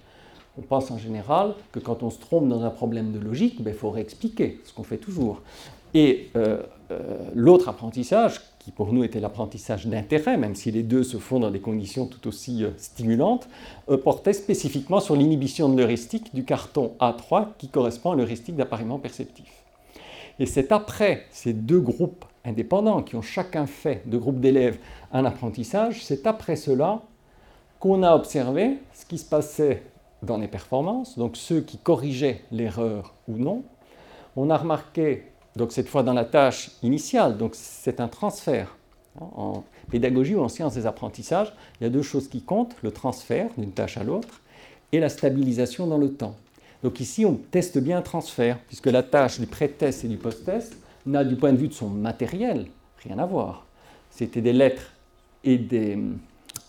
On 0.57 0.63
pense 0.63 0.89
en 0.89 0.97
général 0.97 1.53
que 1.71 1.77
quand 1.77 2.01
on 2.01 2.09
se 2.09 2.19
trompe 2.19 2.49
dans 2.49 2.63
un 2.63 2.71
problème 2.71 3.11
de 3.11 3.19
logique, 3.19 3.61
ben, 3.61 3.75
il 3.75 3.77
faut 3.77 3.91
réexpliquer, 3.91 4.59
ce 4.63 4.73
qu'on 4.73 4.81
fait 4.81 4.97
toujours. 4.97 5.43
Et 5.93 6.31
euh, 6.35 6.63
euh, 6.89 7.29
l'autre 7.35 7.69
apprentissage, 7.69 8.41
qui 8.65 8.71
pour 8.71 8.91
nous 8.91 9.03
était 9.03 9.19
l'apprentissage 9.19 9.85
d'intérêt, 9.85 10.37
même 10.37 10.55
si 10.55 10.71
les 10.71 10.81
deux 10.81 11.03
se 11.03 11.17
font 11.17 11.39
dans 11.39 11.51
des 11.51 11.59
conditions 11.59 12.07
tout 12.07 12.27
aussi 12.27 12.63
euh, 12.63 12.71
stimulantes, 12.77 13.47
euh, 13.89 13.97
portait 13.97 14.33
spécifiquement 14.33 14.99
sur 14.99 15.15
l'inhibition 15.15 15.69
de 15.69 15.77
l'heuristique 15.77 16.33
du 16.33 16.45
carton 16.45 16.95
A3 16.99 17.49
qui 17.59 17.67
correspond 17.69 18.13
à 18.13 18.15
l'heuristique 18.15 18.55
d'appariement 18.55 18.97
perceptif. 18.97 19.51
Et 20.39 20.47
c'est 20.47 20.71
après 20.71 21.27
ces 21.29 21.53
deux 21.53 21.79
groupes 21.79 22.25
indépendants 22.43 23.03
qui 23.03 23.15
ont 23.15 23.21
chacun 23.21 23.67
fait, 23.67 24.01
de 24.07 24.17
groupes 24.17 24.39
d'élèves, 24.39 24.79
un 25.13 25.25
apprentissage, 25.25 26.03
c'est 26.03 26.25
après 26.25 26.55
cela 26.55 27.03
qu'on 27.79 28.01
a 28.01 28.15
observé 28.15 28.79
ce 28.95 29.05
qui 29.05 29.19
se 29.19 29.25
passait 29.25 29.83
dans 30.23 30.37
les 30.37 30.47
performances, 30.47 31.19
donc 31.19 31.37
ceux 31.37 31.61
qui 31.61 31.77
corrigeaient 31.77 32.41
l'erreur 32.51 33.13
ou 33.27 33.37
non. 33.37 33.61
On 34.35 34.49
a 34.49 34.57
remarqué 34.57 35.34
donc 35.55 35.71
cette 35.71 35.87
fois 35.87 36.03
dans 36.03 36.13
la 36.13 36.25
tâche 36.25 36.71
initiale, 36.83 37.37
donc 37.37 37.51
c'est 37.53 37.99
un 37.99 38.07
transfert. 38.07 38.75
En 39.19 39.63
pédagogie 39.89 40.35
ou 40.35 40.41
en 40.41 40.49
sciences 40.49 40.73
des 40.73 40.85
apprentissages, 40.85 41.53
il 41.79 41.85
y 41.85 41.87
a 41.87 41.89
deux 41.89 42.01
choses 42.01 42.27
qui 42.27 42.41
comptent, 42.41 42.75
le 42.83 42.91
transfert 42.91 43.49
d'une 43.57 43.71
tâche 43.71 43.97
à 43.97 44.03
l'autre 44.03 44.41
et 44.91 44.99
la 44.99 45.07
stabilisation 45.07 45.87
dans 45.87 45.97
le 45.97 46.11
temps. 46.11 46.35
Donc 46.83 46.99
ici, 46.99 47.25
on 47.25 47.35
teste 47.35 47.77
bien 47.77 47.99
un 47.99 48.01
transfert, 48.01 48.59
puisque 48.67 48.87
la 48.87 49.03
tâche 49.03 49.39
du 49.39 49.47
pré-test 49.47 50.03
et 50.03 50.07
du 50.07 50.17
post-test 50.17 50.77
n'a 51.05 51.23
du 51.23 51.35
point 51.35 51.53
de 51.53 51.57
vue 51.57 51.69
de 51.69 51.73
son 51.73 51.89
matériel 51.89 52.67
rien 53.03 53.19
à 53.19 53.25
voir. 53.25 53.65
C'était 54.11 54.41
des 54.41 54.53
lettres 54.53 54.91
et 55.43 55.57
des 55.57 55.97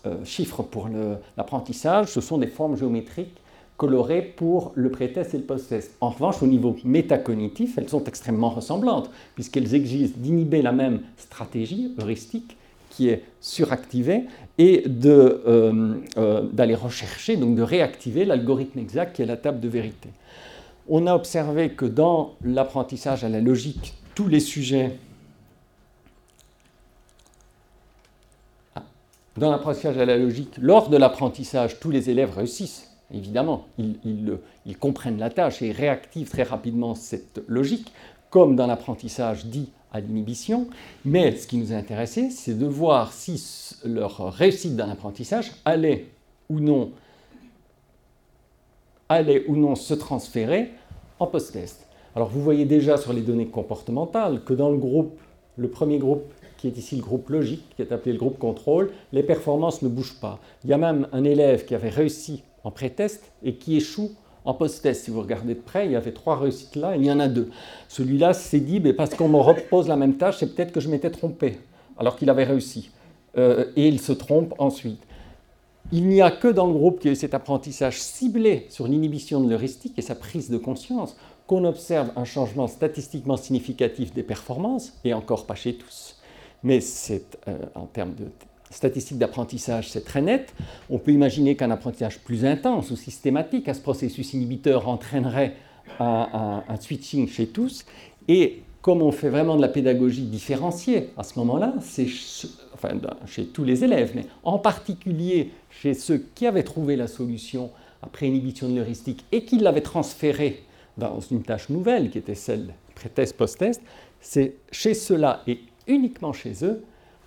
euh, 0.07 0.25
chiffres 0.25 0.63
pour 0.63 0.89
l'apprentissage, 1.37 2.09
ce 2.09 2.21
sont 2.21 2.39
des 2.39 2.47
formes 2.47 2.77
géométriques 2.77 3.37
colorées 3.77 4.23
pour 4.23 4.73
le 4.75 4.91
pré-test 4.91 5.35
et 5.35 5.39
le 5.39 5.45
post-test. 5.45 5.97
En 6.01 6.11
revanche, 6.11 6.43
au 6.43 6.47
niveau 6.47 6.77
métacognitif, 6.85 7.77
elles 7.77 7.89
sont 7.89 8.05
extrêmement 8.05 8.51
ressemblantes, 8.51 9.11
puisqu'elles 9.35 9.75
exigent 9.75 10.13
d'inhiber 10.17 10.63
la 10.63 10.73
même 10.73 11.01
stratégie 11.17 11.95
heuristique 12.01 12.57
qui 12.91 13.09
est 13.09 13.25
suractivée 13.41 14.25
et 14.57 14.85
euh, 15.05 15.97
euh, 16.17 16.43
d'aller 16.53 16.75
rechercher, 16.75 17.37
donc 17.37 17.55
de 17.55 17.63
réactiver 17.63 18.25
l'algorithme 18.25 18.79
exact 18.79 19.15
qui 19.17 19.23
est 19.23 19.27
la 19.27 19.37
table 19.37 19.61
de 19.61 19.69
vérité. 19.69 20.09
On 20.89 21.07
a 21.07 21.15
observé 21.15 21.71
que 21.71 21.85
dans 21.85 22.35
l'apprentissage 22.43 23.25
à 23.25 23.29
la 23.29 23.41
logique, 23.41 23.95
tous 24.15 24.29
les 24.29 24.41
sujets 24.41 24.93
ah, 28.75 28.85
dans 29.37 29.51
l'apprentissage 29.51 29.99
à 29.99 30.07
la 30.07 30.17
logique, 30.17 30.55
lors 30.59 30.89
de 30.89 30.97
l'apprentissage, 30.97 31.79
tous 31.79 31.91
les 31.91 32.09
élèves 32.09 32.35
réussissent 32.35 32.96
Évidemment, 33.13 33.67
ils, 33.79 34.79
comprennent 34.79 35.19
la 35.19 35.31
tâche 35.31 35.63
et 35.63 35.71
réactivent 35.71 36.29
très 36.29 36.43
rapidement 36.43 36.95
cette 36.95 37.41
logique, 37.47 37.93
comme 38.31 38.57
dans 38.57 38.67
l'apprentissage 38.67 39.47
dit 39.47 39.71
à 39.93 40.01
l'inhibition. 40.01 40.67
Mais 41.05 41.37
ce 41.37 41.47
qui 41.47 41.57
nous 41.57 41.73
a 41.73 41.77
intéressé, 41.77 42.31
c'est 42.31 42.59
de 42.59 42.67
voir 42.67 43.13
si 43.13 43.41
leur 43.85 44.33
réussite 44.33 44.77
dans 44.77 44.87
l'apprentissage 44.87 45.53
allait 45.65 46.07
ou 46.49 46.61
non 46.61 46.91
allait 49.09 49.45
ou 49.47 49.57
non 49.57 49.77
se 49.77 49.95
transférer 49.95 50.71
en 51.21 51.27
post-test. 51.27 51.87
Alors 52.17 52.29
vous 52.29 52.43
voyez 52.43 52.65
déjà 52.65 52.97
sur 52.97 53.13
les 53.13 53.21
données 53.21 53.47
comportementales 53.47 54.43
que 54.43 54.53
dans 54.53 54.71
le 54.71 54.79
groupe, 54.79 55.19
le 55.57 55.69
premier 55.69 55.99
groupe 55.99 56.25
qui 56.57 56.67
est 56.67 56.77
ici 56.79 56.97
le 56.97 57.03
groupe 57.03 57.29
logique, 57.29 57.65
qui 57.77 57.83
est 57.83 57.93
appelé 57.93 58.13
le 58.13 58.19
groupe 58.19 58.39
contrôle, 58.39 58.91
les 59.13 59.23
performances 59.23 59.83
ne 59.83 59.89
bougent 59.89 60.19
pas. 60.21 60.39
Il 60.65 60.71
y 60.71 60.73
a 60.73 60.79
même 60.79 61.07
un 61.13 61.25
élève 61.25 61.67
qui 61.67 61.75
avait 61.75 61.91
réussi 61.91 62.43
en 62.67 62.73
pré-test 62.73 63.23
et 63.45 63.55
qui 63.55 63.77
échoue 63.77 64.11
en 64.45 64.53
post-test. 64.53 65.05
Si 65.05 65.11
vous 65.13 65.21
regardez 65.21 65.55
de 65.55 65.61
près, 65.61 65.87
il 65.87 65.93
y 65.93 65.97
avait 65.97 66.13
trois 66.13 66.37
réussites 66.37 66.75
là, 66.75 66.97
il 66.97 67.05
y 67.05 67.11
en 67.11 67.21
a 67.21 67.29
deux. 67.29 67.51
Celui-là 67.89 68.35
s'est 68.35 68.61
dit, 68.61 68.81
mais 68.81 68.93
parce 68.93 69.15
qu'on 69.15 69.29
me 69.29 69.39
repose 69.39 69.87
la 69.87 69.97
même 69.97 70.17
tâche, 70.17 70.39
c'est 70.39 70.53
peut-être 70.53 70.73
que 70.73 70.81
je 70.81 70.89
m'étais 70.89 71.11
trompé, 71.11 71.61
alors 71.97 72.17
qu'il 72.17 72.29
avait 72.29 72.45
réussi. 72.45 72.91
Euh, 73.39 73.67
et 73.77 73.87
il 73.87 74.01
se 74.01 74.13
trompe 74.13 74.55
ensuite. 74.59 75.01
Il 75.93 76.09
n'y 76.09 76.21
a 76.21 76.33
que 76.33 76.49
dans 76.49 76.67
le 76.67 76.73
groupe 76.73 76.99
qui 76.99 77.09
a 77.09 77.13
eu 77.13 77.17
cet 77.17 77.35
apprentissage 77.35 78.01
ciblé 78.01 78.67
sur 78.69 78.89
l'inhibition 78.89 79.41
de 79.41 79.49
l'heuristique 79.49 79.97
et 79.97 80.03
sa 80.03 80.17
prise 80.17 80.51
de 80.51 80.59
conscience 80.59 81.17
qu'on 81.47 81.65
observe 81.65 82.11
un 82.17 82.25
changement 82.25 82.67
statistiquement 82.67 83.37
significatif 83.37 84.13
des 84.13 84.25
performances, 84.25 84.99
et 85.05 85.15
encore 85.15 85.47
pas 85.47 85.55
chez 85.55 85.75
tous. 85.75 86.17
Mais 86.65 86.81
c'est, 86.81 87.39
euh, 87.47 87.59
en 87.77 87.87
termes 87.87 88.15
de 88.15 88.25
statistiques 88.77 89.19
d'apprentissage, 89.19 89.91
c'est 89.91 90.05
très 90.05 90.21
net. 90.21 90.55
On 90.91 90.99
peut 90.99 91.13
imaginer 91.13 91.57
qu'un 91.57 91.71
apprentissage 91.71 92.19
plus 92.21 92.45
intense 92.45 92.91
ou 92.91 92.97
systématique 92.97 93.69
à 93.69 93.75
ce 93.75 93.81
processus 93.81 94.35
inhibiteur 94.35 94.89
entraînerait 94.89 95.55
un, 95.99 96.63
switching 96.81 97.27
chez 97.29 97.47
tous. 97.47 97.87
Et 98.29 98.63
comme 98.83 99.03
on 99.03 99.13
fait 99.13 99.31
vraiment 99.31 99.57
de 99.57 99.63
la 99.63 99.69
pédagogie 99.69 100.27
différenciée 100.27 101.11
à 101.17 101.23
ce 101.23 101.39
moment-là, 101.39 101.75
c'est 101.81 102.07
enfin, 102.75 102.91
chez 103.27 103.47
tous 103.47 103.65
les 103.65 103.83
élèves, 103.83 104.13
mais 104.15 104.27
en 104.45 104.59
particulier 104.59 105.51
chez 105.71 105.95
ceux 105.95 106.25
qui 106.35 106.47
avaient 106.47 106.63
trouvé 106.63 106.97
la 106.97 107.07
solution 107.07 107.71
après 108.03 108.29
inhibition 108.29 108.69
de 108.69 108.77
l'heuristique 108.77 109.25
et 109.33 109.45
qui 109.45 109.59
l'avaient 109.59 109.81
transférée 109.81 110.63
dans 110.99 111.21
une 111.21 111.43
tâche 111.43 111.71
nouvelle 111.71 112.11
qui 112.11 112.19
était 112.19 112.35
celle 112.35 112.75
pré-test, 112.95 113.37
post-test, 113.37 113.83
c'est 114.21 114.55
chez 114.71 114.95
ceux-là 114.95 115.43
et 115.47 115.61
uniquement 115.87 116.33
chez 116.33 116.53
eux 116.63 116.83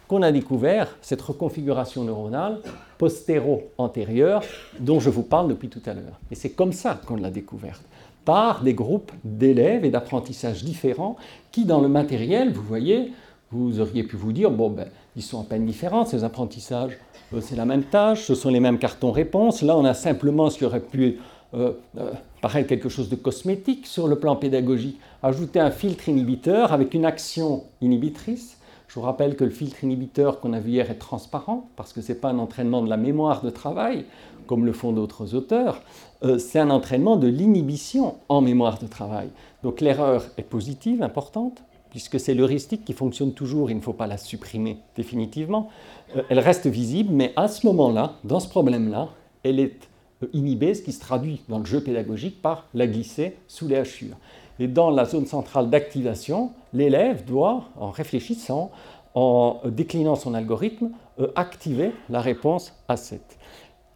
qu'on 0.09 0.23
a 0.23 0.31
découvert 0.31 0.97
cette 1.01 1.21
reconfiguration 1.21 2.03
neuronale 2.03 2.59
postéro-antérieure 2.97 4.43
dont 4.79 4.99
je 4.99 5.09
vous 5.09 5.23
parle 5.23 5.47
depuis 5.47 5.69
tout 5.69 5.81
à 5.85 5.93
l'heure. 5.93 6.19
Et 6.31 6.35
c'est 6.35 6.49
comme 6.49 6.73
ça 6.73 6.99
qu'on 7.05 7.15
l'a 7.15 7.29
découverte 7.29 7.81
par 8.25 8.61
des 8.63 8.73
groupes 8.73 9.11
d'élèves 9.23 9.85
et 9.85 9.89
d'apprentissage 9.89 10.63
différents 10.63 11.15
qui, 11.51 11.63
dans 11.63 11.79
le 11.79 11.87
matériel, 11.87 12.51
vous 12.51 12.63
voyez, 12.63 13.13
vous 13.51 13.79
auriez 13.79 14.03
pu 14.03 14.17
vous 14.17 14.33
dire, 14.33 14.51
bon, 14.51 14.69
ben, 14.69 14.87
ils 15.15 15.23
sont 15.23 15.41
à 15.41 15.43
peine 15.43 15.65
différents, 15.65 16.05
ces 16.05 16.23
apprentissages. 16.23 16.97
Euh, 17.33 17.41
c'est 17.41 17.55
la 17.55 17.65
même 17.65 17.83
tâche, 17.83 18.25
ce 18.25 18.35
sont 18.35 18.49
les 18.49 18.59
mêmes 18.59 18.79
cartons-réponses. 18.79 19.61
Là, 19.61 19.77
on 19.77 19.85
a 19.85 19.93
simplement 19.93 20.49
ce 20.49 20.57
qui 20.57 20.65
aurait 20.65 20.79
pu 20.79 21.19
euh, 21.53 21.71
euh, 21.97 22.11
paraître 22.41 22.67
quelque 22.67 22.89
chose 22.89 23.09
de 23.09 23.15
cosmétique 23.15 23.87
sur 23.87 24.07
le 24.07 24.17
plan 24.17 24.35
pédagogique. 24.35 24.99
Ajouter 25.23 25.59
un 25.59 25.71
filtre 25.71 26.09
inhibiteur 26.09 26.73
avec 26.73 26.93
une 26.93 27.05
action 27.05 27.63
inhibitrice. 27.81 28.58
Je 28.89 28.95
vous 28.95 29.01
rappelle 29.01 29.35
que 29.35 29.43
le 29.43 29.51
filtre 29.51 29.83
inhibiteur 29.83 30.39
qu'on 30.39 30.51
a 30.51 30.59
vu 30.59 30.71
hier 30.71 30.89
est 30.89 30.95
transparent, 30.95 31.69
parce 31.75 31.93
que 31.93 32.01
ce 32.01 32.11
n'est 32.11 32.17
pas 32.17 32.29
un 32.29 32.39
entraînement 32.39 32.81
de 32.81 32.89
la 32.89 32.97
mémoire 32.97 33.43
de 33.43 33.51
travail, 33.51 34.05
comme 34.47 34.65
le 34.65 34.73
font 34.73 34.91
d'autres 34.91 35.35
auteurs, 35.35 35.83
euh, 36.23 36.39
c'est 36.39 36.57
un 36.57 36.71
entraînement 36.71 37.15
de 37.15 37.27
l'inhibition 37.27 38.15
en 38.29 38.41
mémoire 38.41 38.79
de 38.79 38.87
travail. 38.87 39.29
Donc 39.61 39.79
l'erreur 39.79 40.25
est 40.39 40.43
positive, 40.43 41.03
importante, 41.03 41.61
puisque 41.91 42.19
c'est 42.19 42.33
l'heuristique 42.33 42.83
qui 42.83 42.93
fonctionne 42.93 43.33
toujours, 43.33 43.69
il 43.69 43.77
ne 43.77 43.81
faut 43.81 43.93
pas 43.93 44.07
la 44.07 44.17
supprimer 44.17 44.79
définitivement. 44.95 45.69
Euh, 46.15 46.23
elle 46.29 46.39
reste 46.39 46.65
visible, 46.65 47.13
mais 47.13 47.31
à 47.35 47.47
ce 47.47 47.67
moment-là, 47.67 48.13
dans 48.23 48.39
ce 48.39 48.49
problème-là, 48.49 49.09
elle 49.43 49.59
est 49.59 49.87
euh, 50.23 50.27
inhibée, 50.33 50.73
ce 50.73 50.81
qui 50.81 50.93
se 50.93 50.99
traduit 50.99 51.43
dans 51.47 51.59
le 51.59 51.65
jeu 51.65 51.79
pédagogique 51.79 52.41
par 52.41 52.65
la 52.73 52.87
glisser 52.87 53.37
sous 53.47 53.67
les 53.67 53.75
hachures. 53.75 54.17
Et 54.57 54.67
dans 54.67 54.89
la 54.89 55.05
zone 55.05 55.27
centrale 55.27 55.69
d'activation, 55.69 56.53
l'élève 56.73 57.25
doit, 57.25 57.65
en 57.79 57.91
réfléchissant, 57.91 58.71
en 59.15 59.61
déclinant 59.65 60.15
son 60.15 60.33
algorithme, 60.33 60.91
activer 61.35 61.91
la 62.09 62.21
réponse 62.21 62.73
à 62.87 62.95
7. 62.95 63.21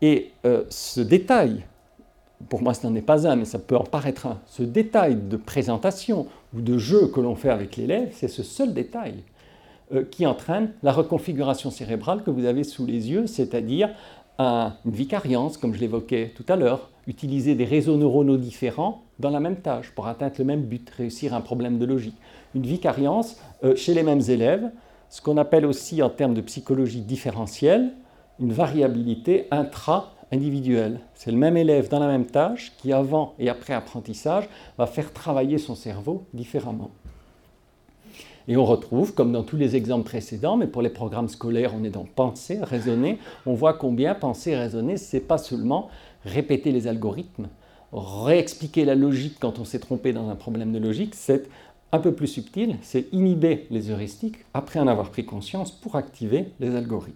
Et 0.03 0.33
euh, 0.45 0.65
ce 0.69 0.99
détail, 0.99 1.63
pour 2.49 2.61
moi 2.61 2.73
ce 2.73 2.85
n'en 2.85 2.93
est 2.93 3.01
pas 3.01 3.25
un, 3.25 3.37
mais 3.37 3.45
ça 3.45 3.57
peut 3.57 3.77
en 3.77 3.85
paraître 3.85 4.27
un, 4.27 4.41
ce 4.47 4.61
détail 4.61 5.15
de 5.15 5.37
présentation 5.37 6.27
ou 6.53 6.59
de 6.59 6.77
jeu 6.77 7.07
que 7.07 7.21
l'on 7.21 7.35
fait 7.35 7.49
avec 7.49 7.77
l'élève, 7.77 8.09
c'est 8.11 8.27
ce 8.27 8.43
seul 8.43 8.73
détail 8.73 9.23
euh, 9.93 10.03
qui 10.03 10.25
entraîne 10.25 10.73
la 10.83 10.91
reconfiguration 10.91 11.71
cérébrale 11.71 12.21
que 12.23 12.31
vous 12.31 12.43
avez 12.43 12.65
sous 12.65 12.85
les 12.85 13.11
yeux, 13.11 13.27
c'est-à-dire 13.27 13.91
une 14.39 14.73
vicariance, 14.83 15.55
comme 15.57 15.73
je 15.73 15.79
l'évoquais 15.79 16.33
tout 16.35 16.45
à 16.49 16.57
l'heure, 16.57 16.89
utiliser 17.07 17.55
des 17.55 17.63
réseaux 17.63 17.95
neuronaux 17.95 18.35
différents 18.35 19.03
dans 19.19 19.29
la 19.29 19.39
même 19.39 19.57
tâche 19.57 19.91
pour 19.91 20.07
atteindre 20.07 20.35
le 20.39 20.43
même 20.43 20.63
but, 20.63 20.89
réussir 20.89 21.33
un 21.33 21.39
problème 21.39 21.77
de 21.77 21.85
logique. 21.85 22.17
Une 22.55 22.63
vicariance 22.63 23.37
euh, 23.63 23.75
chez 23.75 23.93
les 23.93 24.03
mêmes 24.03 24.21
élèves, 24.27 24.69
ce 25.09 25.21
qu'on 25.21 25.37
appelle 25.37 25.65
aussi 25.65 26.01
en 26.01 26.09
termes 26.09 26.33
de 26.33 26.41
psychologie 26.41 27.01
différentielle, 27.01 27.93
une 28.39 28.51
variabilité 28.51 29.47
intra-individuelle. 29.51 30.99
C'est 31.13 31.31
le 31.31 31.37
même 31.37 31.57
élève 31.57 31.89
dans 31.89 31.99
la 31.99 32.07
même 32.07 32.25
tâche 32.25 32.73
qui, 32.77 32.91
avant 32.91 33.33
et 33.39 33.49
après 33.49 33.73
apprentissage, 33.73 34.49
va 34.77 34.87
faire 34.87 35.13
travailler 35.13 35.57
son 35.57 35.75
cerveau 35.75 36.23
différemment. 36.33 36.91
Et 38.47 38.57
on 38.57 38.65
retrouve, 38.65 39.13
comme 39.13 39.31
dans 39.31 39.43
tous 39.43 39.55
les 39.55 39.75
exemples 39.75 40.05
précédents, 40.05 40.57
mais 40.57 40.67
pour 40.67 40.81
les 40.81 40.89
programmes 40.89 41.29
scolaires, 41.29 41.73
on 41.79 41.83
est 41.83 41.89
dans 41.89 42.05
penser, 42.05 42.59
raisonner, 42.61 43.19
on 43.45 43.53
voit 43.53 43.73
combien 43.73 44.15
penser, 44.15 44.55
raisonner, 44.55 44.97
c'est 44.97 45.21
pas 45.21 45.37
seulement 45.37 45.89
répéter 46.25 46.71
les 46.71 46.87
algorithmes, 46.87 47.47
réexpliquer 47.93 48.83
la 48.83 48.95
logique 48.95 49.37
quand 49.39 49.59
on 49.59 49.65
s'est 49.65 49.79
trompé 49.79 50.11
dans 50.11 50.29
un 50.29 50.35
problème 50.35 50.73
de 50.73 50.79
logique, 50.79 51.15
c'est 51.15 51.47
un 51.93 51.99
peu 51.99 52.11
plus 52.11 52.27
subtil, 52.27 52.75
c'est 52.81 53.05
inhiber 53.13 53.67
les 53.69 53.91
heuristiques 53.91 54.37
après 54.53 54.79
en 54.79 54.87
avoir 54.87 55.11
pris 55.11 55.25
conscience 55.25 55.71
pour 55.71 55.95
activer 55.95 56.47
les 56.59 56.75
algorithmes. 56.75 57.13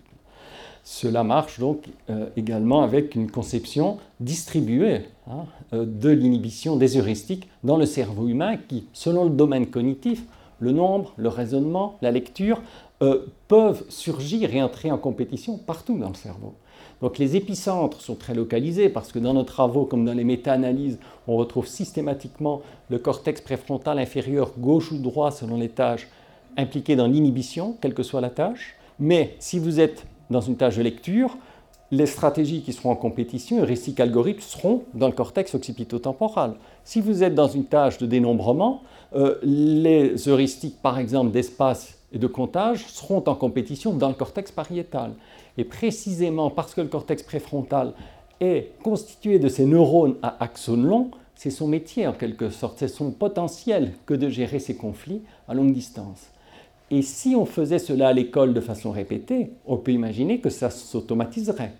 Cela 0.83 1.23
marche 1.23 1.59
donc 1.59 1.85
euh, 2.09 2.29
également 2.37 2.83
avec 2.83 3.15
une 3.15 3.29
conception 3.29 3.97
distribuée 4.21 5.01
hein, 5.29 5.45
euh, 5.73 5.85
de 5.85 6.09
l'inhibition 6.09 6.77
des 6.77 6.95
heuristiques 6.95 7.49
dans 7.63 7.75
le 7.75 7.85
cerveau 7.85 8.29
humain 8.29 8.55
qui, 8.55 8.85
selon 8.93 9.25
le 9.25 9.31
domaine 9.31 9.67
cognitif, 9.67 10.23
le 10.59 10.71
nombre, 10.71 11.13
le 11.17 11.27
raisonnement, 11.27 11.97
la 12.01 12.11
lecture, 12.11 12.61
euh, 13.01 13.25
peuvent 13.47 13.83
surgir 13.89 14.53
et 14.55 14.61
entrer 14.61 14.91
en 14.91 14.97
compétition 14.97 15.57
partout 15.57 15.97
dans 15.97 16.09
le 16.09 16.15
cerveau. 16.15 16.53
Donc 17.01 17.17
les 17.17 17.35
épicentres 17.35 18.01
sont 18.01 18.15
très 18.15 18.33
localisés 18.33 18.89
parce 18.89 19.11
que 19.11 19.19
dans 19.19 19.33
nos 19.33 19.43
travaux, 19.43 19.85
comme 19.85 20.05
dans 20.05 20.13
les 20.13 20.23
méta-analyses, 20.23 20.99
on 21.27 21.35
retrouve 21.37 21.67
systématiquement 21.67 22.61
le 22.89 22.97
cortex 22.97 23.41
préfrontal 23.41 23.99
inférieur 23.99 24.53
gauche 24.57 24.91
ou 24.91 24.97
droit 24.97 25.31
selon 25.31 25.57
les 25.57 25.69
tâches 25.69 26.07
impliquées 26.57 26.95
dans 26.95 27.07
l'inhibition, 27.07 27.77
quelle 27.81 27.93
que 27.93 28.03
soit 28.03 28.21
la 28.21 28.31
tâche. 28.31 28.75
Mais 28.99 29.35
si 29.39 29.59
vous 29.59 29.79
êtes 29.79 30.07
dans 30.31 30.41
une 30.41 30.57
tâche 30.57 30.77
de 30.77 30.81
lecture, 30.81 31.37
les 31.91 32.05
stratégies 32.05 32.61
qui 32.61 32.73
seront 32.73 32.91
en 32.91 32.95
compétition, 32.95 33.59
heuristiques 33.59 33.99
algorithmes, 33.99 34.41
seront 34.41 34.83
dans 34.93 35.07
le 35.07 35.13
cortex 35.13 35.55
occipitotemporal. 35.55 36.55
Si 36.83 36.99
vous 36.99 37.23
êtes 37.23 37.35
dans 37.35 37.47
une 37.47 37.65
tâche 37.65 37.97
de 37.97 38.05
dénombrement, 38.05 38.81
euh, 39.15 39.35
les 39.43 40.27
heuristiques, 40.27 40.81
par 40.81 40.99
exemple, 40.99 41.31
d'espace 41.31 41.96
et 42.11 42.19
de 42.19 42.27
comptage, 42.27 42.85
seront 42.87 43.23
en 43.27 43.35
compétition 43.35 43.93
dans 43.93 44.09
le 44.09 44.13
cortex 44.13 44.51
pariétal. 44.51 45.13
Et 45.57 45.63
précisément 45.63 46.49
parce 46.49 46.73
que 46.73 46.81
le 46.81 46.87
cortex 46.87 47.23
préfrontal 47.23 47.93
est 48.39 48.71
constitué 48.83 49.39
de 49.39 49.49
ces 49.49 49.65
neurones 49.65 50.15
à 50.21 50.43
axones 50.43 50.85
longs, 50.85 51.11
c'est 51.35 51.51
son 51.51 51.67
métier 51.67 52.07
en 52.07 52.13
quelque 52.13 52.49
sorte, 52.49 52.79
c'est 52.79 52.87
son 52.87 53.11
potentiel 53.11 53.93
que 54.05 54.13
de 54.13 54.29
gérer 54.29 54.59
ces 54.59 54.75
conflits 54.75 55.21
à 55.47 55.53
longue 55.53 55.73
distance. 55.73 56.31
Et 56.89 57.01
si 57.01 57.35
on 57.35 57.45
faisait 57.45 57.79
cela 57.79 58.07
à 58.07 58.13
l'école 58.13 58.53
de 58.53 58.61
façon 58.61 58.91
répétée, 58.91 59.51
on 59.65 59.77
peut 59.77 59.91
imaginer 59.91 60.39
que 60.39 60.49
ça 60.49 60.69
s'automatiserait. 60.69 61.73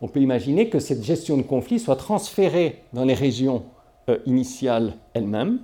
On 0.00 0.08
peut 0.08 0.20
imaginer 0.20 0.68
que 0.68 0.78
cette 0.78 1.04
gestion 1.04 1.36
de 1.36 1.42
conflit 1.42 1.78
soit 1.78 1.96
transférée 1.96 2.82
dans 2.92 3.04
les 3.04 3.14
régions 3.14 3.64
euh, 4.08 4.18
initiales 4.26 4.94
elles-mêmes. 5.12 5.60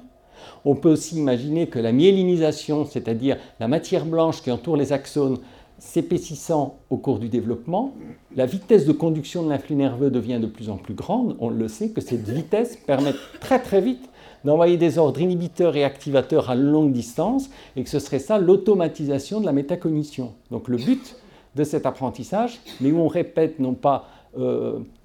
On 0.64 0.74
peut 0.74 0.90
aussi 0.90 1.16
imaginer 1.16 1.66
que 1.68 1.78
la 1.78 1.92
myélinisation, 1.92 2.84
c'est-à-dire 2.84 3.36
la 3.60 3.68
matière 3.68 4.06
blanche 4.06 4.42
qui 4.42 4.50
entoure 4.50 4.76
les 4.76 4.92
axones, 4.92 5.38
s'épaississant 5.78 6.78
au 6.88 6.96
cours 6.96 7.18
du 7.18 7.28
développement, 7.28 7.92
la 8.36 8.46
vitesse 8.46 8.86
de 8.86 8.92
conduction 8.92 9.42
de 9.42 9.50
l'influx 9.50 9.74
nerveux 9.74 10.10
devient 10.10 10.38
de 10.40 10.46
plus 10.46 10.70
en 10.70 10.76
plus 10.76 10.94
grande. 10.94 11.36
On 11.40 11.50
le 11.50 11.68
sait 11.68 11.90
que 11.90 12.00
cette 12.00 12.28
vitesse 12.28 12.76
permet 12.76 13.12
très 13.40 13.58
très 13.60 13.80
vite 13.80 14.08
d'envoyer 14.44 14.76
des 14.76 14.98
ordres 14.98 15.20
inhibiteurs 15.20 15.74
et 15.76 15.84
activateurs 15.84 16.50
à 16.50 16.54
longue 16.54 16.92
distance, 16.92 17.50
et 17.76 17.82
que 17.82 17.90
ce 17.90 17.98
serait 17.98 18.18
ça 18.18 18.38
l'automatisation 18.38 19.40
de 19.40 19.46
la 19.46 19.52
métacognition. 19.52 20.32
Donc 20.50 20.68
le 20.68 20.76
but 20.76 21.16
de 21.54 21.64
cet 21.64 21.86
apprentissage, 21.86 22.60
mais 22.80 22.92
où 22.92 22.98
on 22.98 23.08
répète 23.08 23.58
non 23.58 23.74
pas 23.74 24.08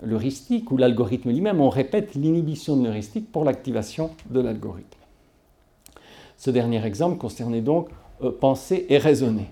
l'heuristique 0.02 0.72
ou 0.72 0.78
l'algorithme 0.78 1.30
lui-même, 1.30 1.62
on 1.62 1.70
répète 1.70 2.16
l'inhibition 2.16 2.76
de 2.78 2.86
l'heuristique 2.86 3.32
pour 3.32 3.44
l'activation 3.44 4.10
de 4.30 4.40
l'algorithme. 4.40 4.99
Ce 6.40 6.50
dernier 6.50 6.84
exemple 6.86 7.18
concernait 7.18 7.62
donc 7.62 7.90
penser 8.40 8.88
et 8.90 8.98
raisonner. 8.98 9.46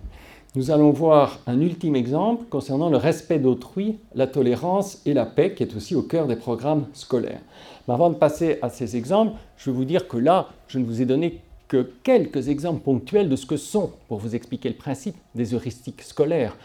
Nous 0.56 0.72
allons 0.72 0.92
voir 0.92 1.40
un 1.46 1.62
ultime 1.62 1.96
exemple 1.96 2.46
concernant 2.50 2.90
le 2.90 2.98
respect 2.98 3.38
d'autrui, 3.38 4.00
la 4.16 4.26
tolérance 4.26 5.02
et 5.06 5.14
la 5.14 5.26
paix, 5.26 5.54
qui 5.54 5.62
est 5.62 5.76
aussi 5.76 5.94
au 5.94 6.02
cœur 6.02 6.26
des 6.26 6.36
programmes 6.36 6.88
scolaires. 6.94 7.42
Mais 7.88 7.94
avant 7.94 8.10
de 8.10 8.16
passer 8.16 8.58
à 8.64 8.70
ces 8.70 8.96
exemples, 8.96 9.34
je 9.58 9.70
vais 9.70 9.76
vous 9.76 9.86
dire 9.86 10.08
que 10.08 10.18
là, 10.18 10.48
je 10.68 10.80
ne 10.80 10.86
vous 10.86 11.00
ai 11.02 11.06
donné 11.06 11.42
que 11.68 11.92
quelques 12.02 12.48
exemples 12.48 12.80
ponctuels 12.80 13.30
de 13.30 13.36
ce 13.36 13.46
que 13.46 13.58
sont, 13.58 13.92
pour 14.08 14.18
vous 14.18 14.36
expliquer 14.36 14.70
le 14.70 14.76
principe, 14.76 15.16
des 15.36 15.54
heuristiques 15.54 16.02
scolaires. 16.02 16.58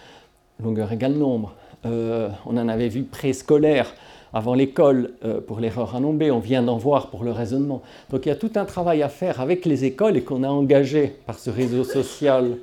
Longueur 0.62 0.90
égale 0.92 1.14
nombre. 1.14 1.54
Euh, 1.84 2.30
on 2.46 2.56
en 2.56 2.68
avait 2.68 2.88
vu 2.88 3.02
préscolaire 3.02 3.92
avant 4.32 4.54
l'école 4.54 5.12
euh, 5.24 5.40
pour 5.40 5.60
l'erreur 5.60 5.94
à 5.94 6.00
nombre, 6.00 6.30
on 6.30 6.38
vient 6.38 6.62
d'en 6.62 6.76
voir 6.76 7.10
pour 7.10 7.24
le 7.24 7.32
raisonnement. 7.32 7.82
Donc 8.10 8.26
il 8.26 8.28
y 8.28 8.32
a 8.32 8.36
tout 8.36 8.52
un 8.56 8.64
travail 8.64 9.02
à 9.02 9.08
faire 9.08 9.40
avec 9.40 9.64
les 9.66 9.84
écoles 9.84 10.16
et 10.16 10.22
qu'on 10.22 10.42
a 10.42 10.48
engagé 10.48 11.16
par 11.26 11.38
ce 11.38 11.50
réseau 11.50 11.84
social 11.84 12.56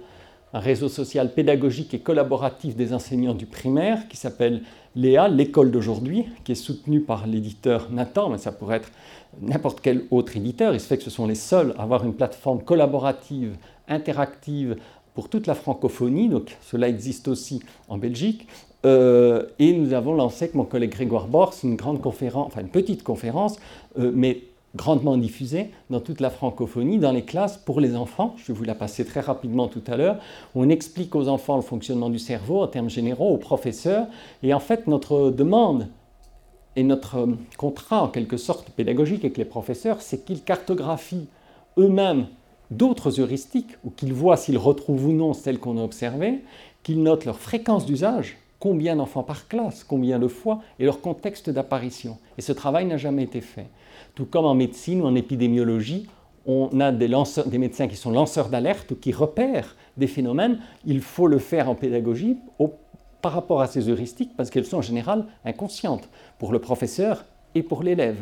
un 0.54 0.60
réseau 0.60 0.90
social 0.90 1.34
pédagogique 1.34 1.94
et 1.94 2.00
collaboratif 2.00 2.76
des 2.76 2.94
enseignants 2.94 3.36
du 3.36 3.46
primaire 3.46 4.08
qui 4.08 4.18
s'appelle 4.18 4.64
Léa, 4.96 5.28
l'école 5.28 5.70
d'aujourd'hui, 5.70 6.26
qui 6.44 6.54
est 6.54 6.56
soutenu 6.56 7.02
par 7.02 7.28
l'éditeur 7.28 7.90
Nathan, 7.92 8.30
mais 8.30 8.40
ça 8.40 8.52
pourrait 8.52 8.78
être 8.78 8.92
n'importe 9.42 9.80
quel 9.82 10.06
autre 10.10 10.36
éditeur. 10.36 10.74
Il 10.74 10.80
se 10.80 10.88
fait 10.88 10.98
que 10.98 11.04
ce 11.04 11.12
sont 11.12 11.28
les 11.28 11.36
seuls 11.36 11.76
à 11.78 11.84
avoir 11.84 12.04
une 12.04 12.16
plateforme 12.16 12.64
collaborative, 12.64 13.56
interactive 13.88 14.78
pour 15.14 15.30
toute 15.30 15.46
la 15.46 15.54
francophonie, 15.54 16.30
donc 16.30 16.58
cela 16.62 16.90
existe 16.90 17.28
aussi 17.28 17.62
en 17.88 17.98
Belgique. 17.98 18.48
Euh, 18.86 19.46
et 19.60 19.74
nous 19.74 19.94
avons 19.94 20.14
lancé 20.14 20.46
avec 20.46 20.56
mon 20.56 20.64
collègue 20.64 20.92
Grégoire 20.92 21.28
Bors 21.28 21.54
une 21.64 21.76
grande 21.76 22.02
conférence, 22.02 22.48
enfin 22.48 22.62
une 22.62 22.70
petite 22.70 23.04
conférence, 23.04 23.58
euh, 23.98 24.12
mais 24.14 24.44
grandement 24.76 25.18
diffusée 25.18 25.72
dans 25.90 26.00
toute 26.00 26.22
la 26.22 26.30
francophonie, 26.30 27.00
dans 27.00 27.12
les 27.12 27.24
classes 27.24 27.58
pour 27.58 27.82
les 27.82 27.96
enfants. 27.96 28.36
Je 28.38 28.52
vais 28.52 28.58
vous 28.58 28.64
la 28.64 28.76
passer 28.76 29.04
très 29.04 29.20
rapidement 29.20 29.68
tout 29.68 29.84
à 29.88 29.98
l'heure. 29.98 30.18
On 30.56 30.70
explique 30.70 31.16
aux 31.16 31.28
enfants 31.28 31.56
le 31.56 31.62
fonctionnement 31.62 32.10
du 32.10 32.20
cerveau 32.20 32.62
en 32.62 32.68
termes 32.68 32.90
généraux, 32.90 33.34
aux 33.34 33.38
professeurs. 33.38 34.08
Et 34.44 34.54
en 34.54 34.60
fait, 34.60 34.88
notre 34.88 35.32
demande 35.32 35.88
et 36.76 36.84
notre 36.84 37.28
contrat, 37.58 38.04
en 38.04 38.08
quelque 38.08 38.38
sorte, 38.38 38.70
pédagogique 38.70 39.26
avec 39.26 39.38
les 39.38 39.46
professeurs, 39.46 40.02
c'est 40.02 40.24
qu'ils 40.24 40.44
cartographient 40.44 41.28
eux-mêmes 41.78 42.28
d'autres 42.72 43.20
heuristiques, 43.20 43.76
ou 43.84 43.90
qu'ils 43.90 44.14
voient 44.14 44.38
s'ils 44.38 44.60
retrouvent 44.60 45.08
ou 45.08 45.12
non 45.12 45.34
celles 45.34 45.60
qu'on 45.60 45.80
a 45.80 45.84
observées, 45.84 46.42
qu'ils 46.84 47.02
notent 47.02 47.26
leur 47.26 47.40
fréquence 47.40 47.86
d'usage, 47.86 48.38
combien 48.60 48.96
d'enfants 48.96 49.24
par 49.24 49.48
classe, 49.48 49.84
combien 49.84 50.20
de 50.20 50.28
fois, 50.28 50.62
et 50.80 50.86
leur 50.86 51.02
contexte 51.02 51.50
d'apparition. 51.50 52.18
Et 52.38 52.42
ce 52.42 52.52
travail 52.52 52.86
n'a 52.86 52.98
jamais 52.98 53.24
été 53.24 53.42
fait. 53.42 53.68
Tout 54.16 54.26
comme 54.26 54.46
en 54.46 54.56
médecine 54.56 55.02
ou 55.02 55.06
en 55.06 55.16
épidémiologie, 55.16 56.08
on 56.46 56.80
a 56.80 56.92
des, 56.92 57.58
médecins 57.58 57.88
qui 57.88 57.96
sont 57.96 58.12
lanceurs 58.12 58.50
d'alerte 58.50 58.92
ou 58.92 58.96
qui 58.96 59.12
repèrent 59.12 59.76
des 59.98 60.08
phénomènes. 60.08 60.60
Il 60.86 61.02
faut 61.02 61.28
le 61.28 61.38
faire 61.38 61.70
en 61.70 61.76
pédagogie 61.76 62.38
par 63.22 63.34
rapport 63.34 63.62
à 63.62 63.68
ces 63.68 63.90
heuristiques 63.90 64.32
parce 64.36 64.50
qu'elles 64.50 64.66
sont 64.66 64.78
en 64.78 64.82
général 64.82 65.26
inconscientes 65.46 66.10
pour 66.40 66.52
le 66.52 66.60
professeur 66.60 67.26
et 67.56 67.64
pour 67.64 67.84
l'élève. 67.84 68.18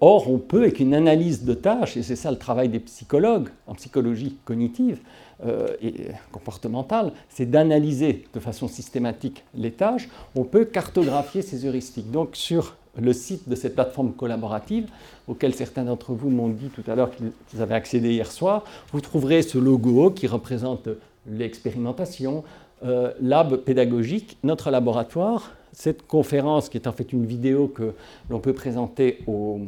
Or, 0.00 0.30
on 0.30 0.38
peut, 0.38 0.62
avec 0.62 0.80
une 0.80 0.94
analyse 0.94 1.44
de 1.44 1.54
tâches, 1.54 1.96
et 1.96 2.02
c'est 2.02 2.16
ça 2.16 2.30
le 2.30 2.38
travail 2.38 2.68
des 2.68 2.80
psychologues 2.80 3.48
en 3.66 3.74
psychologie 3.74 4.36
cognitive 4.44 4.98
euh, 5.44 5.68
et 5.82 5.94
comportementale, 6.32 7.12
c'est 7.28 7.50
d'analyser 7.50 8.24
de 8.32 8.40
façon 8.40 8.68
systématique 8.68 9.44
les 9.54 9.72
tâches, 9.72 10.08
on 10.34 10.44
peut 10.44 10.64
cartographier 10.64 11.42
ces 11.42 11.66
heuristiques. 11.66 12.10
Donc, 12.10 12.30
sur 12.32 12.76
le 12.96 13.12
site 13.12 13.48
de 13.48 13.54
cette 13.54 13.74
plateforme 13.74 14.12
collaborative, 14.12 14.88
auquel 15.26 15.54
certains 15.54 15.84
d'entre 15.84 16.12
vous 16.12 16.30
m'ont 16.30 16.48
dit 16.48 16.68
tout 16.68 16.88
à 16.90 16.94
l'heure 16.94 17.10
qu'ils 17.10 17.60
avaient 17.60 17.74
accédé 17.74 18.12
hier 18.12 18.30
soir, 18.30 18.64
vous 18.92 19.00
trouverez 19.00 19.42
ce 19.42 19.58
logo 19.58 20.10
qui 20.10 20.26
représente 20.26 20.88
l'expérimentation, 21.26 22.44
euh, 22.84 23.12
lab 23.20 23.56
pédagogique, 23.56 24.36
notre 24.44 24.70
laboratoire, 24.70 25.52
cette 25.74 26.06
conférence 26.06 26.68
qui 26.68 26.78
est 26.78 26.86
en 26.86 26.92
fait 26.92 27.12
une 27.12 27.26
vidéo 27.26 27.68
que 27.68 27.92
l'on 28.30 28.40
peut 28.40 28.52
présenter 28.52 29.18
aux, 29.26 29.60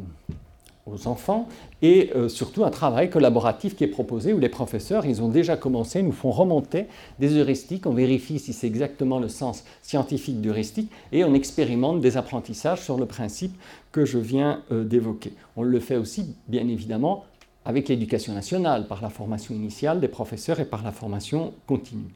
enfants 1.03 1.49
et 1.81 2.11
euh, 2.15 2.29
surtout 2.29 2.63
un 2.63 2.69
travail 2.69 3.09
collaboratif 3.09 3.75
qui 3.75 3.83
est 3.83 3.89
proposé 3.89 4.31
où 4.31 4.39
les 4.39 4.47
professeurs, 4.47 5.05
ils 5.05 5.21
ont 5.21 5.27
déjà 5.27 5.57
commencé, 5.57 6.01
nous 6.01 6.13
font 6.13 6.31
remonter 6.31 6.85
des 7.19 7.35
heuristiques, 7.35 7.85
on 7.85 7.93
vérifie 7.93 8.39
si 8.39 8.53
c'est 8.53 8.67
exactement 8.67 9.19
le 9.19 9.27
sens 9.27 9.65
scientifique 9.81 10.39
d'heuristique 10.39 10.89
et 11.11 11.25
on 11.25 11.33
expérimente 11.33 11.99
des 11.99 12.15
apprentissages 12.15 12.81
sur 12.81 12.97
le 12.97 13.05
principe 13.05 13.53
que 13.91 14.05
je 14.05 14.17
viens 14.17 14.63
euh, 14.71 14.85
d'évoquer. 14.85 15.33
On 15.57 15.63
le 15.63 15.79
fait 15.81 15.97
aussi, 15.97 16.35
bien 16.47 16.65
évidemment, 16.69 17.25
avec 17.67 17.89
l'éducation 17.89 18.33
nationale, 18.33 18.87
par 18.87 19.01
la 19.01 19.09
formation 19.09 19.53
initiale 19.53 19.99
des 19.99 20.07
professeurs 20.07 20.61
et 20.61 20.65
par 20.65 20.83
la 20.83 20.93
formation 20.93 21.53
continue. 21.67 22.13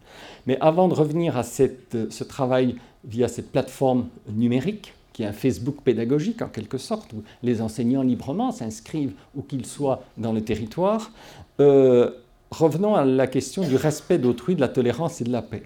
Mais 0.48 0.57
avant 0.61 0.88
de 0.88 0.94
revenir 0.94 1.38
à 1.38 1.44
cette, 1.44 2.10
ce 2.10 2.23
travail 2.23 2.78
via 3.03 3.28
cette 3.28 3.52
plateforme 3.52 4.07
numérique, 4.32 4.94
qui 5.11 5.23
est 5.23 5.26
un 5.26 5.34
Facebook 5.34 5.82
pédagogique 5.84 6.41
en 6.41 6.48
quelque 6.48 6.78
sorte, 6.78 7.11
où 7.11 7.23
les 7.44 7.61
enseignants 7.61 8.02
librement 8.02 8.53
s'inscrivent 8.53 9.11
où 9.36 9.41
qu'ils 9.41 9.65
soient 9.65 10.03
dans 10.18 10.32
le 10.32 10.40
territoire. 10.40 11.11
Euh, 11.60 12.11
revenons 12.49 12.95
à 12.95 13.03
la 13.03 13.28
question 13.28 13.64
du 13.68 13.76
respect 13.76 14.19
d'autrui, 14.19 14.56
de 14.56 14.61
la 14.61 14.69
tolérance 14.69 15.19
et 15.19 15.26
de 15.26 15.34
la 15.34 15.41
paix. 15.41 15.64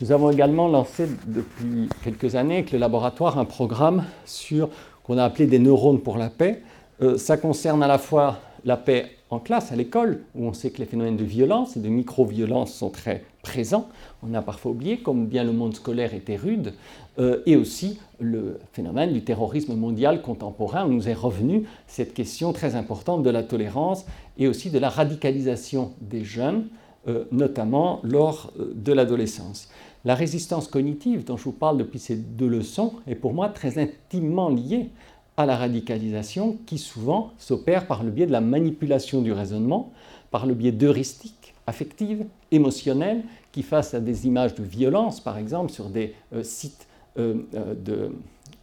Nous 0.00 0.10
avons 0.10 0.30
également 0.30 0.68
lancé 0.68 1.06
depuis 1.26 1.90
quelques 2.02 2.34
années 2.34 2.54
avec 2.54 2.72
le 2.72 2.78
laboratoire 2.78 3.38
un 3.38 3.44
programme 3.44 4.06
sur 4.24 4.70
qu'on 5.04 5.18
a 5.18 5.24
appelé 5.24 5.46
des 5.46 5.58
neurones 5.58 6.00
pour 6.00 6.16
la 6.16 6.30
paix. 6.30 6.62
Euh, 7.02 7.18
ça 7.18 7.36
concerne 7.36 7.82
à 7.82 7.86
la 7.86 7.98
fois 7.98 8.38
la 8.64 8.76
paix 8.76 9.10
en 9.30 9.38
classe, 9.38 9.72
à 9.72 9.76
l'école, 9.76 10.22
où 10.34 10.46
on 10.46 10.52
sait 10.52 10.70
que 10.70 10.78
les 10.78 10.84
phénomènes 10.84 11.16
de 11.16 11.24
violence 11.24 11.76
et 11.76 11.80
de 11.80 11.88
micro-violence 11.88 12.72
sont 12.72 12.90
très 12.90 13.24
présents. 13.42 13.88
On 14.22 14.34
a 14.34 14.42
parfois 14.42 14.72
oublié 14.72 14.98
combien 14.98 15.42
le 15.42 15.52
monde 15.52 15.74
scolaire 15.74 16.14
était 16.14 16.36
rude, 16.36 16.74
euh, 17.18 17.42
et 17.46 17.56
aussi 17.56 17.98
le 18.20 18.58
phénomène 18.72 19.12
du 19.12 19.22
terrorisme 19.24 19.74
mondial 19.74 20.22
contemporain, 20.22 20.86
où 20.86 20.92
nous 20.92 21.08
est 21.08 21.14
revenu 21.14 21.64
cette 21.86 22.14
question 22.14 22.52
très 22.52 22.74
importante 22.74 23.22
de 23.22 23.30
la 23.30 23.42
tolérance 23.42 24.06
et 24.38 24.48
aussi 24.48 24.70
de 24.70 24.78
la 24.78 24.88
radicalisation 24.88 25.92
des 26.00 26.24
jeunes, 26.24 26.68
euh, 27.08 27.24
notamment 27.32 28.00
lors 28.04 28.52
euh, 28.58 28.72
de 28.74 28.92
l'adolescence. 28.92 29.68
La 30.04 30.14
résistance 30.14 30.68
cognitive 30.68 31.24
dont 31.24 31.36
je 31.36 31.44
vous 31.44 31.52
parle 31.52 31.78
depuis 31.78 31.98
ces 31.98 32.16
deux 32.16 32.48
leçons 32.48 32.94
est 33.06 33.14
pour 33.14 33.34
moi 33.34 33.48
très 33.48 33.78
intimement 33.78 34.48
liée 34.48 34.90
à 35.36 35.46
la 35.46 35.56
radicalisation 35.56 36.58
qui 36.66 36.78
souvent 36.78 37.32
s'opère 37.38 37.86
par 37.86 38.02
le 38.02 38.10
biais 38.10 38.26
de 38.26 38.32
la 38.32 38.40
manipulation 38.40 39.22
du 39.22 39.32
raisonnement, 39.32 39.92
par 40.30 40.46
le 40.46 40.54
biais 40.54 40.72
d'heuristiques 40.72 41.54
affectives, 41.66 42.26
émotionnelles, 42.50 43.22
qui 43.52 43.62
face 43.62 43.94
à 43.94 44.00
des 44.00 44.26
images 44.26 44.54
de 44.54 44.62
violence, 44.62 45.20
par 45.20 45.38
exemple, 45.38 45.72
sur 45.72 45.88
des 45.88 46.14
euh, 46.34 46.42
sites 46.42 46.86
euh, 47.18 47.42
euh, 47.54 47.74
de 47.74 48.10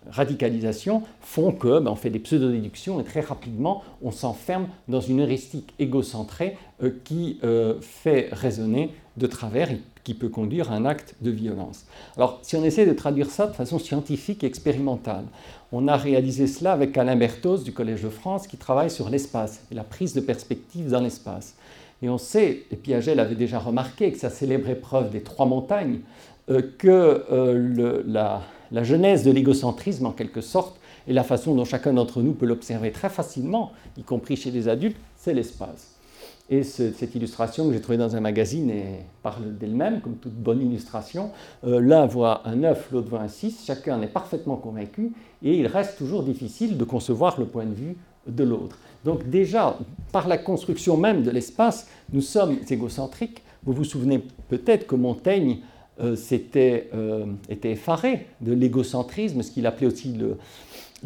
radicalisation, 0.09 1.03
font 1.21 1.51
que 1.51 1.79
ben, 1.79 1.91
on 1.91 1.95
fait 1.95 2.09
des 2.09 2.19
pseudo-déductions 2.19 2.99
et 2.99 3.03
très 3.03 3.19
rapidement 3.19 3.83
on 4.01 4.11
s'enferme 4.11 4.67
dans 4.87 5.01
une 5.01 5.21
heuristique 5.21 5.73
égocentrée 5.77 6.57
qui 7.03 7.37
fait 7.81 8.29
raisonner 8.31 8.91
de 9.17 9.27
travers 9.27 9.69
et 9.69 9.81
qui 10.03 10.13
peut 10.13 10.29
conduire 10.29 10.71
à 10.71 10.75
un 10.75 10.85
acte 10.85 11.15
de 11.21 11.29
violence. 11.29 11.85
Alors, 12.15 12.39
si 12.41 12.55
on 12.55 12.63
essaie 12.63 12.85
de 12.85 12.93
traduire 12.93 13.29
ça 13.29 13.45
de 13.45 13.53
façon 13.53 13.77
scientifique 13.77 14.43
et 14.43 14.47
expérimentale, 14.47 15.25
on 15.71 15.87
a 15.87 15.95
réalisé 15.95 16.47
cela 16.47 16.73
avec 16.73 16.97
Alain 16.97 17.15
Berthos 17.15 17.59
du 17.59 17.73
Collège 17.73 18.01
de 18.01 18.09
France 18.09 18.47
qui 18.47 18.57
travaille 18.57 18.89
sur 18.89 19.09
l'espace 19.09 19.61
et 19.71 19.75
la 19.75 19.83
prise 19.83 20.13
de 20.13 20.21
perspective 20.21 20.89
dans 20.89 21.01
l'espace. 21.01 21.55
Et 22.01 22.09
on 22.09 22.17
sait, 22.17 22.63
et 22.71 22.75
Piaget 22.75 23.15
l'avait 23.15 23.35
déjà 23.35 23.59
remarqué 23.59 24.05
avec 24.05 24.17
sa 24.17 24.29
célèbre 24.29 24.69
épreuve 24.69 25.11
des 25.11 25.21
trois 25.21 25.45
montagnes, 25.45 25.99
euh, 26.49 26.61
que 26.77 27.25
euh, 27.31 28.01
la 28.05 28.83
genèse 28.83 29.23
de 29.23 29.31
l'égocentrisme, 29.31 30.05
en 30.05 30.11
quelque 30.11 30.41
sorte, 30.41 30.79
et 31.07 31.13
la 31.13 31.23
façon 31.23 31.55
dont 31.55 31.65
chacun 31.65 31.93
d'entre 31.93 32.21
nous 32.21 32.33
peut 32.33 32.45
l'observer 32.45 32.91
très 32.91 33.09
facilement, 33.09 33.71
y 33.97 34.03
compris 34.03 34.37
chez 34.37 34.51
les 34.51 34.67
adultes, 34.67 34.97
c'est 35.17 35.33
l'espace. 35.33 35.98
Et 36.51 36.63
cette 36.63 37.13
illustration 37.13 37.67
que 37.67 37.73
j'ai 37.73 37.81
trouvée 37.81 37.99
dans 37.99 38.15
un 38.15 38.21
magazine 38.21 38.71
parle 39.21 39.55
d'elle-même, 39.55 40.01
comme 40.01 40.15
toute 40.15 40.33
bonne 40.33 40.61
illustration. 40.61 41.29
Euh, 41.63 41.79
l'un 41.79 42.07
voit 42.07 42.41
un 42.47 42.55
9, 42.55 42.89
l'autre 42.91 43.09
voit 43.09 43.21
un 43.21 43.27
6, 43.27 43.65
chacun 43.65 43.99
en 43.99 44.01
est 44.01 44.07
parfaitement 44.07 44.55
convaincu, 44.55 45.13
et 45.43 45.55
il 45.59 45.67
reste 45.67 45.99
toujours 45.99 46.23
difficile 46.23 46.75
de 46.75 46.83
concevoir 46.83 47.39
le 47.39 47.45
point 47.45 47.65
de 47.65 47.75
vue 47.75 47.97
de 48.27 48.43
l'autre. 48.43 48.79
Donc 49.05 49.29
déjà, 49.29 49.77
par 50.11 50.27
la 50.27 50.39
construction 50.39 50.97
même 50.97 51.21
de 51.21 51.29
l'espace, 51.29 51.87
nous 52.11 52.21
sommes 52.21 52.57
égocentriques. 52.67 53.43
Vous 53.63 53.73
vous 53.73 53.83
souvenez 53.83 54.23
peut-être 54.47 54.87
que 54.87 54.95
Montaigne 54.95 55.59
euh, 56.01 56.15
euh, 56.55 57.25
était 57.49 57.71
effaré 57.71 58.25
de 58.41 58.53
l'égocentrisme, 58.53 59.43
ce 59.43 59.51
qu'il 59.51 59.67
appelait 59.67 59.87
aussi 59.87 60.13
le, 60.13 60.37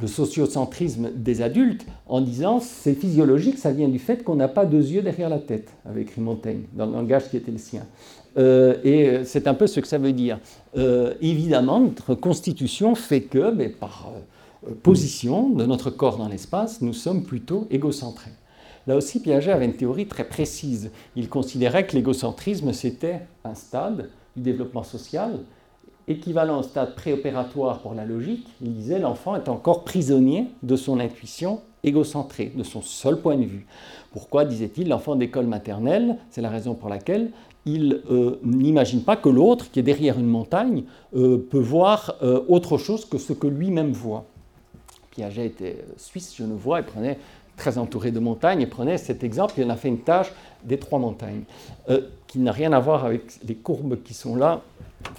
le 0.01 0.07
sociocentrisme 0.07 1.11
des 1.15 1.41
adultes 1.41 1.85
en 2.07 2.21
disant 2.21 2.59
c'est 2.59 2.93
physiologique, 2.93 3.57
ça 3.57 3.71
vient 3.71 3.89
du 3.89 3.99
fait 3.99 4.23
qu'on 4.23 4.35
n'a 4.35 4.47
pas 4.47 4.65
deux 4.65 4.91
yeux 4.91 5.01
derrière 5.01 5.29
la 5.29 5.39
tête, 5.39 5.69
avait 5.85 6.01
écrit 6.01 6.21
Montaigne, 6.21 6.63
dans 6.73 6.85
le 6.85 6.93
langage 6.93 7.29
qui 7.29 7.37
était 7.37 7.51
le 7.51 7.57
sien. 7.57 7.85
et 8.37 9.21
c'est 9.23 9.47
un 9.47 9.53
peu 9.53 9.67
ce 9.67 9.79
que 9.79 9.87
ça 9.87 9.99
veut 9.99 10.13
dire. 10.13 10.39
évidemment, 11.21 11.79
notre 11.79 12.15
constitution 12.15 12.95
fait 12.95 13.21
que, 13.21 13.51
mais 13.51 13.69
par 13.69 14.11
position 14.81 15.49
de 15.49 15.65
notre 15.65 15.89
corps 15.89 16.17
dans 16.17 16.27
l'espace, 16.27 16.81
nous 16.81 16.93
sommes 16.93 17.23
plutôt 17.23 17.67
égocentrés. 17.69 18.31
Là 18.87 18.95
aussi, 18.97 19.21
Piaget 19.21 19.51
avait 19.51 19.65
une 19.65 19.75
théorie 19.75 20.07
très 20.07 20.25
précise. 20.25 20.91
Il 21.15 21.29
considérait 21.29 21.87
que 21.87 21.95
l'égocentrisme, 21.95 22.73
c'était 22.73 23.21
un 23.43 23.55
stade 23.55 24.09
du 24.35 24.41
développement 24.41 24.83
social, 24.83 25.39
équivalent 26.07 26.59
au 26.59 26.63
stade 26.63 26.95
préopératoire 26.95 27.79
pour 27.79 27.93
la 27.93 28.05
logique. 28.05 28.47
Il 28.61 28.73
disait 28.73 28.99
l'enfant 28.99 29.35
est 29.35 29.49
encore 29.49 29.83
prisonnier 29.83 30.47
de 30.61 30.75
son 30.75 30.99
intuition 30.99 31.61
égocentrée, 31.83 32.51
de 32.55 32.63
son 32.63 32.81
seul 32.81 33.19
point 33.19 33.35
de 33.37 33.45
vue. 33.45 33.65
Pourquoi, 34.11 34.45
disait-il, 34.45 34.87
l'enfant 34.87 35.15
d'école 35.15 35.47
maternelle 35.47 36.17
C'est 36.29 36.41
la 36.41 36.49
raison 36.49 36.75
pour 36.75 36.89
laquelle 36.89 37.31
il 37.65 38.01
euh, 38.11 38.39
n'imagine 38.43 39.03
pas 39.03 39.15
que 39.15 39.29
l'autre, 39.29 39.71
qui 39.71 39.79
est 39.79 39.83
derrière 39.83 40.19
une 40.19 40.27
montagne, 40.27 40.83
euh, 41.15 41.37
peut 41.49 41.59
voir 41.59 42.15
euh, 42.21 42.41
autre 42.47 42.77
chose 42.77 43.05
que 43.05 43.17
ce 43.17 43.33
que 43.33 43.47
lui-même 43.47 43.91
voit. 43.91 44.25
Piaget 45.11 45.45
était 45.45 45.85
suisse, 45.97 46.33
je 46.37 46.43
ne 46.43 46.53
vois, 46.53 46.79
et 46.79 46.83
prenait 46.83 47.19
très 47.55 47.77
entouré 47.77 48.11
de 48.11 48.19
montagnes, 48.19 48.61
et 48.61 48.67
prenait 48.67 48.97
cet 48.97 49.23
exemple, 49.23 49.53
il 49.57 49.65
en 49.65 49.69
a 49.69 49.75
fait 49.75 49.87
une 49.87 49.99
tâche 49.99 50.31
des 50.63 50.77
trois 50.79 50.97
montagnes, 50.97 51.43
qui 52.27 52.39
n'a 52.39 52.51
rien 52.51 52.73
à 52.73 52.79
voir 52.79 53.05
avec 53.05 53.39
les 53.47 53.53
courbes 53.53 54.01
qui 54.01 54.15
sont 54.15 54.35
là, 54.35 54.63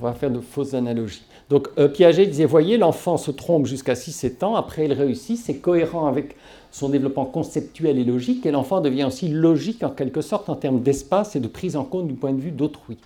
on 0.00 0.04
va 0.04 0.12
faire 0.12 0.30
de 0.30 0.40
fausses 0.40 0.74
analogies. 0.74 1.24
Donc 1.50 1.68
euh, 1.78 1.88
Piaget 1.88 2.26
disait, 2.26 2.44
voyez, 2.44 2.78
l'enfant 2.78 3.16
se 3.16 3.30
trompe 3.30 3.66
jusqu'à 3.66 3.94
6-7 3.94 4.44
ans, 4.44 4.54
après 4.54 4.86
il 4.86 4.92
réussit, 4.92 5.38
c'est 5.38 5.56
cohérent 5.56 6.06
avec 6.06 6.36
son 6.70 6.88
développement 6.88 7.26
conceptuel 7.26 7.98
et 7.98 8.04
logique, 8.04 8.46
et 8.46 8.50
l'enfant 8.50 8.80
devient 8.80 9.04
aussi 9.04 9.28
logique 9.28 9.82
en 9.82 9.90
quelque 9.90 10.20
sorte 10.20 10.48
en 10.48 10.56
termes 10.56 10.80
d'espace 10.80 11.36
et 11.36 11.40
de 11.40 11.48
prise 11.48 11.76
en 11.76 11.84
compte 11.84 12.08
du 12.08 12.14
point 12.14 12.32
de 12.32 12.40
vue 12.40 12.50
d'autrui. 12.50 12.98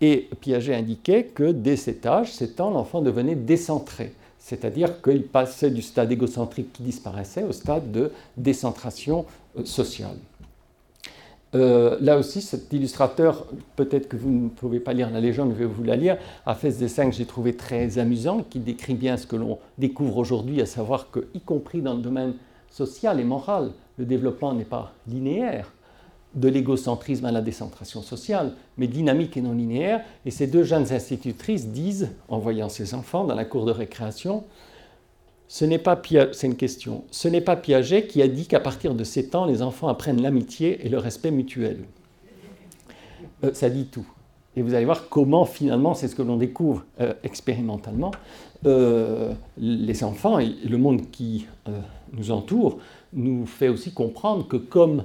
Et 0.00 0.28
Piaget 0.40 0.74
indiquait 0.74 1.24
que 1.24 1.50
dès 1.50 1.76
cet 1.76 2.06
âge, 2.06 2.32
7 2.32 2.60
ans, 2.60 2.70
l'enfant 2.70 3.00
devenait 3.00 3.34
décentré 3.34 4.12
c'est-à-dire 4.48 5.02
qu'il 5.02 5.24
passait 5.24 5.70
du 5.70 5.82
stade 5.82 6.10
égocentrique 6.10 6.72
qui 6.72 6.82
disparaissait 6.82 7.42
au 7.42 7.52
stade 7.52 7.92
de 7.92 8.10
décentration 8.38 9.26
euh, 9.58 9.64
sociale. 9.66 10.16
Euh, 11.54 11.96
là 12.00 12.18
aussi, 12.18 12.42
cet 12.42 12.72
illustrateur, 12.72 13.46
peut-être 13.76 14.08
que 14.08 14.16
vous 14.16 14.30
ne 14.30 14.48
pouvez 14.48 14.80
pas 14.80 14.92
lire 14.92 15.10
la 15.10 15.20
légende, 15.20 15.52
je 15.54 15.58
vais 15.58 15.64
vous 15.64 15.82
la 15.82 15.96
lire, 15.96 16.18
a 16.44 16.54
fait 16.54 16.70
ce 16.70 16.78
dessin 16.78 17.08
que 17.08 17.16
j'ai 17.16 17.24
trouvé 17.24 17.56
très 17.56 17.98
amusant, 17.98 18.44
qui 18.48 18.58
décrit 18.58 18.94
bien 18.94 19.16
ce 19.16 19.26
que 19.26 19.36
l'on 19.36 19.58
découvre 19.78 20.18
aujourd'hui, 20.18 20.60
à 20.60 20.66
savoir 20.66 21.10
que, 21.10 21.26
y 21.34 21.40
compris 21.40 21.80
dans 21.80 21.94
le 21.94 22.02
domaine 22.02 22.34
social 22.70 23.18
et 23.18 23.24
moral, 23.24 23.70
le 23.96 24.04
développement 24.04 24.52
n'est 24.52 24.64
pas 24.64 24.92
linéaire 25.06 25.72
de 26.34 26.48
l'égocentrisme 26.48 27.24
à 27.24 27.32
la 27.32 27.40
décentration 27.40 28.02
sociale, 28.02 28.52
mais 28.76 28.86
dynamique 28.86 29.36
et 29.38 29.40
non 29.40 29.52
linéaire. 29.52 30.04
Et 30.26 30.30
ces 30.30 30.46
deux 30.46 30.62
jeunes 30.62 30.92
institutrices 30.92 31.68
disent, 31.68 32.10
en 32.28 32.38
voyant 32.38 32.68
ces 32.68 32.94
enfants 32.94 33.24
dans 33.24 33.34
la 33.34 33.46
cour 33.46 33.64
de 33.64 33.72
récréation, 33.72 34.44
ce 35.48 35.64
n'est 35.64 35.78
pas 35.78 36.00
c'est 36.32 36.46
une 36.46 36.56
question. 36.56 37.04
Ce 37.10 37.26
n'est 37.26 37.40
pas 37.40 37.56
Piaget 37.56 38.06
qui 38.06 38.20
a 38.20 38.28
dit 38.28 38.46
qu'à 38.46 38.60
partir 38.60 38.94
de 38.94 39.02
7 39.02 39.34
ans, 39.34 39.46
les 39.46 39.62
enfants 39.62 39.88
apprennent 39.88 40.20
l'amitié 40.20 40.84
et 40.84 40.90
le 40.90 40.98
respect 40.98 41.30
mutuel. 41.30 41.78
Euh, 43.44 43.54
ça 43.54 43.70
dit 43.70 43.86
tout. 43.86 44.06
Et 44.56 44.62
vous 44.62 44.74
allez 44.74 44.84
voir 44.84 45.08
comment 45.08 45.46
finalement, 45.46 45.94
c'est 45.94 46.08
ce 46.08 46.14
que 46.14 46.22
l'on 46.22 46.36
découvre 46.36 46.84
euh, 47.00 47.14
expérimentalement, 47.22 48.10
euh, 48.66 49.32
les 49.56 50.04
enfants 50.04 50.38
et 50.38 50.54
le 50.68 50.76
monde 50.76 51.10
qui 51.10 51.46
nous 52.12 52.30
entoure 52.30 52.78
nous 53.12 53.46
fait 53.46 53.68
aussi 53.68 53.92
comprendre 53.92 54.46
que 54.48 54.56
comme 54.56 55.04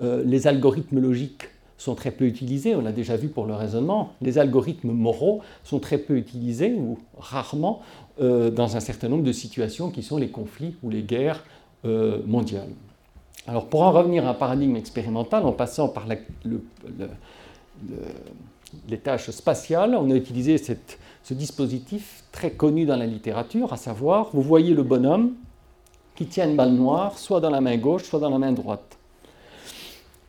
les 0.00 0.46
algorithmes 0.46 1.00
logiques 1.00 1.48
sont 1.76 1.94
très 1.94 2.10
peu 2.10 2.24
utilisés, 2.24 2.74
on 2.74 2.80
l'a 2.80 2.92
déjà 2.92 3.16
vu 3.16 3.28
pour 3.28 3.46
le 3.46 3.54
raisonnement, 3.54 4.12
les 4.22 4.38
algorithmes 4.38 4.92
moraux 4.92 5.40
sont 5.64 5.80
très 5.80 5.98
peu 5.98 6.16
utilisés 6.16 6.74
ou 6.74 6.98
rarement 7.18 7.80
euh, 8.20 8.50
dans 8.50 8.76
un 8.76 8.80
certain 8.80 9.08
nombre 9.08 9.24
de 9.24 9.32
situations 9.32 9.90
qui 9.90 10.02
sont 10.02 10.16
les 10.16 10.28
conflits 10.28 10.76
ou 10.82 10.90
les 10.90 11.02
guerres 11.02 11.44
euh, 11.84 12.18
mondiales. 12.26 12.70
Alors 13.46 13.66
pour 13.66 13.82
en 13.82 13.92
revenir 13.92 14.26
à 14.26 14.30
un 14.30 14.34
paradigme 14.34 14.76
expérimental, 14.76 15.44
en 15.44 15.52
passant 15.52 15.88
par 15.88 16.06
les 18.88 18.98
tâches 18.98 19.30
spatiales, 19.30 19.94
on 19.94 20.10
a 20.10 20.14
utilisé 20.14 20.56
ce 20.58 21.34
dispositif 21.34 22.24
très 22.32 22.52
connu 22.52 22.86
dans 22.86 22.96
la 22.96 23.06
littérature, 23.06 23.72
à 23.72 23.76
savoir, 23.76 24.30
vous 24.32 24.42
voyez 24.42 24.74
le 24.74 24.82
bonhomme 24.82 25.34
qui 26.14 26.26
tient 26.26 26.48
une 26.48 26.56
balle 26.56 26.72
noire, 26.72 27.18
soit 27.18 27.40
dans 27.40 27.50
la 27.50 27.60
main 27.60 27.76
gauche, 27.76 28.04
soit 28.04 28.20
dans 28.20 28.30
la 28.30 28.38
main 28.38 28.52
droite. 28.52 28.96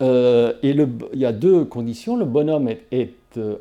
Euh, 0.02 0.53
et 0.62 0.72
il 0.72 1.20
y 1.20 1.26
a 1.26 1.32
deux 1.32 1.66
conditions. 1.66 2.18
Le 2.18 2.26
bonhomme 2.26 2.70
est, 2.91 3.14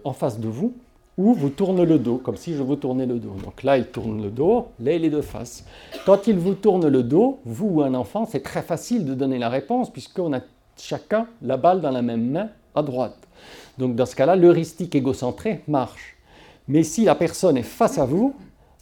en 0.04 0.12
face 0.12 0.38
de 0.38 0.48
vous 0.48 0.74
ou 1.16 1.32
vous 1.34 1.50
tourne 1.50 1.82
le 1.82 1.98
dos, 1.98 2.18
comme 2.18 2.36
si 2.36 2.54
je 2.54 2.62
vous 2.62 2.76
tournais 2.76 3.06
le 3.06 3.18
dos. 3.18 3.36
Donc 3.42 3.62
là, 3.62 3.78
il 3.78 3.86
tourne 3.86 4.22
le 4.22 4.30
dos, 4.30 4.68
là, 4.80 4.94
il 4.94 5.04
est 5.04 5.10
de 5.10 5.20
face. 5.20 5.64
Quand 6.06 6.26
il 6.26 6.38
vous 6.38 6.54
tourne 6.54 6.88
le 6.88 7.02
dos, 7.02 7.40
vous 7.44 7.68
ou 7.68 7.82
un 7.82 7.94
enfant, 7.94 8.26
c'est 8.26 8.42
très 8.42 8.62
facile 8.62 9.04
de 9.04 9.14
donner 9.14 9.38
la 9.38 9.48
réponse 9.48 9.92
puisqu'on 9.92 10.32
a 10.32 10.40
chacun 10.76 11.26
la 11.42 11.56
balle 11.56 11.80
dans 11.80 11.90
la 11.90 12.02
même 12.02 12.30
main 12.30 12.48
à 12.74 12.82
droite. 12.82 13.16
Donc 13.78 13.94
dans 13.94 14.06
ce 14.06 14.16
cas-là, 14.16 14.36
l'heuristique 14.36 14.94
égocentré 14.94 15.62
marche. 15.68 16.16
Mais 16.66 16.82
si 16.82 17.04
la 17.04 17.14
personne 17.14 17.56
est 17.56 17.62
face 17.62 17.98
à 17.98 18.06
vous, 18.06 18.34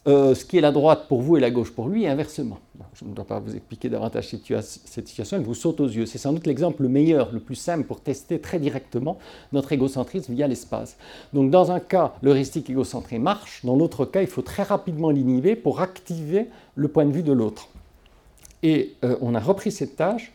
euh, 0.09 0.35
ce 0.35 0.45
qui 0.45 0.59
est 0.59 0.63
la 0.63 0.73
droite 0.73 1.07
pour 1.09 1.23
vous 1.23 1.37
et 1.37 1.41
la 1.41 1.51
gauche 1.51 1.73
pour 1.73 1.89
lui, 1.89 2.05
et 2.05 2.09
inversement. 2.09 2.59
Je 2.95 3.05
ne 3.05 3.15
dois 3.15 3.25
pas 3.25 3.39
vous 3.39 3.55
expliquer 3.55 3.89
davantage 3.89 4.29
cette 4.29 5.09
situation, 5.09 5.37
elle 5.37 5.43
vous 5.43 5.55
saute 5.55 5.81
aux 5.81 5.89
yeux. 5.89 6.07
C'est 6.07 6.19
sans 6.19 6.33
doute 6.33 6.47
l'exemple 6.47 6.83
le 6.83 6.89
meilleur, 6.89 7.33
le 7.33 7.41
plus 7.41 7.55
simple 7.55 7.85
pour 7.85 8.01
tester 8.01 8.41
très 8.41 8.59
directement 8.59 9.19
notre 9.53 9.73
égocentrisme 9.73 10.35
via 10.35 10.47
l'espace. 10.47 10.97
Donc 11.33 11.51
dans 11.51 11.71
un 11.71 11.81
cas, 11.81 12.15
l'heuristique 12.23 12.71
égocentré 12.71 13.19
marche, 13.19 13.65
dans 13.65 13.77
l'autre 13.77 14.05
cas, 14.05 14.23
il 14.23 14.29
faut 14.29 14.43
très 14.43 14.63
rapidement 14.63 15.11
l'inhiber 15.11 15.57
pour 15.57 15.81
activer 15.81 16.49
le 16.75 16.89
point 16.89 17.05
de 17.05 17.13
vue 17.13 17.23
de 17.23 17.33
l'autre. 17.33 17.69
Et 18.63 18.95
euh, 19.05 19.17
on 19.21 19.35
a 19.35 19.41
repris 19.41 19.73
cette 19.73 19.97
tâche 19.97 20.33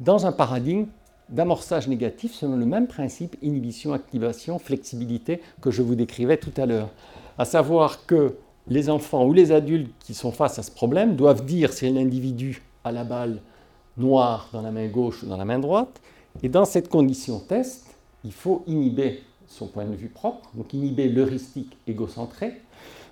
dans 0.00 0.26
un 0.26 0.32
paradigme 0.32 0.86
d'amorçage 1.28 1.88
négatif 1.88 2.34
selon 2.34 2.56
le 2.56 2.66
même 2.66 2.86
principe 2.86 3.36
inhibition, 3.42 3.92
activation, 3.92 4.58
flexibilité 4.58 5.40
que 5.60 5.70
je 5.70 5.82
vous 5.82 5.94
décrivais 5.94 6.38
tout 6.38 6.52
à 6.56 6.66
l'heure. 6.66 6.90
À 7.36 7.44
savoir 7.44 8.06
que 8.06 8.34
les 8.70 8.90
enfants 8.90 9.24
ou 9.24 9.32
les 9.32 9.52
adultes 9.52 9.92
qui 10.00 10.14
sont 10.14 10.32
face 10.32 10.58
à 10.58 10.62
ce 10.62 10.70
problème 10.70 11.16
doivent 11.16 11.44
dire 11.44 11.72
si 11.72 11.90
l'individu 11.90 12.62
a 12.84 12.92
la 12.92 13.04
balle 13.04 13.40
noire 13.96 14.48
dans 14.52 14.62
la 14.62 14.70
main 14.70 14.86
gauche 14.88 15.22
ou 15.22 15.26
dans 15.26 15.36
la 15.36 15.44
main 15.44 15.58
droite. 15.58 16.00
Et 16.42 16.48
dans 16.48 16.64
cette 16.64 16.88
condition 16.88 17.40
test, 17.40 17.86
il 18.24 18.32
faut 18.32 18.62
inhiber 18.66 19.22
son 19.46 19.66
point 19.66 19.86
de 19.86 19.94
vue 19.94 20.08
propre, 20.08 20.50
donc 20.54 20.72
inhiber 20.74 21.08
l'heuristique 21.08 21.76
égocentré. 21.86 22.60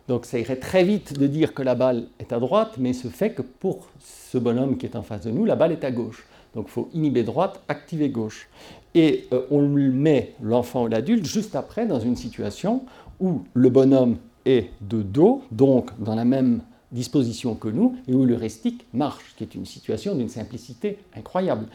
Donc 0.09 0.27
ça 0.27 0.39
irait 0.39 0.57
très 0.57 0.85
vite 0.85 1.19
de 1.19 1.27
dire 1.27 1.55
que 1.55 1.63
la 1.63 1.75
balle 1.75 2.05
est 2.21 2.33
à 2.33 2.39
droite, 2.39 2.75
mais 2.79 2.93
ce 2.93 3.09
fait 3.09 3.31
que 3.31 3.43
pour 3.43 3.89
ce 4.01 4.39
bonhomme 4.39 4.77
qui 4.77 4.87
est 4.87 4.95
en 4.95 5.03
face 5.03 5.23
de 5.23 5.31
nous, 5.31 5.45
la 5.45 5.57
balle 5.57 5.73
est 5.73 5.85
à 5.85 5.91
gauche. 5.91 6.27
Donc 6.55 6.67
il 6.69 6.71
faut 6.71 6.89
inhiber 6.95 7.25
droite, 7.25 7.61
activer 7.69 8.11
gauche. 8.11 8.49
Et 8.95 9.27
euh, 9.33 9.43
on 9.51 9.63
met 9.63 10.35
l'enfant 10.41 10.85
ou 10.85 10.87
l'adulte 10.87 11.27
juste 11.27 11.57
après 11.57 11.87
dans 11.87 12.01
une 12.01 12.17
situation 12.17 12.85
où 13.19 13.43
le 13.55 13.69
bonhomme 13.69 14.17
est 14.47 14.71
de 14.81 15.03
dos, 15.03 15.43
donc 15.51 15.91
dans 15.99 16.15
la 16.15 16.25
même 16.25 16.63
disposition 16.93 17.55
que 17.55 17.69
nous, 17.69 17.97
et 18.09 18.15
où 18.15 18.25
l'heuristique 18.25 18.87
marche, 18.95 19.35
qui 19.37 19.45
est 19.45 19.55
une 19.55 19.67
situation 19.67 20.15
d'une 20.15 20.29
simplicité 20.29 20.99
incroyable. 21.15 21.67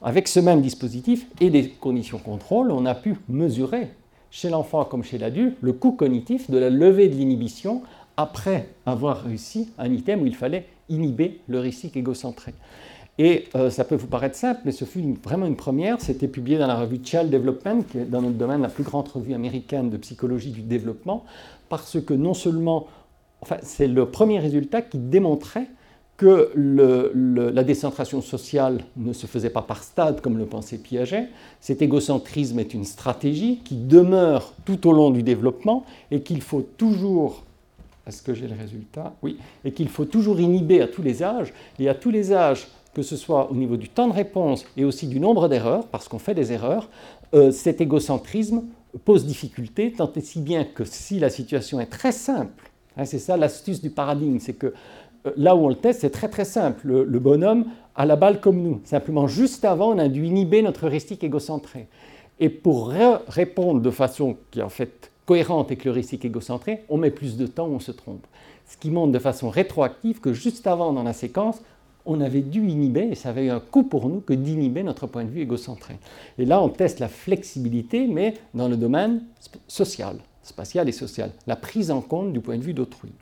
Avec 0.00 0.28
ce 0.28 0.40
même 0.40 0.62
dispositif 0.62 1.26
et 1.40 1.50
des 1.50 1.68
conditions 1.68 2.18
contrôle, 2.18 2.70
on 2.70 2.86
a 2.86 2.94
pu 2.94 3.16
mesurer, 3.28 3.88
chez 4.30 4.48
l'enfant 4.48 4.84
comme 4.84 5.04
chez 5.04 5.18
l'adulte, 5.18 5.56
le 5.60 5.72
coût 5.72 5.92
cognitif 5.92 6.50
de 6.50 6.58
la 6.58 6.70
levée 6.70 7.08
de 7.08 7.14
l'inhibition 7.16 7.82
après 8.16 8.68
avoir 8.86 9.22
réussi 9.22 9.68
un 9.78 9.92
item 9.92 10.22
où 10.22 10.26
il 10.26 10.34
fallait 10.34 10.66
inhiber 10.88 11.40
l'heuristique 11.48 11.96
égocentré. 11.96 12.54
Et 13.18 13.44
euh, 13.54 13.68
ça 13.68 13.84
peut 13.84 13.94
vous 13.94 14.06
paraître 14.06 14.36
simple, 14.36 14.62
mais 14.64 14.72
ce 14.72 14.86
fut 14.86 15.02
vraiment 15.22 15.46
une 15.46 15.56
première. 15.56 16.00
C'était 16.00 16.28
publié 16.28 16.58
dans 16.58 16.66
la 16.66 16.76
revue 16.76 16.98
Child 17.04 17.28
Development, 17.28 17.82
qui 17.82 17.98
est 17.98 18.04
dans 18.04 18.22
notre 18.22 18.36
domaine 18.36 18.62
la 18.62 18.68
plus 18.68 18.84
grande 18.84 19.06
revue 19.08 19.34
américaine 19.34 19.90
de 19.90 19.98
psychologie 19.98 20.50
du 20.50 20.62
développement, 20.62 21.24
parce 21.72 21.98
que 22.02 22.12
non 22.12 22.34
seulement, 22.34 22.86
enfin, 23.40 23.56
c'est 23.62 23.88
le 23.88 24.04
premier 24.04 24.38
résultat 24.38 24.82
qui 24.82 24.98
démontrait 24.98 25.68
que 26.18 26.52
la 26.54 27.64
décentration 27.64 28.20
sociale 28.20 28.84
ne 28.98 29.14
se 29.14 29.26
faisait 29.26 29.48
pas 29.48 29.62
par 29.62 29.82
stade 29.82 30.20
comme 30.20 30.36
le 30.36 30.44
pensait 30.44 30.76
Piaget. 30.76 31.30
Cet 31.62 31.80
égocentrisme 31.80 32.58
est 32.58 32.74
une 32.74 32.84
stratégie 32.84 33.60
qui 33.64 33.76
demeure 33.76 34.52
tout 34.66 34.86
au 34.86 34.92
long 34.92 35.10
du 35.10 35.22
développement 35.22 35.86
et 36.10 36.20
qu'il 36.20 36.42
faut 36.42 36.60
toujours 36.60 37.42
est-ce 38.06 38.20
que 38.20 38.34
j'ai 38.34 38.48
le 38.48 38.56
résultat? 38.56 39.14
Oui. 39.22 39.38
Et 39.64 39.72
qu'il 39.72 39.88
faut 39.88 40.04
toujours 40.04 40.40
inhiber 40.40 40.82
à 40.82 40.88
tous 40.88 41.00
les 41.00 41.22
âges. 41.22 41.54
Et 41.78 41.88
à 41.88 41.94
tous 41.94 42.10
les 42.10 42.34
âges, 42.34 42.66
que 42.92 43.00
ce 43.00 43.16
soit 43.16 43.50
au 43.50 43.54
niveau 43.54 43.78
du 43.78 43.88
temps 43.88 44.08
de 44.08 44.12
réponse 44.12 44.66
et 44.76 44.84
aussi 44.84 45.06
du 45.06 45.20
nombre 45.20 45.48
d'erreurs, 45.48 45.86
parce 45.86 46.06
qu'on 46.06 46.18
fait 46.18 46.34
des 46.34 46.52
erreurs, 46.52 46.90
euh, 47.32 47.50
cet 47.50 47.80
égocentrisme 47.80 48.64
pose 48.98 49.24
difficulté, 49.26 49.92
tant 49.92 50.12
et 50.14 50.20
si 50.20 50.40
bien 50.40 50.64
que 50.64 50.84
si 50.84 51.18
la 51.18 51.30
situation 51.30 51.80
est 51.80 51.86
très 51.86 52.12
simple, 52.12 52.70
hein, 52.96 53.04
c'est 53.04 53.18
ça 53.18 53.36
l'astuce 53.36 53.80
du 53.80 53.90
paradigme, 53.90 54.38
c'est 54.38 54.52
que 54.52 54.74
euh, 55.26 55.30
là 55.36 55.56
où 55.56 55.64
on 55.64 55.68
le 55.68 55.74
teste, 55.74 56.00
c'est 56.00 56.10
très 56.10 56.28
très 56.28 56.44
simple. 56.44 56.86
Le, 56.88 57.18
bonhomme 57.18 57.66
a 57.94 58.06
la 58.06 58.16
balle 58.16 58.40
comme 58.40 58.62
nous. 58.62 58.80
Simplement, 58.84 59.26
juste 59.26 59.64
avant, 59.64 59.94
on 59.94 59.98
a 59.98 60.08
dû 60.08 60.26
inhiber 60.26 60.62
notre 60.62 60.86
heuristique 60.86 61.24
égocentré. 61.24 61.88
Et 62.40 62.48
pour 62.48 62.92
répondre 63.28 63.80
de 63.80 63.90
façon 63.90 64.36
qui 64.50 64.60
est 64.60 64.62
en 64.62 64.68
fait 64.68 65.12
cohérente 65.26 65.66
avec 65.66 65.84
l'heuristique 65.84 66.24
égocentré, 66.24 66.82
on 66.88 66.96
met 66.96 67.10
plus 67.10 67.36
de 67.36 67.46
temps, 67.46 67.68
on 67.68 67.78
se 67.78 67.92
trompe. 67.92 68.26
Ce 68.66 68.76
qui 68.76 68.90
montre 68.90 69.12
de 69.12 69.18
façon 69.18 69.48
rétroactive 69.48 70.20
que 70.20 70.32
juste 70.32 70.66
avant 70.66 70.92
dans 70.92 71.02
la 71.02 71.12
séquence, 71.12 71.62
on 72.04 72.20
avait 72.20 72.40
dû 72.40 72.68
inhiber, 72.68 73.08
et 73.10 73.14
ça 73.14 73.30
avait 73.30 73.46
eu 73.46 73.50
un 73.50 73.60
coût 73.60 73.84
pour 73.84 74.08
nous 74.08 74.20
que 74.20 74.32
d'inhiber 74.32 74.82
notre 74.82 75.06
point 75.06 75.24
de 75.24 75.30
vue 75.30 75.40
égocentré. 75.40 75.98
Et 76.38 76.44
là, 76.44 76.60
on 76.62 76.68
teste 76.68 76.98
la 76.98 77.08
flexibilité, 77.08 78.06
mais 78.06 78.34
dans 78.54 78.68
le 78.68 78.76
domaine 78.76 79.22
social, 79.68 80.16
spatial 80.42 80.88
et 80.88 80.92
social, 80.92 81.30
la 81.46 81.56
prise 81.56 81.90
en 81.90 82.00
compte 82.00 82.32
du 82.32 82.40
point 82.40 82.58
de 82.58 82.62
vue 82.62 82.74
d'autrui. 82.74 83.12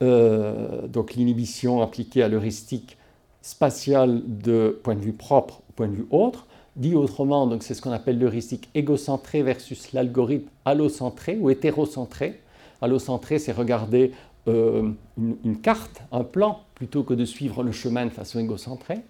Euh, 0.00 0.86
donc 0.86 1.14
l'inhibition 1.14 1.82
appliquée 1.82 2.22
à 2.22 2.28
l'heuristique 2.28 2.96
spatiale 3.42 4.22
de 4.26 4.78
point 4.84 4.94
de 4.94 5.00
vue 5.00 5.12
propre 5.12 5.62
au 5.68 5.72
point 5.72 5.88
de 5.88 5.94
vue 5.94 6.06
autre, 6.10 6.46
dit 6.76 6.94
autrement, 6.94 7.48
donc 7.48 7.64
c'est 7.64 7.74
ce 7.74 7.82
qu'on 7.82 7.90
appelle 7.90 8.18
l'heuristique 8.18 8.68
égocentré 8.74 9.42
versus 9.42 9.92
l'algorithme 9.92 10.48
allocentré 10.64 11.36
ou 11.40 11.50
hétérocentré. 11.50 12.40
Allocentré, 12.80 13.40
c'est 13.40 13.50
regarder 13.50 14.12
euh, 14.48 14.90
une, 15.16 15.60
carte, 15.60 16.02
un 16.10 16.24
plan, 16.24 16.60
plutôt 16.74 17.02
que 17.02 17.14
de 17.14 17.24
suivre 17.24 17.62
le 17.62 17.72
chemin 17.72 18.06
de 18.06 18.10
façon 18.10 18.38
égocentrée. 18.38 19.00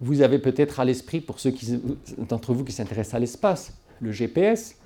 Vous 0.00 0.22
avez 0.22 0.38
peut-être 0.38 0.80
à 0.80 0.84
l'esprit, 0.84 1.20
pour 1.20 1.40
ceux 1.40 1.52
d'entre 2.16 2.54
vous 2.54 2.64
qui 2.64 2.72
s'intéressent 2.72 3.14
à 3.14 3.18
l'espace, 3.18 3.76
le 4.00 4.12
GPS. 4.12 4.76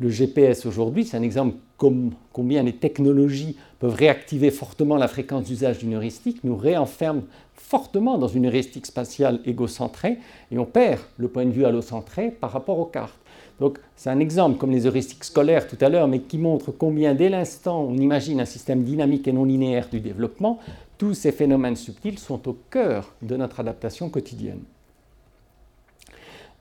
Le 0.00 0.08
GPS 0.08 0.64
aujourd'hui, 0.66 1.04
c'est 1.04 1.16
un 1.16 1.22
exemple 1.22 1.56
comme 1.76 2.12
combien 2.32 2.62
les 2.62 2.72
technologies 2.72 3.56
peuvent 3.78 3.94
réactiver 3.94 4.50
fortement 4.50 4.96
la 4.96 5.08
fréquence 5.08 5.44
d'usage 5.44 5.78
d'une 5.78 5.94
heuristique, 5.94 6.42
nous 6.44 6.56
réenferment 6.56 7.24
fortement 7.54 8.18
dans 8.18 8.28
une 8.28 8.46
heuristique 8.46 8.86
spatiale 8.86 9.40
égocentrée 9.44 10.18
et 10.50 10.58
on 10.58 10.64
perd 10.64 11.00
le 11.18 11.28
point 11.28 11.44
de 11.44 11.50
vue 11.50 11.64
allocentré 11.64 12.30
par 12.30 12.52
rapport 12.52 12.78
aux 12.78 12.86
cartes. 12.86 13.21
Donc 13.62 13.78
c'est 13.94 14.10
un 14.10 14.18
exemple 14.18 14.58
comme 14.58 14.72
les 14.72 14.88
heuristiques 14.88 15.22
scolaires 15.22 15.68
tout 15.68 15.76
à 15.80 15.88
l'heure, 15.88 16.08
mais 16.08 16.18
qui 16.18 16.36
montre 16.36 16.72
combien 16.72 17.14
dès 17.14 17.28
l'instant 17.28 17.80
on 17.80 17.96
imagine 17.96 18.40
un 18.40 18.44
système 18.44 18.82
dynamique 18.82 19.28
et 19.28 19.32
non 19.32 19.44
linéaire 19.44 19.88
du 19.88 20.00
développement, 20.00 20.58
tous 20.98 21.14
ces 21.14 21.30
phénomènes 21.30 21.76
subtils 21.76 22.18
sont 22.18 22.48
au 22.48 22.56
cœur 22.70 23.14
de 23.22 23.36
notre 23.36 23.60
adaptation 23.60 24.10
quotidienne. 24.10 24.62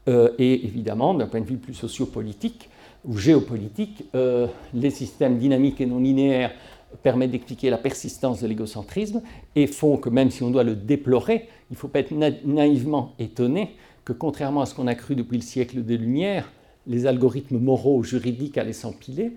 Euh, 0.09 0.29
et 0.37 0.63
évidemment, 0.63 1.15
d'un 1.15 1.25
point 1.25 1.41
de 1.41 1.47
vue 1.47 1.57
plus 1.57 1.73
sociopolitique 1.73 2.69
ou 3.03 3.17
géopolitique, 3.17 4.03
euh, 4.13 4.45
les 4.71 4.91
systèmes 4.91 5.39
dynamiques 5.39 5.81
et 5.81 5.87
non 5.87 5.97
linéaires 5.97 6.51
permettent 7.01 7.31
d'expliquer 7.31 7.71
la 7.71 7.79
persistance 7.79 8.41
de 8.41 8.47
l'égocentrisme 8.47 9.23
et 9.55 9.65
font 9.65 9.97
que 9.97 10.09
même 10.09 10.29
si 10.29 10.43
on 10.43 10.51
doit 10.51 10.63
le 10.63 10.75
déplorer, 10.75 11.49
il 11.71 11.73
ne 11.73 11.77
faut 11.77 11.87
pas 11.87 12.01
être 12.01 12.13
naïvement 12.45 13.13
étonné 13.17 13.71
que 14.05 14.13
contrairement 14.13 14.61
à 14.61 14.67
ce 14.67 14.75
qu'on 14.75 14.85
a 14.85 14.93
cru 14.93 15.15
depuis 15.15 15.37
le 15.37 15.43
siècle 15.43 15.81
des 15.83 15.97
Lumières, 15.97 16.51
les 16.87 17.05
algorithmes 17.05 17.59
moraux 17.59 18.03
juridiques 18.03 18.57
allaient 18.57 18.73
s'empiler, 18.73 19.33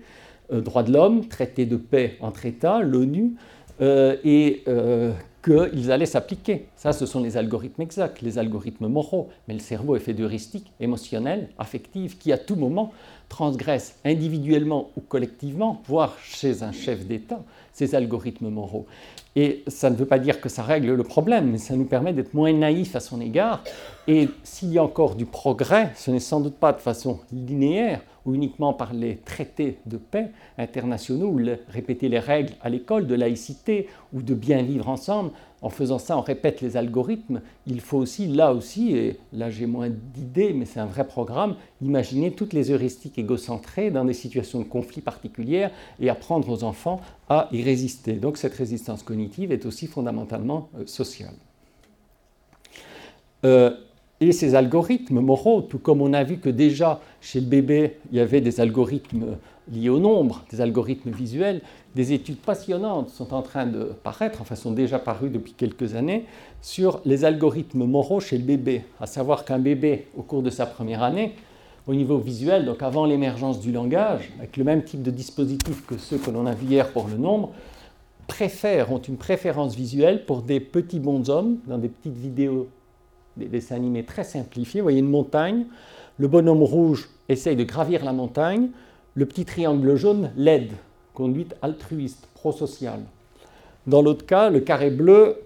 euh, 0.51 0.61
droits 0.61 0.83
de 0.83 0.91
l'homme, 0.91 1.27
traité 1.27 1.65
de 1.65 1.77
paix 1.77 2.17
entre 2.21 2.45
États, 2.45 2.81
l'ONU, 2.81 3.33
euh, 3.81 4.15
et 4.23 4.63
euh, 4.67 5.11
qu'ils 5.45 5.91
allaient 5.91 6.07
s'appliquer. 6.07 6.65
Ça, 6.75 6.91
ce 6.91 7.05
sont 7.05 7.21
les 7.21 7.37
algorithmes 7.37 7.83
exacts, 7.83 8.23
les 8.23 8.39
algorithmes 8.39 8.87
moraux. 8.87 9.29
Mais 9.47 9.53
le 9.53 9.59
cerveau 9.59 9.95
est 9.95 9.99
fait 9.99 10.15
d'heuristiques 10.15 10.71
émotionnelles, 10.79 11.49
affectives, 11.59 12.17
qui 12.17 12.33
à 12.33 12.37
tout 12.39 12.55
moment 12.55 12.91
transgressent 13.29 13.95
individuellement 14.03 14.89
ou 14.97 15.01
collectivement, 15.01 15.81
voire 15.87 16.15
chez 16.23 16.63
un 16.63 16.71
chef 16.71 17.05
d'État, 17.05 17.43
ces 17.73 17.93
algorithmes 17.93 18.49
moraux. 18.49 18.87
Et 19.35 19.63
ça 19.67 19.89
ne 19.89 19.95
veut 19.95 20.05
pas 20.05 20.19
dire 20.19 20.41
que 20.41 20.49
ça 20.49 20.63
règle 20.63 20.93
le 20.93 21.03
problème, 21.03 21.51
mais 21.51 21.57
ça 21.57 21.75
nous 21.75 21.85
permet 21.85 22.13
d'être 22.13 22.33
moins 22.33 22.51
naïfs 22.51 22.95
à 22.95 22.99
son 22.99 23.21
égard. 23.21 23.63
Et 24.07 24.29
s'il 24.43 24.71
y 24.71 24.79
a 24.79 24.83
encore 24.83 25.15
du 25.15 25.25
progrès, 25.25 25.91
ce 25.95 26.09
n'est 26.09 26.19
sans 26.19 26.39
doute 26.39 26.55
pas 26.55 26.73
de 26.73 26.81
façon 26.81 27.19
linéaire 27.31 28.01
uniquement 28.33 28.73
par 28.73 28.93
les 28.93 29.17
traités 29.17 29.77
de 29.85 29.97
paix 29.97 30.31
internationaux 30.57 31.27
ou 31.27 31.39
répéter 31.69 32.09
les 32.09 32.19
règles 32.19 32.53
à 32.61 32.69
l'école 32.69 33.07
de 33.07 33.15
laïcité 33.15 33.87
ou 34.13 34.21
de 34.21 34.33
bien 34.33 34.61
vivre 34.61 34.89
ensemble, 34.89 35.31
en 35.61 35.69
faisant 35.69 35.97
ça, 35.97 36.17
on 36.17 36.21
répète 36.21 36.61
les 36.61 36.77
algorithmes. 36.77 37.41
Il 37.65 37.81
faut 37.81 37.97
aussi, 37.97 38.27
là 38.27 38.53
aussi, 38.53 38.95
et 38.95 39.17
là 39.33 39.49
j'ai 39.49 39.65
moins 39.65 39.89
d'idées, 39.89 40.53
mais 40.53 40.65
c'est 40.65 40.79
un 40.79 40.85
vrai 40.85 41.07
programme, 41.07 41.55
imaginer 41.81 42.31
toutes 42.31 42.53
les 42.53 42.71
heuristiques 42.71 43.17
égocentrées 43.17 43.89
dans 43.89 44.05
des 44.05 44.13
situations 44.13 44.59
de 44.59 44.65
conflit 44.65 45.01
particulières 45.01 45.71
et 45.99 46.09
apprendre 46.09 46.49
aux 46.49 46.63
enfants 46.63 47.01
à 47.29 47.49
y 47.51 47.63
résister. 47.63 48.13
Donc 48.13 48.37
cette 48.37 48.53
résistance 48.53 49.01
cognitive 49.01 49.51
est 49.51 49.65
aussi 49.65 49.87
fondamentalement 49.87 50.69
euh, 50.77 50.85
sociale. 50.85 51.33
Euh, 53.43 53.71
et 54.27 54.31
ces 54.31 54.55
algorithmes 54.55 55.19
moraux, 55.19 55.61
tout 55.61 55.79
comme 55.79 56.01
on 56.01 56.13
a 56.13 56.23
vu 56.23 56.37
que 56.37 56.49
déjà 56.49 57.01
chez 57.21 57.39
le 57.39 57.47
bébé, 57.47 57.97
il 58.11 58.17
y 58.17 58.19
avait 58.19 58.41
des 58.41 58.59
algorithmes 58.59 59.37
liés 59.71 59.89
au 59.89 59.99
nombre, 59.99 60.43
des 60.51 60.61
algorithmes 60.61 61.11
visuels, 61.11 61.61
des 61.95 62.13
études 62.13 62.37
passionnantes 62.37 63.09
sont 63.09 63.33
en 63.33 63.41
train 63.41 63.65
de 63.65 63.91
paraître, 64.03 64.41
enfin 64.41 64.55
sont 64.55 64.71
déjà 64.71 64.99
parues 64.99 65.29
depuis 65.29 65.53
quelques 65.53 65.95
années, 65.95 66.25
sur 66.61 67.01
les 67.05 67.25
algorithmes 67.25 67.85
moraux 67.85 68.19
chez 68.19 68.37
le 68.37 68.43
bébé. 68.43 68.83
À 68.99 69.07
savoir 69.07 69.45
qu'un 69.45 69.59
bébé, 69.59 70.07
au 70.17 70.21
cours 70.21 70.43
de 70.43 70.49
sa 70.49 70.65
première 70.65 71.03
année, 71.03 71.33
au 71.87 71.93
niveau 71.93 72.17
visuel, 72.17 72.65
donc 72.65 72.81
avant 72.81 73.05
l'émergence 73.05 73.59
du 73.59 73.71
langage, 73.71 74.31
avec 74.39 74.57
le 74.57 74.63
même 74.63 74.83
type 74.83 75.03
de 75.03 75.11
dispositif 75.11 75.85
que 75.85 75.97
ceux 75.97 76.17
que 76.17 76.31
l'on 76.31 76.45
a 76.45 76.53
vu 76.53 76.67
hier 76.67 76.91
pour 76.91 77.07
le 77.07 77.17
nombre, 77.17 77.51
préfèrent, 78.27 78.91
ont 78.91 78.97
une 78.99 79.17
préférence 79.17 79.75
visuelle 79.75 80.25
pour 80.25 80.41
des 80.41 80.59
petits 80.59 80.99
bons 80.99 81.29
hommes, 81.29 81.57
dans 81.67 81.77
des 81.77 81.89
petites 81.89 82.17
vidéos, 82.17 82.67
des 83.37 83.45
dessins 83.45 83.75
animés 83.75 84.03
très 84.03 84.23
simplifiés. 84.23 84.81
Vous 84.81 84.85
voyez 84.85 84.99
une 84.99 85.09
montagne, 85.09 85.65
le 86.17 86.27
bonhomme 86.27 86.63
rouge 86.63 87.09
essaye 87.29 87.55
de 87.55 87.63
gravir 87.63 88.05
la 88.05 88.13
montagne, 88.13 88.69
le 89.15 89.25
petit 89.25 89.45
triangle 89.45 89.95
jaune 89.95 90.31
l'aide 90.35 90.71
conduite 91.13 91.55
altruiste, 91.61 92.27
prosociale. 92.33 93.01
Dans 93.87 94.01
l'autre 94.01 94.25
cas, 94.25 94.49
le 94.49 94.59
carré 94.59 94.89
bleu 94.89 95.37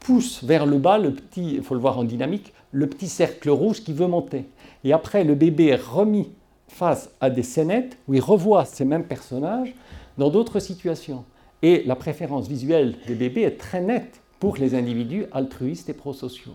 pousse 0.00 0.42
vers 0.42 0.66
le 0.66 0.78
bas 0.78 0.98
le 0.98 1.12
petit, 1.12 1.54
il 1.54 1.62
faut 1.62 1.74
le 1.74 1.80
voir 1.80 1.98
en 1.98 2.04
dynamique, 2.04 2.52
le 2.72 2.86
petit 2.86 3.08
cercle 3.08 3.50
rouge 3.50 3.82
qui 3.82 3.92
veut 3.92 4.06
monter. 4.06 4.46
Et 4.84 4.92
après, 4.92 5.24
le 5.24 5.34
bébé 5.34 5.66
est 5.66 5.80
remis 5.80 6.30
face 6.68 7.10
à 7.20 7.30
des 7.30 7.42
scénettes 7.42 7.96
où 8.08 8.14
il 8.14 8.20
revoit 8.20 8.64
ces 8.64 8.84
mêmes 8.84 9.04
personnages 9.04 9.74
dans 10.16 10.30
d'autres 10.30 10.60
situations. 10.60 11.24
Et 11.62 11.82
la 11.86 11.96
préférence 11.96 12.46
visuelle 12.48 12.94
des 13.06 13.14
bébés 13.14 13.42
est 13.42 13.58
très 13.58 13.80
nette 13.80 14.20
pour 14.38 14.56
les 14.56 14.74
individus 14.74 15.26
altruistes 15.32 15.88
et 15.88 15.94
prosociaux. 15.94 16.54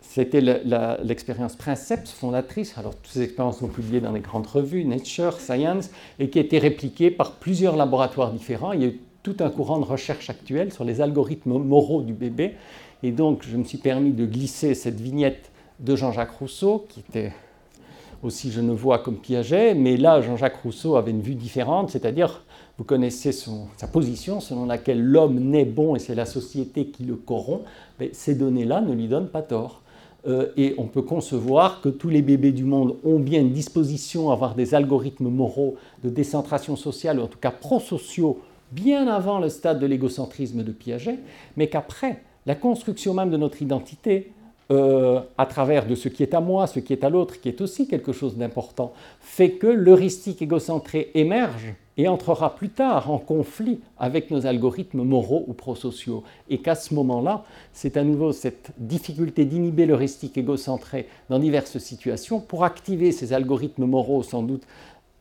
C'était 0.00 0.40
l'expérience 0.40 1.56
Princeps 1.56 2.10
fondatrice. 2.10 2.76
Alors, 2.78 2.94
toutes 2.94 3.12
ces 3.12 3.22
expériences 3.22 3.58
sont 3.58 3.68
publiées 3.68 4.00
dans 4.00 4.12
les 4.12 4.20
grandes 4.20 4.46
revues, 4.46 4.84
Nature, 4.84 5.38
Science, 5.40 5.90
et 6.18 6.30
qui 6.30 6.38
a 6.38 6.42
été 6.42 6.58
répliquées 6.58 7.10
par 7.10 7.32
plusieurs 7.32 7.76
laboratoires 7.76 8.32
différents. 8.32 8.72
Il 8.72 8.82
y 8.82 8.84
a 8.84 8.88
eu 8.88 9.00
tout 9.22 9.36
un 9.40 9.50
courant 9.50 9.78
de 9.78 9.84
recherche 9.84 10.30
actuel 10.30 10.72
sur 10.72 10.84
les 10.84 11.00
algorithmes 11.00 11.58
moraux 11.58 12.02
du 12.02 12.14
bébé. 12.14 12.54
Et 13.02 13.12
donc, 13.12 13.44
je 13.48 13.56
me 13.56 13.64
suis 13.64 13.78
permis 13.78 14.12
de 14.12 14.24
glisser 14.24 14.74
cette 14.74 15.00
vignette 15.00 15.50
de 15.80 15.94
Jean-Jacques 15.94 16.32
Rousseau, 16.38 16.86
qui 16.88 17.00
était 17.00 17.32
aussi 18.22 18.50
je 18.50 18.60
ne 18.60 18.72
vois 18.72 18.98
comme 18.98 19.16
Piaget, 19.16 19.74
mais 19.74 19.96
là, 19.96 20.20
Jean-Jacques 20.20 20.62
Rousseau 20.62 20.96
avait 20.96 21.12
une 21.12 21.20
vue 21.20 21.36
différente, 21.36 21.90
c'est-à-dire, 21.90 22.42
vous 22.76 22.84
connaissez 22.84 23.32
sa 23.32 23.86
position 23.86 24.40
selon 24.40 24.66
laquelle 24.66 25.02
l'homme 25.02 25.38
naît 25.38 25.64
bon 25.64 25.96
et 25.96 25.98
c'est 25.98 26.14
la 26.14 26.26
société 26.26 26.86
qui 26.86 27.04
le 27.04 27.16
corrompt, 27.16 27.64
mais 28.00 28.10
ces 28.12 28.34
données-là 28.34 28.80
ne 28.80 28.94
lui 28.94 29.08
donnent 29.08 29.28
pas 29.28 29.42
tort. 29.42 29.82
Euh, 30.28 30.52
et 30.56 30.74
on 30.78 30.86
peut 30.86 31.02
concevoir 31.02 31.80
que 31.80 31.88
tous 31.88 32.10
les 32.10 32.22
bébés 32.22 32.52
du 32.52 32.64
monde 32.64 32.96
ont 33.04 33.18
bien 33.18 33.40
une 33.40 33.52
disposition 33.52 34.30
à 34.30 34.34
avoir 34.34 34.54
des 34.54 34.74
algorithmes 34.74 35.28
moraux 35.28 35.76
de 36.04 36.10
décentration 36.10 36.76
sociale, 36.76 37.18
ou 37.18 37.22
en 37.22 37.26
tout 37.28 37.38
cas 37.38 37.50
prosociaux, 37.50 38.40
bien 38.72 39.08
avant 39.08 39.38
le 39.38 39.48
stade 39.48 39.80
de 39.80 39.86
l'égocentrisme 39.86 40.62
de 40.62 40.72
Piaget, 40.72 41.18
mais 41.56 41.68
qu'après, 41.68 42.22
la 42.44 42.54
construction 42.54 43.14
même 43.14 43.30
de 43.30 43.36
notre 43.36 43.62
identité, 43.62 44.32
euh, 44.70 45.20
à 45.38 45.46
travers 45.46 45.86
de 45.86 45.94
ce 45.94 46.10
qui 46.10 46.22
est 46.22 46.34
à 46.34 46.40
moi, 46.40 46.66
ce 46.66 46.78
qui 46.78 46.92
est 46.92 47.02
à 47.02 47.08
l'autre, 47.08 47.40
qui 47.40 47.48
est 47.48 47.62
aussi 47.62 47.88
quelque 47.88 48.12
chose 48.12 48.36
d'important, 48.36 48.92
fait 49.20 49.52
que 49.52 49.66
l'heuristique 49.66 50.42
égocentré 50.42 51.10
émerge 51.14 51.74
et 51.98 52.06
entrera 52.06 52.54
plus 52.54 52.70
tard 52.70 53.10
en 53.10 53.18
conflit 53.18 53.80
avec 53.98 54.30
nos 54.30 54.46
algorithmes 54.46 55.02
moraux 55.02 55.44
ou 55.48 55.52
prosociaux. 55.52 56.22
Et 56.48 56.58
qu'à 56.58 56.76
ce 56.76 56.94
moment-là, 56.94 57.44
c'est 57.72 57.96
à 57.96 58.04
nouveau 58.04 58.32
cette 58.32 58.70
difficulté 58.78 59.44
d'inhiber 59.44 59.84
l'heuristique 59.84 60.38
égocentré 60.38 61.08
dans 61.28 61.40
diverses 61.40 61.78
situations 61.78 62.40
pour 62.40 62.64
activer 62.64 63.10
ces 63.10 63.32
algorithmes 63.32 63.84
moraux 63.84 64.22
sans 64.22 64.44
doute 64.44 64.62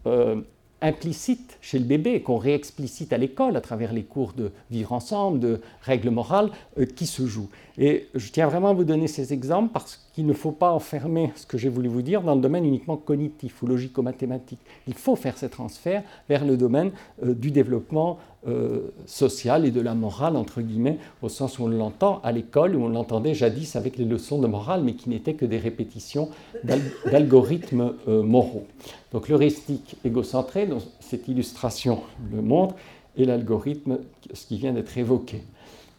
euh, 0.05 0.41
implicite 0.81 1.57
chez 1.61 1.79
le 1.79 1.85
bébé, 1.85 2.21
qu'on 2.21 2.37
réexplicite 2.37 3.11
à 3.13 3.17
l'école 3.17 3.55
à 3.55 3.61
travers 3.61 3.93
les 3.93 4.03
cours 4.03 4.33
de 4.33 4.51
vivre 4.69 4.93
ensemble, 4.93 5.39
de 5.39 5.61
règles 5.81 6.09
morales, 6.09 6.51
euh, 6.79 6.85
qui 6.85 7.07
se 7.07 7.25
jouent. 7.25 7.49
Et 7.77 8.07
je 8.15 8.31
tiens 8.31 8.47
vraiment 8.47 8.69
à 8.69 8.73
vous 8.73 8.83
donner 8.83 9.07
ces 9.07 9.33
exemples 9.33 9.71
parce 9.71 10.07
qu'il 10.13 10.25
ne 10.25 10.33
faut 10.33 10.51
pas 10.51 10.71
enfermer 10.71 11.31
ce 11.35 11.45
que 11.45 11.57
j'ai 11.57 11.69
voulu 11.69 11.87
vous 11.87 12.01
dire 12.01 12.21
dans 12.21 12.35
le 12.35 12.41
domaine 12.41 12.65
uniquement 12.65 12.97
cognitif 12.97 13.61
ou 13.61 13.67
logico-mathématique. 13.67 14.59
Il 14.87 14.93
faut 14.93 15.15
faire 15.15 15.37
ces 15.37 15.49
transferts 15.49 16.03
vers 16.29 16.45
le 16.45 16.57
domaine 16.57 16.91
euh, 17.23 17.33
du 17.33 17.51
développement 17.51 18.19
euh, 18.47 18.93
social 19.05 19.65
et 19.65 19.71
de 19.71 19.81
la 19.81 19.93
morale, 19.93 20.35
entre 20.35 20.61
guillemets, 20.61 20.97
au 21.21 21.29
sens 21.29 21.59
où 21.59 21.63
on 21.63 21.67
l'entend 21.67 22.21
à 22.23 22.31
l'école, 22.31 22.75
où 22.75 22.83
on 22.83 22.89
l'entendait 22.89 23.33
jadis 23.33 23.75
avec 23.75 23.97
les 23.97 24.05
leçons 24.05 24.39
de 24.39 24.47
morale, 24.47 24.81
mais 24.83 24.93
qui 24.93 25.09
n'étaient 25.09 25.33
que 25.33 25.45
des 25.45 25.57
répétitions 25.57 26.29
d'algorithmes 27.05 27.93
moraux. 28.07 28.65
Donc 29.11 29.29
l'heuristique 29.29 29.95
égocentré, 30.05 30.65
dont 30.65 30.81
cette 30.99 31.27
illustration 31.27 32.01
le 32.33 32.41
montre, 32.41 32.75
et 33.17 33.25
l'algorithme, 33.25 33.97
ce 34.33 34.45
qui 34.45 34.57
vient 34.57 34.73
d'être 34.73 34.97
évoqué. 34.97 35.43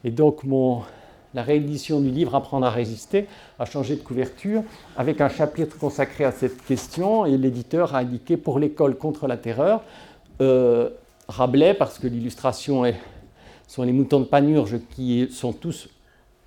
Et 0.04 0.10
donc 0.10 0.44
mon, 0.44 0.82
la 1.34 1.42
réédition 1.42 2.00
du 2.00 2.10
livre 2.10 2.34
Apprendre 2.34 2.66
à 2.66 2.70
résister 2.70 3.26
a 3.58 3.64
changé 3.64 3.96
de 3.96 4.00
couverture 4.00 4.62
avec 4.96 5.20
un 5.20 5.28
chapitre 5.28 5.76
consacré 5.78 6.24
à 6.24 6.32
cette 6.32 6.64
question 6.64 7.26
et 7.26 7.36
l'éditeur 7.36 7.94
a 7.94 7.98
indiqué 7.98 8.36
pour 8.36 8.58
l'école 8.58 8.96
contre 8.96 9.26
la 9.26 9.36
terreur 9.36 9.82
euh, 10.40 10.88
Rabelais 11.28 11.74
parce 11.74 11.98
que 11.98 12.06
l'illustration 12.06 12.84
sont 13.66 13.82
les 13.82 13.92
moutons 13.92 14.20
de 14.20 14.24
Panurge 14.24 14.78
qui 14.94 15.28
sont 15.30 15.52
tous 15.52 15.88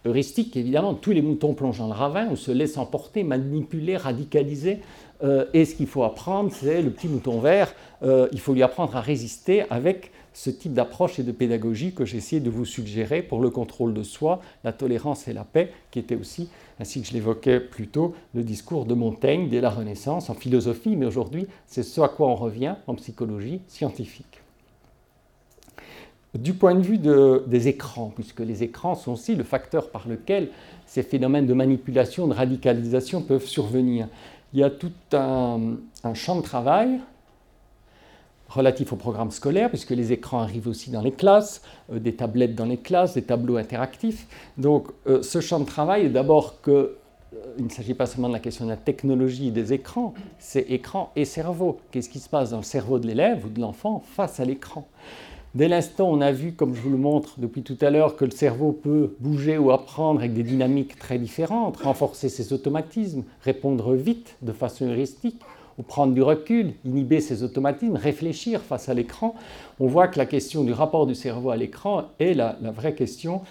heuristiques 0.06 0.58
évidemment. 0.58 0.94
Tous 0.94 1.12
les 1.12 1.22
moutons 1.22 1.54
plongent 1.54 1.80
dans 1.80 1.88
le 1.88 1.94
ravin 1.94 2.28
ou 2.30 2.36
se 2.36 2.52
laissent 2.52 2.78
emporter, 2.78 3.24
manipuler, 3.24 3.98
radicaliser. 3.98 4.80
Euh, 5.24 5.46
et 5.54 5.66
ce 5.66 5.76
qu'il 5.76 5.88
faut 5.88 6.04
apprendre, 6.04 6.52
c'est 6.52 6.82
le 6.82 6.90
petit 6.90 7.08
mouton 7.08 7.40
vert. 7.40 7.74
Euh, 8.02 8.28
il 8.32 8.40
faut 8.40 8.54
lui 8.54 8.64
apprendre 8.64 8.96
à 8.96 9.02
résister 9.02 9.66
avec 9.70 10.12
ce 10.34 10.50
type 10.50 10.74
d'approche 10.74 11.20
et 11.20 11.24
de 11.24 11.32
pédagogie 11.32 11.94
que 11.94 12.06
j'ai 12.06 12.18
essayé 12.18 12.40
de 12.42 12.50
vous 12.50 12.66
suggérer 12.66 13.22
pour 13.22 13.40
le 13.40 13.50
contrôle 13.50 13.94
de 13.94 14.02
soi, 14.02 14.42
la 14.64 14.72
tolérance 14.72 15.28
et 15.28 15.34
la 15.34 15.44
paix, 15.44 15.72
qui 15.92 16.00
était 16.00 16.16
aussi, 16.16 16.50
ainsi 16.80 17.02
que 17.02 17.08
je 17.08 17.14
l'évoquais 17.14 17.60
plus 17.60 17.88
tôt, 17.88 18.16
le 18.34 18.44
discours 18.44 18.86
de 18.86 18.94
Montaigne 18.94 19.50
dès 19.50 19.62
la 19.62 19.70
Renaissance, 19.70 20.30
en 20.30 20.34
philosophie, 20.34 20.96
mais 20.96 21.06
aujourd'hui, 21.06 21.48
c'est 21.68 21.84
ce 21.84 22.02
à 22.02 22.08
quoi 22.08 22.30
on 22.30 22.36
revient 22.36 22.76
en 22.88 22.96
psychologie 22.96 23.60
scientifique. 23.68 24.41
Du 26.34 26.54
point 26.54 26.76
de 26.76 26.82
vue 26.82 26.98
des 26.98 27.68
écrans, 27.68 28.12
puisque 28.16 28.40
les 28.40 28.64
écrans 28.64 28.96
sont 28.96 29.12
aussi 29.12 29.36
le 29.36 29.44
facteur 29.44 29.90
par 29.90 30.08
lequel 30.08 30.50
ces 30.86 31.04
phénomènes 31.04 31.46
de 31.46 31.54
manipulation, 31.54 32.28
de 32.28 32.34
radicalisation 32.34 33.22
peuvent 33.22 33.46
survenir, 33.46 34.08
il 34.54 34.60
y 34.60 34.64
a 34.64 34.70
tout 34.70 34.92
un 35.14 36.14
champ 36.14 36.38
de 36.38 36.42
travail 36.42 37.00
relatif 38.52 38.94
au 38.94 38.96
programme 38.96 39.32
scolaire, 39.32 39.70
puisque 39.70 39.92
les 39.92 40.12
écrans 40.12 40.42
arrivent 40.42 40.68
aussi 40.68 40.92
dans 40.92 41.02
les 41.02 41.12
classes, 41.12 41.62
euh, 41.92 42.00
des 42.00 42.14
tablettes 42.14 42.56
dans 42.56 42.66
les 42.66 42.78
classes, 42.78 43.14
des 43.14 43.22
tableaux 43.22 43.58
interactifs. 43.58 44.28
Donc 44.58 44.88
euh, 45.08 45.24
ce 45.24 45.40
champ 45.42 45.60
de 45.60 45.66
travail 45.66 46.06
est 46.06 46.10
d'abord 46.10 46.62
que 46.62 46.72
euh, 46.72 47.38
il 47.58 47.66
ne 47.66 47.70
s'agit 47.70 47.94
pas 47.94 48.06
seulement 48.06 48.28
de 48.28 48.34
la 48.34 48.40
question 48.40 48.66
de 48.66 48.70
la 48.70 48.78
technologie 48.78 49.52
des 49.52 49.74
écrans, 49.74 50.14
c'est 50.38 50.70
écran 50.70 51.12
et 51.16 51.26
cerveau. 51.26 51.80
Qu'est-ce 51.92 52.10
qui 52.10 52.20
se 52.20 52.30
passe 52.30 52.52
dans 52.52 52.58
le 52.58 52.64
cerveau 52.64 53.00
de 53.00 53.08
l'élève 53.08 53.46
ou 53.46 53.50
de 53.50 53.62
l'enfant 53.62 54.04
face 54.06 54.40
à 54.40 54.46
l'écran? 54.46 54.86
Dès 55.54 55.68
l'instant, 55.68 56.10
on 56.10 56.22
a 56.22 56.32
vu, 56.32 56.54
comme 56.54 56.74
je 56.74 56.82
vous 56.82 56.92
le 56.92 56.98
montre 56.98 57.34
depuis 57.38 57.62
tout 57.62 57.78
à 57.82 57.90
l'heure, 57.90 58.16
que 58.16 58.24
le 58.24 58.32
cerveau 58.32 58.72
peut 58.72 59.16
bouger 59.20 59.58
ou 59.58 59.72
apprendre 59.72 60.22
avec 60.22 60.34
des 60.34 60.44
dynamiques 60.44 60.98
très 60.98 61.18
différentes, 61.18 61.76
renforcer 61.78 62.30
ses 62.30 62.54
automatismes, 62.54 63.24
répondre 63.44 63.94
vite 63.94 64.38
de 64.42 64.54
façon 64.54 64.86
heuristique, 64.88 65.42
ou 65.78 65.84
prendre 65.84 66.14
du 66.14 66.22
recul, 66.22 66.74
inhiber 66.86 67.20
ses 67.20 67.44
automatismes, 67.44 67.96
réfléchir 67.96 68.62
face 68.62 68.88
à 68.88 68.94
l'écran, 68.94 69.36
on 69.82 69.88
voit 69.88 70.08
que 70.08 70.18
la 70.18 70.26
question 70.26 70.64
du 70.64 70.72
rapport 70.72 71.06
du 71.06 71.16
cerveau 71.16 71.50
à 71.50 71.58
l'écran 71.58 72.06
est 72.20 72.34
la, 72.34 72.56
vraie 72.74 72.96
question 72.96 73.42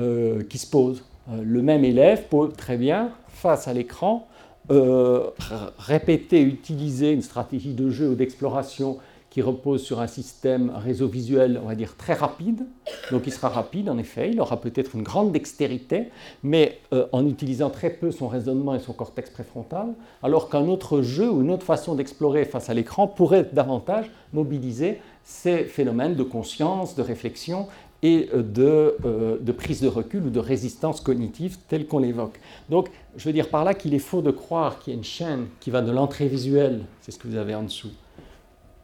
euh, 0.00 0.44
qui 0.44 0.58
se 0.58 0.66
pose. 0.68 1.02
Euh, 1.30 1.42
le 1.42 1.62
même 1.62 1.84
élève 1.84 2.28
peut 2.28 2.50
très 2.56 2.76
bien, 2.76 3.10
face 3.28 3.66
à 3.66 3.72
l'écran, 3.72 4.28
euh, 4.70 5.30
répéter, 5.78 6.40
utiliser 6.42 7.12
une 7.12 7.22
stratégie 7.22 7.74
de 7.74 7.90
jeu 7.90 8.10
ou 8.10 8.14
d'exploration 8.14 8.98
qui 9.30 9.42
repose 9.42 9.82
sur 9.82 10.00
un 10.00 10.06
système, 10.06 10.72
réseau 10.74 11.06
visuel, 11.06 11.60
on 11.62 11.68
va 11.68 11.74
dire, 11.74 11.96
très 11.96 12.14
rapide. 12.14 12.66
Donc 13.10 13.22
il 13.26 13.32
sera 13.32 13.48
rapide, 13.48 13.90
en 13.90 13.98
effet, 13.98 14.30
il 14.30 14.40
aura 14.40 14.60
peut-être 14.60 14.94
une 14.94 15.02
grande 15.02 15.32
dextérité, 15.32 16.08
mais 16.42 16.78
euh, 16.92 17.06
en 17.12 17.26
utilisant 17.26 17.70
très 17.70 17.90
peu 17.90 18.10
son 18.10 18.28
raisonnement 18.28 18.74
et 18.74 18.80
son 18.80 18.92
cortex 18.92 19.30
préfrontal, 19.30 19.88
alors 20.22 20.48
qu'un 20.48 20.66
autre 20.68 21.02
jeu 21.02 21.30
ou 21.30 21.42
une 21.42 21.50
autre 21.50 21.66
façon 21.66 21.94
d'explorer 21.94 22.44
face 22.44 22.70
à 22.70 22.74
l'écran 22.74 23.06
pourrait 23.06 23.48
davantage 23.52 24.10
mobiliser 24.32 25.00
ces 25.24 25.64
phénomènes 25.64 26.14
de 26.14 26.22
conscience, 26.22 26.94
de 26.94 27.02
réflexion 27.02 27.66
et 28.02 28.30
euh, 28.32 28.42
de, 28.42 28.96
euh, 29.04 29.38
de, 29.40 29.52
prise 29.52 29.80
de 29.80 29.88
recul 29.88 30.24
ou 30.24 30.30
de 30.30 30.40
résistance 30.40 31.00
cognitive 31.00 31.58
telle 31.68 31.86
qu'on 31.86 31.98
l'évoque. 31.98 32.40
Donc, 32.70 32.88
je 33.16 33.24
veux 33.24 33.32
dire 33.32 33.48
par 33.50 33.64
là 33.64 33.74
qu'il 33.74 33.92
est 33.92 33.98
faux 33.98 34.22
de 34.22 34.30
croire 34.30 34.78
qu'il 34.78 34.92
y 34.92 34.96
a 34.96 34.98
une 34.98 35.04
chaîne 35.04 35.46
qui 35.60 35.70
va 35.70 35.82
de 35.82 35.90
l'entrée 35.90 36.28
visuelle, 36.28 36.84
c'est 37.02 37.10
ce 37.10 37.18
que 37.18 37.28
vous 37.28 37.36
avez 37.36 37.54
en 37.54 37.64
dessous, 37.64 37.90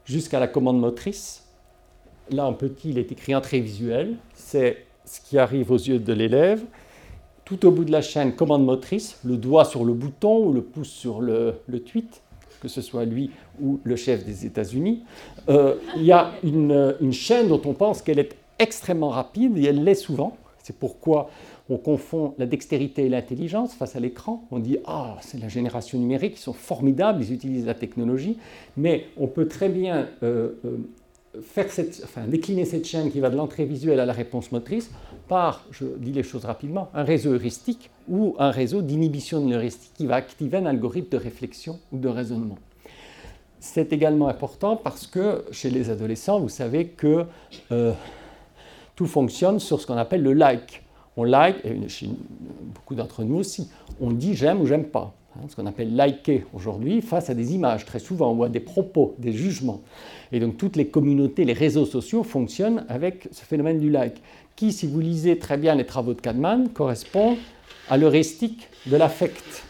jusqu'à 0.04 0.40
la 0.40 0.48
commande 0.48 0.78
motrice. 0.78 1.44
Là, 2.30 2.46
en 2.46 2.52
petit, 2.52 2.90
il 2.90 2.98
est 2.98 3.12
écrit 3.12 3.34
entrée 3.34 3.60
visuelle. 3.60 4.16
C'est 4.34 4.84
ce 5.04 5.20
qui 5.20 5.38
arrive 5.38 5.70
aux 5.70 5.78
yeux 5.78 5.98
de 5.98 6.12
l'élève. 6.12 6.62
Tout 7.44 7.66
au 7.66 7.70
bout 7.70 7.84
de 7.84 7.92
la 7.92 8.00
chaîne, 8.00 8.34
commande 8.34 8.64
motrice, 8.64 9.18
le 9.24 9.36
doigt 9.36 9.66
sur 9.66 9.84
le 9.84 9.92
bouton 9.92 10.46
ou 10.46 10.52
le 10.52 10.62
pouce 10.62 10.88
sur 10.88 11.20
le, 11.20 11.60
tweet, 11.84 12.22
que 12.62 12.68
ce 12.68 12.80
soit 12.80 13.04
lui 13.04 13.30
ou 13.60 13.80
le 13.84 13.96
chef 13.96 14.24
des 14.24 14.46
États-Unis. 14.46 15.02
Euh, 15.50 15.74
il 15.96 16.04
y 16.04 16.12
a 16.12 16.32
une 16.42 17.12
chaîne 17.12 17.48
dont 17.48 17.60
on 17.66 17.74
pense 17.74 18.00
qu'elle 18.00 18.18
est 18.18 18.34
extrêmement 18.58 19.10
rapide, 19.10 19.58
et 19.58 19.64
elle 19.64 19.84
l'est 19.84 19.94
souvent. 19.94 20.36
C'est 20.62 20.78
pourquoi 20.78 21.28
on 21.70 21.78
confond 21.78 22.34
la 22.38 22.46
dextérité 22.46 23.06
et 23.06 23.08
l'intelligence 23.08 23.74
face 23.74 23.96
à 23.96 24.00
l'écran. 24.00 24.46
On 24.50 24.58
dit 24.58 24.78
Ah, 24.86 25.16
c'est 25.22 25.40
la 25.40 25.48
génération 25.48 25.98
numérique, 25.98 26.34
ils 26.36 26.42
sont 26.42 26.52
formidables, 26.52 27.22
ils 27.22 27.32
utilisent 27.32 27.66
la 27.66 27.74
technologie. 27.74 28.38
Mais 28.76 29.06
on 29.16 29.26
peut 29.26 29.48
très 29.48 29.68
bien 29.68 30.08
euh, 30.22 30.52
euh, 30.64 30.76
faire 31.42 31.70
cette, 31.70 32.02
enfin, 32.04 32.26
décliner 32.26 32.64
cette 32.64 32.86
chaîne 32.86 33.10
qui 33.10 33.20
va 33.20 33.30
de 33.30 33.36
l'entrée 33.36 33.64
visuelle 33.64 33.98
à 33.98 34.06
la 34.06 34.12
réponse 34.12 34.52
motrice 34.52 34.90
par, 35.26 35.64
je 35.70 35.86
dis 35.96 36.12
les 36.12 36.22
choses 36.22 36.44
rapidement, 36.44 36.90
un 36.94 37.02
réseau 37.02 37.32
heuristique 37.32 37.90
ou 38.08 38.36
un 38.38 38.50
réseau 38.50 38.82
d'inhibition 38.82 39.44
de 39.44 39.50
l'heuristique 39.50 39.92
qui 39.94 40.06
va 40.06 40.16
activer 40.16 40.58
un 40.58 40.66
algorithme 40.66 41.10
de 41.10 41.16
réflexion 41.16 41.80
ou 41.92 41.98
de 41.98 42.08
raisonnement. 42.08 42.58
C'est 43.58 43.94
également 43.94 44.28
important 44.28 44.76
parce 44.76 45.06
que 45.06 45.46
chez 45.50 45.70
les 45.70 45.88
adolescents, 45.88 46.38
vous 46.38 46.50
savez 46.50 46.88
que 46.88 47.24
euh, 47.72 47.92
tout 48.94 49.06
fonctionne 49.06 49.58
sur 49.58 49.80
ce 49.80 49.86
qu'on 49.86 49.96
appelle 49.96 50.22
le 50.22 50.34
like 50.34 50.83
on 51.16 51.24
like, 51.24 51.56
et 51.64 51.74
beaucoup 52.74 52.94
d'entre 52.94 53.24
nous 53.24 53.36
aussi, 53.36 53.68
on 54.00 54.10
dit 54.10 54.34
j'aime 54.34 54.60
ou 54.60 54.66
j'aime 54.66 54.84
pas. 54.84 55.14
Hein, 55.36 55.46
ce 55.48 55.56
qu'on 55.56 55.66
appelle 55.66 55.94
liker 55.94 56.44
aujourd'hui, 56.52 57.02
face 57.02 57.30
à 57.30 57.34
des 57.34 57.54
images 57.54 57.84
très 57.84 57.98
souvent, 57.98 58.32
ou 58.32 58.44
à 58.44 58.48
des 58.48 58.60
propos, 58.60 59.14
des 59.18 59.32
jugements. 59.32 59.80
Et 60.32 60.40
donc 60.40 60.56
toutes 60.56 60.76
les 60.76 60.86
communautés, 60.86 61.44
les 61.44 61.52
réseaux 61.52 61.86
sociaux 61.86 62.22
fonctionnent 62.22 62.84
avec 62.88 63.28
ce 63.32 63.44
phénomène 63.44 63.80
du 63.80 63.90
like, 63.90 64.22
qui, 64.56 64.72
si 64.72 64.86
vous 64.86 65.00
lisez 65.00 65.38
très 65.38 65.56
bien 65.56 65.74
les 65.74 65.86
travaux 65.86 66.14
de 66.14 66.20
Kahneman, 66.20 66.68
correspond 66.68 67.36
à 67.88 67.96
l'heuristique 67.96 68.68
de 68.86 68.96
l'affect. 68.96 69.64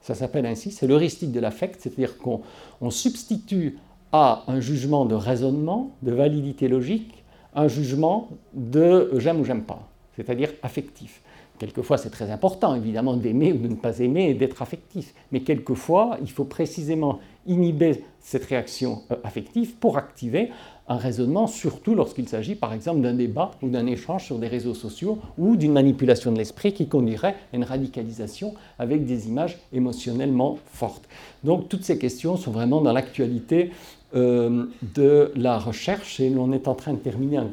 Ça 0.00 0.14
s'appelle 0.14 0.46
ainsi, 0.46 0.70
c'est 0.70 0.86
l'heuristique 0.86 1.32
de 1.32 1.40
l'affect, 1.40 1.80
c'est-à-dire 1.80 2.16
qu'on 2.18 2.90
substitue 2.90 3.78
à 4.12 4.44
un 4.46 4.60
jugement 4.60 5.04
de 5.06 5.14
raisonnement, 5.14 5.92
de 6.02 6.12
validité 6.12 6.68
logique, 6.68 7.24
un 7.54 7.68
jugement 7.68 8.30
de 8.54 9.10
j'aime 9.18 9.40
ou 9.40 9.44
j'aime 9.44 9.62
pas 9.62 9.91
c'est-à-dire 10.16 10.52
affectif. 10.62 11.22
Quelquefois, 11.58 11.96
c'est 11.96 12.10
très 12.10 12.30
important, 12.30 12.74
évidemment, 12.74 13.16
d'aimer 13.16 13.52
ou 13.52 13.58
de 13.58 13.68
ne 13.68 13.76
pas 13.76 14.00
aimer 14.00 14.30
et 14.30 14.34
d'être 14.34 14.62
affectif. 14.62 15.14
Mais 15.30 15.40
quelquefois, 15.40 16.18
il 16.20 16.30
faut 16.30 16.44
précisément 16.44 17.20
inhiber 17.46 18.02
cette 18.20 18.44
réaction 18.46 19.02
euh, 19.10 19.16
affective 19.22 19.74
pour 19.76 19.96
activer 19.96 20.50
un 20.88 20.96
raisonnement, 20.96 21.46
surtout 21.46 21.94
lorsqu'il 21.94 22.28
s'agit, 22.28 22.56
par 22.56 22.72
exemple, 22.72 23.00
d'un 23.00 23.14
débat 23.14 23.52
ou 23.62 23.68
d'un 23.68 23.86
échange 23.86 24.24
sur 24.24 24.38
des 24.38 24.48
réseaux 24.48 24.74
sociaux 24.74 25.18
ou 25.38 25.56
d'une 25.56 25.72
manipulation 25.72 26.32
de 26.32 26.38
l'esprit 26.38 26.72
qui 26.72 26.88
conduirait 26.88 27.36
à 27.52 27.56
une 27.56 27.64
radicalisation 27.64 28.54
avec 28.78 29.04
des 29.04 29.28
images 29.28 29.58
émotionnellement 29.72 30.58
fortes. 30.66 31.08
Donc, 31.44 31.68
toutes 31.68 31.84
ces 31.84 31.98
questions 31.98 32.36
sont 32.36 32.50
vraiment 32.50 32.80
dans 32.80 32.92
l'actualité 32.92 33.70
euh, 34.16 34.66
de 34.96 35.32
la 35.36 35.58
recherche 35.58 36.18
et 36.18 36.34
on 36.36 36.52
est 36.52 36.66
en 36.66 36.74
train 36.74 36.92
de 36.92 36.98
terminer 36.98 37.36
un 37.36 37.50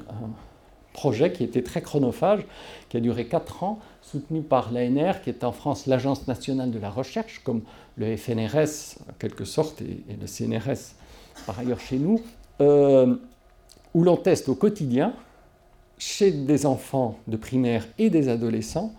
projet 0.99 1.31
qui 1.31 1.45
était 1.45 1.63
très 1.63 1.81
chronophage, 1.81 2.41
qui 2.89 2.97
a 2.97 2.99
duré 2.99 3.25
4 3.25 3.63
ans, 3.63 3.79
soutenu 4.01 4.41
par 4.41 4.73
l'ANR, 4.73 5.21
qui 5.21 5.29
est 5.29 5.45
en 5.45 5.53
France 5.53 5.87
l'Agence 5.87 6.27
nationale 6.27 6.71
de 6.71 6.79
la 6.79 6.89
recherche, 6.89 7.39
comme 7.45 7.61
le 7.95 8.17
FNRS 8.17 8.99
en 9.09 9.13
quelque 9.17 9.45
sorte, 9.45 9.81
et, 9.81 10.17
le 10.19 10.27
CNRS 10.27 10.95
par 11.45 11.57
ailleurs 11.57 11.79
chez 11.79 11.99
nous, 11.99 12.19
euh, 12.59 13.15
où 13.93 14.03
l'on 14.03 14.17
teste 14.17 14.49
au 14.49 14.55
quotidien, 14.55 15.13
chez 15.97 16.31
des 16.31 16.65
enfants 16.65 17.17
de 17.27 17.37
primaire 17.37 17.87
et 17.97 18.09
des 18.09 18.27
adolescents, 18.27 18.93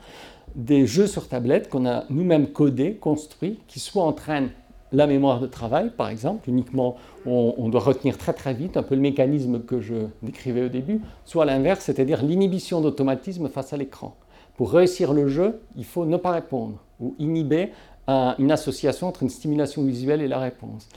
des 0.54 0.86
jeux 0.86 1.06
sur 1.06 1.28
tablette 1.28 1.68
qu'on 1.68 1.84
a 1.86 2.04
nous-mêmes 2.08 2.48
codés, 2.48 2.94
construits, 2.94 3.58
qui 3.68 3.78
soit 3.78 4.04
entraînent 4.04 4.52
la 4.92 5.06
mémoire 5.06 5.40
de 5.40 5.46
travail, 5.46 5.90
par 5.96 6.08
exemple, 6.08 6.48
uniquement 6.48 6.96
on, 7.26 7.68
doit 7.68 7.80
retenir 7.80 8.18
très 8.18 8.32
très 8.32 8.54
vite, 8.54 8.76
un 8.76 8.82
peu 8.82 8.94
le 8.94 9.00
mécanisme 9.00 9.60
que 9.60 9.80
je 9.80 9.94
décrivais 10.22 10.64
au 10.64 10.68
début, 10.68 11.00
soit 11.24 11.44
l'inverse, 11.44 11.84
c'est-à-dire 11.84 12.22
l'inhibition 12.24 12.80
d'automatisme 12.80 13.48
face 13.48 13.72
à 13.72 13.76
l'écran. 13.76 14.16
Pour 14.56 14.72
réussir 14.72 15.12
le 15.12 15.28
jeu, 15.28 15.60
il 15.76 15.84
faut 15.84 16.04
ne 16.04 16.16
pas 16.16 16.32
répondre 16.32 16.78
ou 16.98 17.14
inhiber 17.18 17.70
une 18.08 18.50
association 18.50 19.06
entre 19.06 19.22
une 19.22 19.28
stimulation 19.28 19.84
visuelle 19.84 20.20
et 20.20 20.28
la 20.28 20.38
réponse. 20.38 20.88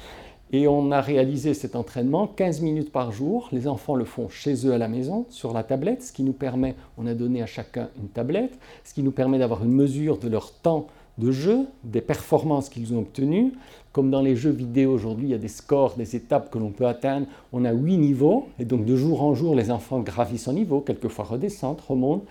Et 0.52 0.68
on 0.68 0.91
a 0.91 1.02
réalisé 1.02 1.56
cet 1.56 1.76
entraînement 1.76 2.28
15 2.28 2.61
minutes 2.61 2.91
par 2.91 3.11
jour. 3.11 3.49
Les 3.52 3.68
enfants 3.68 3.95
le 3.95 4.06
font 4.06 4.30
chez 4.30 4.68
eux 4.68 4.74
à 4.74 4.78
la 4.78 4.88
maison, 4.88 5.26
sur 5.30 5.52
la 5.52 5.64
tablette, 5.64 6.03
ce 6.03 6.14
qui 6.14 6.22
nous 6.22 6.34
permet, 6.34 6.76
on 6.98 7.07
a 7.07 7.15
donné 7.15 7.41
à 7.41 7.48
chacun 7.48 7.90
une 7.99 8.07
tablette, 8.07 8.60
ce 8.84 8.94
qui 8.94 9.02
nous 9.02 9.11
permet 9.11 9.40
d'avoir 9.40 9.64
une 9.64 9.72
mesure 9.72 10.20
de 10.20 10.28
leur 10.28 10.53
temps 10.53 10.88
de 11.18 11.32
jeu, 11.32 11.65
des 11.84 12.02
performances 12.02 12.70
qu'ils 12.70 12.94
ont 12.94 12.99
obtenues. 12.99 13.53
Comme 13.94 14.10
dans 14.10 14.22
les 14.22 14.36
jeux 14.36 14.49
vidéo 14.49 14.91
aujourd'hui, 14.91 15.28
il 15.28 15.32
y 15.32 15.36
a 15.36 15.38
des 15.38 15.48
scores, 15.48 15.94
des 15.95 16.15
étapes 16.15 16.49
que 16.49 16.57
l'on 16.57 16.72
peut 16.72 16.88
atteindre. 16.88 17.28
On 17.53 17.64
a 17.64 17.72
huit 17.72 17.98
niveaux, 17.98 18.48
et 18.57 18.65
donc 18.65 18.86
de 18.86 18.95
jour 18.95 19.22
en 19.22 19.36
jour, 19.36 19.53
les 19.53 19.70
enfants 19.70 19.99
gravissent 19.99 20.48
en 20.48 20.53
niveau, 20.53 20.82
quelquefois 20.82 21.26
redescendent, 21.26 21.80
remontent. 21.88 22.26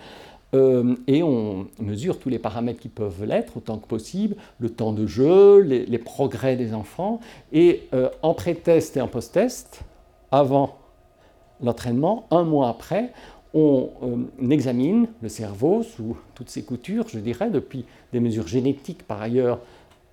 Euh, 0.55 0.97
et 1.07 1.23
on 1.23 1.69
mesure 1.79 2.19
tous 2.19 2.29
les 2.29 2.41
paramètres 2.41 2.81
qui 2.81 2.89
peuvent 2.89 3.25
l'être 3.25 3.57
autant 3.57 3.79
que 3.79 3.87
possible, 3.87 4.35
le 4.59 4.71
temps 4.71 4.93
de 4.93 5.07
jeu, 5.07 5.61
les, 5.61 5.99
progrès 5.99 6.57
des 6.57 6.75
enfants. 6.75 7.21
Et 7.53 7.85
euh, 7.95 8.11
en 8.23 8.35
pré-test 8.35 8.97
et 8.97 9.01
en 9.01 9.07
post-test, 9.07 9.83
avant 10.33 10.79
l'entraînement, 11.63 12.27
un 12.33 12.43
mois 12.43 12.71
après, 12.71 13.13
on 13.55 13.91
euh, 14.03 14.51
examine 14.51 15.07
le 15.23 15.29
cerveau 15.29 15.85
sous 15.85 16.17
toutes 16.35 16.51
ses 16.51 16.65
coutures, 16.65 17.07
je 17.09 17.21
dirais, 17.21 17.51
depuis 17.51 17.85
des 18.13 18.19
mesures 18.19 18.49
génétiques 18.49 19.05
par 19.05 19.23
ailleurs 19.23 19.61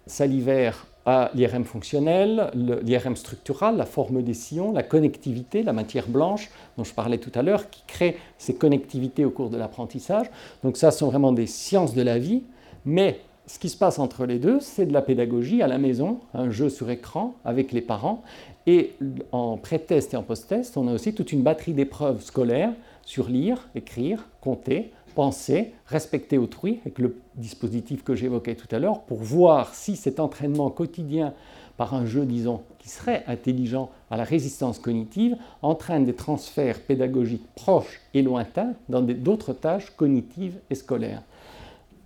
salivaires 0.05 0.85
à 1.05 1.31
l'IRM 1.33 1.63
fonctionnel, 1.63 2.51
l'IRM 2.83 3.15
structural, 3.15 3.77
la 3.77 3.85
forme 3.85 4.21
des 4.21 4.33
sillons, 4.33 4.71
la 4.71 4.83
connectivité, 4.83 5.63
la 5.63 5.73
matière 5.73 6.07
blanche 6.07 6.49
dont 6.77 6.83
je 6.83 6.93
parlais 6.93 7.17
tout 7.17 7.31
à 7.35 7.41
l'heure, 7.41 7.69
qui 7.69 7.83
crée 7.87 8.17
ces 8.37 8.55
connectivités 8.55 9.25
au 9.25 9.31
cours 9.31 9.49
de 9.49 9.57
l'apprentissage. 9.57 10.27
Donc 10.63 10.77
ça 10.77 10.91
sont 10.91 11.07
vraiment 11.07 11.31
des 11.31 11.47
sciences 11.47 11.93
de 11.93 12.01
la 12.01 12.19
vie, 12.19 12.43
mais 12.85 13.19
ce 13.49 13.57
qui 13.57 13.69
se 13.69 13.77
passe 13.77 13.97
entre 13.97 14.27
les 14.27 14.37
deux, 14.37 14.59
c'est 14.59 14.85
de 14.85 14.93
la 14.93 15.01
pédagogie 15.01 15.63
à 15.63 15.67
la 15.67 15.79
maison, 15.79 16.19
un 16.35 16.51
jeu 16.51 16.69
sur 16.69 16.91
écran 16.91 17.33
avec 17.43 17.71
les 17.71 17.81
parents. 17.81 18.21
Et 18.67 18.93
en 19.31 19.57
pré-test 19.57 20.13
et 20.13 20.17
en 20.17 20.21
post-test, 20.21 20.77
on 20.77 20.87
a 20.87 20.93
aussi 20.93 21.15
toute 21.15 21.31
une 21.31 21.41
batterie 21.41 21.73
d'épreuves 21.73 22.21
scolaires 22.21 22.73
sur 23.03 23.27
lire, 23.27 23.67
écrire, 23.73 24.27
compter, 24.41 24.91
penser, 25.09 25.73
respecter 25.85 26.37
autrui, 26.37 26.79
avec 26.81 26.99
le 26.99 27.15
dispositif 27.35 28.03
que 28.03 28.15
j'évoquais 28.15 28.55
tout 28.55 28.73
à 28.73 28.79
l'heure, 28.79 29.01
pour 29.01 29.19
voir 29.19 29.75
si 29.75 29.95
cet 29.95 30.19
entraînement 30.19 30.69
quotidien 30.69 31.33
par 31.77 31.93
un 31.93 32.05
jeu, 32.05 32.25
disons, 32.25 32.61
qui 32.77 32.89
serait 32.89 33.23
intelligent 33.27 33.89
à 34.11 34.17
la 34.17 34.25
résistance 34.25 34.79
cognitive, 34.79 35.37
entraîne 35.61 36.05
des 36.05 36.13
transferts 36.13 36.81
pédagogiques 36.81 37.47
proches 37.55 38.01
et 38.13 38.21
lointains 38.21 38.73
dans 38.89 39.01
d'autres 39.01 39.53
tâches 39.53 39.91
cognitives 39.95 40.57
et 40.69 40.75
scolaires. 40.75 41.23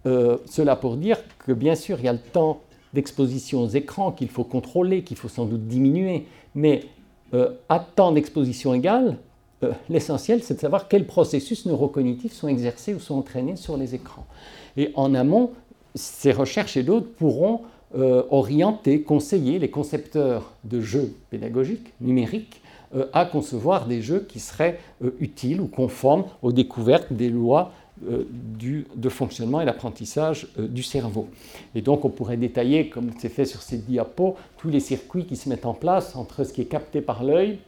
Euh, 0.06 0.38
cela 0.46 0.76
pour 0.76 0.98
dire 0.98 1.18
que 1.40 1.54
bien 1.54 1.76
sûr, 1.76 1.98
il 2.00 2.06
y 2.06 2.08
a 2.08 2.14
le 2.14 2.20
temps 2.20 2.62
d'exposition 2.94 3.62
aux 3.62 3.70
écrans 3.70 4.12
qu'il 4.12 4.30
faut 4.30 4.44
contrôler, 4.44 5.04
qu'il 5.04 5.18
faut 5.18 5.30
sans 5.30 5.46
doute 5.46 5.68
diminuer, 5.68 6.28
mais 6.54 6.84
euh, 7.34 7.50
à 7.68 7.80
temps 7.80 8.12
d'exposition 8.12 8.74
égale, 8.74 9.18
euh, 9.64 9.72
l'essentiel, 9.90 10.44
c'est 10.44 10.56
de 10.56 10.60
savoir 10.60 10.88
quels 10.88 11.06
processus 11.06 11.66
neurocognitifs 11.66 12.34
sont 12.34 12.48
exercés 12.48 12.94
ou 12.94 13.00
sont 13.00 13.16
entraînés 13.16 13.56
sur 13.56 13.78
les 13.78 13.96
écrans. 13.96 14.26
Et 14.78 14.92
en 14.96 15.14
amont, 15.16 15.52
ces 15.96 16.32
recherches 16.32 16.78
et 16.78 16.84
d'autres 16.84 17.08
pourront 17.08 17.62
euh, 17.96 18.24
orienter, 18.32 19.02
conseiller 19.02 19.60
les 19.60 19.70
concepteurs 19.70 20.54
de 20.64 20.82
jeux 20.82 21.14
pédagogiques, 21.30 21.94
numériques, 22.02 22.62
euh, 22.96 23.06
à 23.14 23.26
concevoir 23.26 23.88
des 23.88 24.02
jeux 24.02 24.26
qui 24.28 24.40
seraient 24.40 24.80
utiles 25.20 25.62
ou 25.62 25.68
conformes 25.68 26.26
aux 26.42 26.52
découvertes 26.52 27.12
des 27.12 27.30
lois 27.30 27.72
de 28.02 29.10
fonctionnement 29.10 29.62
et 29.62 29.66
d'apprentissage 29.66 30.48
du 30.58 30.84
cerveau. 30.84 31.30
Et 31.74 31.82
donc 31.82 32.04
on 32.04 32.10
pourrait 32.10 32.38
détailler, 32.38 32.90
comme 32.90 33.12
c'est 33.20 33.30
fait 33.30 33.46
sur 33.46 33.62
ces 33.62 33.78
diapos, 33.78 34.36
tous 34.58 34.70
les 34.70 34.80
circuits 34.80 35.26
qui 35.26 35.36
se 35.36 35.48
mettent 35.48 35.68
en 35.68 35.76
place 35.76 36.16
entre 36.16 36.44
ce 36.44 36.52
qui 36.52 36.62
est 36.62 36.66
capté 36.66 37.02
par 37.02 37.24
l'œil, 37.24 37.60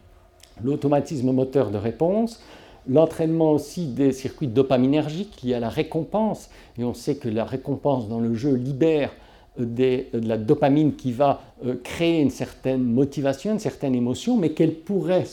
l'automatisme 0.64 1.32
moteur 1.32 1.72
de 1.72 1.78
réponse, 1.78 2.42
l'entraînement 2.88 3.52
aussi 3.52 3.88
des 3.88 4.12
circuits 4.12 4.48
dopaminergiques 4.48 5.42
liés 5.44 5.56
à 5.56 5.60
la 5.60 5.70
récompense, 5.70 6.50
et 6.78 6.84
on 6.84 6.94
sait 6.94 7.16
que 7.16 7.30
la 7.30 7.46
récompense 7.46 8.08
dans 8.08 8.20
le 8.20 8.34
jeu 8.36 8.54
libère 8.54 9.12
euh, 9.60 9.64
euh, 9.80 10.20
de 10.20 10.28
la 10.28 10.38
dopamine 10.38 10.96
qui 10.96 11.12
va 11.12 11.42
euh, 11.66 11.76
créer 11.84 12.22
une 12.22 12.30
certaine 12.30 12.84
motivation, 12.84 13.54
une 13.54 13.60
certaine 13.60 13.96
émotion, 13.96 14.38
mais 14.38 14.50
qu'elle 14.50 14.74
pourrait, 14.74 15.26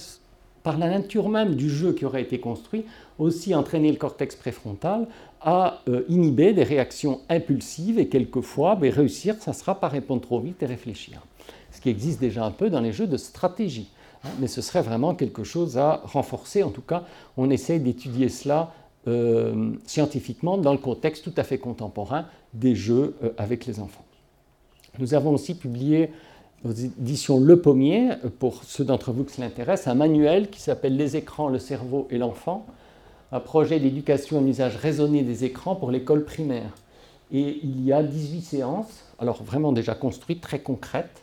par 0.63 0.79
la 0.79 0.89
nature 0.89 1.29
même 1.29 1.55
du 1.55 1.69
jeu 1.69 1.93
qui 1.93 2.05
aurait 2.05 2.23
été 2.23 2.39
construit, 2.39 2.85
aussi 3.19 3.55
entraîner 3.55 3.91
le 3.91 3.99
cortex 3.99 4.37
préfrontal 4.37 5.07
à 5.41 5.81
inhiber 6.09 6.53
des 6.53 6.63
réactions 6.63 7.21
impulsives 7.29 7.99
et 7.99 8.07
quelquefois 8.07 8.77
ben, 8.77 8.93
réussir, 8.93 9.35
ça 9.41 9.53
sera 9.53 9.81
pas 9.81 9.89
répondre 9.89 10.23
trop 10.23 10.39
vite 10.39 10.63
et 10.63 10.67
réfléchir. 10.67 11.21
Ce 11.73 11.81
qui 11.81 11.89
existe 11.89 12.21
déjà 12.21 12.45
un 12.45 12.53
peu 12.53 12.71
dans 12.71 12.81
les 12.81 12.93
jeux 12.93 13.09
de 13.09 13.17
stratégie. 13.17 13.91
Hein, 14.25 14.29
mais 14.39 14.47
ce 14.47 14.61
serait 14.61 14.83
vraiment 14.83 15.15
quelque 15.15 15.45
chose 15.45 15.79
à 15.79 16.03
renforcer. 16.05 16.63
En 16.63 16.71
tout 16.71 16.83
cas, 16.83 17.05
on 17.37 17.51
essaye 17.51 17.81
d'étudier 17.81 18.29
cela 18.29 18.73
euh, 19.09 19.73
scientifiquement 19.87 20.59
dans 20.59 20.73
le 20.73 20.79
contexte 20.79 21.25
tout 21.25 21.35
à 21.37 21.43
fait 21.43 21.59
contemporain 21.59 22.27
des 22.55 22.75
jeux 22.75 23.17
euh, 23.25 23.31
avec 23.37 23.67
les 23.67 23.81
enfants. 23.81 24.05
Nous 24.99 25.15
avons 25.15 25.33
aussi 25.33 25.57
publié 25.57 26.11
aux 26.65 26.71
éditions 26.71 27.41
Le 27.41 27.61
Pommier, 27.61 28.13
euh, 28.13 28.29
pour 28.39 28.63
ceux 28.63 28.85
d'entre 28.85 29.11
vous 29.11 29.25
qui 29.25 29.41
l'intéressent, 29.41 29.89
un 29.89 29.97
manuel 29.97 30.51
qui 30.51 30.61
s'appelle 30.61 30.97
Les 30.97 31.17
écrans, 31.17 31.49
le 31.49 31.59
cerveau 31.59 32.07
et 32.11 32.19
l'enfant, 32.19 32.65
un 33.33 33.41
projet 33.41 33.81
d'éducation 33.81 34.45
et 34.47 34.51
usage 34.51 34.77
raisonné 34.77 35.23
des 35.23 35.45
écrans 35.45 35.75
pour 35.75 35.91
l'école 35.91 36.25
primaire. 36.25 36.71
Et 37.33 37.61
il 37.65 37.83
y 37.85 37.93
a 37.93 38.03
18 38.03 38.43
séances, 38.43 39.05
alors 39.19 39.43
vraiment 39.43 39.73
déjà 39.73 39.95
construites, 39.95 40.43
très 40.43 40.61
concrètes, 40.61 41.22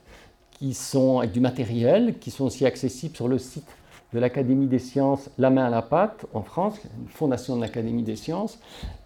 qui 0.60 0.74
sont 0.74 1.20
avec 1.20 1.32
du 1.32 1.40
matériel, 1.40 2.20
qui 2.20 2.32
sont 2.32 2.46
aussi 2.46 2.66
accessibles 2.66 3.16
sur 3.16 3.30
le 3.30 3.38
site 3.38 3.78
de 4.14 4.20
l'Académie 4.20 4.68
des 4.68 4.80
sciences 4.80 5.30
La 5.38 5.50
main 5.50 5.66
à 5.66 5.70
la 5.70 5.82
pâte 5.82 6.26
en 6.34 6.42
France, 6.42 6.76
une 7.00 7.08
fondation 7.08 7.56
de 7.56 7.62
l'Académie 7.62 8.04
des 8.04 8.18
sciences. 8.18 8.60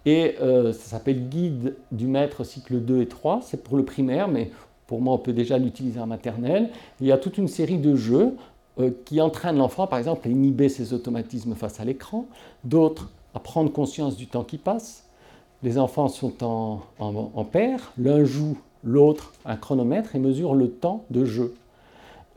Et 0.05 0.35
euh, 0.41 0.73
ça 0.73 0.91
s'appelle 0.91 1.29
Guide 1.29 1.75
du 1.91 2.07
maître 2.07 2.43
cycle 2.43 2.79
2 2.79 3.01
et 3.01 3.07
3. 3.07 3.41
C'est 3.43 3.63
pour 3.63 3.77
le 3.77 3.85
primaire, 3.85 4.27
mais 4.27 4.49
pour 4.87 4.99
moi, 5.01 5.13
on 5.13 5.19
peut 5.19 5.33
déjà 5.33 5.57
l'utiliser 5.59 5.99
en 5.99 6.07
maternelle. 6.07 6.71
il 6.99 7.07
y 7.07 7.11
a 7.11 7.17
toute 7.17 7.37
une 7.37 7.47
série 7.47 7.77
de 7.77 7.95
jeux 7.95 8.35
euh, 8.79 8.89
qui 9.05 9.21
entraînent 9.21 9.57
l'enfant, 9.57 9.85
par 9.85 9.99
exemple, 9.99 10.27
à 10.27 10.31
inhiber 10.31 10.69
ses 10.69 10.93
automatismes 10.93 11.53
face 11.53 11.79
à 11.79 11.85
l'écran, 11.85 12.25
d'autres 12.63 13.11
à 13.35 13.39
prendre 13.39 13.71
conscience 13.71 14.17
du 14.17 14.25
temps 14.25 14.43
qui 14.43 14.57
passe. 14.57 15.07
Les 15.61 15.77
enfants 15.77 16.07
sont 16.07 16.43
en, 16.43 16.81
en, 16.99 17.31
en 17.33 17.45
paire, 17.45 17.93
l'un 17.97 18.23
joue 18.23 18.57
l'autre 18.83 19.33
un 19.45 19.55
chronomètre 19.55 20.15
et 20.15 20.19
mesure 20.19 20.55
le 20.55 20.69
temps 20.69 21.05
de 21.09 21.25
jeu. 21.25 21.53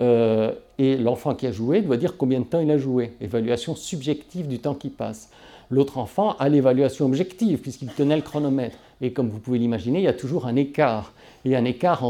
Euh, 0.01 0.53
et 0.79 0.97
l'enfant 0.97 1.35
qui 1.35 1.47
a 1.47 1.53
joué 1.53 1.81
doit 1.81 1.97
dire 1.97 2.17
combien 2.17 2.41
de 2.41 2.45
temps 2.45 2.61
il 2.61 2.71
a 2.71 2.79
joué, 2.79 3.13
évaluation 3.21 3.75
subjective 3.75 4.47
du 4.47 4.59
temps 4.59 4.75
qui 4.75 4.91
passe. 4.91 5.31
L'autre 5.71 5.99
enfant 5.99 6.37
a 6.39 6.49
l'évaluation 6.49 7.07
objective 7.07 7.59
puisqu'il 7.59 7.89
tenait 7.89 8.17
le 8.17 8.23
chronomètre. 8.23 8.77
Et 9.01 9.13
comme 9.13 9.29
vous 9.29 9.39
pouvez 9.39 9.59
l'imaginer, 9.59 9.99
il 9.99 10.05
y 10.05 10.09
a 10.09 10.13
toujours 10.13 10.47
un 10.47 10.57
écart. 10.57 11.13
Et 11.45 11.57
un 11.57 11.65
écart 11.65 12.05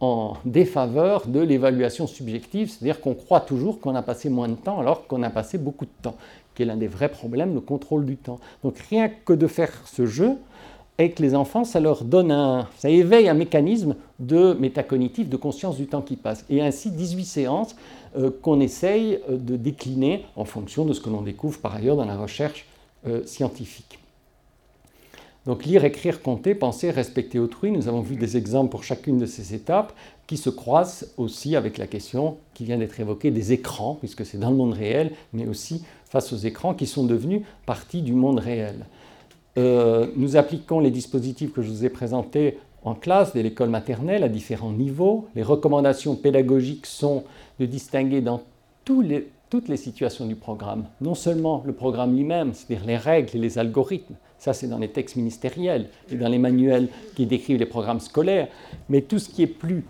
en, 0.00 0.36
défaveur 0.44 1.26
de 1.26 1.40
l'évaluation 1.40 2.06
subjective, 2.06 2.70
c'est-à-dire 2.70 3.00
qu'on 3.00 3.14
croit 3.14 3.40
toujours 3.40 3.80
qu'on 3.80 3.94
a 3.94 4.02
passé 4.02 4.30
moins 4.30 4.48
de 4.48 4.54
temps 4.54 4.80
alors 4.80 5.06
qu'on 5.06 5.22
a 5.22 5.28
passé 5.28 5.58
beaucoup 5.58 5.84
de 5.84 5.90
temps, 6.02 6.16
qui 6.54 6.62
est 6.62 6.64
l'un 6.64 6.76
des 6.76 6.86
vrais 6.86 7.10
problèmes, 7.10 7.52
le 7.52 7.60
contrôle 7.60 8.06
du 8.06 8.16
temps. 8.16 8.40
Donc 8.64 8.78
rien 8.78 9.10
que 9.10 9.34
de 9.34 9.46
faire 9.46 9.70
ce 9.84 10.06
jeu, 10.06 10.38
avec 11.00 11.18
les 11.18 11.34
enfants, 11.34 11.64
ça 11.64 11.80
leur 11.80 12.04
donne 12.04 12.30
un, 12.30 12.68
ça 12.78 12.90
éveille 12.90 13.28
un 13.28 13.34
mécanisme 13.34 13.96
de 14.18 14.52
métacognitif, 14.54 15.28
de 15.28 15.36
conscience 15.36 15.76
du 15.76 15.86
temps 15.86 16.02
qui 16.02 16.16
passe. 16.16 16.44
Et 16.50 16.60
ainsi 16.60 16.90
18 16.90 17.24
séances 17.24 17.74
euh, 18.16 18.30
qu'on 18.42 18.60
essaye 18.60 19.18
euh, 19.30 19.36
de 19.36 19.56
décliner 19.56 20.26
en 20.36 20.44
fonction 20.44 20.84
de 20.84 20.92
ce 20.92 21.00
que 21.00 21.08
l'on 21.08 21.22
découvre 21.22 21.58
par 21.58 21.74
ailleurs 21.74 21.96
dans 21.96 22.04
la 22.04 22.18
recherche 22.18 22.66
euh, 23.06 23.24
scientifique. 23.24 23.98
Donc 25.46 25.64
lire, 25.64 25.86
écrire, 25.86 26.20
compter, 26.20 26.54
penser, 26.54 26.90
respecter 26.90 27.38
autrui, 27.38 27.70
nous 27.70 27.88
avons 27.88 28.02
vu 28.02 28.16
des 28.16 28.36
exemples 28.36 28.70
pour 28.70 28.84
chacune 28.84 29.16
de 29.16 29.24
ces 29.24 29.54
étapes 29.54 29.94
qui 30.26 30.36
se 30.36 30.50
croisent 30.50 31.06
aussi 31.16 31.56
avec 31.56 31.78
la 31.78 31.86
question 31.86 32.36
qui 32.52 32.64
vient 32.64 32.76
d'être 32.76 33.00
évoquée 33.00 33.30
des 33.30 33.52
écrans, 33.52 33.94
puisque 33.94 34.26
c'est 34.26 34.38
dans 34.38 34.50
le 34.50 34.56
monde 34.56 34.74
réel, 34.74 35.12
mais 35.32 35.46
aussi 35.46 35.82
face 36.04 36.32
aux 36.34 36.36
écrans 36.36 36.74
qui 36.74 36.86
sont 36.86 37.04
devenus 37.04 37.40
partie 37.64 38.02
du 38.02 38.12
monde 38.12 38.38
réel. 38.38 38.84
Euh, 39.58 40.06
nous 40.16 40.36
appliquons 40.36 40.80
les 40.80 40.90
dispositifs 40.90 41.52
que 41.52 41.62
je 41.62 41.68
vous 41.68 41.84
ai 41.84 41.90
présentés 41.90 42.58
en 42.84 42.94
classe 42.94 43.32
dès 43.32 43.42
l'école 43.42 43.68
maternelle 43.68 44.22
à 44.22 44.28
différents 44.28 44.72
niveaux. 44.72 45.28
Les 45.34 45.42
recommandations 45.42 46.16
pédagogiques 46.16 46.86
sont 46.86 47.24
de 47.58 47.66
distinguer 47.66 48.20
dans 48.20 48.42
toutes 48.84 49.68
les 49.68 49.76
situations 49.76 50.26
du 50.26 50.34
programme, 50.34 50.86
non 51.00 51.14
seulement 51.14 51.62
le 51.66 51.72
programme 51.72 52.16
lui-même, 52.16 52.54
c'est-à-dire 52.54 52.86
les 52.86 52.96
règles 52.96 53.30
et 53.34 53.38
les 53.38 53.58
algorithmes, 53.58 54.14
ça 54.38 54.52
c'est 54.52 54.66
dans 54.66 54.78
les 54.78 54.88
textes 54.88 55.16
ministériels 55.16 55.88
et 56.10 56.16
dans 56.16 56.28
les 56.28 56.38
manuels 56.38 56.88
qui 57.14 57.26
décrivent 57.26 57.58
les 57.58 57.66
programmes 57.66 58.00
scolaires, 58.00 58.48
mais 58.88 59.02
tout 59.02 59.18
ce 59.18 59.28
qui 59.28 59.42
est 59.42 59.46
plus 59.46 59.84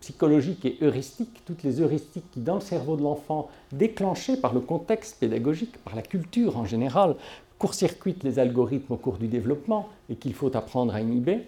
psychologiques 0.00 0.64
et 0.64 0.78
heuristiques, 0.82 1.42
toutes 1.44 1.62
les 1.62 1.80
heuristiques 1.80 2.30
qui, 2.30 2.40
dans 2.40 2.54
le 2.54 2.60
cerveau 2.60 2.96
de 2.96 3.02
l'enfant, 3.02 3.48
déclenchées 3.72 4.36
par 4.36 4.54
le 4.54 4.60
contexte 4.60 5.18
pédagogique, 5.18 5.76
par 5.78 5.96
la 5.96 6.02
culture 6.02 6.56
en 6.56 6.64
général, 6.64 7.16
court-circuitent 7.58 8.24
les 8.24 8.38
algorithmes 8.38 8.92
au 8.92 8.96
cours 8.96 9.18
du 9.18 9.28
développement 9.28 9.88
et 10.10 10.16
qu'il 10.16 10.34
faut 10.34 10.54
apprendre 10.56 10.94
à 10.94 11.00
inhiber. 11.00 11.40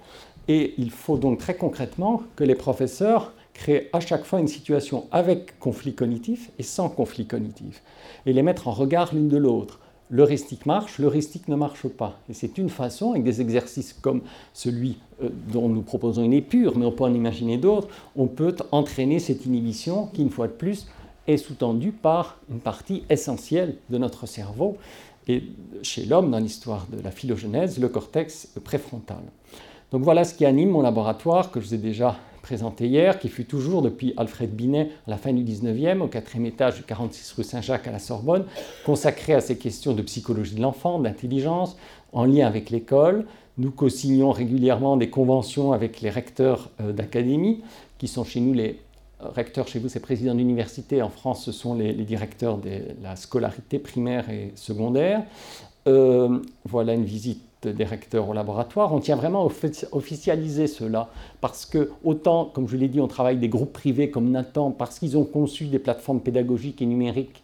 Et 0.49 0.75
il 0.79 0.91
faut 0.91 1.19
donc 1.19 1.39
très 1.39 1.57
concrètement 1.57 2.23
que 2.37 2.45
les 2.45 2.55
professeurs 2.55 3.33
créent 3.53 3.91
à 3.93 4.01
chaque 4.01 4.25
fois 4.25 4.41
une 4.41 4.49
situation 4.49 5.07
avec 5.11 5.59
conflit 5.59 5.95
cognitif 5.95 6.51
et 6.59 6.63
sans 6.63 6.89
conflit 6.89 7.27
cognitif, 7.27 7.83
et 8.25 8.33
les 8.33 8.43
mettre 8.43 8.69
en 8.69 8.73
regard 8.73 9.15
l'une 9.15 9.29
de 9.29 9.37
l'autre 9.37 9.81
l'heuristique 10.11 10.67
marche, 10.67 10.99
l'heuristique 10.99 11.49
ne 11.49 11.57
marche 11.57 11.87
pas. 11.89 12.19
Et 12.29 12.35
c'est 12.35 12.59
une 12.59 12.71
façon, 12.71 13.13
avec 13.13 13.25
des 13.25 13.41
exercices 13.41 13.93
comme 13.93 14.23
celui 14.53 14.97
euh, 15.23 15.29
dont 15.53 15.69
nous 15.69 15.83
proposons 15.83 16.23
une 16.23 16.33
épure, 16.33 16.77
mais 16.79 16.87
on 16.87 16.93
peut 16.93 17.05
en 17.05 17.15
imaginer 17.15 17.59
d'autres, 17.59 17.89
on 18.17 18.27
peut 18.27 18.57
entraîner 18.73 19.19
cette 19.19 19.47
inhibition 19.47 20.07
qui, 20.07 20.23
une 20.23 20.31
fois 20.31 20.47
de 20.47 20.53
plus, 20.53 20.87
est 21.27 21.37
sous-tendue 21.37 21.93
par 21.93 22.39
une 22.51 22.61
partie 22.61 23.05
essentielle 23.11 23.77
de 23.91 23.99
notre 23.99 24.27
cerveau, 24.27 24.79
et 25.29 25.43
chez 25.83 26.05
l'homme, 26.07 26.31
dans 26.31 26.39
l'histoire 26.39 26.87
de 26.91 27.01
la 27.03 27.11
phylogenèse, 27.11 27.79
le 27.79 27.89
cortex 27.89 28.49
préfrontal. 28.65 29.23
Donc 29.93 30.03
voilà 30.03 30.25
ce 30.25 30.35
qui 30.35 30.45
anime 30.45 30.71
mon 30.71 30.83
laboratoire 30.83 31.51
que 31.51 31.61
je 31.61 31.67
vous 31.67 31.75
ai 31.75 31.79
déjà 31.79 32.17
présenté 32.43 32.87
hier, 32.87 33.19
qui 33.19 33.29
fut 33.29 33.45
toujours 33.45 33.83
depuis 33.83 34.15
Alfred 34.17 34.51
Binet 34.51 34.91
à 35.07 35.11
la 35.11 35.17
fin 35.19 35.33
du 35.33 35.43
19e, 35.43 36.01
au 36.01 36.09
quatrième 36.09 36.47
étage 36.47 36.77
du 36.77 36.83
46 36.83 37.33
rue 37.33 37.45
Saint-Jacques 37.45 37.87
à 37.87 37.93
la 37.93 37.99
Sorbonne, 37.99 38.45
consacré 38.87 39.35
à 39.35 39.41
ces 39.41 39.59
questions 39.59 39.93
de 39.93 40.03
psychologie 40.03 40.55
de 40.55 40.63
l'enfant, 40.63 40.99
d'intelligence, 40.99 41.77
en 42.13 42.25
lien 42.25 42.47
avec 42.47 42.71
l'école. 42.71 43.27
Nous 43.59 43.71
co-signons 43.71 44.31
régulièrement 44.31 44.97
des 44.97 45.11
conventions 45.11 45.73
avec 45.73 46.01
les 46.01 46.11
recteurs 46.11 46.71
euh, 46.81 46.93
d'académie, 46.93 47.63
qui 47.99 48.09
sont 48.09 48.25
chez 48.25 48.41
nous 48.41 48.55
les 48.55 48.79
recteurs, 49.21 49.69
chez 49.69 49.79
vous 49.79 49.89
c'est 49.89 50.01
présidents 50.01 50.35
d'université, 50.35 51.03
en 51.03 51.09
France 51.09 51.45
ce 51.45 51.53
sont 51.53 51.75
les, 51.75 51.93
directeurs 51.93 52.59
de 52.59 52.81
la 53.03 53.17
scolarité 53.17 53.79
primaire 53.79 54.31
et 54.31 54.53
secondaire. 54.55 55.25
Euh, 55.87 56.39
voilà 56.65 56.95
une 56.95 57.05
visite 57.05 57.43
des 57.67 57.85
recteurs 57.85 58.29
au 58.29 58.33
laboratoire. 58.33 58.93
On 58.93 59.01
tient 59.01 59.17
vraiment 59.17 59.43
à 59.47 59.51
officialiser 59.93 60.67
cela 60.67 61.09
parce 61.41 61.67
que 61.67 61.91
autant, 62.05 62.45
comme 62.45 62.69
je 62.69 62.77
l'ai 62.77 62.89
dit, 62.89 63.01
on 63.01 63.09
travaille 63.09 63.39
des 63.39 63.49
groupes 63.49 63.73
privés 63.73 64.11
comme 64.11 64.31
Nathan 64.31 64.71
parce 64.71 64.99
qu'ils 64.99 65.17
ont 65.17 65.25
conçu 65.25 65.65
des 65.65 65.79
plateformes 65.79 66.21
pédagogiques 66.21 66.83
et 66.83 66.87
numériques 66.87 67.43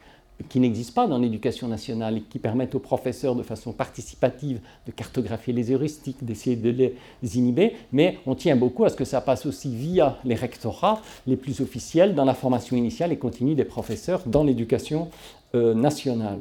qui 0.48 0.58
n'existent 0.60 1.02
pas 1.02 1.08
dans 1.08 1.18
l'éducation 1.18 1.68
nationale 1.68 2.18
et 2.18 2.20
qui 2.20 2.38
permettent 2.38 2.74
aux 2.74 2.80
professeurs 2.80 3.36
de 3.36 3.42
façon 3.42 3.72
participative 3.72 4.60
de 4.86 4.92
cartographier 4.92 5.52
les 5.52 5.70
heuristiques, 5.70 6.24
d'essayer 6.24 6.56
de 6.56 6.70
les 6.70 7.38
inhiber, 7.38 7.74
mais 7.92 8.18
on 8.26 8.34
tient 8.34 8.56
beaucoup 8.56 8.84
à 8.84 8.88
ce 8.88 8.96
que 8.96 9.04
ça 9.04 9.20
passe 9.20 9.46
aussi 9.46 9.74
via 9.74 10.18
les 10.24 10.34
rectorats 10.34 11.00
les 11.26 11.36
plus 11.36 11.60
officiels 11.60 12.14
dans 12.14 12.24
la 12.24 12.34
formation 12.34 12.76
initiale 12.76 13.12
et 13.12 13.16
continue 13.16 13.54
des 13.54 13.64
professeurs 13.64 14.22
dans 14.26 14.42
l'éducation 14.44 15.08
euh, 15.54 15.72
nationale. 15.72 16.40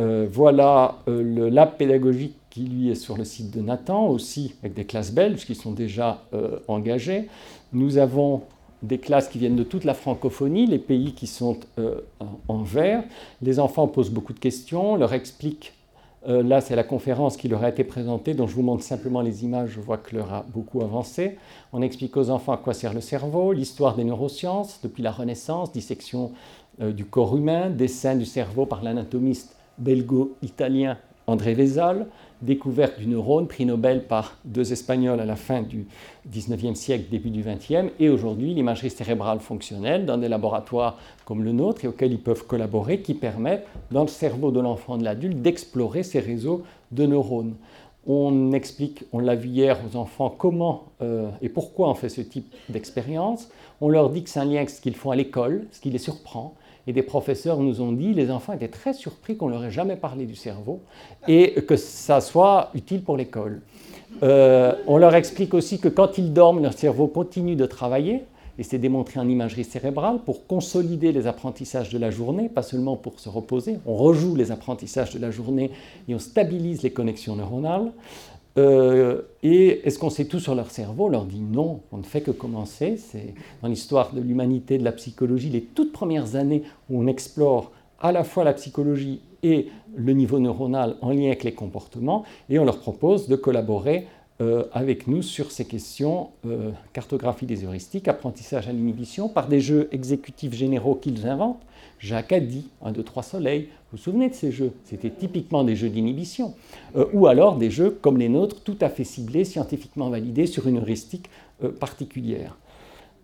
Euh, 0.00 0.26
voilà 0.30 0.96
euh, 1.06 1.22
le 1.22 1.50
lab 1.50 1.76
pédagogique 1.76 2.34
qui 2.48 2.62
lui 2.62 2.90
est 2.90 2.94
sur 2.94 3.16
le 3.18 3.24
site 3.24 3.50
de 3.50 3.60
Nathan, 3.60 4.06
aussi 4.06 4.54
avec 4.62 4.74
des 4.74 4.84
classes 4.84 5.12
belges 5.12 5.44
qui 5.44 5.54
sont 5.54 5.72
déjà 5.72 6.22
engagées. 6.68 7.28
Nous 7.72 7.98
avons 7.98 8.42
des 8.86 8.98
classes 8.98 9.28
qui 9.28 9.38
viennent 9.38 9.56
de 9.56 9.64
toute 9.64 9.84
la 9.84 9.94
francophonie, 9.94 10.66
les 10.66 10.78
pays 10.78 11.12
qui 11.12 11.26
sont 11.26 11.58
en 12.48 12.62
vert. 12.62 13.02
Les 13.42 13.58
enfants 13.58 13.88
posent 13.88 14.10
beaucoup 14.10 14.32
de 14.32 14.38
questions, 14.38 14.96
leur 14.96 15.12
expliquent. 15.12 15.72
là, 16.26 16.60
c'est 16.60 16.76
la 16.76 16.84
conférence 16.84 17.36
qui 17.36 17.48
leur 17.48 17.64
a 17.64 17.68
été 17.68 17.84
présentée, 17.84 18.34
dont 18.34 18.46
je 18.46 18.54
vous 18.54 18.62
montre 18.62 18.82
simplement 18.82 19.20
les 19.20 19.44
images. 19.44 19.70
Je 19.70 19.80
vois 19.80 19.98
que 19.98 20.14
l'heure 20.14 20.32
a 20.32 20.44
beaucoup 20.54 20.82
avancé. 20.82 21.38
On 21.72 21.82
explique 21.82 22.16
aux 22.16 22.30
enfants 22.30 22.52
à 22.52 22.56
quoi 22.56 22.74
sert 22.74 22.94
le 22.94 23.00
cerveau, 23.00 23.52
l'histoire 23.52 23.96
des 23.96 24.04
neurosciences 24.04 24.80
depuis 24.82 25.02
la 25.02 25.12
Renaissance, 25.12 25.72
dissection 25.72 26.32
du 26.80 27.04
corps 27.04 27.36
humain, 27.36 27.70
dessin 27.70 28.16
du 28.16 28.24
cerveau 28.24 28.66
par 28.66 28.82
l'anatomiste 28.82 29.56
belgo-italien 29.78 30.98
André 31.26 31.54
Vézal, 31.54 32.06
découverte 32.44 32.98
du 32.98 33.06
neurone, 33.06 33.48
prix 33.48 33.64
Nobel 33.64 34.04
par 34.06 34.36
deux 34.44 34.72
Espagnols 34.72 35.20
à 35.20 35.24
la 35.24 35.36
fin 35.36 35.62
du 35.62 35.86
19e 36.30 36.74
siècle, 36.74 37.06
début 37.10 37.30
du 37.30 37.42
20e, 37.42 37.90
et 37.98 38.08
aujourd'hui 38.08 38.54
l'imagerie 38.54 38.90
cérébrale 38.90 39.40
fonctionnelle 39.40 40.04
dans 40.04 40.18
des 40.18 40.28
laboratoires 40.28 40.98
comme 41.24 41.42
le 41.42 41.52
nôtre 41.52 41.84
et 41.84 41.88
auxquels 41.88 42.12
ils 42.12 42.20
peuvent 42.20 42.46
collaborer, 42.46 43.00
qui 43.00 43.14
permettent, 43.14 43.66
dans 43.90 44.02
le 44.02 44.08
cerveau 44.08 44.50
de 44.50 44.60
l'enfant 44.60 44.96
et 44.96 44.98
de 44.98 45.04
l'adulte, 45.04 45.40
d'explorer 45.40 46.02
ces 46.02 46.20
réseaux 46.20 46.62
de 46.92 47.06
neurones. 47.06 47.54
On 48.06 48.52
explique, 48.52 49.04
on 49.12 49.18
l'a 49.18 49.34
vu 49.34 49.48
hier 49.48 49.78
aux 49.88 49.96
enfants, 49.96 50.28
comment 50.28 50.84
euh, 51.00 51.30
et 51.40 51.48
pourquoi 51.48 51.88
on 51.88 51.94
fait 51.94 52.10
ce 52.10 52.20
type 52.20 52.54
d'expérience. 52.68 53.48
On 53.80 53.88
leur 53.88 54.10
dit 54.10 54.22
que 54.22 54.28
c'est 54.28 54.40
un 54.40 54.44
lien 54.44 54.56
avec 54.56 54.68
ce 54.68 54.82
qu'ils 54.82 54.94
font 54.94 55.10
à 55.10 55.16
l'école, 55.16 55.66
ce 55.72 55.80
qui 55.80 55.88
les 55.90 55.98
surprend. 55.98 56.54
Et 56.86 56.92
des 56.92 57.02
professeurs 57.02 57.60
nous 57.60 57.80
ont 57.80 57.92
dit, 57.92 58.12
les 58.12 58.30
enfants 58.30 58.52
étaient 58.52 58.68
très 58.68 58.92
surpris 58.92 59.36
qu'on 59.36 59.48
leur 59.48 59.64
ait 59.64 59.70
jamais 59.70 59.96
parlé 59.96 60.26
du 60.26 60.34
cerveau 60.34 60.80
et 61.26 61.62
que 61.66 61.76
ça 61.76 62.20
soit 62.20 62.70
utile 62.74 63.02
pour 63.02 63.16
l'école. 63.16 63.62
Euh, 64.22 64.74
on 64.86 64.98
leur 64.98 65.14
explique 65.14 65.54
aussi 65.54 65.78
que 65.78 65.88
quand 65.88 66.18
ils 66.18 66.32
dorment, 66.32 66.62
leur 66.62 66.74
cerveau 66.74 67.06
continue 67.06 67.56
de 67.56 67.66
travailler, 67.66 68.22
et 68.58 68.62
c'est 68.62 68.78
démontré 68.78 69.18
en 69.18 69.28
imagerie 69.28 69.64
cérébrale, 69.64 70.18
pour 70.24 70.46
consolider 70.46 71.10
les 71.10 71.26
apprentissages 71.26 71.90
de 71.90 71.98
la 71.98 72.10
journée, 72.10 72.48
pas 72.48 72.62
seulement 72.62 72.96
pour 72.96 73.18
se 73.18 73.28
reposer. 73.28 73.78
On 73.86 73.96
rejoue 73.96 74.36
les 74.36 74.52
apprentissages 74.52 75.12
de 75.12 75.18
la 75.18 75.30
journée 75.30 75.70
et 76.08 76.14
on 76.14 76.20
stabilise 76.20 76.82
les 76.82 76.92
connexions 76.92 77.34
neuronales. 77.34 77.90
Euh, 78.56 79.22
et 79.42 79.86
est-ce 79.86 79.98
qu'on 79.98 80.10
sait 80.10 80.26
tout 80.26 80.40
sur 80.40 80.54
leur 80.54 80.70
cerveau? 80.70 81.06
On 81.06 81.08
leur 81.08 81.24
dit 81.24 81.40
non, 81.40 81.80
on 81.92 81.98
ne 81.98 82.02
fait 82.02 82.20
que 82.20 82.30
commencer. 82.30 82.96
C'est 82.96 83.34
dans 83.62 83.68
l'histoire 83.68 84.12
de 84.12 84.20
l'humanité, 84.20 84.78
de 84.78 84.84
la 84.84 84.92
psychologie, 84.92 85.50
les 85.50 85.62
toutes 85.62 85.92
premières 85.92 86.36
années 86.36 86.62
où 86.88 87.02
on 87.02 87.06
explore 87.06 87.72
à 88.00 88.12
la 88.12 88.22
fois 88.22 88.44
la 88.44 88.52
psychologie 88.52 89.20
et 89.42 89.68
le 89.94 90.12
niveau 90.12 90.38
neuronal 90.38 90.96
en 91.00 91.10
lien 91.10 91.26
avec 91.26 91.44
les 91.44 91.52
comportements, 91.52 92.24
et 92.48 92.58
on 92.58 92.64
leur 92.64 92.78
propose 92.78 93.28
de 93.28 93.36
collaborer 93.36 94.06
euh, 94.40 94.64
avec 94.72 95.06
nous 95.06 95.22
sur 95.22 95.52
ces 95.52 95.64
questions, 95.64 96.30
euh, 96.44 96.72
cartographie 96.92 97.46
des 97.46 97.64
heuristiques, 97.64 98.08
apprentissage 98.08 98.68
à 98.68 98.72
l'inhibition, 98.72 99.28
par 99.28 99.46
des 99.46 99.60
jeux 99.60 99.88
exécutifs 99.92 100.54
généraux 100.54 100.96
qu'ils 100.96 101.28
inventent. 101.28 101.62
Jacques 102.00 102.32
a 102.32 102.40
dit, 102.40 102.68
1, 102.82 102.92
2, 102.92 103.02
3 103.02 103.22
soleils, 103.22 103.68
vous 103.94 103.98
vous 103.98 104.02
souvenez 104.02 104.28
de 104.28 104.34
ces 104.34 104.50
jeux? 104.50 104.72
C'était 104.84 105.10
typiquement 105.10 105.62
des 105.62 105.76
jeux 105.76 105.88
d'inhibition. 105.88 106.54
Euh, 106.96 107.06
ou 107.12 107.28
alors 107.28 107.56
des 107.56 107.70
jeux 107.70 107.90
comme 107.90 108.18
les 108.18 108.28
nôtres, 108.28 108.60
tout 108.62 108.76
à 108.80 108.88
fait 108.88 109.04
ciblés, 109.04 109.44
scientifiquement 109.44 110.10
validés 110.10 110.46
sur 110.46 110.66
une 110.66 110.78
heuristique 110.78 111.30
particulière. 111.78 112.58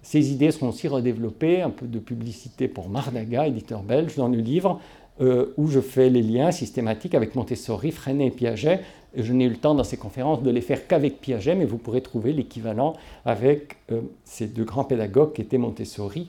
Ces 0.03 0.33
idées 0.33 0.53
sont 0.53 0.69
aussi 0.69 0.87
redéveloppées, 0.87 1.61
un 1.61 1.71
peu 1.71 1.87
de 1.87 1.99
publicité 1.99 2.69
pour 2.69 2.89
Mardaga, 2.89 3.49
éditeur 3.49 3.83
belge, 3.83 4.15
dans 4.15 4.29
le 4.29 4.39
livre 4.39 4.81
où 5.21 5.67
je 5.67 5.81
fais 5.81 6.09
les 6.09 6.23
liens 6.23 6.53
systématiques 6.53 7.15
avec 7.15 7.35
Montessori, 7.35 7.91
Freinet 7.91 8.29
et 8.29 8.31
Piaget 8.31 8.81
je 9.15 9.33
n'ai 9.33 9.45
eu 9.45 9.51
le 9.51 9.57
temps 9.57 9.75
dans 9.75 9.85
ces 9.85 9.97
conférences 9.97 10.43
de 10.43 10.51
les 10.51 10.61
faire 10.61 10.87
qu'avec 10.87 11.21
Piaget, 11.21 11.55
mais 11.55 11.65
vous 11.65 11.79
pourrez 11.79 12.01
trouver 12.01 12.33
l'équivalent 12.33 12.95
avec 13.25 13.77
euh, 13.91 14.03
ces 14.25 14.47
deux 14.47 14.65
grands 14.65 14.85
pédagogues 14.85 15.33
qui 15.33 15.43
étaient 15.43 15.59
Montessori 15.59 16.29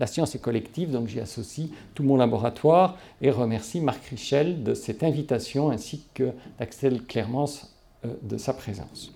La 0.00 0.06
science 0.06 0.34
est 0.34 0.40
collective, 0.40 0.90
donc 0.90 1.08
j'y 1.08 1.20
associe 1.20 1.68
tout 1.94 2.02
mon 2.02 2.16
laboratoire 2.16 2.96
et 3.20 3.30
remercie 3.30 3.80
Marc 3.80 4.04
Richel 4.06 4.62
de 4.62 4.74
cette 4.74 5.02
invitation 5.02 5.70
ainsi 5.70 6.04
que 6.14 6.32
d'Axel 6.58 7.02
Clermance 7.02 7.74
euh, 8.04 8.08
de 8.22 8.38
sa 8.38 8.54
présence. 8.54 9.12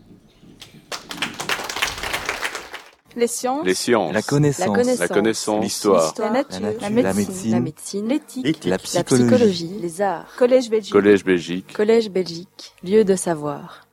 Les 3.15 3.27
sciences. 3.27 3.67
La 4.13 4.23
connaissance. 4.23 4.99
La 4.99 5.09
connaissance. 5.09 5.63
L'histoire. 5.63 6.15
La, 6.19 6.31
nature. 6.31 6.61
La, 6.81 6.91
médecine. 7.13 8.09
L'éthique. 8.09 8.65
La, 8.65 8.79
psychologie. 8.79 9.71
Les 9.81 10.01
arts. 10.01 10.35
Collège 10.39 10.71
Belgique. 10.71 10.93
Collège 10.93 11.25
Belgique. 11.25 11.73
Collège 11.75 12.11
Belgique. 12.11 12.75
Lieu 12.83 13.05
de 13.05 13.15
savoir. 13.15 13.87